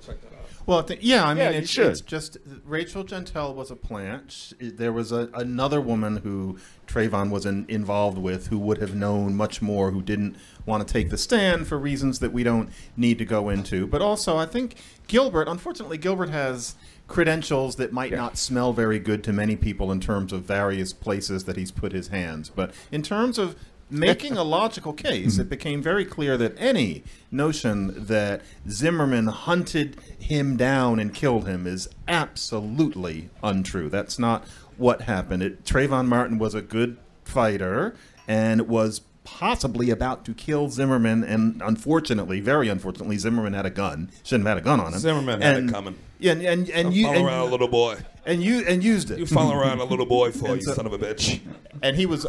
Well, 0.70 0.78
I 0.78 0.82
think, 0.82 1.00
yeah, 1.02 1.24
I 1.24 1.34
mean, 1.34 1.42
Yeah, 1.42 1.50
it's, 1.50 1.68
should. 1.68 1.88
it's 1.88 2.00
just 2.00 2.38
Rachel 2.64 3.02
Jeantel 3.02 3.56
was 3.56 3.72
a 3.72 3.74
plant. 3.76 4.52
There 4.60 4.92
was 4.92 5.10
a, 5.10 5.28
another 5.34 5.80
woman 5.80 6.18
who 6.18 6.58
Trayvon 6.86 7.30
was 7.30 7.44
in, 7.44 7.66
involved 7.68 8.18
with 8.18 8.46
who 8.46 8.58
would 8.60 8.78
have 8.78 8.94
known 8.94 9.34
much 9.34 9.60
more, 9.60 9.90
who 9.90 10.00
didn't 10.00 10.36
want 10.66 10.86
to 10.86 10.92
take 10.92 11.10
the 11.10 11.18
stand 11.18 11.66
for 11.66 11.76
reasons 11.76 12.20
that 12.20 12.32
we 12.32 12.44
don't 12.44 12.70
need 12.96 13.18
to 13.18 13.24
go 13.24 13.48
into. 13.48 13.88
But 13.88 14.00
also, 14.00 14.36
I 14.36 14.46
think 14.46 14.76
Gilbert, 15.08 15.48
unfortunately, 15.48 15.98
Gilbert 15.98 16.30
has 16.30 16.76
credentials 17.08 17.74
that 17.74 17.92
might 17.92 18.12
not 18.12 18.38
smell 18.38 18.72
very 18.72 19.00
good 19.00 19.24
to 19.24 19.32
many 19.32 19.56
people 19.56 19.90
in 19.90 19.98
terms 19.98 20.32
of 20.32 20.42
various 20.42 20.92
places 20.92 21.46
that 21.46 21.56
he's 21.56 21.72
put 21.72 21.90
his 21.90 22.08
hands. 22.08 22.48
But 22.48 22.72
in 22.92 23.02
terms 23.02 23.38
of 23.38 23.56
making 23.90 24.36
a 24.36 24.44
logical 24.44 24.92
case, 24.92 25.38
it 25.38 25.48
became 25.48 25.82
very 25.82 26.04
clear 26.04 26.36
that 26.36 26.54
any 26.58 27.02
notion 27.30 28.06
that 28.06 28.42
Zimmerman 28.68 29.26
hunted 29.26 30.00
him 30.18 30.56
down 30.56 30.98
and 30.98 31.14
killed 31.14 31.46
him 31.46 31.66
is 31.66 31.88
absolutely 32.08 33.30
untrue. 33.42 33.88
That's 33.88 34.18
not 34.18 34.44
what 34.76 35.02
happened. 35.02 35.42
It, 35.42 35.64
Trayvon 35.64 36.06
Martin 36.06 36.38
was 36.38 36.54
a 36.54 36.62
good 36.62 36.96
fighter 37.24 37.94
and 38.26 38.62
was 38.68 39.02
possibly 39.24 39.90
about 39.90 40.24
to 40.24 40.34
kill 40.34 40.68
Zimmerman, 40.68 41.22
and 41.22 41.60
unfortunately, 41.64 42.40
very 42.40 42.68
unfortunately, 42.68 43.16
Zimmerman 43.18 43.52
had 43.52 43.66
a 43.66 43.70
gun. 43.70 44.10
Shouldn't 44.24 44.46
have 44.46 44.56
had 44.56 44.62
a 44.62 44.64
gun 44.64 44.80
on 44.80 44.92
him. 44.92 44.98
Zimmerman 44.98 45.40
had 45.40 45.56
it 45.58 45.70
coming. 45.70 45.96
Yeah, 46.18 46.32
and 46.32 46.42
and, 46.42 46.70
and 46.70 46.94
you 46.94 47.04
follow 47.04 47.16
and, 47.16 47.26
around 47.26 47.48
a 47.48 47.50
little 47.50 47.68
boy. 47.68 47.96
and 48.26 48.42
you 48.42 48.64
and 48.66 48.82
used 48.82 49.10
it. 49.10 49.18
You 49.18 49.26
follow 49.26 49.54
around 49.56 49.80
a 49.80 49.84
little 49.84 50.06
boy 50.06 50.32
for 50.32 50.48
you, 50.56 50.62
so- 50.62 50.74
son 50.74 50.86
of 50.86 50.92
a 50.92 50.98
bitch. 50.98 51.40
and 51.82 51.96
he 51.96 52.06
was 52.06 52.26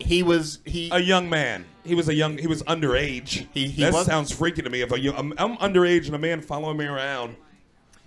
he 0.00 0.22
was 0.22 0.58
he 0.64 0.90
A 0.92 0.98
young 0.98 1.28
man. 1.30 1.64
He 1.84 1.94
was 1.94 2.08
a 2.08 2.14
young. 2.14 2.38
He 2.38 2.46
was 2.46 2.62
underage. 2.64 3.46
He- 3.52 3.68
he 3.68 3.82
that 3.82 3.92
was- 3.92 4.06
sounds 4.06 4.30
freaky 4.32 4.62
to 4.62 4.70
me. 4.70 4.82
If 4.82 4.92
a, 4.92 4.98
young- 5.00 5.16
I'm, 5.16 5.34
I'm 5.38 5.56
underage 5.58 6.06
and 6.06 6.14
a 6.14 6.18
man 6.18 6.40
following 6.40 6.76
me 6.76 6.84
around, 6.86 7.34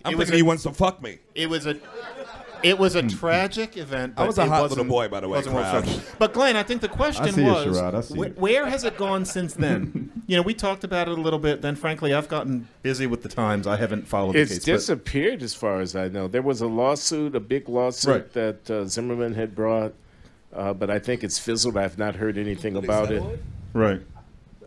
I'm 0.06 0.14
was 0.18 0.28
thinking 0.28 0.34
a- 0.34 0.38
he 0.38 0.44
wants 0.44 0.64
to 0.64 0.72
fuck 0.72 1.02
me. 1.02 1.20
it 1.34 1.50
was 1.50 1.66
a 1.66 1.76
it 2.64 2.80
was 2.80 2.96
a 2.96 3.04
tragic 3.04 3.78
event. 3.78 4.14
I 4.18 4.26
was 4.26 4.38
a 4.40 4.46
hot 4.48 4.70
little 4.70 4.86
boy, 4.86 5.08
by 5.08 5.20
the 5.20 5.28
way, 5.30 5.42
crowd. 5.44 5.88
But 6.18 6.34
Glenn, 6.34 6.56
I 6.56 6.64
think 6.64 6.82
the 6.82 6.88
question 6.88 7.26
I 7.26 7.30
see 7.32 7.44
was, 7.44 7.78
Sherrod, 7.78 7.94
I 7.94 8.02
see 8.02 8.16
wh- 8.18 8.40
where 8.42 8.66
has 8.66 8.84
it 8.84 8.98
gone 8.98 9.24
since 9.26 9.54
then? 9.66 10.24
you 10.26 10.36
know, 10.36 10.42
we 10.42 10.56
talked 10.56 10.84
about 10.84 11.08
it 11.08 11.16
a 11.18 11.22
little 11.22 11.38
bit. 11.38 11.62
Then, 11.62 11.76
frankly, 11.76 12.12
I've 12.14 12.28
gotten 12.30 12.68
busy 12.82 13.06
with 13.06 13.22
the 13.22 13.30
times. 13.30 13.68
I 13.68 13.76
haven't 13.76 14.08
followed 14.08 14.36
It's 14.36 14.52
the 14.52 14.56
case. 14.56 14.66
but- 14.66 14.72
disappeared 14.72 15.44
as 15.44 15.54
far 15.54 15.80
as 15.82 15.96
I 15.96 16.08
know. 16.08 16.28
There 16.28 16.42
was 16.42 16.62
a 16.62 16.68
lawsuit, 16.68 17.36
a 17.36 17.40
big 17.40 17.70
lawsuit 17.70 18.10
Right. 18.12 18.34
that 18.34 18.72
uh, 18.72 18.86
Zimmerman 18.86 19.36
had 19.36 19.54
brought, 19.54 19.94
uh, 20.56 20.74
but 20.74 20.90
I 20.90 21.00
think 21.00 21.24
it's 21.24 21.38
fizzled. 21.38 21.78
I've 21.78 21.98
not 21.98 22.16
heard 22.16 22.38
anything 22.38 22.76
about 22.78 23.12
it. 23.12 23.22
right. 23.74 24.02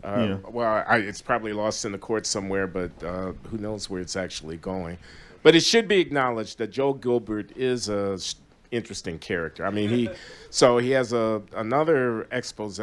Uh, 0.03 0.25
Yeah. 0.43 0.49
Well, 0.49 0.83
I, 0.87 0.97
it's 0.97 1.21
probably 1.21 1.51
lost 1.51 1.83
in 1.83 1.91
the 1.91 1.97
courts 1.97 2.29
somewhere, 2.29 2.67
but 2.67 2.91
uh, 3.03 3.33
who 3.49 3.57
knows 3.57 3.89
where 3.89 3.99
it's 3.99 4.15
actually 4.15 4.57
going. 4.57 4.97
But 5.43 5.55
it 5.55 5.61
should 5.61 5.87
be 5.87 5.99
acknowledged 5.99 6.57
that 6.59 6.71
Joe 6.71 6.93
Gilbert 6.93 7.51
is 7.57 7.89
a 7.89 8.13
s- 8.13 8.35
interesting 8.71 9.19
character. 9.19 9.65
I 9.65 9.71
mean, 9.71 9.89
he 9.89 10.09
so 10.49 10.77
he 10.77 10.91
has 10.91 11.11
a 11.11 11.41
another 11.53 12.27
expose 12.31 12.79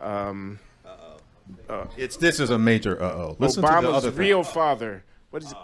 um, 0.00 0.58
It's 1.96 2.16
this 2.16 2.40
is 2.40 2.50
a 2.50 2.58
major 2.58 3.02
uh 3.02 3.12
oh. 3.12 3.36
Listen 3.38 3.62
to 3.62 3.68
the 3.68 3.74
Obama's 3.74 3.94
other 3.94 4.10
thing. 4.10 4.18
real 4.20 4.42
father. 4.42 5.04
What 5.30 5.42
is 5.42 5.54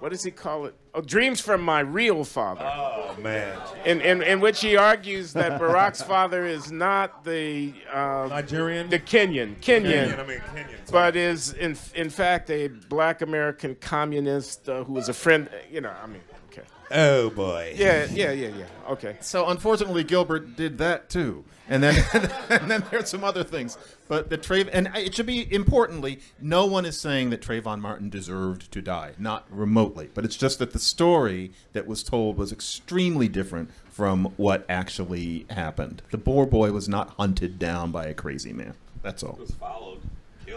what 0.00 0.10
does 0.10 0.22
he 0.24 0.30
call 0.30 0.66
it? 0.66 0.74
Oh, 0.94 1.00
dreams 1.00 1.40
from 1.40 1.62
my 1.62 1.80
real 1.80 2.24
father. 2.24 2.64
Oh 2.64 3.14
man. 3.20 3.56
in, 3.84 4.00
in, 4.00 4.22
in 4.22 4.40
which 4.40 4.60
he 4.60 4.76
argues 4.76 5.32
that 5.34 5.60
Barack's 5.60 6.02
father 6.14 6.44
is 6.46 6.72
not 6.72 7.22
the 7.24 7.72
uh, 7.92 8.26
Nigerian. 8.28 8.90
the 8.90 8.98
Kenyan, 8.98 9.56
Kenyan, 9.60 10.08
Kenyan, 10.12 10.18
I 10.18 10.26
mean 10.26 10.38
Kenyan. 10.40 10.90
but 10.90 11.14
is 11.16 11.52
in 11.52 11.76
in 11.94 12.10
fact 12.10 12.50
a 12.50 12.68
black 12.68 13.22
American 13.22 13.76
communist 13.76 14.68
uh, 14.68 14.82
who 14.84 14.94
was 14.94 15.08
a 15.08 15.14
friend. 15.14 15.48
You 15.70 15.80
know, 15.82 15.92
I 16.02 16.06
mean, 16.08 16.22
okay, 16.50 16.62
Oh 16.90 17.30
boy. 17.30 17.74
yeah, 17.76 18.06
yeah, 18.10 18.32
yeah, 18.32 18.48
yeah, 18.48 18.64
okay. 18.88 19.16
So 19.20 19.48
unfortunately, 19.48 20.02
Gilbert 20.02 20.56
did 20.56 20.78
that 20.78 21.08
too, 21.08 21.44
and 21.68 21.82
then 21.82 21.94
and 22.50 22.68
then 22.70 22.82
there's 22.90 23.08
some 23.10 23.22
other 23.22 23.44
things. 23.44 23.78
But 24.10 24.28
the 24.28 24.36
Trav 24.36 24.68
and 24.72 24.90
it 24.96 25.14
should 25.14 25.26
be 25.26 25.46
importantly, 25.54 26.18
no 26.40 26.66
one 26.66 26.84
is 26.84 26.98
saying 26.98 27.30
that 27.30 27.40
Trayvon 27.40 27.78
Martin 27.80 28.10
deserved 28.10 28.72
to 28.72 28.82
die, 28.82 29.12
not 29.20 29.46
remotely. 29.48 30.10
But 30.12 30.24
it's 30.24 30.34
just 30.34 30.58
that 30.58 30.72
the 30.72 30.80
story 30.80 31.52
that 31.74 31.86
was 31.86 32.02
told 32.02 32.36
was 32.36 32.50
extremely 32.50 33.28
different 33.28 33.70
from 33.88 34.32
what 34.36 34.66
actually 34.68 35.46
happened. 35.50 36.02
The 36.10 36.18
Boer 36.18 36.44
boy 36.46 36.72
was 36.72 36.88
not 36.88 37.10
hunted 37.10 37.60
down 37.60 37.92
by 37.92 38.06
a 38.06 38.12
crazy 38.12 38.52
man. 38.52 38.74
That's 39.00 39.22
all. 39.22 39.38
Followed. 39.60 40.00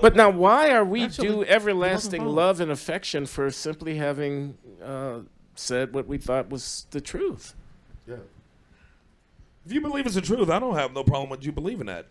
But 0.01 0.15
now, 0.15 0.31
why 0.31 0.71
are 0.71 0.83
we 0.83 1.03
Actually, 1.03 1.27
due 1.27 1.45
everlasting 1.45 2.25
love 2.25 2.59
and 2.59 2.71
affection 2.71 3.27
for 3.27 3.51
simply 3.51 3.97
having 3.97 4.57
uh, 4.83 5.19
said 5.53 5.93
what 5.93 6.07
we 6.07 6.17
thought 6.17 6.49
was 6.49 6.87
the 6.89 6.99
truth? 6.99 7.53
Yeah. 8.07 8.15
If 9.63 9.73
you 9.73 9.79
believe 9.79 10.07
it's 10.07 10.15
the 10.15 10.21
truth, 10.21 10.49
I 10.49 10.57
don't 10.57 10.73
have 10.73 10.91
no 10.91 11.03
problem 11.03 11.29
with 11.29 11.45
you 11.45 11.51
believing 11.51 11.85
that. 11.85 12.07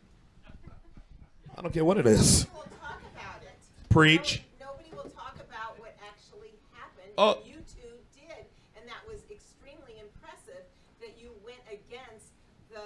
I 1.62 1.66
don't 1.66 1.72
care 1.74 1.84
what 1.84 1.96
it 1.96 2.08
is. 2.08 2.48
We'll 2.52 2.62
talk 2.82 2.98
about 3.14 3.40
it. 3.40 3.54
Preach. 3.88 4.42
Nobody 4.60 4.90
will 4.96 5.08
talk 5.10 5.36
about 5.36 5.78
what 5.78 5.94
actually 6.04 6.50
happened. 6.72 7.12
Oh. 7.16 7.38
You 7.46 7.62
two 7.70 7.86
did, 8.12 8.46
and 8.76 8.84
that 8.88 8.98
was 9.06 9.20
extremely 9.30 10.02
impressive 10.02 10.66
that 11.00 11.14
you 11.16 11.30
went 11.46 11.60
against 11.70 12.34
the 12.68 12.82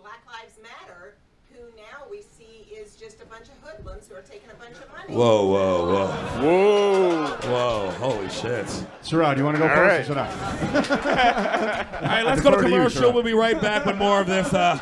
Black 0.00 0.22
Lives 0.28 0.54
Matter, 0.62 1.16
who 1.52 1.58
now 1.76 2.06
we 2.08 2.22
see 2.22 2.72
is 2.72 2.94
just 2.94 3.20
a 3.20 3.26
bunch 3.26 3.48
of 3.48 3.68
hoodlums 3.68 4.06
who 4.06 4.14
are 4.14 4.22
taking 4.22 4.48
a 4.48 4.54
bunch 4.54 4.76
of 4.76 4.88
money. 4.96 5.12
Whoa, 5.12 5.46
whoa, 5.46 5.86
whoa, 5.90 6.06
Whoa! 6.40 7.36
whoa! 7.50 7.90
Holy 7.98 8.28
shit! 8.28 8.66
Sherrod, 9.02 9.38
you 9.38 9.44
want 9.44 9.56
to 9.56 9.58
go 9.58 9.68
All 9.68 9.74
first 9.74 9.90
right. 9.90 10.00
or 10.02 10.04
should 10.04 10.18
I? 10.18 11.86
All 12.00 12.06
right, 12.06 12.22
let's 12.24 12.42
go 12.42 12.50
to 12.52 12.56
defer 12.58 12.68
to 12.68 12.68
you, 12.68 12.76
commercial. 12.76 13.12
We'll 13.12 13.24
be 13.24 13.34
right 13.34 13.60
back 13.60 13.84
with 13.86 13.96
more 13.96 14.20
of 14.20 14.28
this. 14.28 14.54
Uh, 14.54 14.78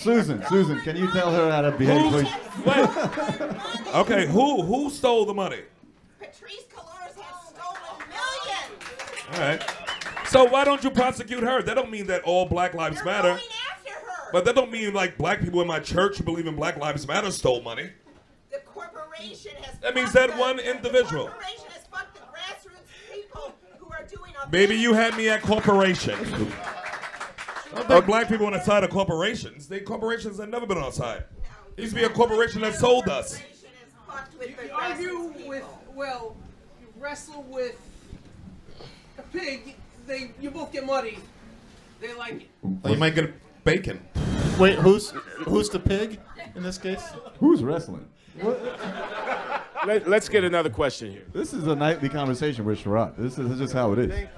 Susan, 0.00 0.42
Susan, 0.48 0.80
can 0.80 0.96
you 0.96 1.10
tell 1.12 1.30
her 1.32 1.50
how 1.50 1.60
to 1.60 1.70
behave, 1.72 2.00
who's, 2.12 2.22
please? 2.22 2.66
wait. 2.66 3.56
Okay, 3.94 4.26
who 4.26 4.62
who 4.62 4.88
stole 4.88 5.24
the 5.24 5.34
money? 5.34 5.62
Patrisse 6.20 6.62
Cullors 6.72 7.20
has 7.20 7.48
stolen 7.48 8.08
millions. 8.08 9.34
All 9.34 9.40
right. 9.40 10.26
So 10.28 10.44
why 10.44 10.64
don't 10.64 10.82
you 10.84 10.90
prosecute 10.90 11.42
her? 11.42 11.60
That 11.62 11.74
don't 11.74 11.90
mean 11.90 12.06
that 12.06 12.22
all 12.22 12.46
Black 12.46 12.72
Lives 12.74 12.96
You're 12.96 13.04
Matter. 13.06 13.28
going 13.30 13.40
after 13.72 13.90
her. 13.92 14.30
But 14.32 14.44
that 14.44 14.54
don't 14.54 14.70
mean 14.70 14.94
like 14.94 15.18
black 15.18 15.40
people 15.40 15.60
in 15.60 15.66
my 15.66 15.80
church 15.80 16.18
who 16.18 16.22
believe 16.24 16.46
in 16.46 16.54
Black 16.54 16.76
Lives 16.76 17.06
Matter 17.08 17.32
stole 17.32 17.62
money. 17.62 17.90
the 18.52 18.58
corporation 18.60 19.52
has. 19.62 19.78
That 19.80 19.94
means 19.96 20.12
fucked 20.12 20.28
that 20.28 20.36
the- 20.36 20.40
one 20.40 20.56
the- 20.58 20.70
individual. 20.70 21.24
The 21.24 21.30
corporation 21.32 21.64
has 21.72 21.86
fucked 21.90 22.14
the 22.14 22.20
grassroots 22.20 23.12
people 23.12 23.52
who 23.78 23.90
are 23.92 24.04
doing. 24.04 24.32
Baby, 24.50 24.76
you 24.76 24.94
had 24.94 25.16
me 25.16 25.28
at 25.28 25.42
corporation. 25.42 26.16
I 27.72 27.82
don't 27.82 27.90
uh, 27.90 28.00
black 28.00 28.28
people 28.28 28.46
on 28.46 28.52
the 28.52 28.62
side 28.62 28.84
of 28.84 28.90
corporations. 28.90 29.68
They 29.68 29.80
corporations 29.80 30.38
have 30.38 30.48
never 30.48 30.66
been 30.66 30.78
on 30.78 30.84
our 30.84 30.92
side. 30.92 31.24
It 31.76 31.82
used 31.82 31.94
to 31.94 32.00
be 32.00 32.06
a 32.06 32.10
corporation 32.10 32.60
that 32.62 32.74
sold 32.74 33.08
us. 33.08 33.38
Corporation 33.38 33.68
has 33.80 33.92
fucked 34.06 34.38
with 34.38 34.50
You 34.64 34.70
argue 34.72 35.48
with, 35.48 35.64
well, 35.94 36.36
you 36.80 36.88
wrestle 36.98 37.44
with 37.48 37.76
a 39.18 39.22
pig, 39.22 39.76
they 40.06 40.32
you 40.40 40.50
both 40.50 40.72
get 40.72 40.84
muddy. 40.84 41.18
They 42.00 42.14
like 42.14 42.42
it. 42.42 42.48
You 42.88 42.96
might 42.96 43.14
get 43.14 43.32
bacon. 43.64 44.00
Wait, 44.58 44.78
who's 44.78 45.10
who's 45.10 45.68
the 45.68 45.78
pig 45.78 46.18
in 46.54 46.62
this 46.62 46.78
case? 46.78 47.02
Who's 47.38 47.62
wrestling? 47.62 48.08
Let, 49.86 50.08
let's 50.08 50.28
get 50.28 50.44
another 50.44 50.70
question 50.70 51.10
here. 51.10 51.24
This 51.32 51.54
is 51.54 51.66
a 51.66 51.74
nightly 51.74 52.08
conversation 52.08 52.64
with 52.64 52.82
Sherrod. 52.82 53.16
This 53.16 53.38
is, 53.38 53.48
this 53.48 53.52
is 53.52 53.58
just 53.58 53.72
how 53.72 53.92
it 53.92 53.98
is. 53.98 54.28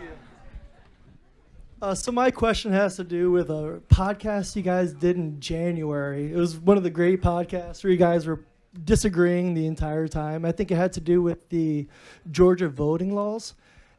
Uh, 1.83 1.93
so 1.93 2.13
my 2.13 2.31
question 2.31 2.71
has 2.73 2.95
to 2.95 3.03
do 3.03 3.33
with 3.33 3.51
a 3.51 3.83
podcast 3.89 4.55
you 4.55 4.63
guys 4.63 4.95
did 4.95 5.17
in 5.17 5.41
January. 5.41 6.33
It 6.33 6.37
was 6.37 6.57
one 6.57 6.77
of 6.77 6.85
the 6.85 6.91
great 6.91 7.21
podcasts 7.21 7.83
where 7.83 7.91
you 7.91 7.97
guys 7.97 8.25
were 8.25 8.45
disagreeing 8.85 9.53
the 9.53 9.67
entire 9.67 10.07
time. 10.07 10.45
I 10.45 10.53
think 10.53 10.71
it 10.71 10.77
had 10.77 10.93
to 10.93 11.01
do 11.01 11.21
with 11.21 11.49
the 11.49 11.89
Georgia 12.31 12.69
voting 12.69 13.17
laws. 13.17 13.55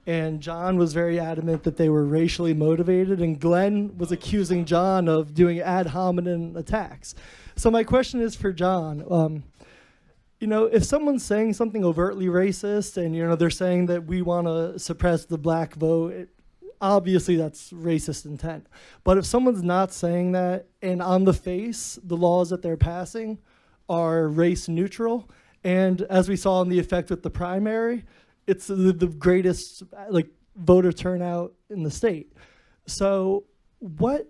And 0.07 0.39
John 0.39 0.77
was 0.77 0.93
very 0.93 1.19
adamant 1.19 1.63
that 1.63 1.75
they 1.75 1.89
were 1.89 2.05
racially 2.05 2.53
motivated, 2.53 3.19
and 3.19 3.37
Glenn 3.37 3.97
was 3.97 4.13
accusing 4.13 4.63
John 4.63 5.09
of 5.09 5.33
doing 5.33 5.59
ad 5.59 5.87
hominem 5.87 6.55
attacks. 6.55 7.15
So 7.57 7.69
my 7.69 7.83
question 7.83 8.21
is 8.21 8.33
for 8.33 8.53
John. 8.53 9.03
Um, 9.09 9.43
you 10.39 10.47
know, 10.47 10.65
if 10.65 10.85
someone's 10.85 11.23
saying 11.25 11.53
something 11.53 11.83
overtly 11.83 12.27
racist 12.27 12.95
and, 12.95 13.13
you 13.13 13.25
know, 13.27 13.35
they're 13.35 13.49
saying 13.49 13.87
that 13.87 14.05
we 14.05 14.21
want 14.21 14.47
to 14.47 14.79
suppress 14.79 15.25
the 15.25 15.37
black 15.37 15.75
vote, 15.75 16.29
obviously 16.83 17.37
that's 17.37 17.71
racist 17.71 18.25
intent. 18.25 18.67
But 19.05 19.17
if 19.17 19.25
someone's 19.25 19.63
not 19.63 19.93
saying 19.93 20.33
that 20.33 20.67
and 20.81 21.01
on 21.01 21.23
the 21.23 21.33
face, 21.33 21.97
the 22.03 22.17
laws 22.17 22.49
that 22.49 22.61
they're 22.61 22.77
passing 22.77 23.39
are 23.87 24.27
race 24.27 24.67
neutral, 24.67 25.29
and 25.63 26.01
as 26.03 26.27
we 26.27 26.35
saw 26.35 26.61
in 26.61 26.67
the 26.67 26.77
effect 26.77 27.09
with 27.09 27.23
the 27.23 27.29
primary, 27.29 28.03
it's 28.47 28.67
the, 28.67 28.75
the 28.75 29.07
greatest 29.07 29.83
like 30.09 30.27
voter 30.57 30.91
turnout 30.91 31.53
in 31.69 31.83
the 31.83 31.91
state. 31.91 32.33
So, 32.85 33.45
what 33.79 34.29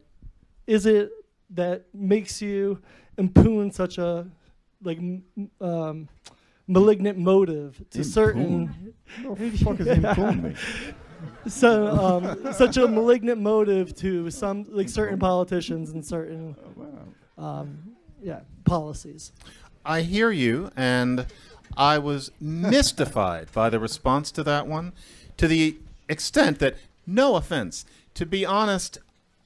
is 0.68 0.86
it 0.86 1.12
that 1.52 1.86
makes 1.94 2.40
you 2.40 2.80
impugn 3.18 3.72
such 3.72 3.98
a 3.98 4.28
like 4.84 5.00
um, 5.60 6.08
malignant 6.68 7.18
motive 7.18 7.84
to 7.90 8.04
certain 8.04 8.94
What 9.24 9.40
the 9.40 9.50
fuck 9.52 9.80
is 9.80 9.88
impugn 9.88 10.44
me? 10.44 10.56
so 11.48 11.88
um, 11.88 12.54
such 12.54 12.78
a 12.78 12.88
malignant 12.88 13.40
motive 13.40 13.96
to 13.98 14.30
some 14.32 14.66
like 14.70 14.90
certain 14.90 15.20
politicians 15.20 15.92
and 15.92 16.06
certain 16.06 16.56
um, 17.38 17.96
yeah 18.22 18.42
policies. 18.66 19.32
I 19.86 20.02
hear 20.02 20.32
you, 20.32 20.72
and 20.76 21.26
I 21.76 21.98
was 21.98 22.32
mystified 22.40 23.52
by 23.52 23.70
the 23.70 23.80
response 23.80 24.32
to 24.32 24.44
that 24.44 24.68
one, 24.68 24.94
to 25.38 25.48
the 25.48 25.78
extent 26.08 26.60
that, 26.60 26.78
no 27.06 27.36
offense, 27.36 27.86
to 28.14 28.26
be 28.26 28.46
honest, 28.46 29.00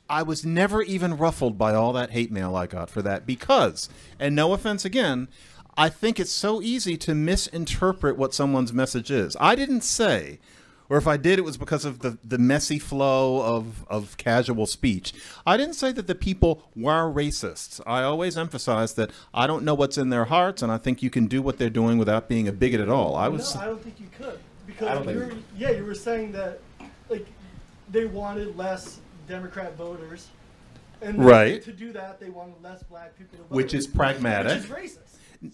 I 0.09 0.23
was 0.23 0.45
never 0.45 0.83
even 0.83 1.17
ruffled 1.17 1.57
by 1.57 1.73
all 1.73 1.91
that 1.93 2.11
hate 2.11 2.31
mail 2.31 2.55
I 2.55 2.67
got 2.67 2.89
for 2.89 3.01
that 3.01 3.25
because, 3.25 3.89
and 4.19 4.35
no 4.35 4.53
offense 4.53 4.85
again, 4.85 5.27
I 5.75 5.89
think 5.89 6.19
it's 6.19 6.31
so 6.31 6.61
easy 6.61 6.97
to 6.97 7.15
misinterpret 7.15 8.17
what 8.17 8.33
someone's 8.33 8.73
message 8.73 9.11
is. 9.11 9.35
I 9.39 9.55
didn't 9.55 9.81
say, 9.81 10.39
or 10.89 10.97
if 10.97 11.07
I 11.07 11.17
did, 11.17 11.39
it 11.39 11.41
was 11.43 11.57
because 11.57 11.85
of 11.85 11.99
the, 11.99 12.17
the 12.23 12.37
messy 12.37 12.79
flow 12.79 13.41
of, 13.41 13.85
of 13.89 14.15
casual 14.17 14.65
speech. 14.65 15.13
I 15.45 15.57
didn't 15.57 15.75
say 15.75 15.91
that 15.91 16.07
the 16.07 16.15
people 16.15 16.63
were 16.75 17.11
racists. 17.11 17.81
I 17.85 18.03
always 18.03 18.37
emphasize 18.37 18.93
that 18.93 19.11
I 19.33 19.47
don't 19.47 19.63
know 19.63 19.73
what's 19.75 19.97
in 19.97 20.09
their 20.09 20.25
hearts, 20.25 20.61
and 20.61 20.71
I 20.71 20.77
think 20.77 21.03
you 21.03 21.09
can 21.09 21.27
do 21.27 21.41
what 21.41 21.57
they're 21.57 21.69
doing 21.69 21.97
without 21.97 22.27
being 22.29 22.47
a 22.47 22.51
bigot 22.51 22.79
at 22.81 22.89
all. 22.89 23.15
I 23.15 23.27
was. 23.27 23.53
no, 23.55 23.61
I 23.61 23.65
don't 23.65 23.83
think 23.83 23.99
you 23.99 24.07
could 24.17 24.39
because 24.65 25.05
you 25.07 25.15
were, 25.19 25.33
yeah, 25.57 25.71
you 25.71 25.85
were 25.85 25.95
saying 25.95 26.31
that 26.33 26.59
like 27.09 27.25
they 27.91 28.05
wanted 28.05 28.55
less 28.57 28.99
Democrat 29.27 29.75
voters, 29.77 30.27
and 31.01 31.23
Right. 31.23 31.61
to 31.63 31.71
do 31.71 31.91
that 31.93 32.19
they 32.19 32.29
wanted 32.29 32.55
less 32.63 32.83
black 32.83 33.17
people 33.17 33.37
to 33.37 33.43
vote, 33.43 33.51
Which 33.55 33.73
is 33.73 33.87
pragmatic. 33.87 34.61
which 34.69 34.85
is 34.87 34.93
racist. 34.97 35.06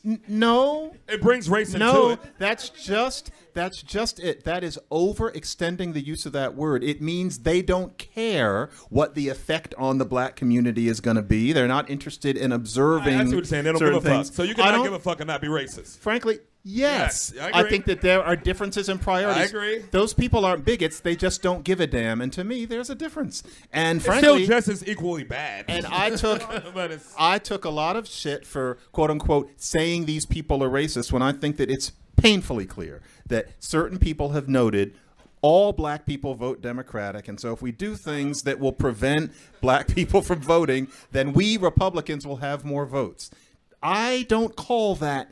N- 0.06 0.22
no, 0.28 0.94
It 1.08 1.22
brings 1.22 1.50
race 1.50 1.74
into 1.74 1.86
no, 1.86 2.10
it. 2.12 2.20
that's 2.38 2.70
just 2.70 3.32
that's 3.54 3.82
just 3.84 4.20
it. 4.20 4.44
That 4.46 4.64
is 4.64 4.80
overextending 4.92 5.94
the 5.94 6.02
use 6.02 6.26
of 6.26 6.32
that 6.34 6.56
word. 6.56 6.84
It 6.84 7.02
means 7.02 7.40
they 7.40 7.62
don't 7.62 7.98
care 7.98 8.70
what 8.90 9.14
the 9.16 9.30
effect 9.30 9.76
on 9.78 9.98
the 9.98 10.06
black 10.06 10.36
community 10.36 10.88
is 10.88 11.00
going 11.02 11.18
to 11.18 11.22
be. 11.24 11.54
They're 11.54 11.68
not 11.68 11.90
interested 11.90 12.38
in 12.38 12.52
observing. 12.52 13.16
I 13.16 13.24
see 13.24 13.30
what 13.30 13.36
you're 13.36 13.44
saying. 13.46 13.64
They 13.66 13.72
don't 13.72 13.80
give 13.80 13.96
a 13.96 14.02
fuck. 14.02 14.26
So 14.28 14.44
you 14.44 14.52
I 14.52 14.56
cannot 14.56 14.84
give 14.84 14.94
a 14.94 15.00
fuck 15.00 15.20
and 15.20 15.28
not 15.28 15.42
be 15.42 15.48
racist. 15.48 15.98
Frankly, 16.00 16.40
yes. 16.64 17.32
Yes, 17.36 17.52
I 17.54 17.60
agree. 17.60 17.70
think 17.72 17.86
that 17.86 18.02
there 18.02 18.24
are 18.24 18.36
differences 18.36 18.90
in 18.90 18.98
priorities. 19.00 19.44
I 19.44 19.46
agree. 19.46 19.80
Those 19.92 20.14
people 20.14 20.46
aren't 20.46 20.66
bigots. 20.66 21.00
They 21.02 21.16
just 21.16 21.42
don't 21.42 21.64
give 21.64 21.80
a 21.80 21.88
damn. 21.88 22.22
And 22.22 22.32
to 22.34 22.44
me, 22.44 22.66
there's 22.66 22.90
a 22.90 22.96
difference. 22.96 23.44
And 23.72 23.98
It's 23.98 24.06
frankly, 24.06 24.46
still 24.46 24.56
just 24.58 24.68
as 24.70 24.88
equally 24.88 25.24
bad. 25.24 25.66
and 25.68 25.86
I 25.86 26.10
took 26.16 26.42
I 27.18 27.38
took 27.38 27.66
a 27.66 27.70
lot 27.70 27.96
of 27.96 28.08
shit 28.08 28.46
for 28.46 28.78
quote 28.92 29.12
unquote 29.12 29.52
saying 29.58 30.06
these 30.06 30.26
people 30.26 30.64
are 30.64 30.70
racist 30.70 31.12
when 31.12 31.22
I 31.22 31.32
think 31.34 31.58
that 31.58 31.70
it's 31.70 31.92
painfully 32.16 32.66
clear 32.66 33.02
that 33.28 33.48
certain 33.60 33.98
people 33.98 34.30
have 34.30 34.48
noted 34.48 34.96
all 35.42 35.74
black 35.74 36.06
people 36.06 36.36
vote 36.36 36.62
Democratic. 36.62 37.28
And 37.28 37.38
so 37.38 37.52
if 37.52 37.62
we 37.62 37.74
do 37.74 37.96
things 37.96 38.44
that 38.44 38.60
will 38.60 38.72
prevent 38.72 39.34
black 39.60 39.88
people 39.94 40.22
from 40.22 40.40
voting, 40.40 40.88
then 41.12 41.34
we 41.34 41.58
Republicans 41.58 42.26
will 42.26 42.38
have 42.38 42.64
more 42.64 42.86
votes. 42.86 43.30
I 43.82 44.26
don't 44.30 44.56
call 44.56 44.96
that 44.96 45.30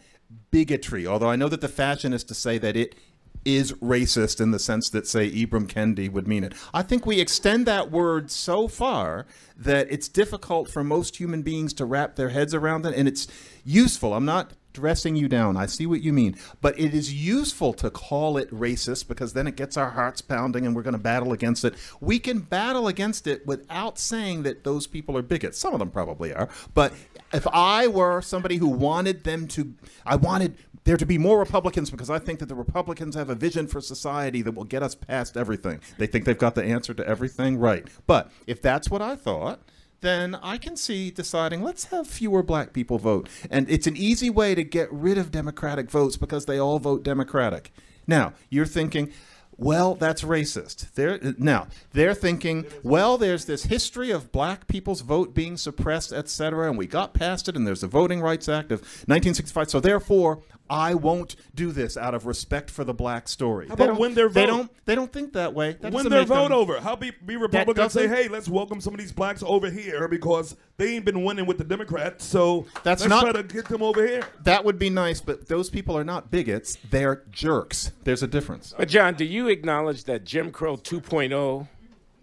bigotry, 0.51 1.07
although 1.07 1.29
I 1.29 1.35
know 1.35 1.49
that 1.49 1.61
the 1.61 1.67
fashion 1.67 2.13
is 2.13 2.23
to 2.25 2.33
say 2.33 2.57
that 2.57 2.75
it 2.75 2.95
is 3.43 3.71
racist 3.73 4.39
in 4.39 4.51
the 4.51 4.59
sense 4.59 4.89
that, 4.91 5.07
say, 5.07 5.29
Ibram 5.29 5.67
Kendi 5.67 6.11
would 6.11 6.27
mean 6.27 6.43
it. 6.43 6.53
I 6.73 6.83
think 6.83 7.05
we 7.05 7.19
extend 7.19 7.65
that 7.65 7.89
word 7.89 8.29
so 8.29 8.67
far 8.67 9.25
that 9.57 9.91
it's 9.91 10.07
difficult 10.07 10.69
for 10.69 10.83
most 10.83 11.17
human 11.17 11.41
beings 11.41 11.73
to 11.73 11.85
wrap 11.85 12.15
their 12.15 12.29
heads 12.29 12.53
around 12.53 12.85
it, 12.85 12.93
and 12.95 13.07
it's 13.07 13.27
useful. 13.65 14.13
I'm 14.13 14.25
not 14.25 14.53
dressing 14.73 15.15
you 15.15 15.27
down. 15.27 15.57
I 15.57 15.65
see 15.65 15.85
what 15.85 16.02
you 16.02 16.14
mean. 16.14 16.35
But 16.61 16.80
it 16.80 16.93
is 16.93 17.14
useful 17.14 17.73
to 17.73 17.89
call 17.89 18.38
it 18.38 18.49
racist 18.52 19.07
because 19.07 19.34
then 19.34 19.48
it 19.48 19.56
gets 19.56 19.77
our 19.77 19.91
hearts 19.91 20.22
pounding 20.22 20.65
and 20.65 20.76
we're 20.76 20.81
going 20.81 20.93
to 20.93 20.99
battle 20.99 21.34
against 21.34 21.65
it. 21.65 21.76
We 21.99 22.19
can 22.19 22.39
battle 22.39 22.88
against 22.88 23.27
it 23.27 23.45
without 23.45 23.99
saying 23.99 24.43
that 24.43 24.64
those 24.64 24.88
people 24.88 25.18
are 25.18 25.22
bigots. 25.22 25.57
Some 25.57 25.73
of 25.73 25.80
them 25.80 25.91
probably 25.91 26.34
are. 26.34 26.49
But 26.73 26.93
if 27.34 27.48
I 27.48 27.88
were 27.88 28.22
somebody 28.22 28.57
who 28.57 28.68
wanted 28.68 29.23
them 29.23 29.48
to, 29.49 29.73
I 30.06 30.15
wanted 30.15 30.57
there 30.84 30.98
to 30.98 31.06
be 31.06 31.18
more 31.18 31.38
Republicans 31.39 31.91
because 31.91 32.10
I 32.10 32.19
think 32.19 32.39
that 32.39 32.48
the 32.48 32.56
Republicans 32.56 33.15
have 33.15 33.30
a 33.30 33.35
vision 33.35 33.68
for 33.68 33.81
society 33.81 34.41
that 34.41 34.53
will 34.53 34.64
get 34.64 34.81
us 34.81 34.95
past 34.95 35.38
everything. 35.38 35.80
They 35.98 36.07
think 36.07 36.26
they've 36.26 36.38
got 36.38 36.56
the 36.56 36.64
answer 36.64 36.93
to 36.93 37.07
everything, 37.07 37.57
right? 37.57 37.88
But 38.07 38.31
if 38.48 38.61
that's 38.61 38.89
what 38.89 39.02
I 39.02 39.15
thought, 39.15 39.60
then 40.01 40.35
I 40.35 40.57
can 40.57 40.75
see 40.75 41.11
deciding 41.11 41.63
let's 41.63 41.85
have 41.85 42.07
fewer 42.07 42.43
black 42.43 42.73
people 42.73 42.97
vote. 42.97 43.29
And 43.49 43.69
it's 43.69 43.87
an 43.87 43.95
easy 43.95 44.29
way 44.29 44.55
to 44.55 44.63
get 44.63 44.91
rid 44.91 45.17
of 45.17 45.31
Democratic 45.31 45.89
votes 45.89 46.17
because 46.17 46.45
they 46.45 46.57
all 46.59 46.79
vote 46.79 47.03
Democratic. 47.03 47.71
Now, 48.07 48.33
you're 48.49 48.65
thinking, 48.65 49.11
well, 49.57 49.93
that's 49.93 50.23
racist. 50.23 50.91
They're, 50.93 51.19
now, 51.37 51.67
they're 51.93 52.15
thinking, 52.15 52.65
well, 52.81 53.17
there's 53.17 53.45
this 53.45 53.65
history 53.65 54.09
of 54.09 54.31
black 54.31 54.67
people's 54.67 55.01
vote 55.01 55.35
being 55.35 55.55
suppressed, 55.55 56.11
et 56.11 56.29
cetera, 56.29 56.67
and 56.67 56.79
we 56.79 56.87
got 56.87 57.13
past 57.13 57.47
it, 57.47 57.55
and 57.55 57.67
there's 57.67 57.81
the 57.81 57.87
Voting 57.87 58.21
Rights 58.21 58.49
Act 58.49 58.71
of 58.71 58.79
1965. 58.81 59.69
So 59.69 59.79
therefore, 59.79 60.41
I 60.72 60.93
won't 60.93 61.35
do 61.53 61.73
this 61.73 61.98
out 61.98 62.15
of 62.15 62.26
respect 62.26 62.72
for 62.72 62.85
the 62.85 62.93
black 62.93 63.27
story. 63.27 63.68
How 63.68 63.76
They 63.76 63.84
about 63.84 63.93
don't- 63.95 63.99
win 64.02 64.14
their 64.14 64.30
They 64.30 64.45
don't. 64.45 64.72
They 64.85 64.95
don't 64.95 65.11
think 65.11 65.34
that 65.34 65.53
way. 65.53 65.73
That 65.73 65.91
Win 65.91 66.06
doesn't 66.06 66.11
their 66.11 66.23
vote 66.23 66.43
them- 66.49 66.57
over. 66.57 66.80
How 66.80 66.95
be 66.95 67.11
be 67.26 67.35
Republicans 67.35 67.91
say, 67.91 68.03
doesn't- 68.07 68.15
hey, 68.18 68.27
let's 68.30 68.48
welcome 68.48 68.80
some 68.80 68.93
of 68.93 68.99
these 69.02 69.11
blacks 69.11 69.43
over 69.45 69.69
here 69.69 70.07
because 70.07 70.56
they 70.77 70.95
ain't 70.95 71.03
been 71.03 71.26
winning 71.26 71.45
with 71.45 71.57
the 71.57 71.65
Democrats. 71.65 72.23
So 72.23 72.68
That's 72.84 73.02
let's 73.02 73.10
not- 73.10 73.22
try 73.23 73.34
to 73.34 73.43
get 73.43 73.65
them 73.68 73.84
over 73.84 74.07
here. 74.07 74.23
That 74.45 74.64
would 74.64 74.80
be 74.80 74.89
nice, 74.89 75.19
but 75.19 75.49
those 75.49 75.69
people 75.69 75.98
are 75.98 76.06
not 76.06 76.31
bigots. 76.31 76.77
They're 76.89 77.23
jerks. 77.31 77.91
There's 78.06 78.23
a 78.23 78.27
difference. 78.27 78.73
But 78.77 78.88
John, 78.88 79.15
do 79.15 79.26
you 79.26 79.49
acknowledge 79.49 80.06
that 80.06 80.23
Jim 80.23 80.52
Crow 80.52 80.77
2.0, 80.77 81.68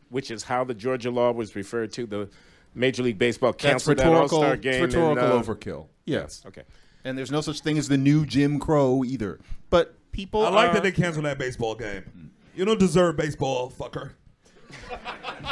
which 0.08 0.30
is 0.30 0.44
how 0.44 0.64
the 0.64 0.72
Georgia 0.74 1.10
law 1.10 1.32
was 1.32 1.54
referred 1.54 1.92
to, 1.92 2.06
the 2.06 2.30
Major 2.74 3.02
League 3.02 3.18
Baseball 3.18 3.52
That's 3.52 3.62
canceled 3.62 3.98
that 3.98 4.04
rhetorical, 4.04 4.38
All-Star 4.38 4.56
game? 4.56 4.84
it's 4.84 4.94
rhetorical 4.94 5.26
in, 5.26 5.32
uh, 5.32 5.42
overkill. 5.42 5.86
Yes. 6.06 6.42
Okay. 6.46 6.62
And 7.08 7.16
there's 7.16 7.30
no 7.30 7.40
such 7.40 7.60
thing 7.60 7.78
as 7.78 7.88
the 7.88 7.96
new 7.96 8.26
Jim 8.26 8.58
Crow 8.60 9.02
either. 9.02 9.40
But 9.70 9.94
people. 10.12 10.44
I 10.44 10.50
like 10.50 10.70
are- 10.70 10.74
that 10.74 10.82
they 10.82 10.92
canceled 10.92 11.24
that 11.24 11.38
baseball 11.38 11.74
game. 11.74 12.32
You 12.54 12.66
don't 12.66 12.78
deserve 12.78 13.16
baseball, 13.16 13.70
fucker. 13.70 14.10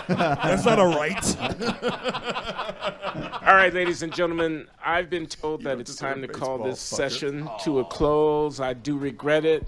That's 0.06 0.66
not 0.66 0.78
a 0.78 0.84
right. 0.84 1.36
All 3.46 3.54
right, 3.54 3.72
ladies 3.72 4.02
and 4.02 4.12
gentlemen, 4.12 4.66
I've 4.84 5.08
been 5.08 5.26
told 5.26 5.62
that 5.62 5.80
it's 5.80 5.96
time 5.96 6.20
to 6.20 6.28
call 6.28 6.58
this 6.58 6.78
session 6.80 7.48
to 7.64 7.78
a 7.78 7.84
close. 7.86 8.60
I 8.60 8.74
do 8.74 8.98
regret 8.98 9.46
it. 9.46 9.66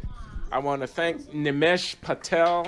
I 0.53 0.59
want 0.59 0.83
to 0.83 0.87
thank 0.87 1.33
Nimesh 1.33 1.99
Patel, 2.03 2.65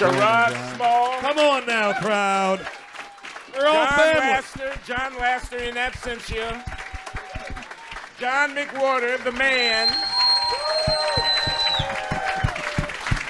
Sherrod 0.00 0.76
Small, 0.76 1.20
Come 1.20 1.38
on 1.38 1.66
now, 1.66 1.92
crowd. 2.00 2.66
We're 3.56 3.66
all 3.66 3.74
John 3.86 3.88
family. 3.88 4.20
Laster, 4.20 4.72
Jon 4.86 5.16
Laster 5.18 5.58
in 5.58 5.74
absentia, 5.76 6.64
John 8.18 8.54
McWhorter, 8.54 9.22
the 9.24 9.32
man, 9.32 9.88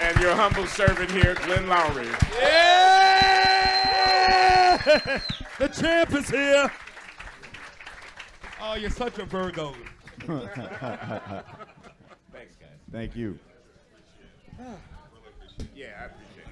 and 0.02 0.20
your 0.20 0.35
humble 0.35 0.66
servant 0.66 1.11
here, 1.11 1.35
Glenn 1.36 1.65
Loury. 1.65 2.05
Yeah! 2.39 2.74
the 5.59 5.69
champ 5.69 6.12
is 6.12 6.28
here. 6.28 6.70
Oh, 8.61 8.74
you're 8.74 8.90
such 8.90 9.19
a 9.19 9.24
Virgo. 9.24 9.74
Thanks, 10.19 10.52
guys. 12.32 12.69
Thank 12.93 13.16
you. 13.16 13.39
Yeah, 15.74 15.86
I 15.98 16.05
appreciate 16.05 16.44
it. 16.44 16.48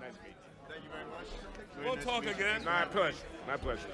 Nice 0.00 0.14
meeting 0.22 0.36
you. 0.44 0.52
Thank 0.68 0.84
you 0.84 0.90
very 0.90 1.04
much. 1.10 1.26
We'll 1.84 1.96
talk 1.96 2.26
again. 2.26 2.64
My 2.64 2.84
pleasure. 2.84 3.16
My 3.48 3.56
pleasure. 3.56 3.88